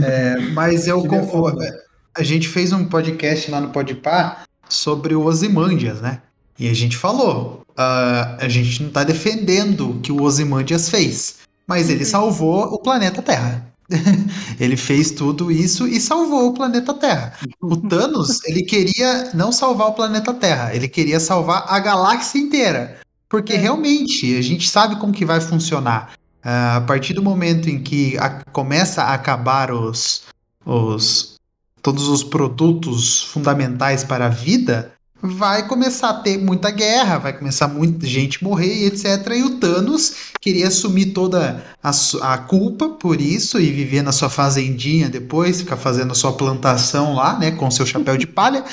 [0.04, 1.84] É, mas eu Que con- foda.
[2.18, 6.22] a gente fez um podcast lá no Podpah sobre o Ozymandias, né?
[6.58, 11.36] E a gente falou, ah, a gente não tá defendendo o que o Ozymandias fez,
[11.68, 12.10] mas ele Uhum.
[12.10, 13.66] salvou o planeta Terra.
[14.60, 17.34] ele fez tudo isso e salvou o planeta Terra.
[17.62, 23.00] O Thanos, ele queria não salvar o planeta Terra, ele queria salvar a galáxia inteira.
[23.30, 23.58] Porque É.
[23.58, 26.14] realmente a gente sabe como que vai funcionar.
[26.44, 30.24] Ah, a partir do momento em que a- começa a acabar os,
[30.66, 31.36] os
[31.82, 37.68] todos os produtos fundamentais para a vida, vai começar a ter muita guerra, vai começar
[37.68, 39.06] muita gente morrer e etc.
[39.36, 44.30] E o Thanos queria assumir toda a, a culpa por isso e viver na sua
[44.30, 48.64] fazendinha depois, ficar fazendo a sua plantação lá, né, com seu chapéu de palha.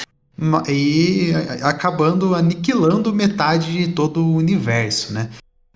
[0.69, 1.33] E
[1.63, 5.29] acabando aniquilando metade de todo o universo, né?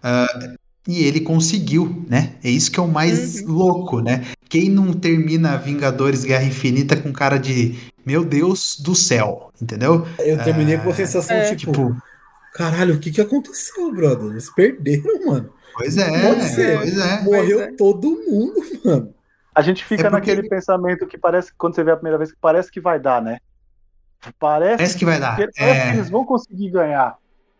[0.03, 0.57] Ah,
[0.89, 2.35] e ele conseguiu, né?
[2.43, 4.25] É isso que é o mais louco, né?
[4.49, 7.75] Quem não termina Vingadores Guerra Infinita com cara de
[8.05, 10.07] meu Deus do céu, entendeu?
[10.19, 11.55] Eu terminei com a sensação, É.
[11.55, 11.97] tipo, Tipo,
[12.55, 14.31] caralho, o que que aconteceu, brother?
[14.31, 15.51] Eles perderam, mano.
[15.75, 16.79] pois é, Pode ser.
[16.79, 17.21] pois é.
[17.23, 17.73] Morreu é.
[17.73, 18.55] todo mundo,
[18.85, 19.13] mano.
[19.55, 22.19] A gente fica É porque- naquele pensamento que parece que quando você vê a primeira
[22.19, 23.39] vez, que parece que vai dar, né?
[24.39, 25.37] Parece, Parece que vai dar.
[25.37, 27.17] que, parece que É, eles vão conseguir ganhar.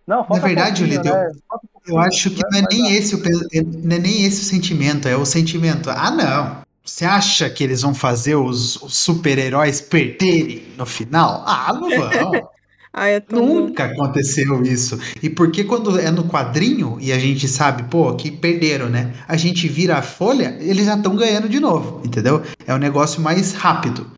[0.07, 1.27] Não, falta verdade, Julito, né?
[1.31, 4.45] Eu pouquinho, acho que vai- não é nem esse o não é nem esse o
[4.45, 5.91] sentimento, é o sentimento.
[5.91, 6.66] Ah, não.
[6.87, 11.43] Você acha que eles vão fazer os, os super-heróis perderem no final?
[11.45, 12.49] Ah, não vão.
[12.93, 13.23] Ai, é.
[13.31, 14.99] Nunca aconteceu isso.
[15.23, 19.13] E porque quando é no quadrinho e a gente sabe, pô, que perderam, né?
[19.29, 22.43] A gente vira a folha, eles já estão ganhando de novo, entendeu?
[22.67, 24.11] É um negócio mais rápido,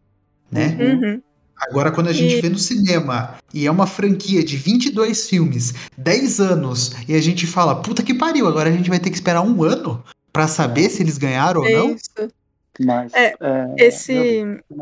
[0.52, 0.76] né?
[0.78, 1.22] Uhum.
[1.60, 5.74] Agora, quando a gente E- vê no cinema e é uma franquia de 22 filmes,
[5.96, 9.16] 10 anos, e a gente fala, puta que pariu, agora a gente vai ter que
[9.16, 11.90] esperar um ano pra saber se eles ganharam ou É não?
[11.96, 12.30] isso.
[12.80, 14.12] Mas, É, é, Esse.
[14.14, 14.74] Deus, que.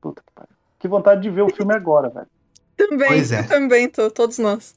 [0.00, 0.48] Puta que pariu.
[0.78, 2.26] Que vontade de ver o filme agora, velho.
[2.76, 3.42] Também, Pois é.
[3.44, 4.74] também tô, todos nós.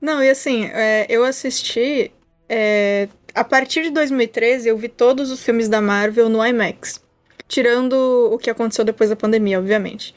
[0.00, 2.12] Não, e assim, é, eu assisti.
[2.48, 7.00] é, a partir de 2013, eu vi todos os filmes da Marvel no IMAX.
[7.48, 7.94] Tirando
[8.32, 10.14] o que aconteceu depois da pandemia, obviamente.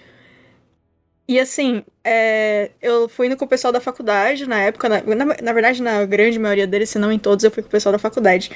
[1.25, 5.25] E assim, é, eu fui indo com o pessoal da faculdade na época, na, na,
[5.41, 7.93] na verdade, na grande maioria deles, se não em todos, eu fui com o pessoal
[7.93, 8.51] da faculdade.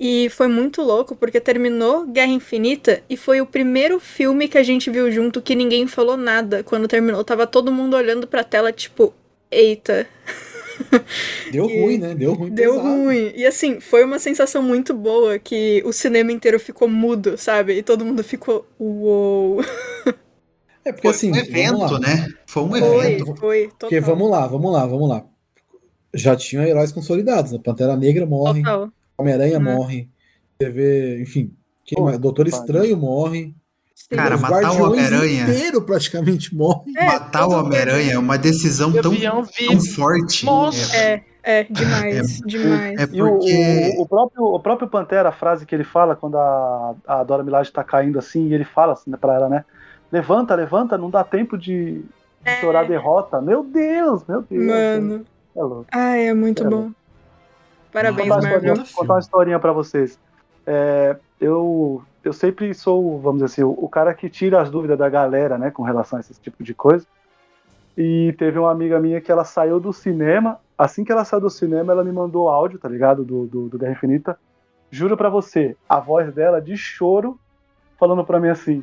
[0.00, 4.62] E foi muito louco, porque terminou Guerra Infinita e foi o primeiro filme que a
[4.62, 6.62] gente viu junto que ninguém falou nada.
[6.64, 9.12] Quando terminou, tava todo mundo olhando pra tela, tipo,
[9.50, 10.06] eita,
[11.50, 12.14] Deu E- ruim, né?
[12.14, 12.50] Deu ruim.
[12.50, 12.88] deu pesado.
[12.88, 13.32] ruim.
[13.34, 17.74] E assim, foi uma sensação muito boa que o cinema inteiro ficou mudo, sabe?
[17.78, 19.60] E todo mundo ficou, uou.
[20.86, 21.98] É porque assim, Foi um vamos evento, lá.
[22.00, 22.28] né?
[22.46, 23.36] Foi um Foi, evento.
[23.36, 23.76] foi, total.
[23.80, 25.24] Porque vamos lá, vamos lá, vamos lá.
[26.14, 27.58] Já tinham heróis consolidados, né?
[27.62, 28.62] Pantera Negra morre.
[29.18, 29.62] Homem-Aranha Hum.
[29.62, 30.08] morre,
[30.58, 31.52] você vê, enfim,
[31.84, 32.18] quem Pô, mais?
[32.18, 33.54] Doutor Estranho morre.
[33.94, 34.14] Sim.
[34.14, 35.42] Cara, os matar o Homem-Aranha.
[35.42, 36.92] inteiro praticamente morre.
[36.96, 40.44] É, Matar o Homem-Aranha é uma decisão tão, tão forte.
[40.46, 40.96] Nossa.
[40.96, 43.00] É, é, demais, demais.
[43.00, 43.94] É E o, porque.
[43.96, 47.42] o, o próprio, o próprio Pantera, a frase que ele fala quando a, a Dora
[47.42, 49.64] Milaje tá caindo assim, e ele fala assim né, pra ela, né?
[50.16, 52.02] Levanta, levanta, não dá tempo de,
[52.42, 52.56] É.
[52.60, 53.38] chorar a derrota.
[53.38, 54.64] Meu Deus, meu Deus.
[54.64, 55.26] Mano.
[55.54, 55.86] É louco.
[55.92, 56.90] Ai, é muito É bom.
[57.92, 58.72] Parabéns, Vou contar, uma Marvel.
[58.74, 60.18] historinha, contar uma historinha pra vocês.
[60.66, 64.98] É, eu, eu sempre sou, vamos dizer assim, o, o cara que tira as dúvidas
[64.98, 67.06] da galera, né, com relação a esse tipo de coisa.
[67.96, 70.58] E teve uma amiga minha que ela saiu do cinema.
[70.78, 73.22] Assim que ela saiu do cinema, ela me mandou áudio, tá ligado?
[73.22, 74.38] Do, do, do Guerra Infinita.
[74.90, 77.38] Juro pra você, a voz dela de choro,
[77.98, 78.82] falando pra mim assim: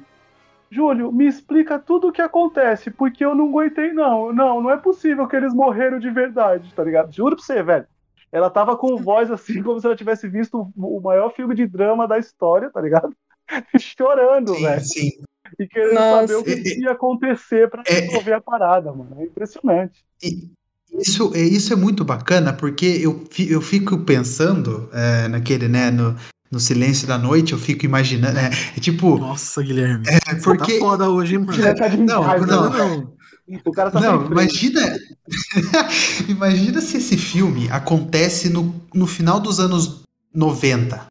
[0.73, 4.33] Júlio, me explica tudo o que acontece, porque eu não aguentei, não.
[4.33, 7.13] Não, não é possível que eles morreram de verdade, tá ligado?
[7.13, 7.85] Juro pra você, velho.
[8.31, 12.07] Ela tava com voz assim, como se ela tivesse visto o maior filme de drama
[12.07, 13.13] da história, tá ligado?
[13.79, 14.81] Chorando, Sim, velho.
[14.81, 15.09] sim.
[15.59, 16.27] E querendo Nossa.
[16.27, 17.99] saber o que ia acontecer pra É.
[17.99, 19.15] resolver a parada, mano.
[19.19, 20.03] É impressionante.
[20.23, 20.49] E
[20.91, 26.15] Isso, é- isso é muito bacana, porque eu, eu fico pensando é, naquele, né, no,
[26.53, 30.05] no silêncio da noite, eu fico imaginando, é, é tipo, Nossa, Guilherme.
[30.07, 30.73] é Você porque...
[30.73, 31.75] tá foda hoje, hein, mano?
[31.75, 33.13] Tá Não, não, não.
[33.65, 34.95] O cara tá Não, imagina.
[36.29, 40.03] imagina se esse filme acontece no, no final dos anos
[40.33, 41.07] 90.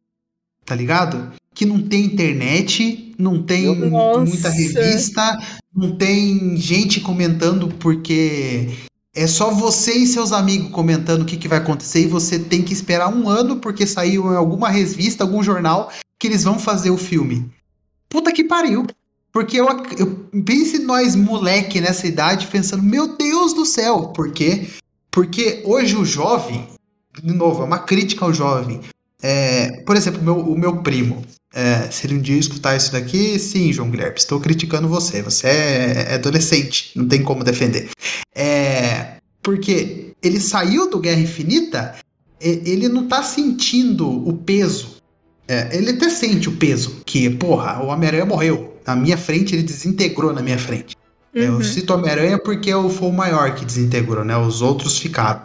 [0.65, 1.33] tá ligado?
[1.53, 4.21] Que não tem internet, não tem Nossa.
[4.21, 5.39] muita revista,
[5.75, 8.69] não tem gente comentando porque
[9.15, 12.63] é só você e seus amigos comentando o que, que vai acontecer e você tem
[12.63, 16.91] que esperar um ano porque saiu em alguma revista, algum jornal que eles vão fazer
[16.91, 17.51] o filme.
[18.09, 18.87] Puta que pariu.
[19.33, 19.67] Porque eu,
[19.99, 20.07] eu
[20.45, 24.69] pense nós, moleque, nessa idade, pensando, meu Deus do céu, por quê?
[25.11, 26.69] Porque hoje o jovem,
[27.23, 28.81] de novo, é uma crítica ao jovem.
[29.23, 31.25] É, por exemplo, meu- o meu primo.
[31.55, 35.23] É, se ele um dia escutar isso daqui, sim, João Guilherme, estou criticando você.
[35.23, 37.91] Você é, é adolescente, não tem como defender.
[38.35, 41.95] É, porque ele saiu do Guerra Infinita,
[42.41, 44.97] ele não tá sentindo o peso.
[45.47, 48.77] É, ele até sente o peso, que, porra, o Homem-Aranha morreu.
[48.87, 50.97] Na minha frente, ele desintegrou na minha frente.
[51.35, 51.63] É, Eu Uhum.
[51.63, 54.37] cito Homem-Aranha porque eu foi o maior que desintegrou, né?
[54.37, 55.43] Os outros ficaram.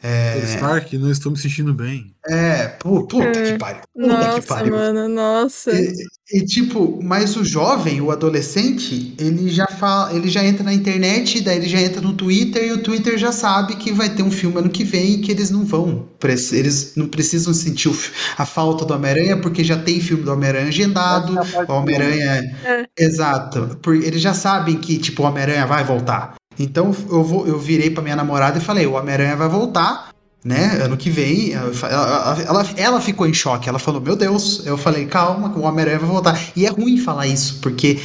[0.00, 2.12] Tony Stark, não estou me sentindo bem.
[2.28, 3.52] É, pu- puta É.
[3.52, 3.80] que pariu.
[3.94, 4.72] Puta que Nossa, pariu.
[4.74, 5.70] mano, nossa.
[5.72, 5.92] E,
[6.32, 11.40] e, tipo, mas o jovem, o adolescente, ele já fala, ele já entra na internet,
[11.40, 14.30] daí ele já entra no Twitter e o Twitter já sabe que vai ter um
[14.30, 16.08] filme ano que vem e que eles não vão.
[16.52, 17.90] Eles não precisam sentir
[18.36, 21.38] a falta do Homem-Aranha porque já tem filme do Homem-Aranha agendado.
[21.38, 22.56] É parte O Homem-Aranha.
[22.64, 22.86] É.
[22.98, 23.78] Exato.
[24.02, 26.34] Eles já sabem que, tipo, o Homem-Aranha vai voltar.
[26.58, 30.10] Então eu, vou, eu virei pra minha namorada e falei: o Homem-Aranha vai voltar,
[30.44, 30.78] né?
[30.82, 31.52] Ano que vem.
[31.52, 33.68] Ela, ela, ela ficou em choque.
[33.68, 34.66] Ela falou: Meu Deus.
[34.66, 36.40] Eu falei: Calma, o Homem-Aranha vai voltar.
[36.54, 38.00] E é ruim falar isso, porque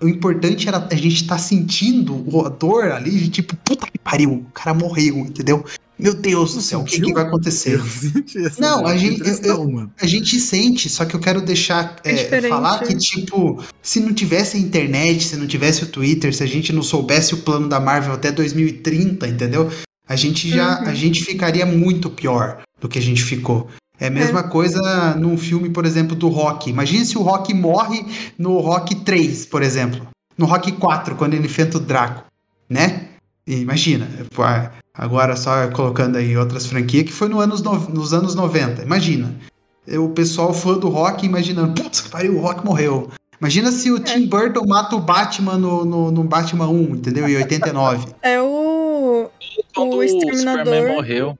[0.00, 3.98] o importante era a gente estar sentindo o- a dor ali, de tipo, puta que
[3.98, 5.64] pariu, o cara morreu, entendeu?
[5.98, 7.74] Meu Deus do céu, o que, que vai acontecer?
[8.34, 9.20] Eu Não, a gente-
[9.70, 9.92] mano.
[10.00, 14.14] A gente sente, só que eu quero deixar É é, falar que, tipo, se não
[14.14, 17.68] tivesse a internet, se não tivesse o Twitter, se a gente não soubesse o plano
[17.68, 19.70] da Marvel até 2030, entendeu?
[20.08, 20.86] A gente já Uhum.
[20.88, 23.68] a gente ficaria muito pior do que a gente ficou.
[24.00, 26.70] É a mesma coisa num filme, por exemplo, do Rock.
[26.70, 28.04] Imagine se o Rock morre
[28.38, 30.06] no Rock 3, por exemplo.
[30.38, 32.24] No Rock 4, quando ele enfrenta o Draco,
[32.68, 33.08] né?
[33.46, 34.08] Imagina.
[34.94, 38.82] Agora só colocando aí outras franquias, que foi no anos no- nos anos 90.
[38.82, 39.34] Imagina.
[39.98, 43.10] O pessoal fã do Rock imaginando, putz, pariu, o Rock morreu.
[43.40, 47.26] Imagina se o Tim Burton mata o Batman no, no, no Batman 1, entendeu?
[47.28, 48.08] Em 89.
[48.22, 49.28] É o.
[49.74, 50.64] Quando o Exterminador.
[50.66, 51.38] Superman morreu.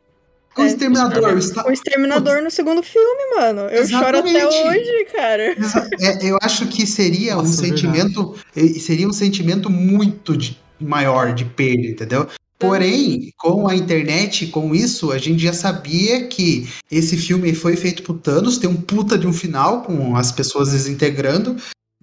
[0.57, 1.39] O É, Exterminador.
[1.39, 3.63] está- O Exterminador no segundo filme, mano.
[3.63, 4.69] Eu choro até Exatamente.
[4.69, 5.57] hoje, cara.
[6.01, 8.35] É, eu acho que seria um Nossa, sentimento.
[8.81, 12.27] Seria um sentimento muito de- maior de perda, entendeu?
[12.59, 18.03] Porém, com a internet, com isso, a gente já sabia que esse filme foi feito
[18.03, 21.57] por Thanos, tem um puta de um final, com as pessoas desintegrando,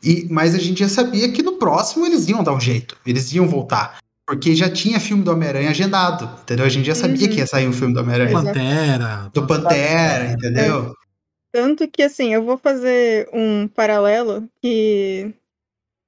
[0.04, 3.32] e, mas a gente já sabia que no próximo eles iam dar um jeito, eles
[3.34, 3.98] iam voltar.
[4.28, 6.66] Porque já tinha filme do Homem-Aranha agendado, entendeu?
[6.66, 7.34] A gente já sabia Uhum.
[7.34, 8.34] que ia sair um filme do Homem-Aranha.
[8.34, 9.32] Pantera.
[9.34, 10.94] Do Pantera, entendeu?
[11.52, 15.34] Tanto que, assim, eu vou fazer um paralelo que.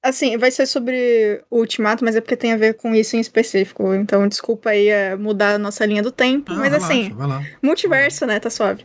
[0.03, 3.19] Assim, vai ser sobre o Ultimato, mas é porque tem a ver com isso em
[3.19, 3.93] específico.
[3.93, 6.51] Então, desculpa aí é, mudar a nossa linha do tempo.
[6.53, 7.41] Ah, mas, relaxa, assim, vai lá.
[7.61, 8.39] multiverso, né?
[8.39, 8.83] Tá suave.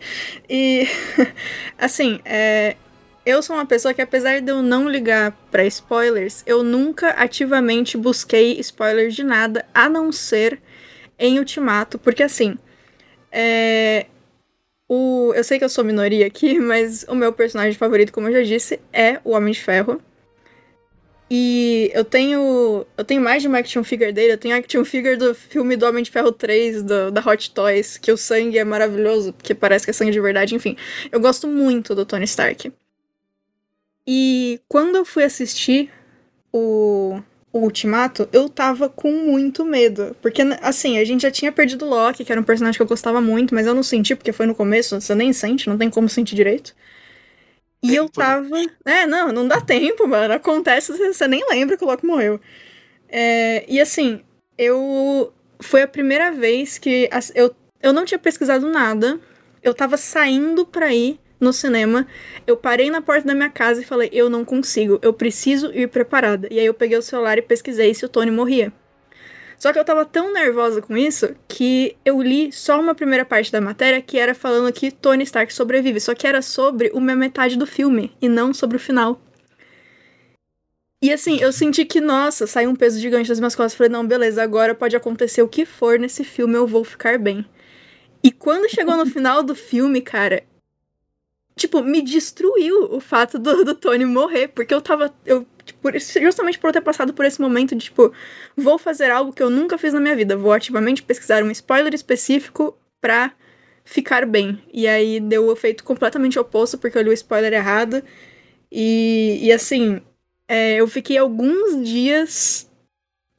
[0.48, 0.86] E,
[1.78, 2.76] assim, é,
[3.26, 7.96] eu sou uma pessoa que, apesar de eu não ligar pra spoilers, eu nunca ativamente
[7.96, 10.60] busquei spoilers de nada, a não ser
[11.18, 12.58] em Ultimato, porque, assim,
[13.30, 14.06] é,
[14.88, 18.32] o, eu sei que eu sou minoria aqui, mas o meu personagem favorito, como eu
[18.34, 20.00] já disse, é o Homem de Ferro.
[21.30, 22.86] E eu tenho.
[22.96, 24.34] Eu tenho mais de uma action figure dele.
[24.34, 27.96] Eu tenho action figure do filme do Homem de Ferro 3, do, da Hot Toys,
[27.96, 30.76] que o sangue é maravilhoso, porque parece que é sangue de verdade, enfim.
[31.10, 32.70] Eu gosto muito do Tony Stark.
[34.06, 35.90] E quando eu fui assistir
[36.52, 37.20] o,
[37.52, 40.16] o Ultimato, eu tava com muito medo.
[40.22, 42.86] Porque, assim, a gente já tinha perdido o Loki, que era um personagem que eu
[42.88, 45.90] gostava muito, mas eu não senti, porque foi no começo, você nem sente, não tem
[45.90, 46.74] como sentir direito.
[47.82, 48.26] E eu Tempo, né?
[48.26, 48.56] tava.
[48.84, 50.34] É, não, não dá tempo, mano.
[50.34, 52.40] Acontece, você nem lembra que o Loki morreu.
[53.08, 54.22] É, e assim,
[54.58, 55.32] eu.
[55.60, 59.20] Foi a primeira vez que eu, eu não tinha pesquisado nada.
[59.62, 62.06] Eu tava saindo pra ir no cinema.
[62.46, 65.88] Eu parei na porta da minha casa e falei: Eu não consigo, eu preciso ir
[65.88, 66.48] preparada.
[66.50, 68.72] E aí eu peguei o celular e pesquisei se o Tony morria.
[69.56, 73.52] Só que eu tava tão nervosa com isso que eu li só uma primeira parte
[73.52, 76.00] da matéria que era falando que Tony Stark sobrevive.
[76.00, 79.20] Só que era sobre uma metade do filme e não sobre o final.
[81.00, 83.74] E assim, eu senti que, nossa, saiu um peso gigante das minhas costas.
[83.74, 87.44] Falei, não, beleza, agora pode acontecer o que for nesse filme, eu vou ficar bem.
[88.22, 90.42] E quando chegou no final do filme, cara,
[91.56, 95.14] tipo, me destruiu o fato do, do Tony morrer, porque eu tava.
[95.24, 98.12] Eu, tipo, justamente por eu ter passado por esse momento de, tipo,
[98.56, 100.36] vou fazer algo que eu nunca fiz na minha vida.
[100.36, 103.32] Vou ativamente pesquisar um spoiler específico pra
[103.84, 104.62] ficar bem.
[104.72, 108.02] E aí deu o efeito completamente oposto, porque eu li o spoiler errado.
[108.70, 110.00] E, e assim,
[110.48, 112.70] é, eu fiquei alguns dias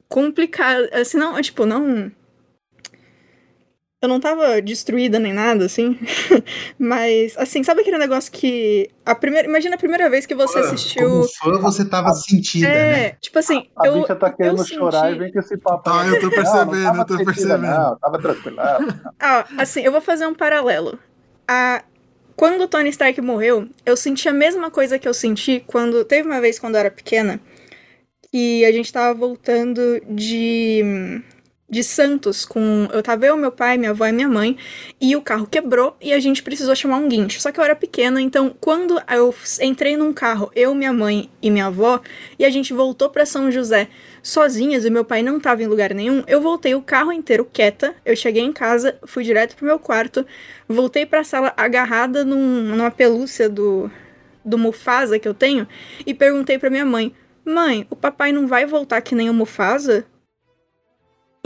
[0.08, 0.88] complicado.
[0.92, 2.10] Assim, não, tipo, não.
[4.06, 5.98] Eu não tava destruída nem nada, assim.
[6.78, 8.88] Mas, assim, sabe aquele negócio que.
[9.04, 11.08] A primeira, imagina a primeira vez que você Fã, assistiu.
[11.08, 13.10] Como fã, você tava sentida, é, né?
[13.20, 15.90] tipo assim, A eu, bicha tá querendo chorar senti- e vem com esse papo.
[15.90, 16.08] Aí.
[16.08, 17.66] eu tô percebendo, não eu tô sentida, percebendo.
[17.66, 18.56] Não, tava tranquilo.
[18.56, 19.12] não.
[19.18, 20.96] Ah, assim, eu vou fazer um paralelo.
[21.48, 21.82] A...
[22.36, 26.04] Quando o Tony Stark morreu, eu senti a mesma coisa que eu senti quando.
[26.04, 27.40] Teve uma vez quando eu era pequena,
[28.30, 31.22] que a gente tava voltando de.
[31.68, 32.88] De Santos com.
[32.92, 34.56] Eu tava eu, meu pai, minha avó e minha mãe.
[35.00, 37.40] E o carro quebrou e a gente precisou chamar um guincho.
[37.40, 41.50] Só que eu era pequena, então quando eu entrei num carro, eu, minha mãe e
[41.50, 42.00] minha avó,
[42.38, 43.88] e a gente voltou pra São José
[44.22, 47.96] sozinhas e meu pai não tava em lugar nenhum, eu voltei o carro inteiro quieta.
[48.04, 50.24] Eu cheguei em casa, fui direto pro meu quarto,
[50.68, 53.90] voltei pra sala agarrada num- numa pelúcia do,
[54.44, 55.66] do Mufasa que eu tenho
[56.06, 57.12] e perguntei pra minha mãe:
[57.44, 60.06] Mãe, o papai não vai voltar que nem o Mufasa?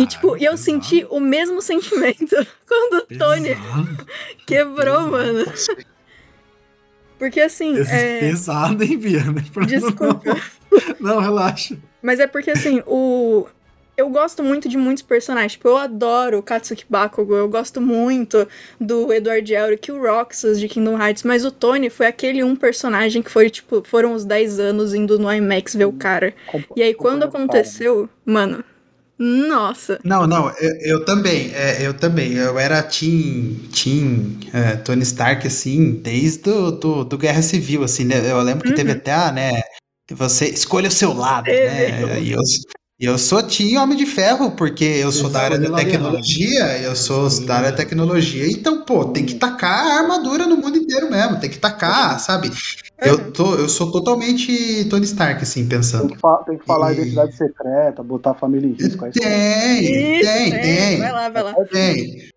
[0.00, 0.58] E, tipo, e eu pesado.
[0.58, 2.34] senti o mesmo sentimento
[2.66, 3.50] quando o Tony
[4.46, 5.10] quebrou, pesado.
[5.10, 5.44] mano.
[7.18, 8.20] Porque assim, é...
[8.20, 9.22] Pesado, hein, Bia?
[9.24, 10.34] Não- Desculpa.
[10.98, 11.76] Não, não, relaxa.
[12.02, 13.46] Mas é porque, assim, o.
[13.96, 15.52] Eu gosto muito de muitos personagens.
[15.52, 18.48] Tipo, eu adoro o Katsuki Bakugo, eu gosto muito
[18.80, 23.20] do Edward Elric, o Roxas de Kingdom Hearts, mas o Tony foi aquele um personagem
[23.20, 26.32] que foi, tipo, foram os 10 anos indo no IMAX ver o cara.
[26.74, 28.64] E aí, quando aconteceu, mano,
[29.20, 30.00] nossa.
[30.02, 32.32] Não, não, eu, eu também, é, eu também.
[32.32, 38.04] Eu era Team, team é, Tony Stark, assim, desde do, do, do Guerra Civil, assim,
[38.04, 38.30] né?
[38.30, 38.96] Eu lembro que teve Uhum.
[38.96, 39.62] até, a, né?
[40.12, 41.64] Você escolha o seu lado, Teve.
[41.66, 42.02] né?
[42.02, 42.40] Eu, e eu
[43.18, 47.40] sou Team Homem de Ferro, porque eu sou da área da tecnologia, eu sou o
[47.46, 51.40] da área da tecnologia, então, pô, tem que tacar a armadura no mundo inteiro mesmo,
[51.40, 52.50] tem que tacar, sabe?
[52.98, 56.08] Eu, tô, eu sou totalmente Tony Stark, assim, Tem pensando.
[56.12, 59.10] que, fa- tem que falar a E- identidade secreta, botar a família em risco.
[59.12, 60.98] Tem, Isso, tem, é, tem.
[60.98, 61.54] Vai lá, vai lá.
[61.72, 62.28] Tem.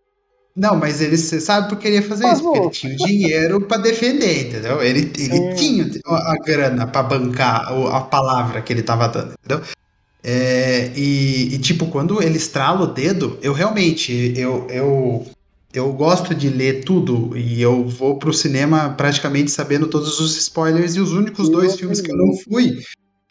[0.56, 2.44] Não, mas ele você sabe por que ele ia fazer Mas, isso?
[2.48, 4.82] Porque ele tinha o dinheiro pra defender, entendeu?
[4.84, 9.66] Ele, ele tinha a grana pra bancar a palavra que ele tava dando, entendeu?
[10.24, 15.28] É, e, e, tipo, quando ele estrala o dedo, eu realmente, eu, eu,
[15.74, 20.96] eu gosto de ler tudo e eu vou pro cinema praticamente sabendo todos os spoilers
[20.96, 22.80] e os únicos dois Eu filmes que eu não fui,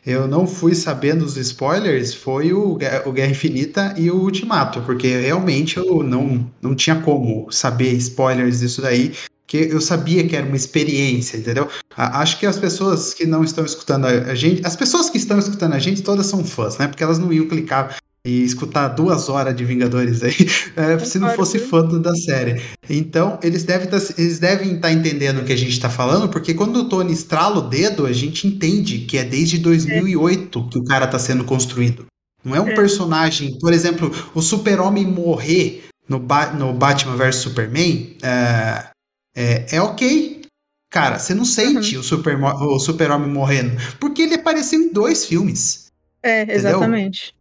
[0.04, 4.82] eu não fui sabendo os spoilers foi o, Guerra- o Guerra Infinita e o Ultimato,
[4.82, 9.12] porque realmente eu não, não tinha como saber spoilers disso daí,
[9.52, 11.68] porque eu sabia que era uma experiência, entendeu?
[11.94, 15.74] Acho que as pessoas que não estão escutando a, gente, as pessoas que estão escutando
[15.74, 16.88] a gente todas são fãs, né?
[16.88, 17.96] Porque elas não iam clicar
[18.26, 20.34] e escutar duas horas de Vingadores aí,
[20.74, 22.62] é, se não fosse fã da série.
[22.88, 26.88] Então, eles devem tá, estar entendendo o que a gente está falando, porque quando o
[26.88, 31.18] Tony estrala o dedo, a gente entende que é desde 2008 que o cara está
[31.18, 32.06] sendo construído.
[32.42, 32.74] Não é um É.
[32.74, 38.91] personagem, por exemplo, o Super-Homem morrer no, Ba- no Batman vs Superman é,
[39.34, 40.42] é, é ok.
[40.90, 45.86] Cara, você não sente o Super- o Super-Homem morrendo, porque ele apareceu em dois filmes.
[46.22, 47.34] É, exatamente.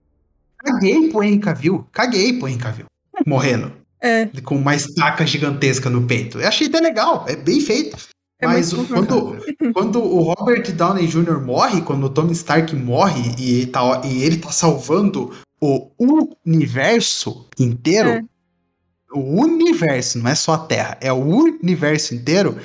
[0.58, 2.86] Caguei pro Henry Cavill, caguei pro Henry Cavill
[3.26, 3.74] morrendo
[4.04, 6.40] É, com uma estaca gigantesca no peito.
[6.40, 7.96] Eu achei até legal, é bem feito.
[8.42, 9.38] É Mas o- quando,
[9.74, 11.40] quando o Robert Downey Jr.
[11.40, 15.92] morre, quando o Tony Stark morre e ele tá, e ele tá salvando o
[16.44, 18.24] universo inteiro, É.
[19.14, 22.58] o universo, não é só a Terra, é o universo inteiro,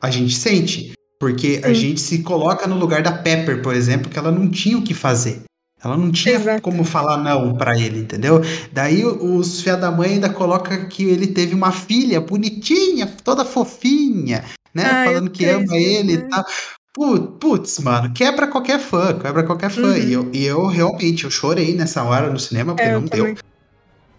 [0.00, 0.92] a gente sente.
[1.20, 1.74] Porque a Sim.
[1.74, 4.92] gente se coloca no lugar da Pepper, por exemplo, que ela não tinha o que
[4.92, 5.42] fazer.
[5.84, 6.60] Ela não tinha Exato.
[6.62, 8.40] como falar não pra ele, entendeu?
[8.72, 14.44] Daí os fia da mãe ainda coloca que ele teve uma filha bonitinha, toda fofinha,
[14.74, 14.84] né?
[14.84, 16.24] Ai, Falando que ama triste, ele né?
[16.24, 16.44] e tal.
[16.94, 19.82] Pu- Putz, mano, quebra qualquer fã, quebra qualquer fã.
[19.82, 19.96] Uhum.
[19.96, 23.24] E, eu, e eu realmente, eu chorei nessa hora no cinema, porque é, não deu.
[23.26, 23.36] também.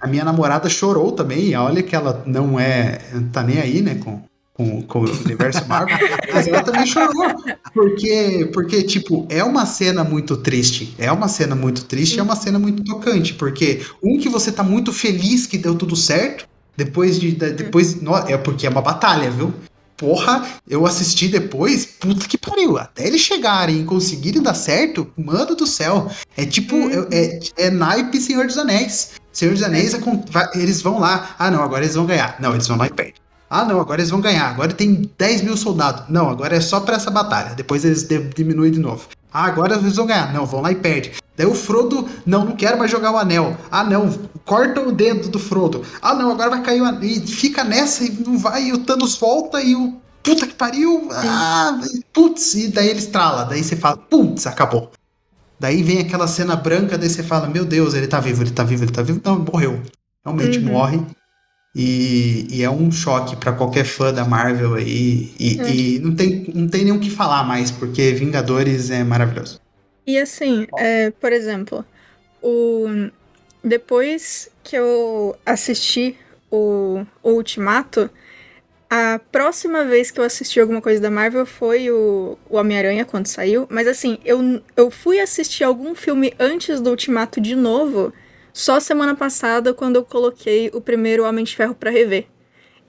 [0.04, 3.00] A minha namorada chorou também, olha que ela não é,
[3.32, 4.22] tá nem aí, né, com,
[4.54, 5.98] com, com o universo Marvel,
[6.34, 7.34] mas ela também chorou,
[7.74, 12.36] porque, porque, tipo, é uma cena muito triste, é uma cena muito triste, é uma
[12.36, 17.18] cena muito tocante, porque um que você tá muito feliz que deu tudo certo, depois
[17.18, 17.98] de, depois,
[18.28, 19.54] é porque é uma batalha, viu?
[19.98, 22.78] Porra, eu assisti depois, puta que pariu.
[22.78, 26.10] Até eles chegarem e conseguirem dar certo, mano do céu.
[26.36, 27.08] É tipo, Uhum.
[27.12, 29.12] é, é naipe Senhor dos Anéis.
[29.32, 29.94] Senhor dos Anéis,
[30.30, 31.36] vai- eles vão lá.
[31.40, 32.36] Ah, não, agora eles vão ganhar.
[32.40, 33.14] Não, eles vão lá e perdem.
[33.54, 34.50] Ah, não, agora eles vão ganhar.
[34.50, 36.06] Agora tem 10 mil soldados.
[36.10, 37.54] Não, agora é só pra essa batalha.
[37.56, 39.08] Depois eles de- diminuem de novo.
[39.32, 40.34] Ah, agora eles vão ganhar.
[40.34, 41.12] Não, vão lá e perde.
[41.38, 43.56] Daí o Frodo, não, não quero mais jogar o anel.
[43.72, 44.10] Ah, não,
[44.46, 45.84] corta o dedo do Frodo.
[46.02, 47.04] Ah, não, agora vai cair o anel.
[47.04, 49.98] E fica nessa e não vai, e o Thanos volta e o.
[50.24, 51.10] Puta que pariu!
[51.12, 51.80] Ah,
[52.14, 53.44] putz, e daí ele estrala.
[53.46, 54.90] Daí você fala, putz, acabou.
[55.60, 58.64] Daí vem aquela cena branca, daí você fala, meu Deus, ele tá vivo, ele tá
[58.64, 59.20] vivo, ele tá vivo.
[59.24, 59.82] Não, morreu.
[60.26, 60.66] Realmente Uhum.
[60.72, 61.02] morre.
[61.76, 65.34] E, e é um choque pra qualquer fã da Marvel aí.
[65.40, 65.80] E, É.
[65.96, 69.60] e não, tem, não tem nem o que falar mais, porque Vingadores é maravilhoso.
[70.06, 71.86] E assim, é, por exemplo,
[72.42, 72.86] o...
[73.64, 76.18] depois que eu assisti
[76.52, 78.10] o, o Ultimato,
[78.90, 83.28] a próxima vez que eu assisti alguma coisa da Marvel foi o, o Homem-Aranha, quando
[83.28, 83.68] saiu.
[83.70, 88.14] Mas assim, eu, eu fui assistir algum filme antes do Ultimato de novo,
[88.54, 92.28] só semana passada, quando eu coloquei o primeiro Homem de Ferro pra rever.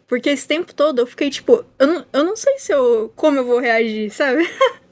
[0.07, 3.39] Porque esse tempo todo eu fiquei tipo, eu não, eu não sei se eu, como
[3.39, 4.49] eu vou reagir, sabe?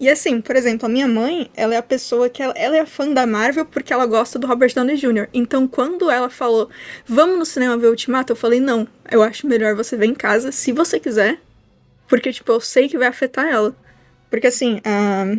[0.00, 2.86] E assim, por exemplo, a minha mãe, ela é a pessoa que ela, ela é
[2.86, 5.28] fã da Marvel porque ela gosta do Robert Downey Jr.
[5.30, 6.70] Então, quando ela falou,
[7.04, 10.50] vamos no cinema ver Ultimato, eu falei, não, eu acho melhor você ver em casa,
[10.52, 11.38] se você quiser.
[12.08, 13.76] Porque, tipo, eu sei que vai afetar ela.
[14.30, 15.36] Porque assim, a...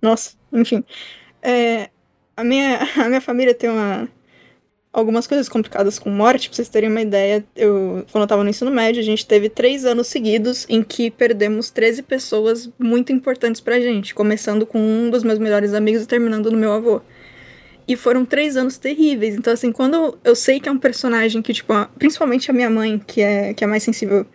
[0.00, 0.84] Nossa, enfim.
[1.42, 1.90] É,
[2.36, 4.08] a, minha, a minha família tem uma...
[4.92, 8.50] Algumas coisas complicadas com morte, pra vocês terem uma ideia, eu, quando eu tava no
[8.50, 13.58] ensino médio, a gente teve três anos seguidos em que perdemos 13 pessoas muito importantes
[13.58, 17.00] pra gente, começando com um dos meus melhores amigos e terminando no meu avô.
[17.86, 19.34] E foram três anos terríveis.
[19.34, 22.98] Então, assim, quando eu, sei que é um personagem que, tipo, principalmente a minha mãe,
[22.98, 24.26] que é, que é mais sensível,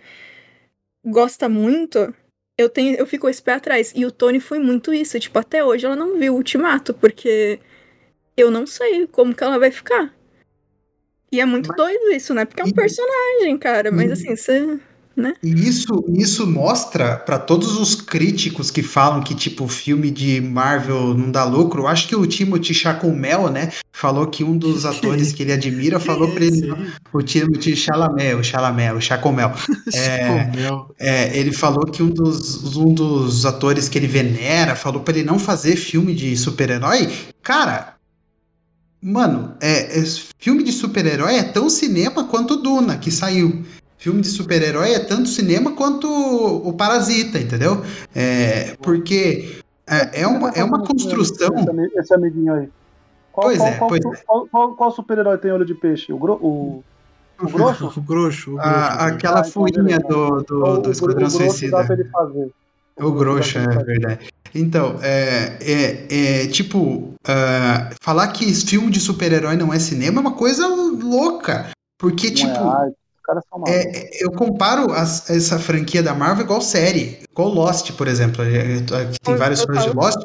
[1.05, 2.13] gosta muito,
[2.57, 3.93] eu tenho eu fico esse pé atrás.
[3.95, 5.19] E o Tony foi muito isso.
[5.19, 7.59] Tipo, até hoje ela não viu o Ultimato, porque
[8.37, 10.13] eu não sei como que ela vai ficar.
[11.31, 12.45] E é muito doido isso, né?
[12.45, 13.91] Porque é um E- personagem, cara.
[13.91, 14.79] Mas e- assim, você.
[15.41, 21.15] E isso, isso mostra pra todos os críticos que falam que, tipo, filme de Marvel
[21.15, 21.81] não dá lucro.
[21.81, 25.99] Eu acho que o Timothy Chacomel, né, falou que um dos atores que ele admira
[25.99, 26.71] falou pra ele.
[27.11, 29.51] O Timothy Chalamet, o Chalamet, o Chacomel.
[29.95, 30.51] É.
[30.99, 35.25] É, ele falou que um dos, um dos atores que ele venera falou pra ele
[35.25, 37.09] não fazer filme de super-herói.
[37.41, 37.96] Cara,
[39.01, 40.03] mano, é, é-
[40.39, 43.63] filme de super-herói é tão cinema quanto o Duna, que saiu.
[43.97, 47.83] Filme de super-herói é tanto cinema quanto o, o Parasita, entendeu?
[48.15, 49.57] É, porque
[49.87, 51.49] é, é uma, é uma construção.
[51.55, 52.69] Esse, ami- esse amiguinho aí.
[53.31, 54.23] Qual, Pois qual, é, qual, pois é.
[54.25, 56.13] qual, qual- qual super-herói tem olho de peixe?
[56.13, 56.83] O, gro, o,
[57.41, 57.85] o grosso?
[57.85, 58.59] O grosso, o grosso.
[58.59, 61.83] a- aquela Ah, então furinha do, do, do o, Esquadrão o grosso dá Suicida.
[61.85, 62.51] pra ele fazer.
[62.99, 64.27] O grosso, é verdade.
[64.53, 70.21] Então, é, é, é, tipo, ah, falar que filme de super-herói não é cinema é
[70.21, 71.69] uma coisa louca.
[71.99, 73.85] Porque, Não tipo, é arte, os caras são malucos.
[73.85, 78.43] é, eu comparo as- essa franquia da Marvel igual série, igual Lost, por exemplo.
[78.43, 80.19] É, é, Aqui tem vários fãs de falo- Lost.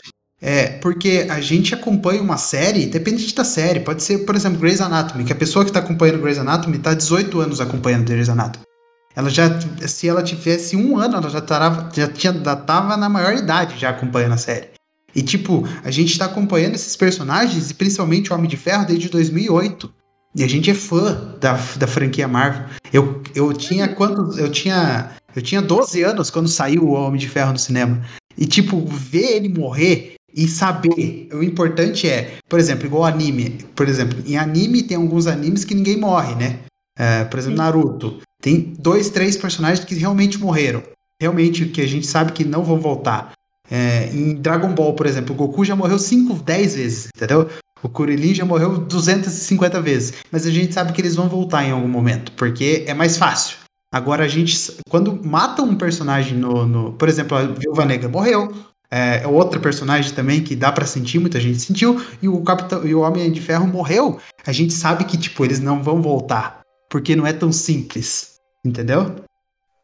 [0.45, 4.81] É, porque a gente acompanha uma série, independente da série, pode ser, por exemplo, Grey's
[4.81, 8.65] Anatomy, que a pessoa que está acompanhando Grey's Anatomy está 18 anos acompanhando Grey's Anatomy.
[9.15, 9.51] Ela já,
[9.87, 13.79] se ela tivesse um ano, ela já, tarava, já, tinha, já tava na maior idade
[13.79, 14.69] já acompanhando a série.
[15.15, 19.09] E tipo, a gente tá acompanhando esses personagens, e principalmente o Homem de Ferro, desde
[19.09, 19.93] 2008.
[20.35, 22.65] E a gente é fã da, da franquia Marvel.
[22.93, 24.39] Eu, eu tinha quantos.
[24.39, 25.11] Eu tinha.
[25.35, 28.03] Eu tinha 12 anos quando saiu o Homem de Ferro no cinema.
[28.37, 31.29] E, tipo, ver ele morrer e saber.
[31.33, 33.59] O importante é, por exemplo, igual anime.
[33.75, 36.61] Por exemplo, em anime tem alguns animes que ninguém morre, né?
[36.99, 37.59] É, por exemplo.
[37.59, 38.21] Naruto.
[38.43, 40.83] Tem dois, três personagens que realmente morreram.
[41.21, 43.33] Realmente, que a gente sabe que não vão voltar.
[43.71, 47.49] É, em Dragon Ball, por exemplo, o Goku já morreu 5, 10 vezes, entendeu?
[47.83, 50.13] O Kuririn já morreu 250 vezes.
[50.31, 53.57] Mas a gente sabe que eles vão voltar em algum momento, porque é mais fácil.
[53.95, 54.57] Agora a gente,
[54.89, 58.53] quando mata um personagem no, no- por exemplo, a Viúva Negra morreu,
[58.91, 62.95] é outra personagem também que dá pra sentir, muita gente sentiu, e o Capitão e
[62.95, 64.19] o Homem de Ferro morreu.
[64.47, 66.61] A gente sabe que tipo eles não vão voltar,
[66.91, 68.32] porque não é tão simples,
[68.65, 69.17] entendeu?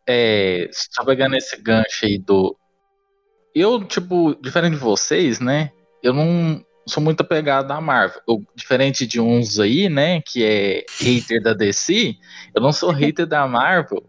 [0.06, 2.56] É, só pegando esse gancho aí do.
[3.54, 5.72] Eu, tipo, diferente de vocês, né?
[6.02, 8.22] Eu não sou muito apegado à Marvel.
[8.26, 10.22] Eu, diferente de uns aí, né?
[10.22, 12.16] Que é hater da DC,
[12.54, 14.04] eu não sou hater da Marvel.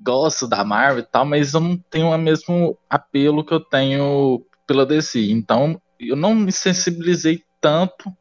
[0.00, 4.44] Gosto da Marvel e tal, mas eu não tenho o mesmo apelo que eu tenho
[4.66, 5.30] pela DC.
[5.30, 8.12] Então, eu não me sensibilizei tanto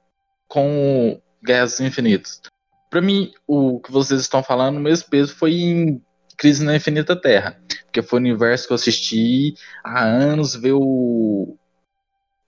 [0.48, 2.42] com Guerras Infinitas.
[2.96, 6.02] Pra mim, o que vocês estão falando, o mesmo peso foi em
[6.38, 7.60] Crise na Infinita Terra.
[7.84, 9.54] Porque foi o universo que eu assisti
[9.84, 11.58] há anos, ver o,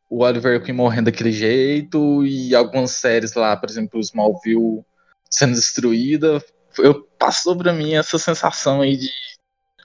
[0.10, 4.86] o Oliver Queen morrendo daquele jeito, e algumas séries lá, por exemplo, o Smallville
[5.30, 6.42] sendo destruída.
[6.78, 9.12] Eu, passou pra mim essa sensação aí de.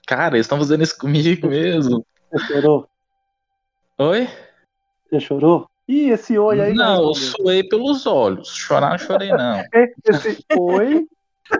[0.07, 2.05] Cara, eles estão fazendo isso comigo mesmo.
[2.31, 2.87] Você chorou?
[3.97, 4.29] Oi?
[5.09, 5.69] Você chorou?
[5.87, 6.73] Ih, esse oi aí.
[6.73, 8.49] não, eu suei pelos olhos.
[8.55, 9.63] Chorar não chorei, não.
[10.05, 11.05] Esse oi.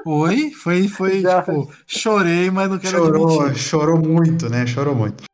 [0.05, 0.51] Oi?
[0.51, 1.41] Foi, foi, Já.
[1.41, 3.61] tipo, chorei, mas não quero Chorou, admitir.
[3.61, 4.65] chorou muito, né?
[4.65, 5.25] Chorou muito.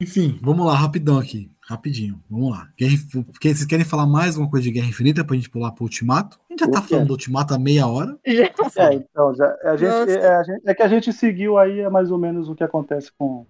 [0.00, 1.50] Enfim, vamos lá, rapidão aqui.
[1.66, 2.68] Rapidinho, vamos lá.
[2.78, 2.96] Guerra,
[3.40, 6.36] quem- vocês querem falar mais alguma coisa de Guerra Infinita pra gente pular pro Ultimato?
[6.48, 8.16] A gente já tá falando do Ultimato há meia hora.
[8.26, 8.50] Já.
[8.76, 11.88] É, então, já, a gente, é, a gente- é que a gente seguiu aí é
[11.88, 13.46] mais ou menos o que acontece com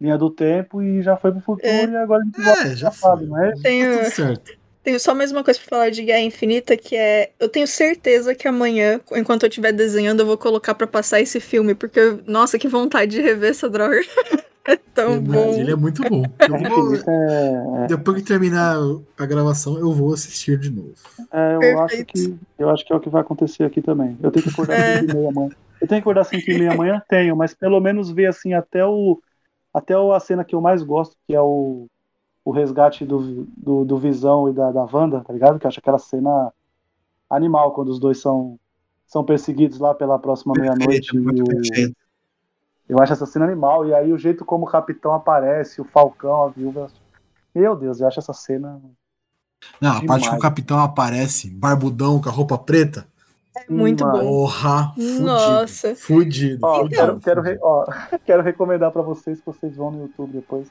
[0.00, 1.84] linha do tempo e já foi pro futuro É.
[1.84, 3.26] e agora a gente volta É, já foi.
[3.26, 3.52] não é?
[3.62, 4.52] Tenho- Tá tudo certo.
[4.82, 7.30] Tenho só mais uma coisa pra falar de Guerra Infinita, que é.
[7.40, 11.40] Eu tenho certeza que amanhã, enquanto eu estiver desenhando, eu vou colocar pra passar esse
[11.40, 13.96] filme, porque, nossa, que vontade de rever essa droga.
[14.64, 15.54] é tão É, bom.
[15.54, 16.22] Ele é muito bom.
[16.22, 18.76] Vou, é, é- depois que terminar
[19.18, 20.92] a gravação, eu vou assistir de novo.
[21.32, 21.82] é, eu Perfeito.
[21.82, 24.16] acho que eu acho que é o que vai acontecer aqui também.
[24.22, 25.00] Eu tenho que acordar É.
[25.00, 25.50] 5 e meia amanhã.
[25.80, 27.02] Eu tenho que acordar 5 e meia amanhã?
[27.08, 29.20] Tenho, mas pelo menos ver assim até o
[29.76, 31.86] até a cena que eu mais gosto, que é o,
[32.42, 35.58] o resgate do, do, do Visão e da, da Wanda, tá ligado?
[35.58, 36.50] Que eu acho aquela cena
[37.28, 38.58] animal quando os dois são,
[39.06, 41.10] são perseguidos lá pela próxima meia-noite.
[42.88, 43.86] Eu acho essa cena animal.
[43.86, 46.86] E aí o jeito como o capitão aparece, o Falcão, a viúva.
[47.54, 48.80] Meu Deus, eu acho essa cena.
[49.78, 50.28] Não, a parte Demais.
[50.28, 53.06] que o capitão aparece, barbudão, com a roupa preta.
[53.56, 54.18] É muito Mano.
[54.18, 54.24] bom.
[54.24, 55.22] Porra, fudido.
[55.24, 55.94] Nossa.
[55.96, 56.58] Fudido.
[56.66, 57.84] Ó, fudido, quero, quero, re- ó,
[58.26, 60.68] quero recomendar pra vocês que vocês vão no YouTube depois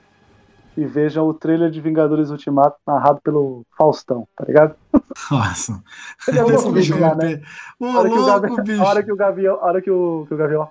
[0.78, 4.76] e vejam o trailer de Vingadores Ultimato narrado pelo Faustão, tá ligado?
[5.32, 5.82] Nossa.
[6.28, 7.42] Ele é louco, bicho, né?
[7.80, 8.10] Ô, A hora
[8.50, 8.82] que o bicho.
[8.82, 10.68] a hora que o Gavião, a hora que o, que o Gavião,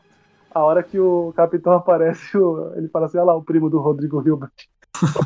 [0.55, 3.81] a hora que o capitão aparece, o- ele fala assim, olha lá o primo do
[3.81, 4.51] Rodrigo Hilbert.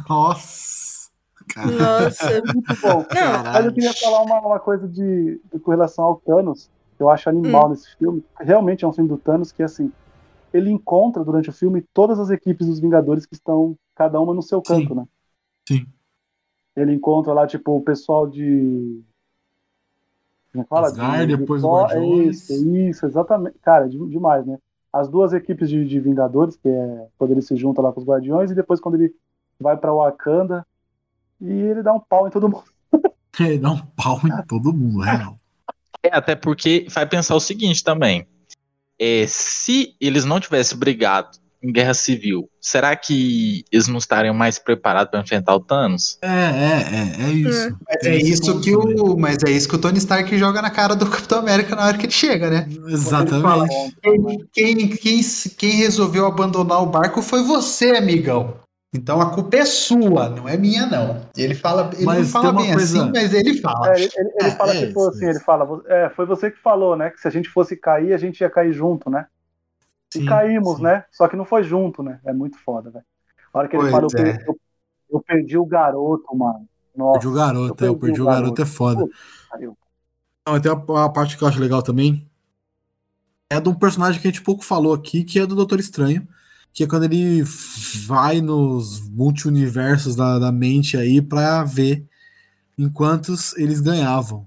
[0.09, 1.09] Nossa.
[1.55, 2.31] Cara, Nossa.
[2.55, 3.07] Muito bom.
[3.15, 6.71] Não, Mas eu queria falar uma, uma coisa de, de- com relação ao Thanos,
[7.03, 8.25] eu acho animal nesse filme.
[8.41, 9.93] Realmente é um filme do Thanos que, assim,
[10.53, 14.43] ele encontra durante o filme todas as equipes dos Vingadores que estão, cada uma no
[14.43, 14.95] seu canto, Sim.
[14.95, 15.05] né?
[15.69, 15.87] Sim.
[16.77, 19.03] Ele encontra lá, tipo, o pessoal de.
[20.53, 20.87] Como é que fala?
[20.87, 22.49] Asgard, De- de depois Thor- Guardiões.
[22.51, 23.59] Isso, isso, exatamente.
[23.61, 24.59] Cara, é de- demais, né?
[24.93, 28.07] As duas equipes de, de Vingadores, que é quando ele se junta lá com os
[28.07, 29.15] Guardiões, e depois quando ele
[29.61, 30.67] vai pra Wakanda
[31.41, 32.65] e ele dá um pau em todo mundo.
[33.39, 35.37] ele dá um pau em todo mundo, real.
[36.03, 38.27] É, até porque vai pensar o seguinte também.
[38.99, 44.59] É, se eles não tivessem brigado em guerra civil, será que eles não estariam mais
[44.59, 46.19] preparados para enfrentar o Thanos?
[46.23, 47.77] É, é, é, é isso.
[47.87, 50.63] Mas Tem é esse isso que o, mas é isso que o Tony Stark joga
[50.63, 52.69] na cara do Capitão América na hora que ele chega, né?
[52.87, 53.97] Exatamente.
[54.03, 55.21] Quem, quem, quem,
[55.57, 58.57] quem resolveu abandonar o barco foi você, amigão.
[58.93, 61.21] Então a culpa é sua, não é minha, não.
[61.37, 63.89] Ele fala, ele Mas não fala bem coisa- assim, mas ele fala.
[63.93, 66.51] É, ele, ele- ele É, fala é tipo assim, é ele fala, é, foi você
[66.51, 67.11] que falou, né?
[67.11, 69.27] Que se a gente fosse cair, a gente ia cair junto, né?
[70.15, 70.85] E Sim, caímos, sim.
[70.85, 71.05] né?
[71.13, 72.19] Só que não foi junto, né?
[72.25, 73.05] É muito foda, velho.
[73.53, 74.23] A hora que ele Pois fala, eu, é.
[74.23, 74.59] perdi, eu,
[75.11, 76.67] eu perdi o garoto, mano.
[76.97, 79.07] Nossa, Perdi o garoto, é, eu eu perdi o garoto, é foda.
[79.51, 79.77] Pariu.
[80.49, 82.27] Não, tem uma, uma parte que eu acho legal também.
[83.51, 86.27] É de um personagem que a gente pouco falou aqui, que é do Doutor Estranho.
[86.73, 87.43] Que é quando ele
[88.07, 92.05] vai nos multiuniversos da, da mente aí pra ver
[92.79, 94.47] em quantos eles ganhavam.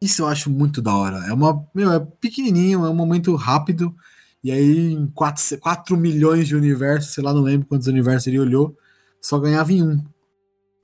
[0.00, 1.18] Isso eu acho muito da hora.
[1.28, 1.64] É uma.
[1.74, 3.94] Meu, é pequenininho, é um momento rápido.
[4.44, 8.40] E aí, em 4, 4 milhões de universos, sei lá, não lembro quantos universos ele
[8.40, 8.76] olhou,
[9.20, 10.04] só ganhava em um.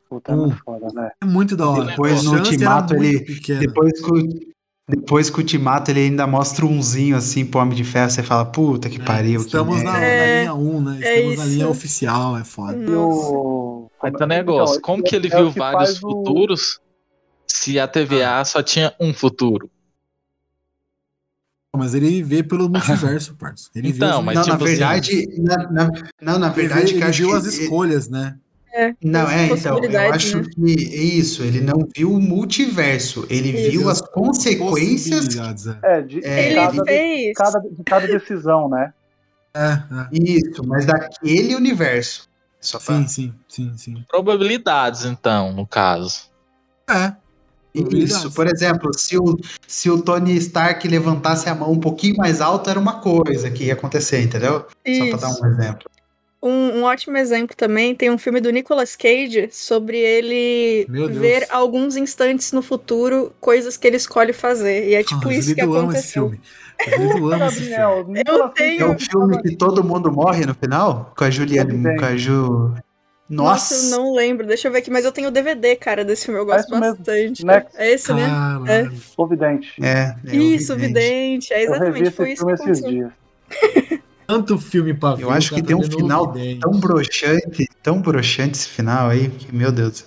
[0.09, 1.11] Puta, é muito foda, né?
[1.21, 1.87] É muito da hora.
[1.87, 3.61] Depois, no Ultimato, ele- pequena.
[3.61, 4.48] Depois que, o,
[4.89, 8.47] depois que o Ultimato ele ainda mostra umzinho assim pro Homem de Ferro, você fala,
[8.47, 9.41] puta que pariu.
[9.41, 10.07] que Estamos na, merda.
[10.07, 10.99] na É, linha 1, né?
[11.03, 11.55] é Estamos na isso.
[11.55, 12.77] linha oficial, é foda.
[12.79, 13.91] E o...
[14.19, 14.73] Tá negócio.
[14.77, 16.81] então, Como é- que ele é viu que vários faz o- futuros
[17.47, 19.71] se a TVA só tinha um futuro?
[21.77, 23.69] Mas ele vê pelo multiverso, parça.
[23.75, 25.91] Ele vê Então, os- mas Não, na tipo assim, verdade, na, na-
[26.21, 28.37] não, na ele, vê, verdade, que ele acho viu que as escolhas, né?
[28.73, 30.45] É, Não, é, então, eu acho né?
[30.55, 33.71] que é isso, ele não viu o multiverso, ele Isso.
[33.71, 35.27] viu as consequências.
[35.37, 35.99] É.
[35.99, 37.37] É, de, É, de Ele cada, de, fez.
[37.37, 38.93] cada, de cada decisão, né?
[39.55, 40.09] É, é.
[40.13, 42.29] Isso, mas daquele universo.
[42.61, 42.97] Só pra...
[42.97, 44.05] Sim, sim, sim, sim.
[44.09, 46.29] Probabilidades, então, no caso.
[46.89, 47.15] É.
[47.75, 52.41] Isso, por exemplo, se o, se o Tony Stark levantasse a mão um pouquinho mais
[52.41, 54.67] alto, era uma coisa que ia acontecer, entendeu?
[54.87, 55.45] Só pra dar Isso.
[55.45, 55.91] um exemplo.
[56.41, 61.97] Um, um ótimo exemplo também tem um filme do Nicolas Cage sobre ele ver alguns
[61.97, 64.89] instantes no futuro coisas que ele escolhe fazer.
[64.89, 66.31] E é tipo Ah, isso que aconteceu.
[66.31, 66.41] filme.
[66.97, 68.23] Julito ama esse filme.
[68.25, 71.13] Cage tenho- É é o filme que todo mundo morre no final?
[71.17, 72.73] Com a Juliana, com a Ju...
[73.29, 73.85] Nossa, Nossa!
[73.87, 74.47] eu não lembro.
[74.47, 76.41] Deixa eu ver aqui, mas eu tenho o DVD, cara, desse filme.
[76.41, 76.97] Eu É gosto mesmo.
[76.97, 77.45] bastante.
[77.75, 78.27] É esse, né?
[78.27, 78.93] Caralho.
[79.19, 79.75] o vidente.
[79.83, 80.95] É, é Isso, evidente.
[81.01, 81.53] vidente.
[81.53, 83.13] É Eu exatamente, foi isso que aconteceu.
[84.29, 85.23] Tanto filme pra ver.
[85.23, 89.55] Eu acho que tem um tá final tão broxante, tão broxante esse final aí, que,
[89.57, 90.05] meu Deus.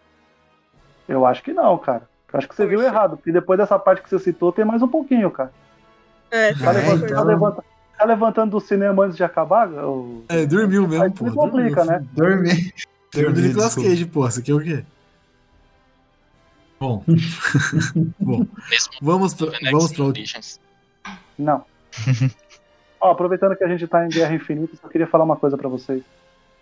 [1.08, 2.08] Eu acho que não, cara.
[2.32, 4.80] Eu acho que você viu errado, porque depois dessa parte que você citou, tem mais
[4.84, 5.52] um pouquinho, cara.
[6.30, 7.18] É, Tá, É, levantando, então.
[7.18, 7.64] tá, levanta-
[7.98, 9.68] tá levantando do cinema antes de acabar?
[9.70, 11.26] o- É, dormiu mesmo, Aí pô.
[11.26, 12.00] me complica, dormiu.
[12.00, 12.08] né?
[12.14, 12.74] Dormi.
[13.12, 13.90] Dormi, desculpa.
[13.90, 14.28] Cage, pô.
[14.28, 14.86] Isso aqui é o quê?
[16.80, 17.04] Bom.
[18.20, 18.46] Bom.
[18.70, 20.22] Mesmo Vamos pra, Venex vamos pra outra.
[20.22, 20.60] Origins.
[21.40, 21.66] Não.
[23.02, 25.68] Ó, aproveitando que a gente tá em Guerra Infinita, só queria falar uma coisa pra
[25.68, 26.04] vocês.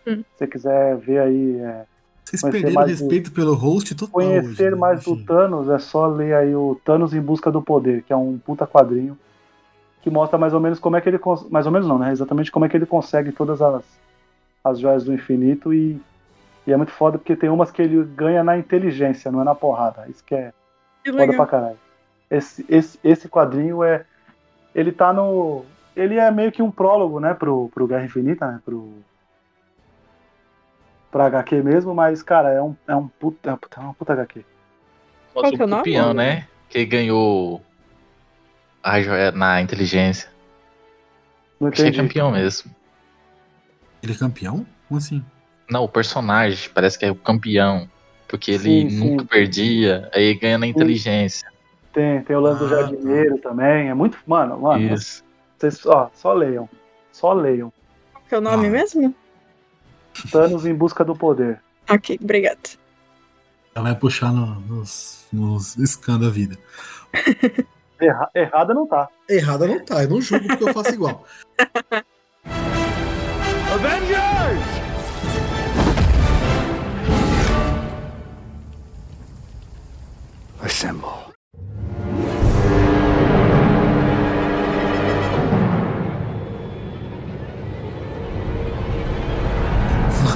[0.07, 0.17] Hum.
[0.17, 1.83] Se você quiser ver aí, é,
[2.23, 4.13] Vocês perderam do- respeito pelo host total.
[4.13, 4.75] conhecer hoje, né?
[4.77, 5.25] mais do Enfim.
[5.25, 8.65] Thanos, é só ler aí o Thanos em Busca do Poder, que é um puta
[8.65, 9.17] quadrinho
[10.01, 11.19] que mostra mais ou menos como é que ele
[11.51, 12.11] mais ou menos não, né?
[12.11, 13.83] Exatamente como é que ele consegue todas as
[14.63, 15.99] as joias do infinito e,
[16.67, 19.55] e é muito foda porque tem umas que ele ganha na inteligência, não é na
[19.55, 20.05] porrada.
[20.09, 20.53] Isso que é
[21.03, 21.77] que Foda pra caralho.
[22.31, 24.05] Esse, esse, esse quadrinho é.
[24.75, 25.65] Ele tá no.
[25.99, 28.61] Ele é meio que um prólogo, né, pro, pro Guerra Infinita, né?
[28.63, 28.93] Pro.
[31.11, 33.49] Pra HQ mesmo, mas, cara, é um, é um puta.
[33.49, 34.45] É um puta- é uma puta HQ.
[35.33, 35.81] Contra que é o nome?
[35.83, 36.47] campeão, né?
[36.69, 37.61] Que ganhou
[38.83, 40.29] a joia na inteligência.
[41.59, 42.07] Não Achei entendi.
[42.07, 42.71] campeão mesmo.
[44.01, 44.65] Ele é campeão?
[44.87, 45.25] Como assim?
[45.69, 47.89] Não, o personagem parece que é o campeão.
[48.27, 49.09] Porque ele Sim, sim.
[49.09, 51.51] nunca perdia, aí ganha na inteligência.
[51.91, 53.89] Tem, tem o lance do Ah, jardineiro também.
[53.89, 54.17] É muito.
[54.25, 55.23] Mano, mano, Isso.
[55.59, 56.69] Vocês ó, só leiam.
[57.11, 57.71] Só leiam.
[58.13, 58.71] Qual que é o nome Ah.
[58.71, 59.15] mesmo?
[60.31, 61.61] Thanos em busca do poder.
[61.89, 62.59] Ok, obrigada.
[63.75, 66.57] Ela vai puxar no- nos, nos scans da vida.
[67.99, 69.09] Erra- errada não tá.
[69.27, 71.25] Errada não tá, eu não julgo porque eu faço igual.
[80.61, 81.28] Assemble.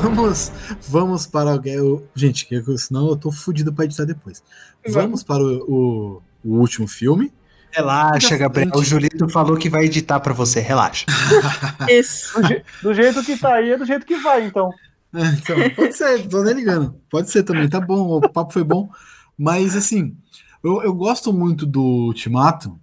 [0.04, 0.52] Vamos,
[0.90, 1.96] vamos para o.
[1.96, 2.46] o- Gente,
[2.78, 4.44] senão eu tô fudido pra editar depois.
[4.90, 7.32] Vamos para o, o- o último filme.
[7.72, 8.70] Relaxa, Gabriel.
[8.76, 10.60] O Julito falou que vai editar pra você.
[10.60, 11.06] Relaxa.
[11.90, 12.34] Isso.
[12.40, 14.72] Do, je- do jeito que tá aí, é do jeito que vai, então.
[15.16, 16.96] É, então, pode ser, tô nem ligando.
[17.10, 18.90] Pode ser também, tá bom, o papo foi bom.
[19.38, 20.16] Mas assim,
[20.64, 22.78] eu, eu gosto muito do Ultimato.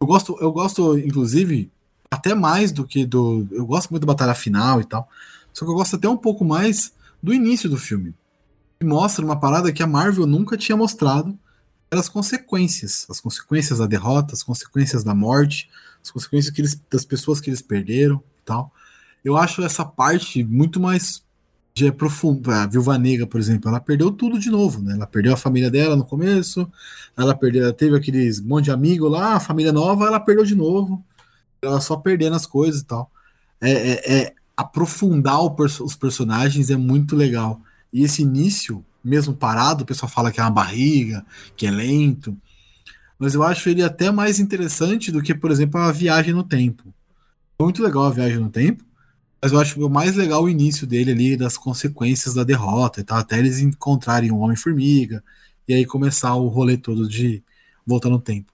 [0.00, 1.70] Eu gosto, eu gosto, inclusive,
[2.10, 3.46] até mais do que do.
[3.50, 5.08] Eu gosto muito da batalha final e tal.
[5.56, 6.92] Só que eu gosto até um pouco mais
[7.22, 8.14] do início do filme.
[8.78, 11.36] Que mostra uma parada que a Marvel nunca tinha mostrado.
[11.90, 13.06] eram As consequências.
[13.08, 15.70] As consequências da derrota, as consequências da morte,
[16.04, 18.70] as consequências que eles, das pessoas que eles perderam e tal.
[19.24, 21.22] Eu acho essa parte muito mais
[21.72, 22.64] de profunda.
[22.64, 24.92] A Viúva Negra, por exemplo, ela perdeu tudo de novo, né?
[24.92, 26.70] Ela perdeu a família dela no começo,
[27.16, 30.54] ela perdeu, ela teve aqueles monte de amigo lá, a família nova, ela perdeu de
[30.54, 31.02] novo.
[31.62, 33.10] Ela só perdendo as coisas e tal.
[33.58, 37.60] É, é- é aprofundar perso- os personagens é muito legal.
[37.92, 41.24] E esse início, mesmo parado, o pessoal fala que é uma barriga,
[41.56, 42.36] que é lento.
[43.18, 46.92] Mas eu acho ele até mais interessante do que, por exemplo, a viagem no tempo.
[47.60, 48.84] Muito legal a viagem no tempo.
[49.40, 53.04] Mas eu acho o mais legal o início dele ali, das consequências da derrota e
[53.04, 55.22] tal, até eles encontrarem o Homem-Formiga,
[55.68, 57.42] e aí começar o rolê todo de
[57.86, 58.50] voltar no tempo.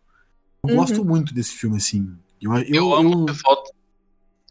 [0.65, 0.77] Eu Uhum.
[0.77, 2.13] gosto muito desse filme, assim.
[2.41, 3.72] Eu, eu, Eu, amo eu- de volta.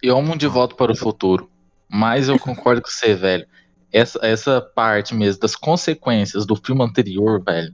[0.02, 1.50] Eu amo de volta para o futuro.
[1.90, 3.46] Mas eu concordo com você, velho.
[3.92, 7.74] Essa, essa parte mesmo das consequências do filme anterior, velho.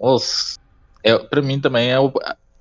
[0.00, 0.58] Nossa.
[1.02, 2.12] É, pra mim também é o.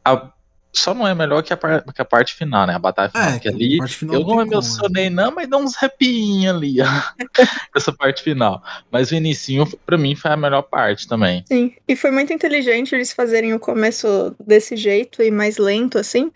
[0.04, 0.32] a-
[0.72, 2.74] só não é melhor que a, par- que a parte final, né?
[2.76, 3.30] A batalha final.
[3.30, 3.76] É, que ali.
[3.76, 6.82] a parte final Eu não não tem como, emocionei, não, mas dá uns arrepiinhos ali,
[6.82, 6.86] ó.
[7.74, 8.62] essa parte final.
[8.92, 11.46] Mas o inicinho, pra mim, foi a melhor parte também.
[11.48, 16.30] Sim, e foi muito inteligente eles fazerem o começo desse jeito e mais lento, assim,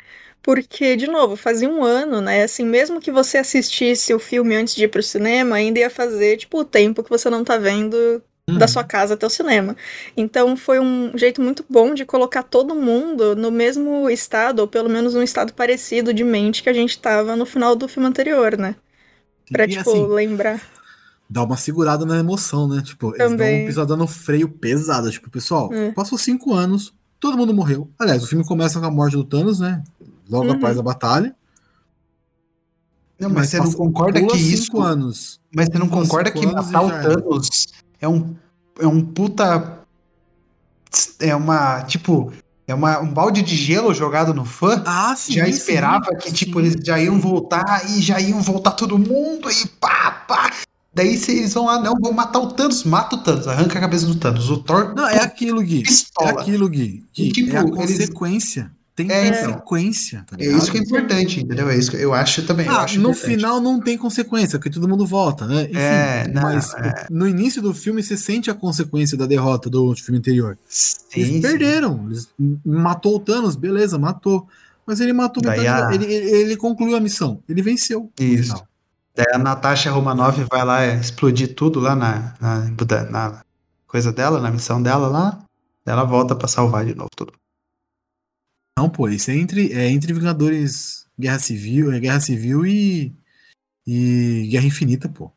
[0.50, 2.42] porque, de novo, fazia um ano, né?
[2.42, 6.38] Assim, mesmo que você assistisse o filme antes de ir pro cinema, ainda ia fazer,
[6.38, 8.20] tipo, o tempo que você não tá vendo
[8.58, 9.78] da sua casa até o cinema.
[10.18, 14.90] Então foi um jeito muito bom de colocar todo mundo no mesmo estado, ou pelo
[14.90, 18.58] menos um estado parecido de mente que a gente tava no final do filme anterior,
[18.58, 18.76] né?
[19.52, 20.60] Pra, E, tipo, assim, lembrar.
[21.30, 22.82] dá uma segurada na emoção, né?
[22.84, 23.60] Tipo, eles dão Também.
[23.62, 25.12] um episódio dando freio pesado.
[25.12, 25.92] Tipo, pessoal, É.
[25.92, 27.88] passou cinco anos, todo mundo morreu.
[28.00, 29.84] Aliás, o filme começa com a morte do Thanos, né?
[30.30, 30.52] Logo Uhum.
[30.54, 31.36] após a batalha.
[33.20, 34.80] Não, mas, você não passa- concorda pula que isso.
[34.82, 35.40] anos.
[35.54, 36.90] Mas você não concorda que matar o.
[36.90, 37.50] Thanos
[38.00, 38.36] é um,
[38.80, 39.80] é um puta.
[41.20, 41.82] É uma.
[41.84, 42.32] Tipo.
[42.66, 44.84] É uma, um balde de gelo jogado no fã.
[44.86, 45.34] Ah, sim.
[45.34, 47.20] já sim, esperava que, tipo, sim, eles já iam sim.
[47.22, 50.52] voltar e já iam voltar todo mundo e pá, pá.
[50.94, 53.82] Daí se eles vão lá, não, vão matar o Thanos, mata o Thanos, arranca a
[53.82, 54.52] cabeça do Thanos.
[54.52, 55.80] O Thor Não, é aquilo, Gui.
[55.80, 56.30] É pistola.
[56.42, 57.04] aquilo, Gui.
[57.12, 58.72] Gui E, tipo, é a eles- consequência.
[59.08, 59.54] Tem É, então.
[59.54, 61.70] consequência, tá É isso que é importante, entendeu?
[61.70, 62.66] É isso que eu acho também.
[62.68, 63.26] eu Ah, acho no importante.
[63.32, 65.64] final não tem consequência, porque todo mundo volta, né?
[65.64, 67.08] Enfim, É, não, mas é.
[67.10, 70.58] no início do filme você sente a consequência da derrota do filme anterior.
[70.68, 71.42] Eles Sim, sim.
[71.42, 72.06] perderam.
[72.08, 72.28] Eles
[72.66, 74.48] matou o Thanos, beleza, matou.
[74.86, 75.92] Mas ele matou Daí metade.
[75.92, 77.42] a- Ele, ele, concluiu a missão.
[77.48, 78.12] Ele venceu.
[78.20, 78.56] Isso.
[79.16, 82.72] Daí a Natasha Romanoff vai lá explodir tudo lá na, na,
[83.12, 83.42] na
[83.88, 85.40] coisa dela, na missão dela lá.
[85.86, 87.34] Ela volta pra salvar de novo tudo.
[88.80, 93.14] Não, pô, isso é entre, é entre Vingadores Guerra Civil, é Guerra Civil e,
[93.86, 95.30] e Guerra Infinita, pô.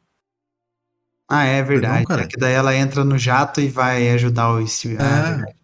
[1.29, 2.07] Ah, é verdade.
[2.07, 2.23] cara.
[2.23, 4.97] É que daí ela entra no jato e vai ajudar o Steve.
[5.01, 5.35] Ah, é É.
[5.35, 5.57] verdade.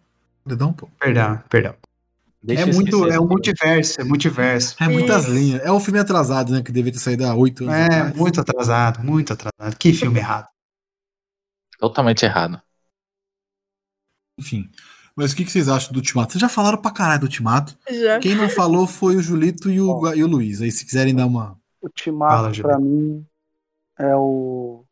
[0.43, 0.89] Perdão, pô.
[0.99, 1.75] Perdão, perdão.
[2.43, 4.75] Deixa é muito, esquecer é um multiverso, é multiverso.
[4.77, 5.33] É muitas Isso.
[5.33, 5.61] linhas.
[5.61, 6.61] É o filme atrasado, né?
[6.61, 8.15] Que devia ter saído há oito anos É, atrás.
[8.15, 9.77] muito atrasado, muito atrasado.
[9.77, 10.49] Que filme errado.
[11.77, 12.61] Totalmente errado.
[14.37, 14.69] Enfim.
[15.19, 16.31] Mas o que, que vocês acham do Ultimato?
[16.31, 17.77] Vocês já falaram pra caralho do Ultimato.
[17.89, 18.19] Já.
[18.19, 20.61] Quem não falou foi o Julito e o, e o Luiz.
[20.61, 21.51] Aí, se quiserem dar uma.
[21.81, 22.63] O Fala, Ultimato, Júlio.
[22.69, 23.25] pra mim,
[23.99, 24.85] é o,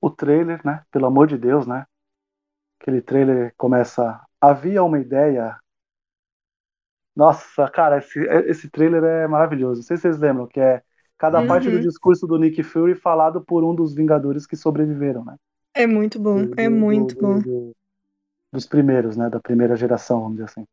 [0.00, 0.82] o trailer, né?
[0.90, 1.84] Pelo amor de Deus, né?
[2.80, 4.20] Aquele trailer começa.
[4.40, 5.58] Havia uma ideia.
[7.14, 9.80] Nossa, cara, esse, esse trailer é maravilhoso.
[9.80, 10.82] Não sei se vocês lembram, que é
[11.18, 11.46] cada Uhum.
[11.46, 15.36] parte do discurso do Nick Fury falado por um dos Vingadores que sobreviveram, né?
[15.74, 17.38] É muito bom, Do- é muito do- bom.
[17.40, 17.72] do-
[18.52, 19.28] dos primeiros, né?
[19.28, 20.66] Da primeira geração, vamos dizer assim.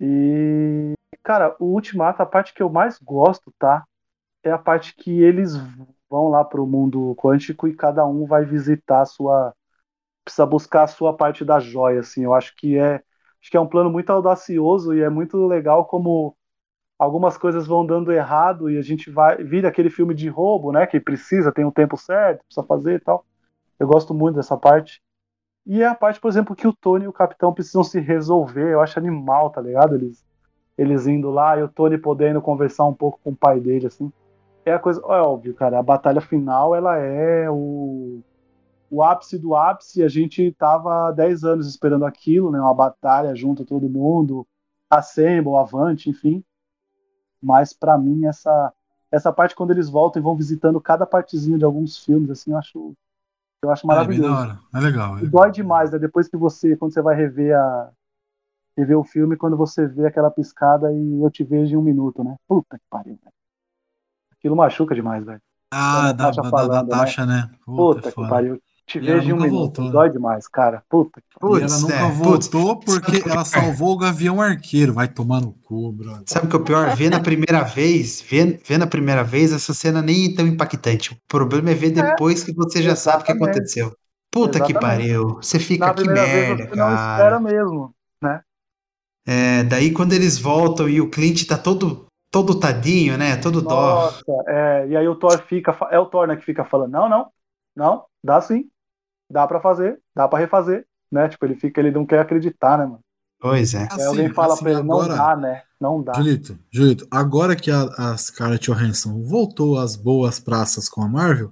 [0.00, 3.84] E, cara, o Ultimato, a parte que eu mais gosto, tá?
[4.42, 5.54] É a parte que eles
[6.08, 9.54] vão lá pro mundo quântico e cada um vai visitar a sua.
[10.24, 12.24] Precisa buscar a sua parte da joia, assim.
[12.24, 13.02] Eu acho que é.
[13.40, 16.34] Acho que é um plano muito audacioso e é muito legal como
[16.98, 19.42] algumas coisas vão dando errado e a gente vai.
[19.44, 20.86] Vira aquele filme de roubo, né?
[20.86, 23.24] Que precisa, tem o tempo certo, precisa fazer e tal.
[23.78, 25.02] Eu gosto muito dessa parte.
[25.66, 28.72] E é a parte, por exemplo, que o Tony e o Capitão precisam se resolver.
[28.72, 29.94] Eu acho animal, tá ligado?
[29.94, 30.24] Eles,
[30.76, 34.12] eles indo lá e o Tony podendo conversar um pouco com o pai dele, assim.
[34.64, 35.00] É a coisa.
[35.00, 35.78] É óbvio, cara.
[35.78, 38.20] A batalha final, ela é o,
[38.90, 40.02] o ápice do ápice.
[40.02, 42.60] A gente tava há 10 anos esperando aquilo, né?
[42.60, 44.46] Uma batalha junto a todo mundo.
[44.90, 46.44] Assemble, Avante, enfim.
[47.42, 48.72] Mas pra mim, essa,
[49.10, 52.58] essa parte quando eles voltam e vão visitando cada partezinha de alguns filmes, assim, eu
[52.58, 52.94] acho,
[53.64, 54.32] eu acho É, bem maravilhoso.
[54.32, 54.58] da hora.
[54.74, 55.18] É legal.
[55.18, 55.30] é legal.
[55.30, 55.98] dói demais, né?
[55.98, 57.90] Depois que você, quando você vai rever a
[58.76, 62.24] rever o filme, quando você vê aquela piscada e eu te vejo em um minuto,
[62.24, 62.36] né?
[62.48, 63.34] Puta que pariu, velho.
[64.32, 65.40] Aquilo machuca demais, velho.
[65.72, 67.26] Ah, da, da falando, né?
[67.26, 67.50] Né?
[67.64, 68.60] Puta, é que pariu.
[68.86, 69.50] Te E vejo em um minuto.
[69.50, 69.92] voltou, né?
[69.92, 70.82] Dói demais, cara.
[70.88, 71.58] Puta que pariu.
[71.58, 72.48] E ela Putz, nunca é, putz.
[72.48, 73.62] voltou porque Sabe ela que é?
[73.62, 74.92] salvou o Gavião Arqueiro.
[74.94, 76.22] Vai tomar no cu, brother.
[76.26, 76.94] Sabe o que é o pior?
[76.96, 81.12] Ver na primeira vez, ver, ver na primeira vez, essa cena nem é tão impactante.
[81.12, 83.32] O problema é ver depois que você já sabe o que exatamente.
[83.32, 83.96] aconteceu.
[84.30, 84.80] Puta que Exatamente.
[84.80, 85.36] pariu.
[85.36, 86.94] Você fica, Na que merda, vez você não cara.
[86.94, 87.94] espera mesmo.
[89.26, 93.36] É, daí quando eles voltam e o Clint tá todo, todo tadinho, né?
[93.36, 94.10] Todo dó.
[94.10, 95.76] Nossa, é, e aí o Thor fica.
[95.90, 97.30] É o Thor, né, que fica falando: não, não,
[97.74, 98.70] não, dá sim.
[99.30, 100.86] Dá pra fazer, dá pra refazer.
[101.10, 101.28] Né?
[101.28, 103.00] Tipo, ele fica, ele não quer acreditar, né, mano?
[103.40, 103.86] Pois é.
[103.90, 105.62] Aí alguém fala pra ele, não dá, né?
[105.80, 106.14] Não dá.
[106.16, 111.50] Julito, Julito, agora que a, a Scarlett Johansson voltou às boas praças com a Marvel,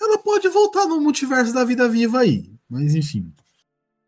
[0.00, 2.50] ela pode voltar no multiverso da vida viva aí.
[2.68, 3.32] Mas enfim.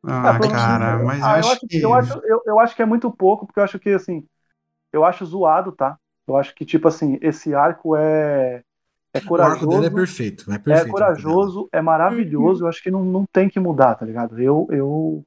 [0.07, 1.81] Ah, É, cara, mas eu Ah, acho que.
[1.81, 4.27] eu, acho, eu, eu acho que é muito pouco, porque eu acho que, assim,
[4.93, 5.99] eu acho zoado, tá?
[6.27, 8.63] Eu acho que, tipo assim, esse arco é,
[9.15, 10.51] é O arco corajoso, dele é perfeito.
[10.53, 14.07] É, é perfeito corajoso, é maravilhoso, eu acho que não, não tem que mudar, tá
[14.07, 14.41] ligado?
[14.43, 15.25] Eu, eu,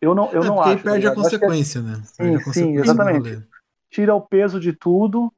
[0.00, 0.84] eu não, eu É, não porque aí acho.
[0.84, 2.02] tá perde a acho que é- consequência, né?
[2.18, 3.38] Perde a sim, consequência do exatamente.
[3.90, 5.32] tira o peso de tudo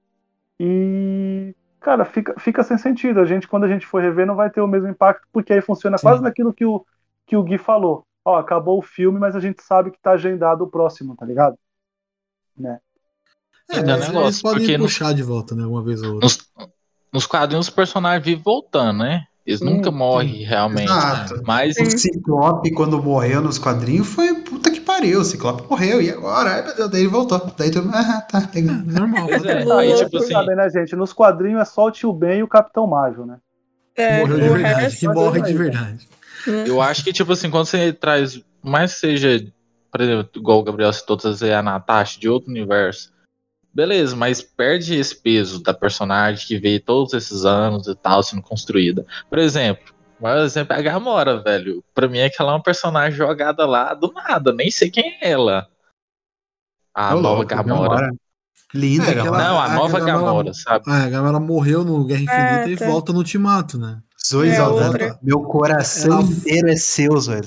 [0.60, 3.20] e, cara, fica, fica sem sentido.
[3.20, 5.60] A gente, quando a gente for rever, não vai ter o mesmo impacto, porque aí
[5.62, 6.00] funciona Sim.
[6.00, 6.84] quase naquilo que o,
[7.26, 8.06] que o Gui falou.
[8.24, 11.58] Ó, acabou o filme, mas a gente sabe que tá agendado o próximo, tá ligado?
[12.56, 12.80] Né?
[13.70, 15.64] É, mas negócio, eles podem porque no- puxar de volta, né?
[15.66, 16.22] Uma vez ou outra.
[16.22, 16.38] Nos,
[17.12, 19.24] nos quadrinhos, os personagens vivem voltando, né?
[19.46, 19.96] Eles nunca sim.
[19.96, 20.84] morrem realmente.
[20.90, 21.42] Exato.
[21.46, 25.20] Mas O Ciclope, quando morreu nos quadrinhos, foi puta que pariu.
[25.20, 26.50] O Ciclope morreu, e agora?
[26.56, 27.50] Ai, meu Deus, daí ele voltou.
[27.56, 27.78] Daí tu.
[27.90, 28.76] Ah, tá, legal.
[28.84, 29.26] Normal.
[29.30, 29.80] É, Boa.
[29.80, 30.94] aí, tipo assim, sabem, né, gente?
[30.94, 33.38] Nos quadrinhos é só o Tio Ben e o Capitão Marvel, né?
[33.96, 34.80] É, Morreu de verdade.
[34.82, 36.08] resto- Que morre de verdade.
[36.66, 39.44] eu acho que, tipo assim, quando você traz, mais que seja,
[39.90, 43.10] por exemplo, igual o Gabriel citou, trazer a Natasha de outro universo,
[43.72, 48.42] beleza, mas perde esse peso da personagem que veio todos esses anos e tal, sendo
[48.42, 49.06] construída.
[49.28, 51.82] Por exemplo, o maior exemplo é a Gamora, velho.
[51.94, 55.16] Pra mim é que ela é uma personagem jogada lá do nada, nem sei quem
[55.20, 55.68] é ela.
[56.94, 58.10] A Ô, nova louco, Gamora.
[58.74, 59.44] Linda, É, Gamora.
[59.44, 60.84] Não, a a nova Gamora- Gamora, sabe?
[60.88, 62.86] Ah, a Gamora morreu no Guerra Infinita Ah, e tá.
[62.86, 64.00] volta no Ultimato, né?
[64.28, 67.40] Zoe É meu coração Ela- inteiro é seu, Zoe.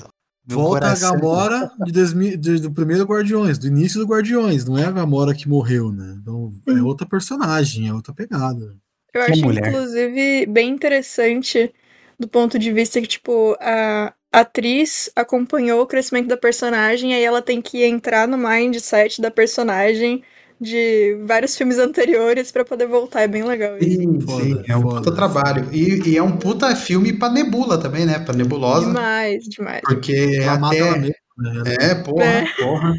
[0.46, 1.08] Meu Volta coração.
[1.08, 4.64] a Gamora de 2000 de- do primeiro Guardiões, do início do Guardiões.
[4.64, 6.16] Não é a Gamora que morreu, né?
[6.20, 6.80] Então é Sim.
[6.80, 8.76] outra personagem, é outra pegada.
[9.14, 9.68] Eu Que acho, mulher.
[9.68, 11.72] inclusive, bem interessante
[12.18, 17.42] do ponto de vista que, tipo, a atriz acompanhou o crescimento da personagem, aí ela
[17.42, 20.22] tem que entrar no mindset da personagem
[20.62, 23.22] de vários filmes anteriores pra poder voltar.
[23.22, 24.00] É bem legal isso.
[24.00, 25.68] Sim, Foda, sim, é um foda, puta trabalho.
[25.72, 28.18] E, e é um puta filme pra Nebula também, né?
[28.18, 28.86] Pra Nebulosa.
[28.86, 29.80] Demais, demais.
[29.82, 30.78] Porque Ela mata até...
[30.88, 31.74] ela mesma, né?
[31.80, 32.44] É, porra, É.
[32.56, 32.94] porra.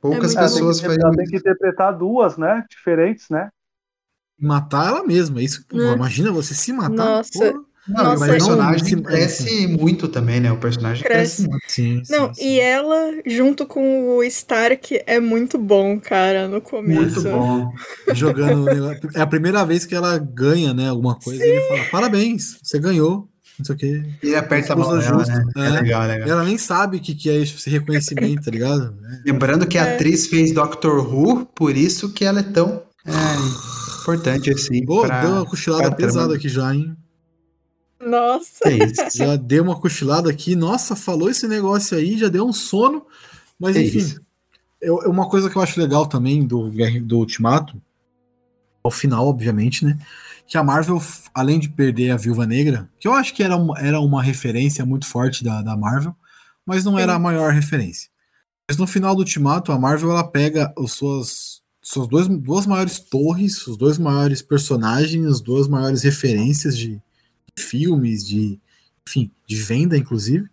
[0.00, 2.62] Poucas Ela pessoas fariam ela tem que interpretar duas, né?
[2.68, 3.48] Diferentes, né?
[4.38, 5.40] Matar ela mesma.
[5.42, 5.94] Isso, pô, Hum.
[5.94, 6.92] imagina você se matar.
[6.92, 7.30] Nossa.
[7.32, 7.64] porra.
[7.86, 10.50] Não, e o Nossa, personagem não, cresce muito também, né?
[10.50, 11.48] O personagem cresce, Cresce.
[11.50, 11.64] muito.
[11.68, 12.42] Sim, sim, Não, sim.
[12.46, 17.00] e ela, junto com o Stark, é muito bom, cara, no começo.
[17.02, 17.70] Muito bom.
[18.14, 18.64] Jogando.
[19.14, 20.88] É a primeira vez que ela ganha, né?
[20.88, 21.44] Alguma coisa.
[21.44, 23.28] E ele fala: parabéns, você ganhou.
[23.58, 24.02] Não sei o quê.
[24.22, 25.44] E aperta a mão dela, justo, né?
[25.56, 25.70] É é.
[25.70, 26.28] legal, é legal.
[26.28, 28.96] Ela nem sabe o que, que é esse reconhecimento, tá ligado?
[29.26, 29.30] É.
[29.30, 29.94] Lembrando que a É.
[29.94, 33.12] atriz fez Doctor Who, por isso que ela é tão é,
[34.02, 34.84] importante assim.
[34.84, 36.34] Pô, pra- deu uma cochilada pesada trama.
[36.34, 36.96] aqui já, hein?
[38.00, 38.68] Nossa.
[38.68, 39.18] É isso.
[39.18, 40.54] Já deu uma cochilada aqui.
[40.54, 43.06] Nossa, falou esse negócio aí, já deu um sono.
[43.58, 44.20] Mas É enfim, isso.
[44.80, 46.70] eu, uma coisa que eu acho legal também do,
[47.02, 47.80] do Ultimato,
[48.82, 49.98] ao final, obviamente, né?
[50.46, 51.00] Que a Marvel,
[51.32, 54.84] além de perder a Viúva Negra, que eu acho que era uma, era uma referência
[54.84, 56.14] muito forte da, da Marvel,
[56.66, 57.16] mas não era Sim.
[57.16, 58.10] a maior referência.
[58.68, 62.98] Mas no final do Ultimato, a Marvel ela pega os suas, suas dois, duas maiores
[62.98, 67.00] torres, os dois maiores personagens, as duas maiores referências de
[67.56, 68.58] filmes, de,
[69.06, 70.48] enfim, de venda, inclusive,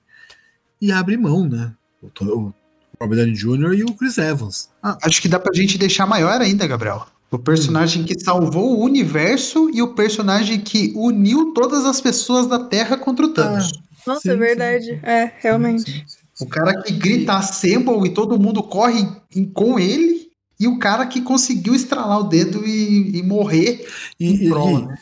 [0.82, 1.74] e abre mão, né?
[2.22, 2.52] O,
[3.00, 3.74] Robert Downey Jr.
[3.80, 4.70] e o Chris Evans.
[4.82, 7.06] Ah, Acho que dá pra gente deixar maior ainda, Gabriel.
[7.32, 12.60] O personagem que salvou o universo e o personagem que uniu todas as pessoas da
[12.66, 13.72] Terra contra o Thanos.
[14.06, 14.86] Nossa, Sim, é verdade.
[14.86, 15.00] sim.
[15.04, 15.90] É, realmente.
[15.92, 16.44] sim, sim.
[16.44, 20.30] O cara que grita assemble e todo mundo corre em- com ele.
[20.60, 23.88] E o cara que conseguiu estralar o dedo e, e morrer.
[24.20, 24.98] E, Em e prol, Gui, né?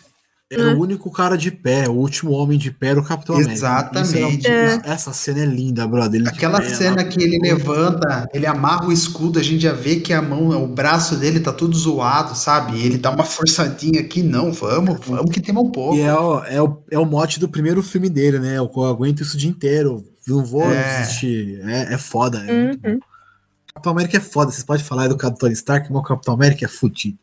[0.51, 0.77] Era Hum.
[0.77, 3.53] o único cara de pé, o último homem de pé era o Capitão América.
[3.53, 4.47] Exatamente.
[4.47, 4.89] Era- É.
[4.91, 6.19] Essa cena é linda, brother.
[6.19, 9.97] Ele Aquela pé, cena que ele levanta, ele amarra o escudo, a gente já vê
[9.97, 12.81] que a mão, o braço dele tá tudo zoado, sabe?
[12.83, 15.95] Ele dá uma forçadinha aqui, não, vamos, vamos que tem um pouco.
[15.95, 18.57] E é o, é, o, é o mote do primeiro filme dele, né?
[18.57, 20.03] Eu aguento isso o dia inteiro.
[20.27, 21.01] Não vou É.
[21.01, 21.59] desistir.
[21.65, 22.39] É, é foda.
[22.39, 22.51] É.
[22.71, 22.99] Uhum.
[23.73, 24.51] Capitão América é foda.
[24.51, 27.17] Vocês podem falar do Capitão Stark, mas o Capitão América é fudido.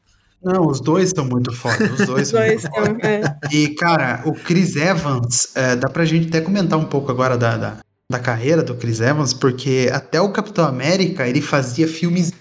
[0.46, 2.86] Não, os dois são muito foda, os dois Os são dois muito foda.
[2.86, 3.10] são.
[3.10, 3.38] É.
[3.52, 7.56] E, cara, o Chris Evans, é, dá pra gente até comentar um pouco agora da,
[7.56, 7.76] da,
[8.10, 12.32] da carreira do Chris Evans, porque até o Capitão América, ele fazia filmes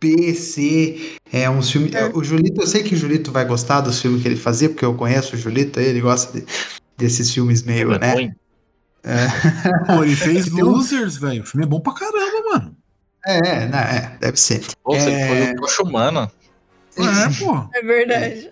[0.00, 1.94] B, C, é, uns filmes...
[1.94, 2.10] É.
[2.12, 4.84] O Julito, eu sei que o Julito vai gostar dos filmes que ele fazia, porque
[4.84, 6.44] eu conheço o Julito, ele gosta de-
[6.98, 8.12] desses filmes meio, É né?
[8.14, 8.30] ruim.
[9.86, 11.42] Pô, ele fez um- Losers, velho.
[11.42, 12.76] O filme é bom pra caramba, mano.
[13.26, 14.62] É, né, é, deve ser.
[14.84, 15.46] Ou seja, É.
[15.46, 16.30] foi o Tocha Humana.
[16.96, 17.68] É, pô.
[17.74, 18.50] É verdade.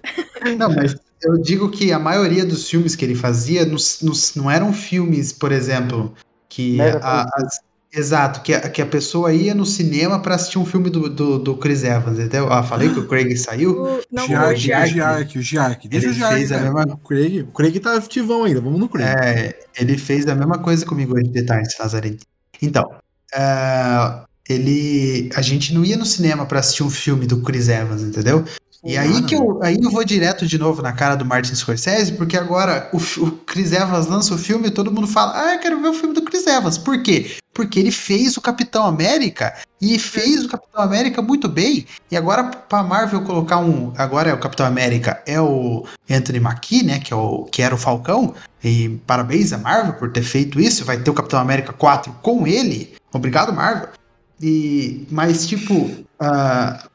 [0.58, 4.50] Não, mas eu digo que a maioria dos filmes que ele fazia nos, nos- não
[4.50, 6.14] eram filmes, por exemplo,
[6.48, 7.60] que a, as-
[7.94, 11.38] exato, que a, que a pessoa ia no cinema pra assistir um filme do, do,
[11.38, 12.50] do Chris Evans, entendeu?
[12.52, 13.82] Ah, falei que o Craig saiu.
[13.84, 14.92] O, não, o Giark, o Giark.
[14.92, 15.88] Giark, o Giark.
[15.88, 16.74] Deixa Ele o Giark, fez a velho.
[16.74, 18.60] mesma- O Craig, o Craig tá ativão ainda.
[18.60, 19.14] Vamos no Craig.
[19.24, 21.68] É, ele fez a mesma coisa comigo hoje de tarde.
[22.60, 22.90] Então,
[23.34, 28.02] ah, ele, a gente não ia no cinema pra assistir um filme do Chris Evans,
[28.02, 28.44] entendeu?
[28.84, 32.14] E aí que eu, aí eu vou direto de novo na cara do Martin Scorsese,
[32.14, 35.60] porque agora o, o Chris Evans lança o filme e todo mundo fala, ah, eu
[35.60, 36.78] quero ver o filme do Chris Evans.
[36.78, 37.36] Por quê?
[37.54, 41.86] Porque ele fez o Capitão América e fez o Capitão América muito bem.
[42.10, 46.82] E agora pra Marvel colocar um, agora é o Capitão América, é o Anthony Mackie,
[46.82, 48.34] né, que é o que era o Falcão.
[48.64, 50.84] E parabéns a Marvel por ter feito isso.
[50.84, 52.94] Vai ter o Capitão América 4 com ele.
[53.12, 53.90] Obrigado, Marvel.
[54.42, 56.88] E mas tipo, ah,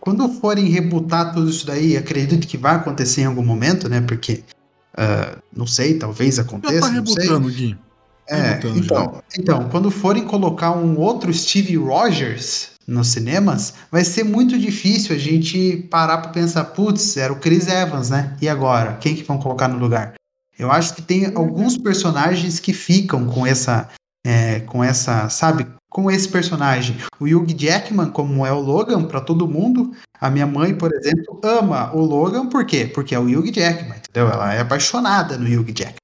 [0.00, 4.00] quando forem rebutar tudo isso daí, acredito que vai acontecer em algum momento, né?
[4.00, 4.42] Porque
[4.96, 6.80] ah, não sei, talvez Já aconteça.
[6.80, 7.24] tá não sei.
[7.24, 7.76] rebutando, Gui.
[8.28, 14.24] É, rebutando então, então, quando forem colocar um outro Steve Rogers nos cinemas, vai ser
[14.24, 18.36] muito difícil a gente parar para pensar, putz, era o Chris Evans, né?
[18.40, 18.94] E agora?
[18.94, 20.14] Quem que vão colocar no lugar?
[20.58, 23.88] Eu acho que tem alguns personagens que ficam com essa,
[24.24, 25.66] é, com essa, sabe,
[25.96, 26.94] com esse personagem.
[27.18, 29.92] O Hugh Jackman, como é o Logan para todo mundo.
[30.20, 32.84] A minha mãe, por exemplo, ama o Logan, por quê?
[32.84, 34.30] Porque é o Hugh Jackman, entendeu?
[34.30, 35.96] Ela é apaixonada no Hugh Jackman.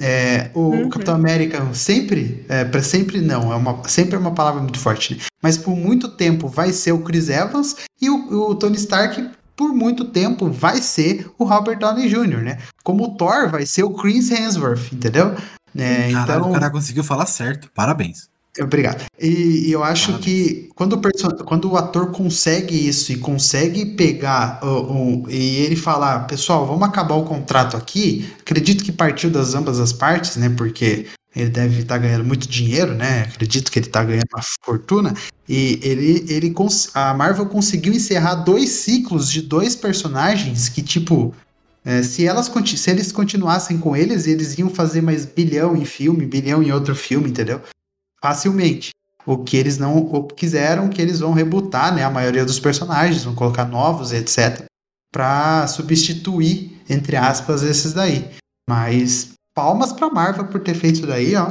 [0.00, 0.88] É, o Uhum.
[0.88, 5.14] Capitão América sempre, é, para sempre não, é uma, sempre é uma palavra muito forte,
[5.14, 5.20] né?
[5.42, 9.74] mas por muito tempo vai ser o Chris Evans e o, o Tony Stark por
[9.74, 12.58] muito tempo vai ser o Robert Downey Jr., né?
[12.82, 15.34] Como o Thor vai ser o Chris Hemsworth, entendeu?
[15.74, 16.10] né?
[16.10, 17.70] Caralho, então, o cara conseguiu falar certo.
[17.74, 18.30] Parabéns.
[18.60, 19.04] Obrigado.
[19.20, 20.24] E, e eu acho Parabéns.
[20.24, 25.58] que quando o, perso- quando o ator consegue isso e consegue pegar o, o- e
[25.58, 30.36] ele falar, pessoal, vamos acabar o contrato aqui, acredito que partiu das ambas as partes,
[30.36, 30.48] né?
[30.48, 33.22] Porque ele deve estar ganhando muito dinheiro, né?
[33.28, 35.14] Acredito que ele está ganhando uma fortuna.
[35.46, 41.34] E ele, ele cons- a Marvel conseguiu encerrar dois ciclos de dois personagens que, tipo,
[41.84, 46.24] é, se, elas, se eles continuassem com eles, eles iam fazer mais bilhão em filme,
[46.24, 47.60] bilhão em outro filme, entendeu?
[48.20, 48.90] Facilmente.
[49.24, 52.04] O que eles não quiseram, que eles vão rebutar, né?
[52.04, 54.64] A maioria dos personagens, vão colocar novos, etc.
[55.12, 58.30] Pra substituir, entre aspas, esses daí.
[58.68, 61.50] Mas palmas pra Marvel por ter feito isso daí, ó.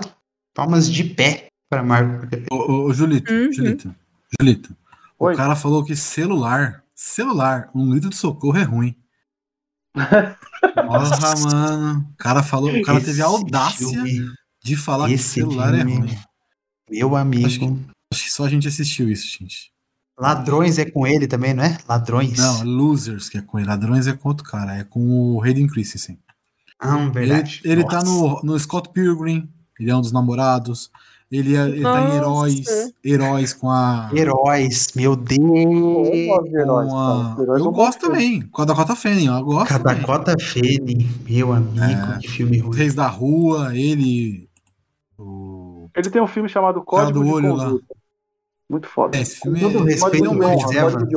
[0.56, 2.54] Palmas de pé pra Marvel por ter feito.
[2.54, 3.52] Ô, ô, Julito, Uhum.
[3.52, 3.96] Julito,
[4.40, 4.76] Julito.
[5.20, 5.34] Oi.
[5.34, 8.96] O cara falou que celular, celular, um litro de socorro é ruim.
[9.96, 12.08] Porra, mano.
[12.14, 14.32] O cara falou, o cara teve a Esse audácia filme,
[14.64, 16.18] de falar que esse celular é filme, ruim.
[16.90, 17.45] Meu amigo.
[17.48, 19.72] Acho que- Acho que só a gente assistiu isso, gente.
[20.18, 21.78] Ladrões é com ele também, não é?
[21.90, 22.38] Ladrões.
[22.38, 23.68] Não, Losers que é com ele.
[23.68, 24.78] Ladrões é com outro cara.
[24.78, 25.02] É com
[25.36, 26.18] o Hayden Christensen.
[26.80, 27.62] Ah, Ele, verdade.
[27.66, 28.06] ele tá Nossa.
[28.06, 29.49] no, no Scott Pilgrim.
[29.80, 30.90] Ele é um dos namorados.
[31.32, 32.16] Ele, é, ele tá em.
[32.16, 32.66] Heróis.
[33.03, 34.10] Heróis com a.
[34.14, 36.28] Heróis, meu Eu Deus.
[36.28, 37.36] gosto de heróis, a-.
[37.41, 38.41] Heróis eu gosto também.
[38.44, 39.26] Com a Dakota Fanning.
[39.26, 39.94] Eu gosto Com a.
[39.94, 42.20] Dakota Fanning, meu amigo, É.
[42.20, 42.78] que filme Os ruim.
[42.78, 44.48] Reis da Rua, ele.
[45.96, 46.00] O...
[46.00, 47.74] Ele tem um filme chamado Código do de olho lá.
[48.70, 49.18] Muito foda.
[49.18, 49.92] É, esse Com filme todo é.
[49.92, 51.10] respeito, o de Chris Evans.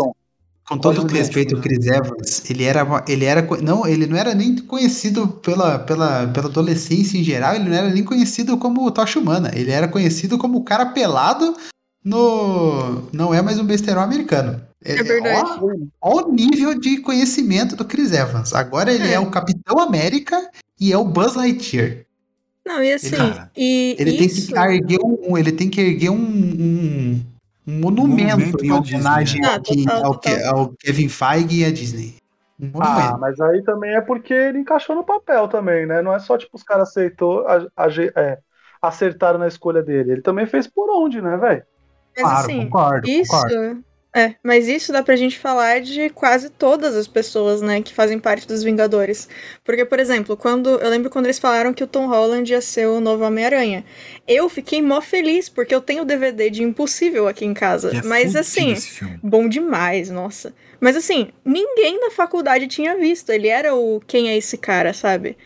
[0.68, 1.62] Com todo Código de respeito, o honra.
[1.62, 6.46] Chris Evans, ele era, ele era, não, ele não era nem conhecido pela, pela, pela
[6.48, 10.58] adolescência em geral, ele não era nem conhecido como Tocha Humana, ele era conhecido como
[10.58, 11.56] o cara pelado
[12.04, 14.60] no, não é mais um besterol americano.
[14.84, 15.50] É verdade.
[16.00, 18.54] Ó, ó o nível de conhecimento do Chris Evans.
[18.54, 19.20] Agora ele é, É.
[19.20, 20.50] o Capitão América
[20.80, 22.04] e é o Buzz Lightyear.
[22.68, 24.52] Não, e assim, Cara, e Ele isso...
[24.52, 27.20] tem que erguer um, ele tem que erguer um, um,
[27.66, 29.54] um monumento, monumento em homenagem Disney, né?
[29.54, 30.56] ao, que- Ah, total, ao, total.
[30.58, 32.16] ao Kevin Feige e a Disney.
[32.60, 36.02] Um Ah, mas aí também é porque ele encaixou no papel também, né?
[36.02, 38.38] Não é só tipo os caras aceitou, a- age- é,
[38.82, 40.12] acertaram na escolha dele.
[40.12, 41.62] Ele também fez por onde, né, velho?
[42.16, 43.30] Mas claro, assim, concordo, isso.
[43.32, 43.84] concordo.
[44.16, 48.18] É, mas isso dá pra gente falar de quase todas as pessoas, né, que fazem
[48.18, 49.28] parte dos Vingadores.
[49.62, 50.70] Porque, por exemplo, quando.
[50.80, 53.84] Eu lembro quando eles falaram que o Tom Holland ia ser o novo Homem-Aranha.
[54.26, 57.98] Eu fiquei mó feliz, porque eu tenho o DVD de Impossível aqui em casa.
[57.98, 58.82] é mas assim,
[59.22, 60.54] bom demais, nossa.
[60.80, 63.30] Mas assim, ninguém na faculdade tinha visto.
[63.30, 65.36] Ele era o quem é esse cara, sabe?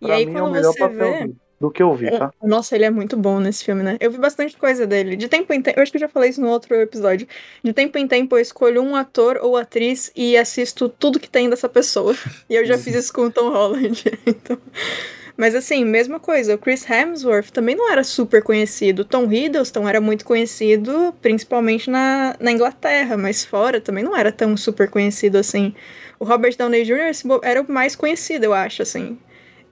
[0.00, 1.16] E Pra aí mim é o quando melhor você papel vê.
[1.16, 2.32] dele, do que eu vi, tá?
[2.42, 3.96] Nossa, ele é muito bom nesse filme, né?
[4.00, 5.16] Eu vi bastante coisa dele.
[5.16, 7.26] De tempo em tempo, eu acho que eu já falei isso no outro episódio.
[7.62, 11.50] De tempo em tempo eu escolho um ator ou atriz e assisto tudo que tem
[11.50, 12.14] dessa pessoa.
[12.48, 14.04] E eu já fiz isso com o Tom Holland.
[14.26, 14.58] Então...
[15.36, 19.04] Mas assim, mesma coisa, o Chris Hemsworth também não era super conhecido.
[19.04, 24.56] Tom Hiddleston era muito conhecido, principalmente na, na Inglaterra, mas fora também não era tão
[24.56, 25.72] super conhecido assim.
[26.18, 27.12] O Robert Downey Jr.
[27.44, 29.16] era o mais conhecido, eu acho, assim.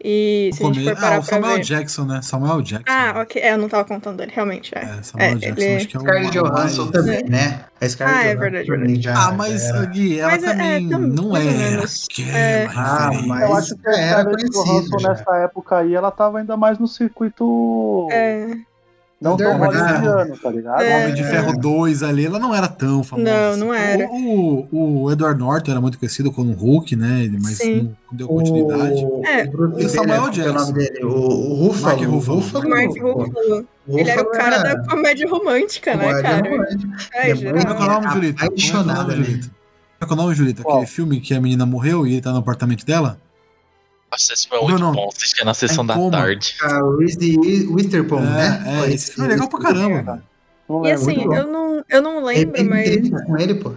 [0.03, 1.63] E se a gente for parar Ah, o Samuel ver...
[1.63, 2.21] Jackson, né?
[2.23, 2.85] Samuel Jackson.
[2.93, 3.41] Ah, ok.
[3.43, 4.73] É, eu não tava contando ele, realmente.
[4.77, 4.83] É.
[4.83, 7.65] É, Samuel É, Jackson, ele- acho que é o Scarlett Johansson também, né?
[7.81, 10.99] A Scarlett Ah, é verdade, já Ah, mas, Gui, ela Mas é- é, também tam-
[11.01, 12.07] não menos.
[12.13, 12.67] aquela É.
[12.75, 13.27] Ah, referência.
[13.29, 16.79] mas- Eu acho que a era Scarlett Johansson nessa época aí, ela tava ainda mais
[16.79, 18.49] no circuito É,
[19.21, 20.83] não tão hollywoodiano, tá ligado?
[20.83, 21.03] É.
[21.05, 23.31] Homem de Ferro 2 ali, ela não era tão famosa.
[23.31, 23.61] Não, assim.
[23.61, 24.07] não era.
[24.11, 27.29] O, o, o Edward Norton era muito conhecido como Hulk, né?
[27.43, 27.83] Mas Sim.
[27.83, 29.05] não deu continuidade.
[29.05, 29.45] O, É.
[29.45, 31.07] o Bruce E o Samuel Banner, qual que é o Jackson.
[31.07, 31.87] O, o Ruffalo.
[31.97, 32.39] Mark Ruffalo.
[32.41, 33.13] Ruffalo, Mark pô.
[33.13, 33.67] Ruffalo.
[33.89, 36.37] Ele era o cara era- da comédia romântica, né, cara?
[36.51, 36.89] romântica.
[37.15, 37.53] É, Ele é.
[37.53, 38.39] Como é que é o nome, Julita?
[38.47, 39.17] Como é que é o apaixonada.
[39.17, 39.47] Julita?
[39.49, 40.63] Como é que é o nome, Julita?
[40.63, 40.77] Qual?
[40.77, 43.19] Aquele filme que a menina morreu e ele tá no apartamento dela?
[44.11, 44.93] Nossa, esse filme é Não, muito não.
[44.93, 45.09] bom.
[45.13, 46.11] Assistia na sessão em da coma.
[46.13, 46.55] tarde.
[46.63, 47.37] A Reese
[47.69, 48.63] Witherspoon, né?
[48.67, 50.23] É, é, Foi esse filme é legal pra caramba.
[50.69, 52.87] Não E assim, muito eu não, eu não lembro, Ele mas.
[52.89, 53.73] entrevista com ele, pô.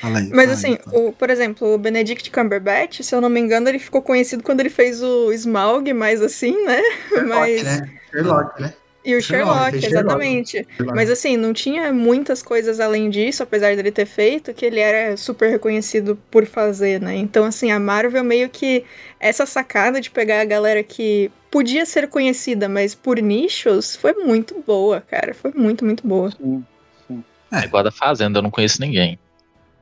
[0.00, 3.28] Fala aí, Mas fala assim, aí, o, por exemplo, o Benedict Cumberbatch, se eu não
[3.28, 6.82] me engano, ele ficou conhecido quando ele fez o Smaug, mais assim, né?
[7.08, 7.62] Sherlock, Mas.
[7.62, 7.90] né?
[8.10, 8.74] Sherlock, né?
[9.02, 10.50] E o Sherlock, Sherlock, exatamente.
[10.50, 10.94] Sherlock.
[10.94, 15.16] Mas assim, não tinha muitas coisas além disso, apesar dele ter feito, que ele era
[15.16, 17.16] super reconhecido por fazer, né?
[17.16, 18.84] Então, assim, a Marvel meio que.
[19.18, 24.62] Essa sacada de pegar a galera que podia ser conhecida, mas por nichos, foi muito
[24.66, 25.34] boa, cara.
[25.34, 26.30] Foi muito, muito boa.
[26.30, 26.64] Sim,
[27.06, 27.24] sim.
[27.52, 29.18] É igual a da Fazenda, eu não conheço ninguém.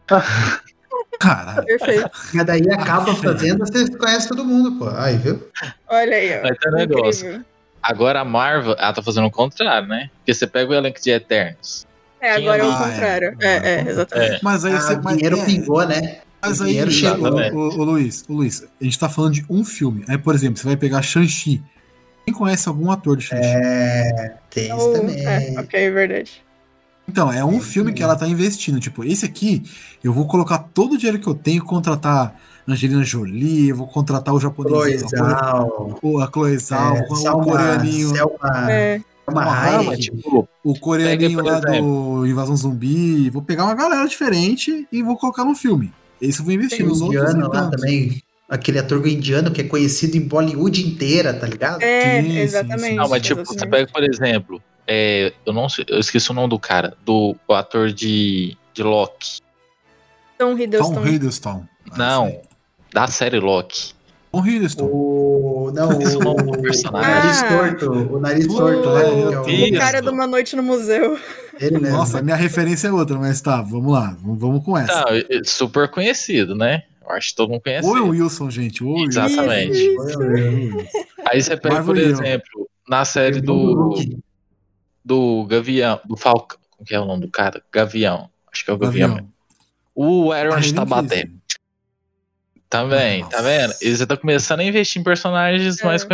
[1.21, 1.67] Caralho.
[1.67, 2.11] Perfeito.
[2.33, 4.89] Mas daí acaba fazendo, você conhece todo mundo, pô.
[4.97, 5.49] Aí, viu?
[5.89, 6.43] Olha aí, ó.
[6.43, 7.27] Vai ter negócio.
[7.27, 7.58] Incrível.
[7.83, 10.11] Agora a Marvel, ela tá fazendo o contrário, né?
[10.19, 11.87] Porque você pega o elenco de Eternos.
[12.21, 12.77] É, agora é o é.
[12.79, 13.29] contrário.
[13.29, 14.41] Agora é É, é, exatamente.
[14.45, 14.95] Mas aí Ah, você.
[14.95, 16.19] o mas- dinheiro é, pingou, né?
[16.43, 17.31] Mas O aí, dinheiro o, chegou.
[17.33, 20.05] o, o Luiz, o Luiz, a gente tá falando de um filme.
[20.09, 21.63] Aí, por exemplo, você vai pegar Shang-Chi.
[22.25, 23.49] Quem conhece algum ator de Shang-Chi?
[23.49, 25.25] É, tem isso Oh, também.
[25.27, 26.43] é, ok, é verdade.
[27.09, 28.79] Então, é um filme que ela tá investindo.
[28.79, 29.63] Tipo, esse aqui,
[30.05, 32.35] eu vou colocar todo o dinheiro que eu tenho, contratar
[32.69, 38.09] Angelina Jolie, eu vou contratar o japonês, Chloe o, a Chloe Zhao, é, o coreaninho,
[38.11, 39.99] Selma, É, Selma Hayek.
[40.03, 43.31] Tipo, o coreaninho lá do Invasão Zumbi.
[43.31, 45.93] Vou pegar uma galera diferente e vou colocar no filme.
[46.21, 47.23] Esse eu vou investir nos outros.
[47.23, 47.77] indiano lá tanto.
[47.77, 48.23] também.
[48.49, 51.83] Aquele ator indiano que é conhecido em Bollywood inteira, tá ligado?
[51.83, 52.97] é Sim, sim, exatamente.
[52.97, 56.49] não, mas tipo, você pega, por exemplo, é, eu não sei, eu esqueci o nome
[56.49, 59.41] do cara, do o ator de, de Loki.
[60.39, 61.07] Tom Tom Hiddleston.
[61.07, 61.65] Hiddleston.
[61.93, 62.48] Ah, Não.
[62.93, 63.93] Da série Loki.
[64.31, 64.85] Tom Hiddleston.
[64.85, 65.73] O.
[65.75, 67.11] Não, é o o, o personagem.
[67.11, 67.91] nariz torto.
[68.15, 69.03] O nariz torto, né?
[69.03, 71.19] é o- O cara de uma noite no museu.
[71.59, 71.97] Ele mesmo.
[71.97, 74.17] Nossa, a minha referência é outra, mas tá, vamos lá.
[74.23, 75.05] Vamos, com essa.
[75.11, 76.83] É super conhecido, né?
[77.03, 77.89] Eu acho que todo mundo conhece.
[77.89, 78.01] Ele.
[78.01, 78.85] Wilson, gente.
[78.85, 79.07] Wilson.
[79.25, 79.79] Exatamente.
[79.79, 80.19] Isso.
[81.31, 83.95] Aí você pega, por exemplo, na série do
[85.05, 86.59] do, Gavião, do Falcão.
[86.77, 87.63] Como que é o nome do cara?
[87.73, 88.29] Gavião.
[88.53, 89.09] Acho que é o Gavião.
[89.09, 89.29] Gavião.
[89.95, 91.25] O Aaron Ah, Tabaté.
[91.25, 91.38] disse.
[92.71, 93.37] Também, Nossa.
[93.37, 93.75] tá vendo?
[93.81, 95.85] Eles estão começando a investir em personagens É.
[95.87, 96.07] mais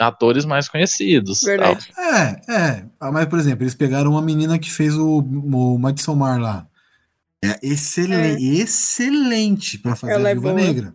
[0.00, 1.42] atores mais conhecidos.
[1.42, 1.92] Verdade.
[1.98, 2.84] É, é.
[2.98, 6.66] Ah, Mas, por exemplo, eles pegaram uma menina que fez o, o Midsommar lá.
[7.44, 10.60] É excelente, excelente pra fazer Ela a é Viúva boa.
[10.60, 10.94] Negra.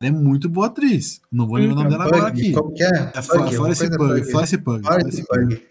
[0.00, 1.20] Ela é muito boa atriz.
[1.32, 2.52] Não vou lembrar o nome dela agora aqui.
[2.52, 3.12] Como que é?
[3.14, 4.30] É Florence coisa Pug, Pug.
[4.30, 4.82] Florence Pug.
[4.86, 5.56] Florence Pug.
[5.56, 5.66] Pug.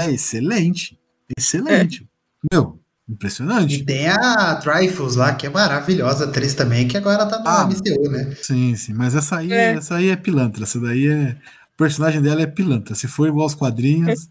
[0.00, 0.98] É excelente.
[1.38, 2.08] Excelente.
[2.50, 3.84] Meu, E impressionante.
[3.84, 7.64] tem a Dreyfus lá, que é maravilhosa atriz também, que agora tá no Ah.
[7.68, 8.34] MCU, né?
[8.42, 8.92] Sim, sim.
[8.94, 9.72] Mas essa aí, É.
[9.74, 10.64] essa aí é pilantra.
[10.64, 11.36] Essa daí é.
[11.74, 12.94] O personagem dela é pilantra.
[12.94, 14.28] Se for igual aos quadrinhos,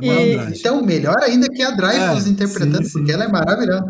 [0.00, 0.58] é E-.
[0.58, 2.92] Então, melhor ainda que a Dreyfus É, interpretando, sim, sim.
[2.98, 3.88] porque ela é maravilhosa.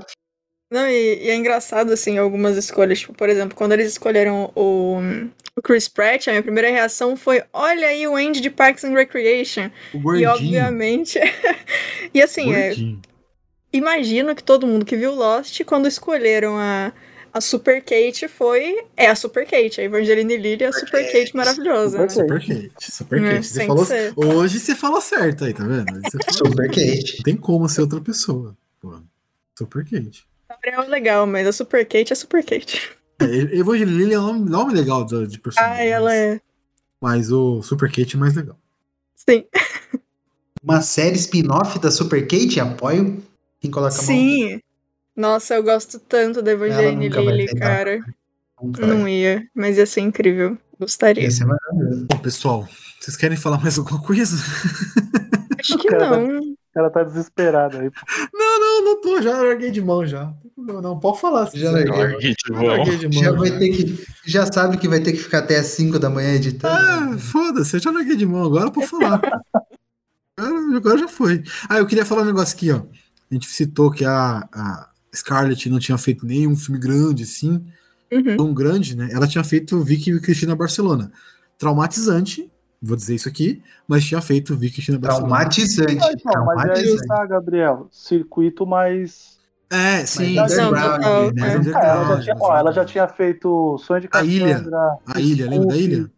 [0.73, 3.01] Não, e, e é engraçado, assim, algumas escolhas.
[3.01, 4.99] Tipo, por exemplo, quando eles escolheram o,
[5.57, 8.95] o Chris Pratt, a minha primeira reação foi: olha aí o Andy de Parks and
[8.95, 9.71] Recreation.
[9.95, 10.31] O E gordinho.
[10.31, 11.19] obviamente.
[12.15, 13.01] e assim, é, gordinho.
[13.73, 16.93] Imagino que todo mundo que viu Lost, quando escolheram a,
[17.33, 18.85] a Super Kate, foi.
[18.97, 19.81] É a Super Kate.
[19.81, 21.99] A Evangeline Lilly é a Super Kate maravilhosa.
[21.99, 22.09] né?
[22.09, 23.47] Super Super quente, super É, quente.
[23.47, 23.87] Você falou,
[24.37, 25.91] hoje você falou certo aí, tá vendo?
[25.93, 27.17] Hoje Você falou- Super Kate.
[27.19, 28.57] Não tem como ser outra pessoa.
[28.81, 28.95] Pô,
[29.59, 30.25] super quente.
[30.49, 32.91] Gabriel é legal, mas a Super Kate é Super Kate.
[33.21, 33.25] É,
[33.59, 35.77] Evangeline Lilly é um nome, nome legal de, de personagem.
[35.79, 36.41] Ah, ela mas, é.
[37.01, 38.59] mas o Super Kate é mais legal.
[39.15, 39.45] Sim.
[40.63, 43.23] Uma série spin-off da Super Kate, apoio.
[43.61, 44.05] Quem coloca a mão?
[44.07, 44.61] Sim.
[45.17, 47.59] Nossa, eu gosto tanto da Evangeline vai aceitar.
[47.59, 48.01] cara.
[48.63, 48.97] Nunca vai.
[48.97, 50.57] Não ia, mas ia ser incrível.
[50.79, 51.27] Gostaria.
[51.27, 52.07] Esse é maravilhoso.
[52.11, 52.69] Bom, pessoal,
[53.01, 54.35] vocês querem falar mais alguma coisa?
[55.59, 56.41] Acho que Cara, não.
[56.73, 57.91] Cara tá desesperado aí.
[58.33, 60.33] Não, não, não tô, já larguei de mão já.
[60.57, 61.51] Não, não pode falar.
[61.53, 61.93] Já larguei.
[61.93, 62.67] Larguei de Já mão.
[62.67, 63.25] larguei de mão.
[63.25, 63.59] Já vai já.
[63.59, 64.07] ter que.
[64.25, 66.75] Já sabe que vai ter que ficar até as 5 da manhã editando.
[67.15, 69.21] Ah, foda-se, eu já larguei de mão, agora pode falar.
[70.39, 71.43] agora, agora já foi.
[71.69, 72.81] Ah, eu queria falar um negócio aqui, ó.
[73.31, 77.65] A gente citou que a, a Scarlett não tinha feito nenhum filme grande assim,
[78.13, 78.37] Uhum.
[78.37, 79.09] tão grande, né?
[79.13, 81.13] Ela tinha feito Vicky e Cristina Barcelona.
[81.57, 82.51] Traumatizante,
[82.83, 85.29] vou dizer isso aqui, mas tinha feito Vicky e Cristina Barcelona.
[85.29, 85.99] Traumatizante.
[86.03, 87.07] Ah, então, mas é aí traumatizante.
[87.07, 87.89] tá, Gabriel.
[87.93, 89.39] Circuito mais.
[89.71, 91.49] É, sim, Mas underground, né?
[91.49, 91.87] É.
[91.87, 94.55] ela, já tinha, ó, ela já tinha feito Sonho de A Ilha.
[94.57, 94.97] Cassandra.
[95.07, 96.11] A ilha, lembra da ilha?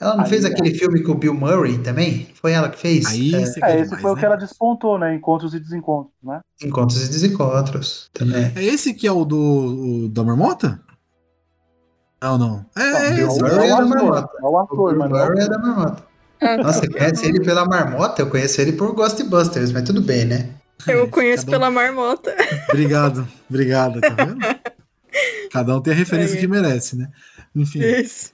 [0.00, 2.26] Ela não A fez aquele filme com o Bill Murray também?
[2.34, 3.04] Foi ela que fez?
[3.06, 4.20] Aí É, você É, esse foi o né?
[4.20, 5.14] que ela despontou, né?
[5.14, 6.40] Encontros e desencontros, né?
[6.62, 8.08] Encontros e Desencontros.
[8.14, 8.50] Também.
[8.56, 9.36] É esse que é o do
[10.04, 10.80] o da marmota?
[12.22, 12.66] Não, não.
[12.76, 13.42] É, é Bill esse.
[13.42, 14.28] Murray é é o da ator, marmota.
[14.38, 16.04] é o O ator, Bill mas não é o Murray é da marmota.
[16.62, 18.22] Nossa, você conhece ele pela marmota?
[18.22, 20.50] Eu conheço ele por Ghostbusters, mas tudo bem, né?
[20.88, 22.34] eu conheço Cada um- pela marmota.
[22.70, 24.38] Obrigado, obrigado, tá vendo?
[25.52, 26.40] Cada um tem a referência É.
[26.40, 27.10] que merece, né?
[27.54, 27.80] Enfim.
[27.80, 28.32] Isso.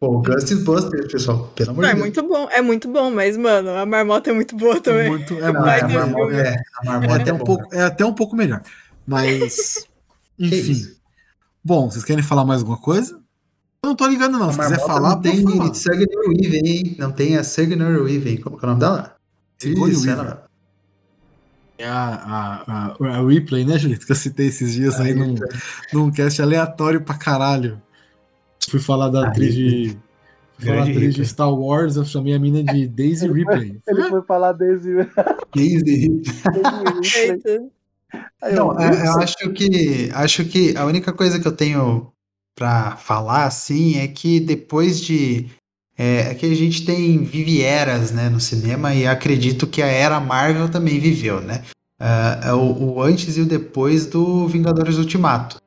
[0.00, 2.00] Pô, Ghostbusters, pessoal, pelo amor de é Deus.
[2.00, 5.10] muito bom, é muito bom, mas, mano, a marmota é muito boa É também.
[5.10, 7.38] muito, é Não, muito, é, a marmota, é, é, a é marmota até é um
[7.38, 7.44] bom.
[7.44, 8.62] pouco, é até um pouco melhor.
[9.06, 9.86] Mas,
[10.40, 10.86] enfim.
[11.62, 13.20] Bom, vocês querem falar mais alguma coisa?
[13.82, 14.48] Eu não tô ligando, não.
[14.48, 15.74] A Se quiser falar, não tem pode falar.
[15.74, 16.96] Sigourney Weaver, hein?
[16.98, 18.40] Não tem a Sigourney Weaver.
[18.42, 19.16] Como que é o nome dela?
[19.62, 20.46] Isso, ela.
[21.76, 22.04] É a,
[22.66, 24.06] a, a, a replay, né, Julito?
[24.06, 25.34] Que eu citei esses dias A aí num,
[25.92, 27.80] num cast aleatório pra caralho.
[28.68, 29.96] Fui falar da atriz de.
[30.58, 31.26] Fui falar da atriz de Ripley.
[31.26, 33.80] Star Wars, eu chamei a mina de Daisy Ripley.
[33.86, 34.52] Ele foi falar.
[34.52, 34.90] Daisy.
[35.56, 37.62] Eita.
[38.42, 42.12] Aí, Não, é, eu acho que acho que a única coisa que eu tenho
[42.56, 45.46] pra falar assim é que depois de
[45.96, 49.86] é, é que a gente tem vive eras, né, no cinema e acredito que a
[49.86, 51.62] era Marvel também viveu, né?
[51.98, 55.58] Ah, é o, o antes e o depois do Vingadores Ultimato.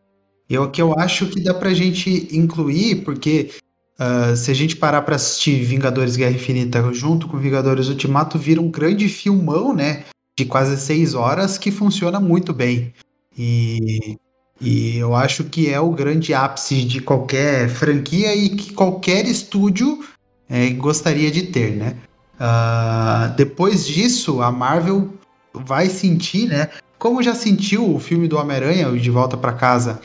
[0.53, 3.49] E é o que eu acho que dá pra gente incluir, porque
[3.93, 8.59] Uh, se a gente parar para assistir Vingadores Guerra Infinita junto com Vingadores Ultimato, vira
[8.59, 10.03] um grande filmão, né?
[10.35, 12.91] De quase seis horas que funciona muito bem.
[13.37, 14.17] E,
[14.59, 20.03] e eu acho que é o grande ápice de qualquer franquia e que qualquer estúdio
[20.49, 21.95] é, gostaria de ter, né?
[22.35, 25.13] Uh, depois disso, a Marvel
[25.53, 26.69] vai sentir, né?
[26.97, 30.01] Como já sentiu o filme do Homem-Aranha, De Volta para Casa.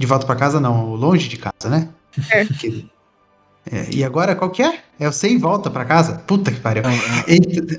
[0.00, 1.90] De Volta para Casa, não, Longe de Casa, né?
[2.32, 2.46] É.
[2.46, 2.90] Que,
[3.70, 4.80] é, e agora qual que é?
[4.98, 6.14] É o Sem Volta para Casa?
[6.26, 6.82] Puta que pariu.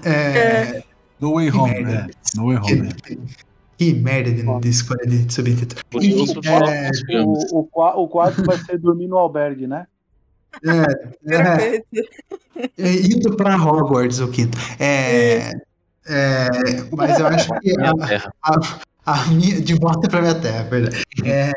[0.06, 0.84] É, é,
[1.19, 2.07] no Way Home, né?
[2.35, 2.93] No Way Home.
[2.93, 3.19] Que,
[3.76, 5.81] que merda de, de escolha de subtítulo.
[6.69, 6.91] É,
[7.23, 9.88] o, o, o quarto vai ser dormir no albergue, né?
[10.64, 11.84] É, é,
[12.77, 14.56] é, indo para Hogwarts, o quinto.
[14.80, 15.49] É,
[16.06, 16.48] é,
[16.95, 17.91] mas eu acho que a,
[18.43, 19.61] a, a minha.
[19.61, 21.03] De volta para minha terra, verdade.
[21.23, 21.52] É,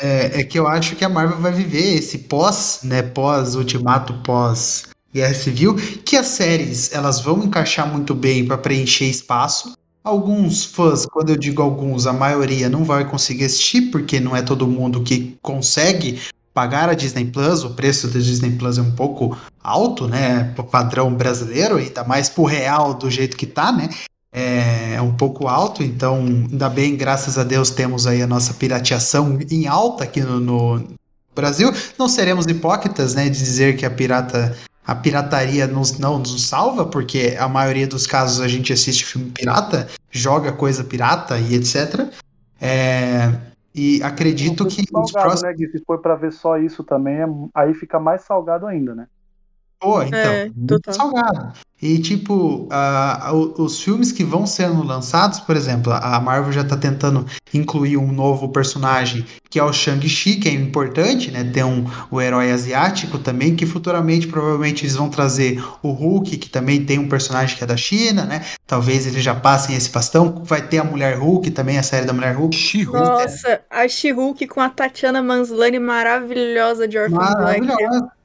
[0.00, 3.02] é, é, que eu acho que a Marvel vai viver esse pós, né?
[3.02, 9.04] Pós Ultimato, pós Guerra Civil, que as séries elas vão encaixar muito bem para preencher
[9.04, 9.72] espaço.
[10.02, 14.42] Alguns fãs, quando eu digo alguns, a maioria não vai conseguir assistir, porque não é
[14.42, 16.20] todo mundo que consegue
[16.52, 21.12] pagar a Disney Plus, o preço da Disney Plus é um pouco alto, né, padrão
[21.12, 23.88] brasileiro, ainda mais pro real do jeito que tá, né,
[24.34, 29.38] é, um pouco alto, então ainda bem, graças a Deus, temos aí a nossa pirateação
[29.48, 30.88] em alta aqui no, no
[31.32, 31.70] Brasil.
[31.96, 34.56] Não seremos hipócritas, né, de dizer que a pirata
[34.86, 39.30] a pirataria nos, não nos salva, porque a maioria dos casos a gente assiste filme
[39.30, 42.12] pirata, joga coisa pirata e etc.
[42.60, 43.32] É,
[43.74, 45.42] e acredito que salgado, os próximos.
[45.42, 45.68] Né, Gui?
[45.68, 47.26] Se for para ver só isso também, é...
[47.54, 49.06] aí fica mais salgado ainda, né?
[49.84, 51.52] Pô, então, é, muito salgado.
[51.82, 56.78] E, tipo, uh, os filmes que vão sendo lançados, por exemplo, a Marvel já tá
[56.78, 61.44] tentando incluir um novo personagem, que é o Shang-Chi, que é importante, né?
[61.44, 66.48] Tem um, o herói asiático também, que futuramente, provavelmente, eles vão trazer o Hulk, que
[66.48, 68.42] também tem um personagem que é da China, né?
[68.66, 70.42] Talvez eles já passem esse bastão.
[70.42, 72.56] Vai ter a Mulher Hulk também, a série da Mulher Hulk.
[72.98, 77.60] Nossa, a She-Hulk com a Tatiana Manslani maravilhosa de Orphan Black.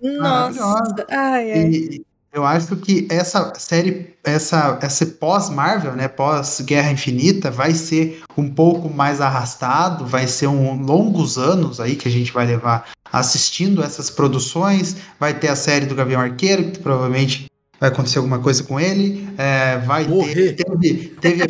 [0.01, 1.05] Nossa, maravilhosa.
[1.51, 1.69] Ai, ai.
[1.71, 8.47] E, eu acho que essa série, essa, essa pós-Marvel, né, pós-Guerra Infinita, vai ser um
[8.47, 13.83] pouco mais arrastado, vai ser um longos anos aí que a gente vai levar assistindo
[13.83, 14.95] essas produções.
[15.19, 17.47] Vai ter a série do Gavião Arqueiro, que provavelmente
[17.79, 19.27] vai acontecer alguma coisa com ele.
[19.35, 20.53] É, vai Morrer.
[20.53, 20.63] ter.
[20.63, 21.47] Teve, teve,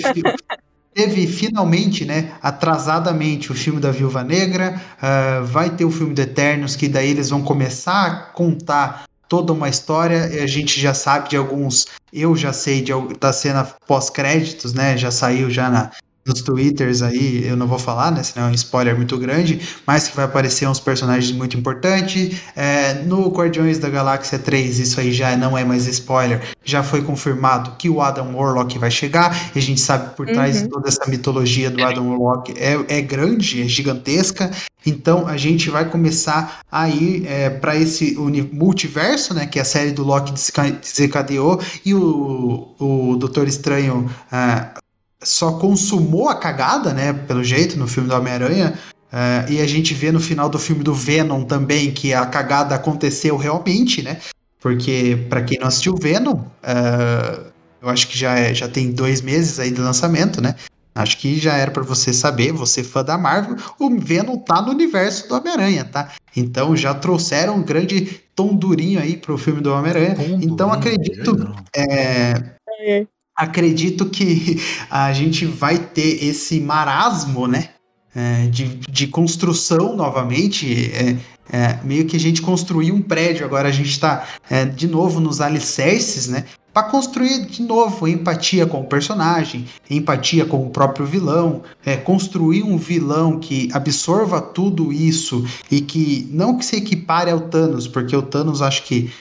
[0.94, 4.82] teve finalmente, né, atrasadamente, o filme da Viúva Negra.
[4.96, 9.54] Uh, vai ter o filme do Eternos, que daí eles vão começar a contar toda
[9.54, 10.44] uma história.
[10.44, 14.98] A gente já sabe de alguns, eu já sei de, da cena pós-créditos, né?
[14.98, 15.92] Já saiu já na,
[16.30, 18.24] nos twitters aí, eu não vou falar, né?
[18.24, 22.40] Senão é um spoiler muito grande, mas que vai aparecer uns personagens muito importantes.
[22.56, 27.02] É, no Guardiões da Galáxia 3, isso aí já não é mais spoiler, já foi
[27.02, 30.64] confirmado que o Adam Warlock vai chegar, e a gente sabe por trás uhum.
[30.64, 34.52] de toda essa mitologia do Adam Warlock é, é grande, é gigantesca.
[34.86, 38.16] Então a gente vai começar a ir é, para esse
[38.52, 39.46] multiverso, né?
[39.46, 40.34] Que é a série do Loki
[40.82, 44.10] desencadeou, e o, o Doutor Estranho.
[44.32, 44.79] Uh,
[45.24, 47.14] só consumou a cagada, né?
[47.14, 48.78] Pelo jeito, no filme do Homem-Aranha.
[49.12, 52.76] Uh, e a gente vê no final do filme do Venom também que a cagada
[52.76, 54.20] aconteceu realmente, né?
[54.60, 57.50] Porque, para quem não assistiu Venom, uh,
[57.82, 60.56] eu acho que já, é, já tem dois meses aí de lançamento, né?
[60.94, 64.72] Acho que já era para você saber, você fã da Marvel, o Venom tá no
[64.72, 66.12] universo do Homem-Aranha, tá?
[66.36, 70.16] Então já trouxeram um grande tom durinho aí pro filme do Homem-Aranha.
[70.42, 71.56] Então acredito.
[71.74, 72.34] É,
[72.82, 73.06] é
[73.40, 74.62] acredito que
[74.92, 77.70] a gente vai ter esse marasmo, né?
[78.14, 80.92] É, de, de construção novamente.
[80.92, 81.16] É,
[81.52, 85.20] é, meio que a gente construiu um prédio, agora a gente está é, de novo
[85.20, 86.46] nos alicerces, né?
[86.72, 92.62] Para construir de novo empatia com o personagem, empatia com o próprio vilão, é, construir
[92.62, 98.16] um vilão que absorva tudo isso e que não que se equipare ao Thanos, porque
[98.16, 99.12] o Thanos acho que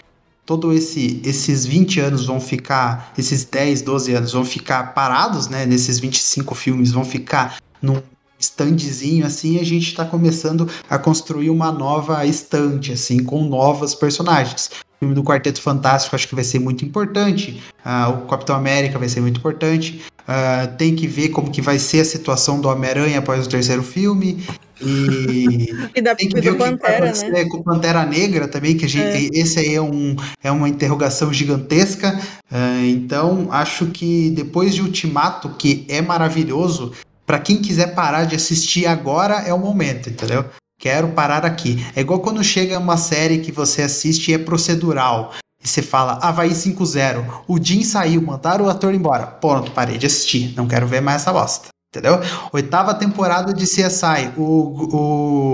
[0.48, 5.66] todo esse, esses 20 anos vão ficar, esses 10, 12 anos vão ficar parados, né?
[5.66, 8.00] Nesses 25 filmes vão ficar num
[8.40, 14.70] standzinho assim, a gente está começando a construir uma nova estante assim, com novos personagens.
[14.96, 17.62] O filme do Quarteto Fantástico acho que vai ser muito importante.
[17.84, 20.02] Uh, o Capitão América vai ser muito importante.
[20.20, 23.82] Uh, tem que ver como que vai ser a situação do Homem-Aranha após o terceiro
[23.82, 24.42] filme.
[24.80, 27.44] E, e da, tem que ver o que Pantera, que né?
[27.46, 29.40] com Pantera Negra também, que a gente, é.
[29.40, 32.18] esse aí é, um, é uma interrogação gigantesca.
[32.50, 36.92] Uh, então, acho que depois de Ultimato, que é maravilhoso,
[37.26, 40.44] para quem quiser parar de assistir agora é o momento, entendeu?
[40.80, 41.84] Quero parar aqui.
[41.94, 45.34] É igual quando chega uma série que você assiste e é procedural.
[45.62, 47.42] E você fala, Havaí 5-0.
[47.48, 49.26] O Jim saiu, mandaram o ator embora.
[49.26, 50.54] Pronto, parei de assistir.
[50.56, 51.68] Não quero ver mais essa bosta.
[51.90, 52.20] Entendeu?
[52.52, 54.32] Oitava temporada de CSI.
[54.36, 54.42] O,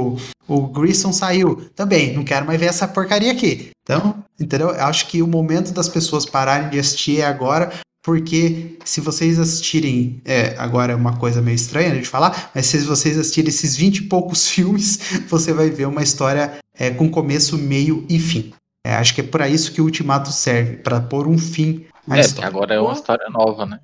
[0.08, 0.16] o,
[0.48, 1.70] o Grissom saiu.
[1.76, 3.70] Também, não quero mais ver essa porcaria aqui.
[3.82, 4.70] Então, entendeu?
[4.70, 9.38] Eu acho que o momento das pessoas pararem de assistir é agora, porque se vocês
[9.38, 13.76] assistirem, é, agora é uma coisa meio estranha de falar, mas se vocês assistirem esses
[13.76, 14.98] 20 e poucos filmes,
[15.28, 18.52] você vai ver uma história é, com começo, meio e fim.
[18.86, 22.18] É, acho que é para isso que o Ultimato serve, para pôr um fim à
[22.18, 22.48] É, porque história.
[22.48, 23.80] agora é uma história nova, né?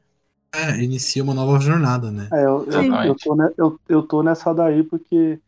[0.55, 2.33] É, inicia uma nova jornada, né?
[2.33, 5.41] É, eu, eu, eu, tô, ne- eu, eu tô nessa daí porque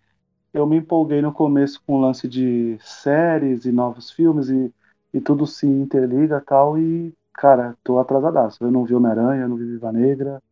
[0.55, 4.75] eu me empolguei no começo com o lance de séries e novos filmes e,
[5.15, 6.79] e tudo se interliga e tal.
[6.79, 8.59] E, cara, tô atrasadaço.
[8.65, 10.43] Eu não vi Homem-Aranha, eu não vi Viva Negra,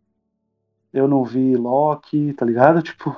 [0.93, 2.83] eu não vi Loki, tá ligado?
[2.83, 3.15] Tipo,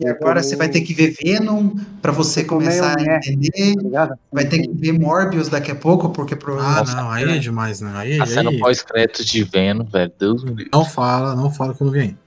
[0.00, 1.70] E agora você vai ter que ver Venom
[2.02, 3.16] para você Eu meio começar a meh.
[3.24, 3.90] entender.
[3.92, 4.16] tá?
[4.32, 6.96] Vai ter que ver Morbius daqui a pouco, porque Ah, provavelmente.
[6.96, 7.92] não, aí é demais, né?
[7.94, 10.12] Aí, A cena aí pós-crédito de Venom, velho.
[10.18, 10.70] Deus me livre.
[10.72, 12.18] não fala, não fala quando vem.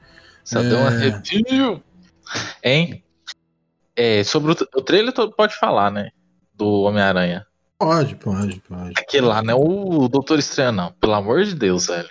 [0.46, 0.88] Só deu um É.
[0.88, 1.84] arrepio.
[2.64, 3.04] Hein?
[3.96, 6.10] É, sobre o, o trailer todo pode falar, né?
[6.54, 7.46] Do Homem-Aranha.
[7.80, 8.94] Pode, pode, pode.
[8.98, 10.92] Aquele lá não é o Doutor Estranho, não.
[10.94, 12.10] Pelo amor de Deus, velho.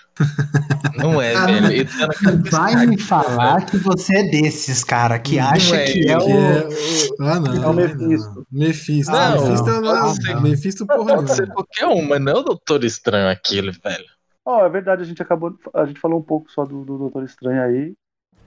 [0.97, 1.73] Não é, Ah, velho.
[1.73, 2.09] Ele tá
[2.53, 6.25] Vai me falar que você é desses, cara, que Não acha é, que é Que
[6.25, 6.31] o.
[6.31, 7.53] é o- Ah, não.
[7.53, 7.73] É o não.
[7.75, 8.47] Mephisto.
[8.53, 9.13] Mephisto.
[9.17, 9.43] Ah, Ah, não.
[9.49, 10.41] Mephisto, é- Ah, ah, não.
[10.43, 14.05] Mephisto porra Pode ser qualquer um, mas não é o Doutor Estranho aquele, velho.
[14.45, 15.53] Ó, é verdade, a gente acabou.
[15.75, 17.95] A gente falou um pouco só do, do Doutor Estranho aí.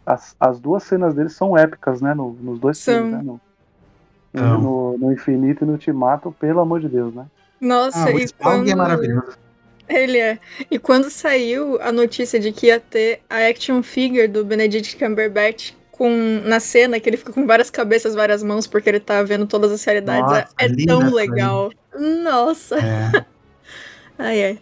[0.05, 2.13] As, as duas cenas dele são épicas, né?
[2.13, 2.93] no- nos dois São.
[2.93, 3.21] filmes, né?
[3.23, 3.41] No.
[4.33, 7.25] No, no Infinito e no Ultimato, pelo amor de Deus, né?
[7.59, 8.69] Nossa, Ah, e Smaug quando...
[8.69, 9.37] é maravilhoso.
[9.87, 10.37] Ele é.
[10.69, 15.73] E quando saiu a notícia de que ia ter a action figure do Benedict Cumberbatch
[15.91, 19.47] com, na cena, que ele fica com várias cabeças, várias mãos, porque ele tá vendo
[19.47, 21.71] todas as realidades, Nossa, é linda tão legal.
[22.23, 22.75] Nossa.
[22.77, 23.25] É.
[24.21, 24.59] Ai, ai.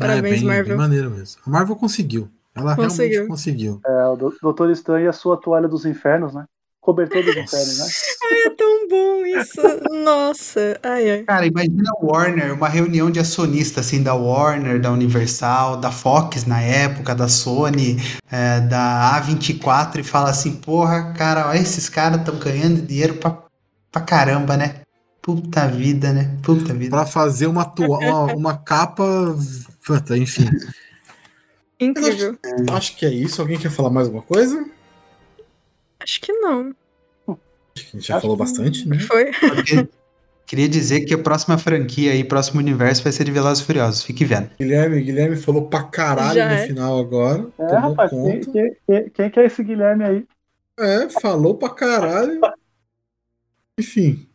[0.00, 0.64] Ah, é Parabéns, bem, Marvel.
[0.68, 1.42] bem maneiro mesmo.
[1.46, 2.28] A Marvel conseguiu.
[2.54, 3.10] Ela Conseguiu.
[3.10, 3.80] realmente conseguiu.
[3.86, 6.44] É, o Do- Doutor Estranho e a sua toalha dos infernos, né?
[6.82, 7.86] Cobertor dos infernos, né?
[8.28, 9.60] Ai, é tão bom isso.
[10.04, 10.80] Nossa.
[10.82, 11.22] Ai, ai.
[11.22, 16.44] Cara, imagina a Warner, uma reunião de acionistas, assim, da Warner, da Universal, da Fox
[16.44, 17.98] na época, da Sony,
[18.28, 23.38] é, da A24, e fala assim, porra, cara, olha, esses caras estão ganhando dinheiro pra,
[23.92, 24.80] pra caramba, né?
[25.22, 26.36] Puta vida, né?
[26.42, 26.90] Puta vida.
[26.90, 29.04] Pra fazer uma, tua, uma, uma capa.
[29.86, 30.50] Puta, enfim.
[31.78, 32.36] Incrível.
[32.72, 33.40] Acho que é isso.
[33.40, 34.64] Alguém quer falar mais alguma coisa?
[36.02, 36.74] Acho que não.
[37.28, 37.36] Acho
[37.74, 38.98] que a gente já Acho falou que- bastante, né?
[39.00, 39.30] Foi.
[40.46, 44.02] Queria dizer que a próxima franquia aí, próximo universo, vai ser de Velozes e Furiosos.
[44.02, 44.50] Fique vendo.
[44.58, 46.66] Guilherme, Guilherme falou pra caralho Já no é.
[46.66, 47.46] final agora.
[47.58, 50.26] É, tomou rapaz, quem, quem, quem que é esse Guilherme aí?
[50.78, 52.38] É, falou pra caralho.
[53.78, 54.28] Enfim.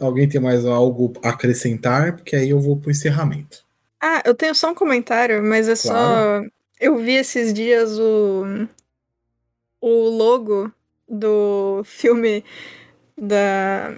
[0.00, 2.14] Alguém tem mais algo a acrescentar?
[2.16, 3.64] Porque aí eu vou pro encerramento.
[4.00, 6.44] Ah, eu tenho só um comentário, mas é Claro.
[6.44, 6.50] só.
[6.80, 8.66] Eu vi esses dias o.
[9.86, 10.72] O logo
[11.08, 12.44] do filme
[13.16, 13.94] da.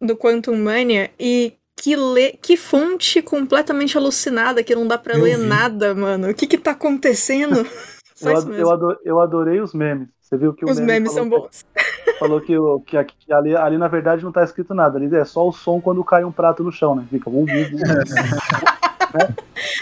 [0.00, 2.32] Do Quantum Mania e que, le...
[2.40, 5.44] que fonte completamente alucinada que não dá pra Eu ler vi.
[5.46, 6.30] nada, mano.
[6.30, 7.66] O que que tá acontecendo?
[8.20, 10.08] Eu, ad- eu, eu adorei os memes.
[10.20, 11.64] Você viu que o Os meme memes são falou bons.
[11.72, 14.98] que, falou que, o- que que ali, ali na verdade não tá escrito nada.
[14.98, 17.06] Ali é só o som quando cai um prato no chão, né?
[17.08, 17.78] Fica um vídeo.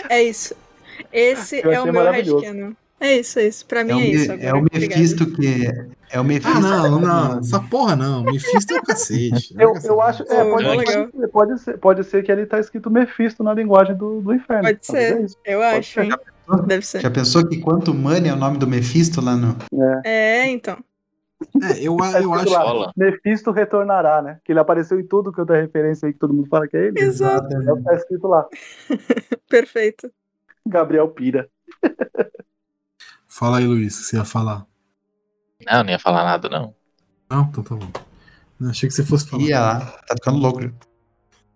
[0.09, 0.55] É isso.
[1.13, 2.73] Esse Eu é o meu headcanon.
[2.99, 3.67] É isso, é isso.
[3.67, 4.33] Pra mim É o, é, isso.
[4.33, 4.55] é Agora.
[4.57, 5.01] o Obrigada.
[5.01, 5.67] Mephisto que.
[6.11, 6.57] É o Mephisto.
[6.57, 7.39] Ah, não, não.
[7.41, 8.23] Essa porra não.
[8.25, 9.55] Mephisto é o cacete.
[9.59, 10.23] Eu, Larga essa eu acho.
[10.23, 13.53] É, pode, mó pode, ser, pode, ser, pode ser que ali tá escrito Mephisto na
[13.53, 14.63] linguagem do, do inferno.
[14.65, 15.17] Pode ser.
[15.19, 15.37] é isso.
[15.45, 16.05] Eu Pode acho, ser.
[16.05, 16.11] hein?
[16.67, 17.01] Deve ser.
[17.01, 19.57] Já pensou que quanto money é o nome do Mephisto lá no.
[20.05, 20.79] É, então.
[21.63, 22.51] É, eu, eu acho.
[22.51, 22.93] lá.
[22.97, 24.39] Mephisto retornará, né?
[24.45, 26.77] Que ele apareceu em tudo que eu dei referência aí que todo mundo fala que
[26.77, 26.99] é ele.
[27.01, 27.55] Exato.
[27.55, 28.47] É o que tá escrito lá.
[29.51, 30.11] Perfeito.
[30.67, 31.49] Gabriel Pira.
[33.39, 34.65] Fala aí, Luiz, que você ia falar.
[35.67, 36.75] Não, não ia falar nada, não.
[37.29, 37.43] Não?
[37.43, 37.93] Então tá bom.
[38.59, 39.43] Não, achei que você fosse falar.
[39.43, 40.61] Ia lá, tá ficando louco.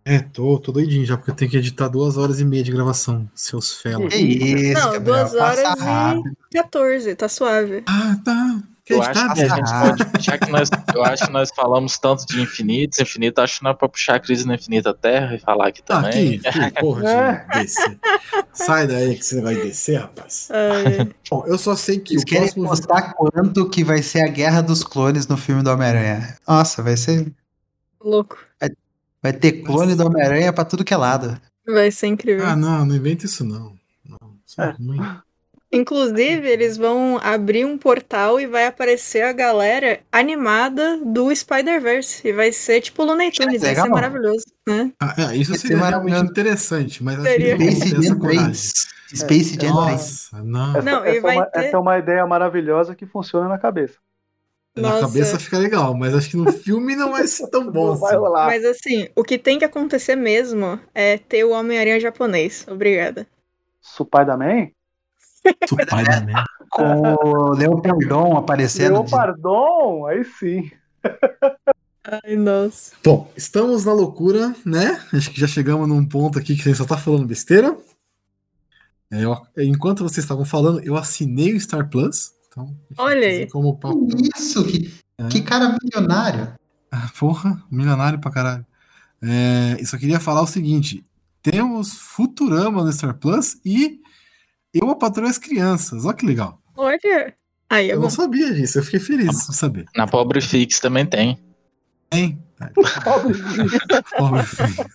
[0.05, 2.71] É, tô, tô doidinho já, porque eu tenho que editar duas horas e meia de
[2.71, 4.13] gravação, seus felas.
[4.13, 6.37] Que isso, Não, Gabriel, passa horas rápido.
[6.53, 7.83] e 14, tá suave.
[7.87, 8.63] Ah, tá.
[8.93, 9.71] Eu editar, acho que a gente
[10.11, 10.25] pode.
[10.25, 13.71] Já que nós, eu acho que nós falamos tanto de infinitos, infinito, acho que não
[13.71, 16.39] é pra puxar a crise no infinita terra e falar aqui também.
[16.39, 17.99] que, que porra de descer.
[18.53, 20.49] Sai daí que você vai descer, rapaz.
[20.51, 22.65] Ai, Bom, eu só sei que Eles o querem próximo.
[22.67, 26.37] mostrar quanto que vai ser a guerra dos clones no filme do Homem-Aranha.
[26.47, 27.33] Nossa, vai ser.
[28.03, 28.39] louco.
[29.23, 31.39] Vai ter clone do Homem-Aranha pra tudo que é lado.
[31.67, 32.47] Vai ser incrível.
[32.47, 33.75] Ah, não, não inventa isso não.
[34.09, 34.71] Não, isso é É.
[34.83, 34.99] ruim.
[35.73, 42.27] Inclusive, eles vão abrir um portal e vai aparecer a galera animada do Spider-Verse.
[42.27, 44.93] E vai ser tipo Looney Tunes, vai ser maravilhoso, né?
[45.01, 47.57] Ah, é, isso seria realmente interessante, mas acho Seria.
[47.57, 48.43] que não Space Jam coragem.
[48.47, 48.73] 3.
[49.15, 49.71] Space Jam 3.
[49.75, 50.71] Nossa, não.
[50.77, 53.59] Essa, Não, essa, vai é uma, ter- essa é uma ideia maravilhosa que funciona na
[53.59, 53.95] cabeça.
[54.77, 55.01] Na Nossa.
[55.07, 58.17] cabeça fica legal, mas acho que no filme não vai ser tão bom assim.
[58.17, 58.47] rolar.
[58.47, 62.67] Mas assim, o que tem que acontecer mesmo é ter o Homem-Aranha japonês.
[62.69, 63.27] Obrigada.
[66.71, 68.87] Com o Leopardon aparecendo.
[68.89, 70.07] de- Leopardon?
[70.07, 70.71] Aí sim.
[72.05, 72.93] Ai, nossa.
[73.05, 75.01] Bom, estamos na loucura, né?
[75.13, 77.77] Acho que já chegamos num ponto aqui que a gente só tá falando besteira.
[79.11, 82.33] É, eu- enquanto vocês estavam falando, eu assinei o Star Plus.
[82.49, 83.49] Então, Olha aí.
[83.49, 84.07] Como papo.
[84.37, 85.29] Isso, que, É.
[85.29, 86.53] que cara milionário.
[86.91, 88.67] Ah, Porra, milionário pra caralho.
[89.23, 91.05] É, eu só queria falar o seguinte:
[91.43, 94.00] temos Futurama no Star Plus e
[94.75, 96.05] eu a patroa as crianças.
[96.05, 96.59] Olha que legal.
[96.77, 97.35] Olha.
[97.69, 98.03] Aí é Eu bom.
[98.05, 99.87] não sabia disso, eu fiquei feliz de saber.
[99.97, 101.39] Na Pobre Fix também tem.
[102.13, 102.43] Hein?
[103.05, 103.39] Pobre
[104.19, 104.87] Pobre filho.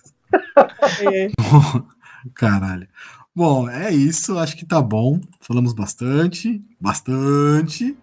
[1.12, 1.30] É.
[2.34, 2.86] Caralho.
[3.34, 4.38] Bom, é isso.
[4.38, 5.20] Acho que tá bom.
[5.40, 6.62] Falamos bastante.
[6.80, 7.96] Bastante.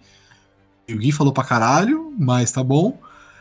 [0.88, 3.00] E o Gui falou pra caralho, mas tá bom.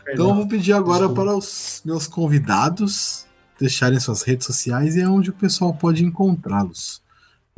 [0.09, 1.21] Então eu vou pedir agora Desculpa.
[1.23, 3.25] para os meus convidados
[3.59, 7.01] deixarem suas redes sociais e é onde o pessoal pode encontrá-los.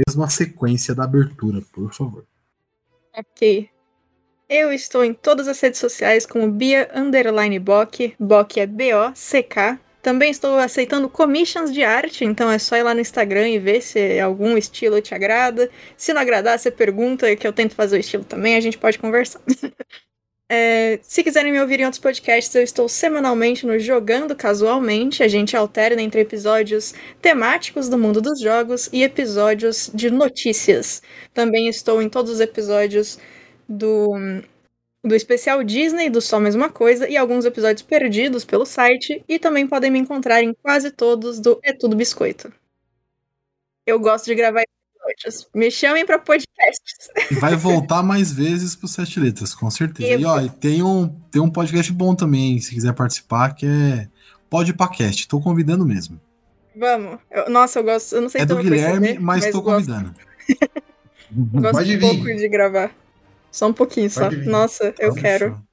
[0.08, 2.26] Mesma sequência da abertura, por favor.
[3.18, 3.70] Ok.
[4.48, 8.16] Eu estou em todas as redes sociais como Bia Underline Bock.
[8.20, 9.80] Bock é B-O-C-K.
[10.02, 13.82] Também estou aceitando commissions de arte, então é só ir lá no Instagram e ver
[13.82, 15.68] se algum estilo te agrada.
[15.98, 19.00] Se não agradar, você pergunta que eu tento fazer o estilo também, a gente pode
[19.00, 19.42] conversar.
[20.48, 25.24] É, se quiserem me ouvir em outros podcasts, eu estou semanalmente no Jogando Casualmente.
[25.24, 31.02] A gente alterna entre episódios temáticos do mundo dos jogos e episódios de notícias.
[31.34, 33.18] Também estou em todos os episódios
[33.68, 34.12] do,
[35.04, 39.24] do especial Disney, do Só Mais Uma Coisa, e alguns episódios perdidos pelo site.
[39.28, 42.54] E também podem me encontrar em quase todos do É Tudo Biscoito.
[43.86, 44.64] Eu gosto de gravar
[45.10, 45.48] episódios.
[45.54, 47.10] Me chamem para podcasts.
[47.32, 50.12] E vai voltar mais vezes pro Sete Letras, com certeza.
[50.14, 53.66] Eu- E ó, e tem um, tem um podcast bom também, se quiser participar, que
[53.66, 54.08] é
[54.50, 55.28] Podpacast.
[55.28, 56.20] Tô convidando mesmo.
[56.76, 57.20] Vamos.
[57.32, 58.16] Eu- nossa, eu gosto.
[58.16, 60.16] Eu não sei É se do Guilherme, perceber, mas tô gosto, convidando.
[61.32, 62.38] gosto Pode pouco vir.
[62.38, 62.92] de gravar.
[63.52, 64.26] Só um pouquinho só.
[64.26, 64.48] Pode vir.
[64.48, 65.46] Nossa, eu Tá quero.
[65.46, 65.66] fechado.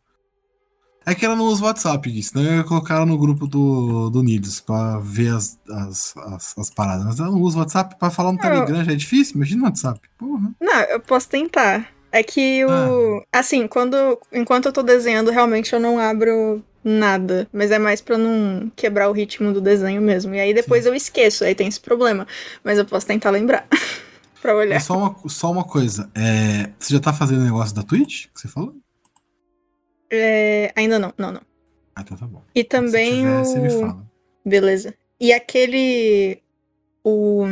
[1.04, 3.46] É que ela não usa o WhatsApp, Gui, senão eu ia colocar ela no grupo
[3.46, 7.04] do, do Nidos pra ver as, as, as, as paradas.
[7.04, 8.42] Mas ela não usa o WhatsApp pra falar no Não.
[8.42, 9.36] Telegram, já é difícil?
[9.36, 10.00] Imagina no WhatsApp.
[10.16, 10.52] Porra.
[10.60, 11.88] Não, eu posso tentar.
[12.10, 13.24] É que o.
[13.32, 13.96] Assim, quando.
[14.30, 17.48] Enquanto eu tô desenhando, realmente eu não abro nada.
[17.52, 20.34] Mas é mais pra não quebrar o ritmo do desenho mesmo.
[20.34, 22.26] E aí depois eu esqueço, aí tem esse problema.
[22.62, 23.66] Mas eu posso tentar lembrar.
[24.42, 24.74] pra olhar.
[24.74, 26.10] Mas só uma, só uma coisa.
[26.14, 28.26] É, você já tá fazendo negócio da Twitch?
[28.26, 28.74] Que você falou?
[30.14, 31.40] É, ainda não, não, não.
[31.96, 32.42] Ah, então tá bom.
[32.54, 33.44] E também Se tiver, o.
[33.44, 34.06] você me fala.
[34.44, 34.94] Beleza.
[35.18, 36.38] E aquele.
[37.02, 37.44] O,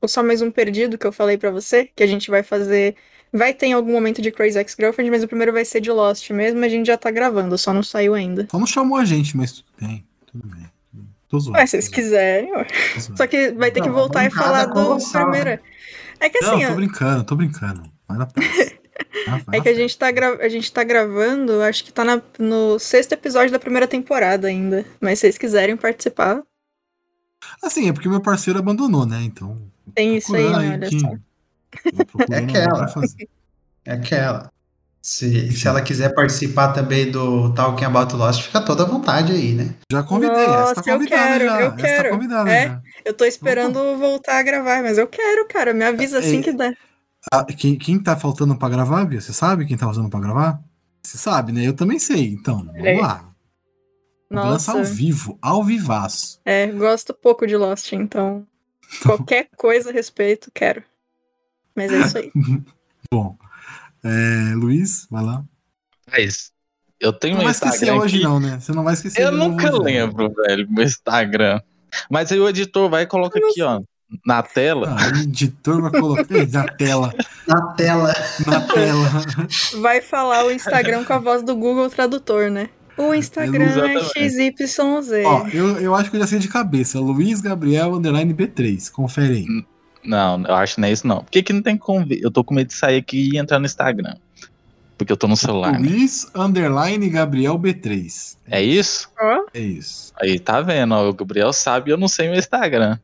[0.00, 2.94] o Só Mais Um Perdido que eu falei pra você, que a gente vai fazer.
[3.32, 6.30] Vai ter em algum momento de Crazy Ex-Girlfriend, mas o primeiro vai ser de Lost
[6.30, 8.46] mesmo, a gente já tá gravando, só não saiu ainda.
[8.48, 10.06] Só não chamou a gente, mas tudo bem.
[10.26, 10.70] Tudo bem.
[11.28, 11.58] Tô zoando.
[11.58, 12.52] Ué, se vocês quiserem.
[13.16, 15.58] Só que vai ter que Não, voltar e falar do primeiro.
[16.20, 17.82] É que Não, assim, tô ó, brincando, tô brincando.
[18.06, 18.74] Vai na paz.
[19.46, 20.36] Vai é que a gente, tá gra...
[20.44, 24.84] a gente tá gravando, acho que tá na- no sexto episódio da primeira temporada ainda.
[25.00, 26.42] Mas se vocês quiserem participar,
[27.62, 29.20] Assim, é porque meu parceiro abandonou, né?
[29.22, 29.60] Então.
[29.94, 30.70] tem isso aí, né?
[30.72, 31.08] Olha quem- só.
[32.06, 32.94] procurando É aquela.
[33.84, 34.52] É aquela.
[35.02, 39.52] Se, se ela quiser participar também do Talking About Lost, fica toda à vontade aí,
[39.52, 39.74] né?
[39.92, 41.60] Já convidei, essa Nossa, tá eu convidada quero, já.
[41.60, 42.10] eu Essa tá quero.
[42.10, 42.66] convidada É?
[42.68, 42.82] já.
[43.04, 45.74] Eu tô esperando voltar a gravar, mas eu quero, cara.
[45.74, 46.74] Me avisa assim É, que der.
[47.32, 49.20] Ah, quem, quem tá faltando pra gravar, Bia?
[49.20, 50.60] Você sabe quem tá faltando pra gravar?
[51.02, 51.66] Você sabe, né?
[51.66, 52.28] Eu também sei.
[52.28, 53.00] Então, vamos É.
[53.00, 53.28] lá.
[54.30, 56.40] Lança ao Nossa, vivo, ao vivaço.
[56.44, 58.44] é, gosto pouco de Lost, então
[59.02, 60.82] qualquer coisa a respeito, quero.
[61.76, 62.32] Mas é isso aí.
[63.10, 63.36] Bom.
[64.02, 65.44] É, Luiz, vai lá.
[66.10, 66.52] Mas
[66.98, 68.24] eu tenho Não um vai esquecer hoje, aqui.
[68.24, 68.58] não, né?
[68.60, 69.84] Você não vai esquecer Eu de novo nunca hoje, não.
[69.84, 71.60] lembro, velho, meu Instagram.
[72.10, 73.80] Mas aí o editor vai e coloca aqui, ó,
[74.24, 74.96] na tela.
[74.98, 77.14] Ah, editor vai colocar na tela.
[77.46, 78.14] Na tela.
[78.46, 79.08] Na tela.
[79.80, 82.68] Vai falar o Instagram com a voz do Google Tradutor, né?
[82.96, 84.28] O Instagram é.
[84.28, 85.24] XYZ.
[85.24, 87.00] Ó, eu, eu acho que eu já sei de cabeça.
[87.00, 88.90] Luiz Gabriel Underline B3.
[88.90, 89.46] Confere aí.
[90.04, 91.24] Não, eu acho que não é isso, não.
[91.24, 92.20] Por que, que não tem como ver?
[92.22, 94.14] Eu tô com medo de sair aqui e entrar no Instagram.
[94.96, 95.88] Porque eu tô no celular, né?
[95.88, 98.36] Luiz Underline Gabriel B3.
[98.46, 99.10] É isso?
[99.52, 100.12] É isso.
[100.20, 102.98] Aí tá vendo, ó, o Gabriel sabe e eu não sei meu Instagram.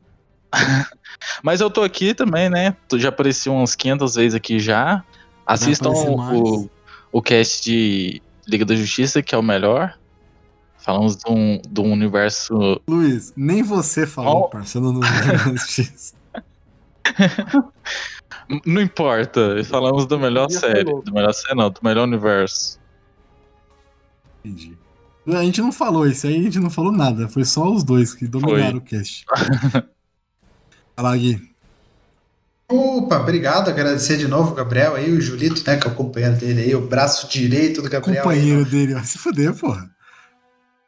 [1.43, 2.75] Mas eu tô aqui também, né?
[2.87, 5.03] Tu já apareci umas 500 vezes aqui já.
[5.45, 6.69] Assistam o,
[7.11, 9.97] o cast de Liga da Justiça, que é o melhor.
[10.77, 12.81] Falamos de um, de um universo.
[12.87, 14.49] Luiz, nem você falou, oh.
[14.49, 16.15] parceiro, no Liga da Justiça.
[18.65, 20.83] Não importa, falamos da melhor série.
[20.83, 22.79] Do melhor série, não, do melhor universo.
[24.43, 24.77] Entendi.
[25.27, 27.27] A gente não falou isso aí, a gente não falou nada.
[27.27, 28.79] Foi só os dois que dominaram Foi.
[28.79, 29.25] o cast.
[31.01, 31.41] Fala, Gui.
[32.69, 33.69] Opa, obrigado.
[33.69, 36.75] Agradecer de novo o Gabriel aí, o Julito, né, que é o companheiro dele aí,
[36.75, 38.23] o braço direito do Gabriel.
[38.23, 39.89] Companheiro aí, dele, vai se fuder, porra.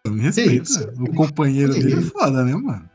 [0.08, 0.94] Me respeita.
[1.00, 2.88] O companheiro que dele é foda, né, mano?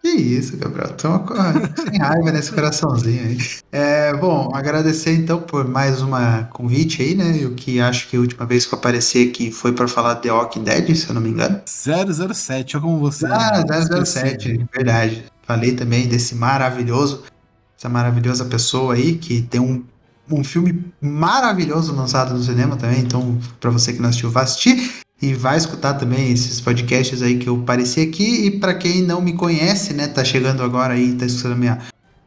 [0.00, 0.92] Que isso, Gabriel.
[0.92, 1.08] Tô
[1.90, 3.38] sem raiva nesse coraçãozinho aí.
[3.72, 7.44] É, bom, agradecer então por mais uma convite aí, né?
[7.44, 10.22] O que acho que a última vez que eu apareci aqui foi para falar de
[10.22, 11.60] The Walking Dead, se eu não me engano.
[11.66, 13.26] 007, olha como você.
[13.26, 13.64] Ah,
[14.04, 15.31] 007, verdade.
[15.42, 17.24] Falei também desse maravilhoso,
[17.76, 19.84] essa maravilhosa pessoa aí que tem um,
[20.30, 23.00] um filme maravilhoso lançado no cinema também.
[23.00, 27.38] Então, para você que não assistiu, vá assistir e vai escutar também esses podcasts aí
[27.38, 28.46] que eu apareci aqui.
[28.46, 31.78] E para quem não me conhece, né, tá chegando agora aí, tá escutando minha,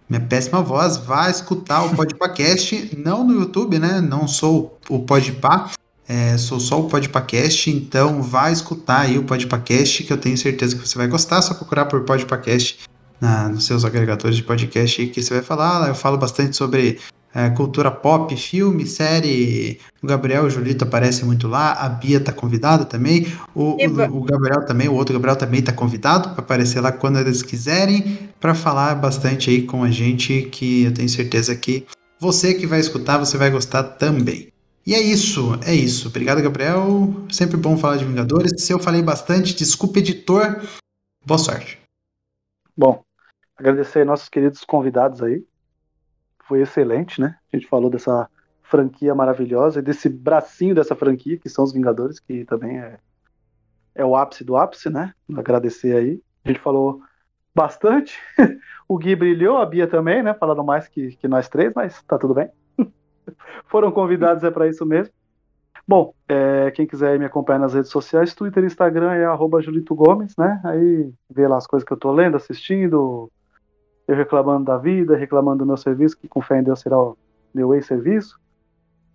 [0.09, 4.01] minha péssima voz, vá escutar o Podpacast, não no YouTube, né?
[4.01, 5.71] Não sou o Podpah,
[6.07, 10.75] é, sou só o Podpacast, então vá escutar aí o Podpacast, que eu tenho certeza
[10.75, 12.77] que você vai gostar, só procurar por Podpacast
[13.19, 15.87] na, nos seus agregadores de podcast aí que você vai falar.
[15.87, 16.99] Eu falo bastante sobre
[17.35, 19.77] é, cultura pop, filme, série.
[20.01, 21.73] O Gabriel e o Julito aparecem muito lá.
[21.73, 23.27] A Bia tá convidada também.
[23.53, 27.19] O, o, o Gabriel também, o outro Gabriel também tá convidado para aparecer lá quando
[27.19, 31.85] eles quiserem, para falar bastante aí com a gente, que eu tenho certeza que
[32.17, 34.47] você que vai escutar, você vai gostar também.
[34.87, 36.07] E é isso, é isso.
[36.07, 37.13] Obrigado, Gabriel.
[37.29, 38.63] Sempre bom falar de Vingadores.
[38.63, 40.61] Se eu falei bastante, desculpa, editor.
[41.25, 41.79] Boa sorte.
[42.77, 43.03] Bom,
[43.57, 45.45] agradecer nossos queridos convidados aí
[46.47, 47.37] foi excelente, né?
[47.51, 48.29] A gente falou dessa
[48.63, 52.99] franquia maravilhosa e desse bracinho dessa franquia, que são os Vingadores, que também é,
[53.93, 55.13] é o ápice do ápice, né?
[55.35, 56.21] Agradecer aí.
[56.43, 57.01] A gente falou
[57.53, 58.19] bastante.
[58.87, 60.33] o Gui brilhou, a Bia também, né?
[60.33, 62.49] Falando mais que, que nós três, mas tá tudo bem.
[63.65, 65.13] Foram convidados, é para isso mesmo.
[65.87, 70.35] Bom, é, quem quiser me acompanhar nas redes sociais, Twitter Instagram é arroba Julito Gomes,
[70.35, 70.59] né?
[70.63, 73.31] Aí vê lá as coisas que eu tô lendo, assistindo,
[74.07, 77.17] eu reclamando da vida, reclamando do meu serviço, que com fé em Deus será o
[77.53, 78.39] meu ex-serviço,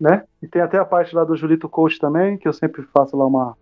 [0.00, 0.24] né?
[0.42, 3.26] E tem até a parte lá do Julito Coach também, que eu sempre faço lá
[3.26, 3.56] uma,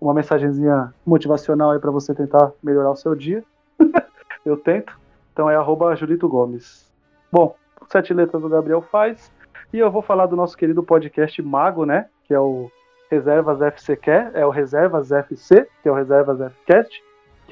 [0.00, 3.44] uma mensagenzinha motivacional aí para você tentar melhorar o seu dia.
[4.44, 4.98] eu tento.
[5.32, 6.92] Então é arroba Julito Gomes.
[7.30, 7.56] Bom,
[7.88, 9.32] sete letras do Gabriel faz.
[9.72, 12.08] E eu vou falar do nosso querido podcast Mago, né?
[12.24, 12.70] Que é o
[13.10, 17.02] Reservas FCQ, é o Reservas FC, que é o Reservas FCast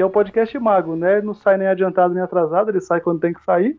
[0.02, 1.22] que é o podcast Mago, né?
[1.22, 3.78] Não sai nem adiantado nem atrasado, ele sai quando tem que sair.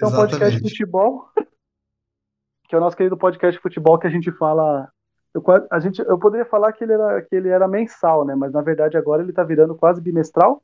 [0.00, 1.28] É um podcast de futebol,
[2.68, 4.88] que é o nosso querido podcast de futebol que a gente fala.
[5.34, 8.36] Eu, a gente, eu poderia falar que ele, era, que ele era mensal, né?
[8.36, 10.62] Mas na verdade agora ele tá virando quase bimestral.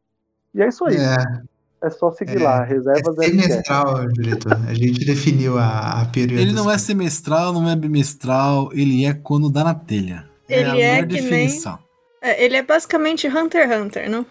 [0.54, 0.96] E é isso aí.
[0.96, 4.52] É, é só seguir é, lá, reservas é semestral, diretor.
[4.52, 6.40] A gente definiu a, a período.
[6.40, 10.24] Ele não é semestral, não é bimestral, ele é quando dá na telha.
[10.48, 11.80] É ele é, a que definição.
[12.22, 12.30] Nem...
[12.30, 14.24] É, ele é basicamente Hunter x Hunter, não?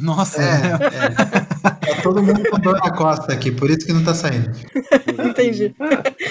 [0.00, 1.86] Nossa, é, é.
[1.86, 1.94] é.
[1.94, 4.50] Tá todo mundo com dor na costa aqui, por isso que não tá saindo.
[5.28, 5.74] Entendi.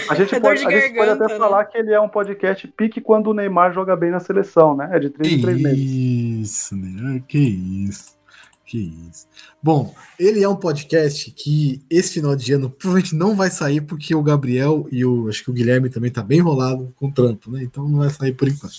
[0.10, 1.38] A gente, é pode, a gente pode até né?
[1.38, 4.90] falar que ele é um podcast pique quando o Neymar joga bem na seleção, né?
[4.92, 5.80] É de 3 em 3 meses.
[5.80, 7.22] Isso, né?
[7.28, 8.18] Que isso.
[8.66, 9.28] Que isso.
[9.64, 14.14] Bom, ele é um podcast que esse final de ano provavelmente não vai sair porque
[14.14, 17.50] o Gabriel e o acho que o Guilherme também tá bem enrolado com o trampo,
[17.50, 17.64] né?
[17.64, 18.76] Então não vai sair por enquanto.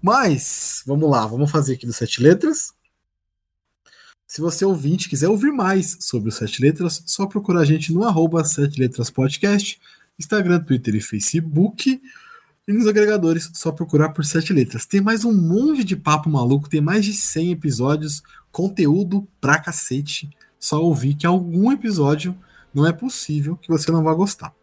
[0.00, 2.72] Mas, vamos lá, vamos fazer aqui do sete letras.
[4.32, 8.02] Se você ouvinte quiser ouvir mais sobre o Sete Letras, só procura a gente no
[8.02, 9.78] arroba Sete Letras Podcast,
[10.18, 12.00] Instagram, Twitter e Facebook.
[12.66, 14.86] E nos agregadores, só procurar por Sete Letras.
[14.86, 20.30] Tem mais um monte de papo maluco, tem mais de 100 episódios, conteúdo pra cacete.
[20.58, 22.34] Só ouvir que algum episódio
[22.72, 24.54] não é possível que você não vá gostar.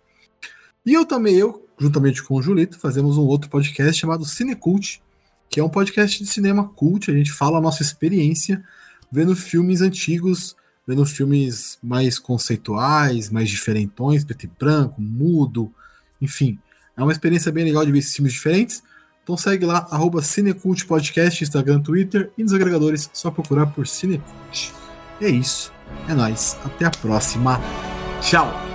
[0.84, 5.00] E eu também, eu, juntamente com o Julito, fazemos um outro podcast chamado Cinecult,
[5.48, 7.12] que é um podcast de cinema cult.
[7.12, 8.66] A gente fala a nossa experiência
[9.12, 10.56] vendo filmes antigos,
[10.88, 15.72] vendo filmes mais conceituais, mais diferentões, preto e branco, mudo,
[16.22, 16.58] enfim.
[16.98, 18.84] É uma experiência bem legal de ver esses filmes diferentes.
[19.24, 24.74] Então segue lá, arroba Cinecult Podcast, Instagram, Twitter e nos agregadores, só procurar por Cinecult.
[25.22, 25.72] É isso.
[26.08, 26.58] É nóis.
[26.64, 27.60] Até a próxima.
[28.22, 28.69] Tchau!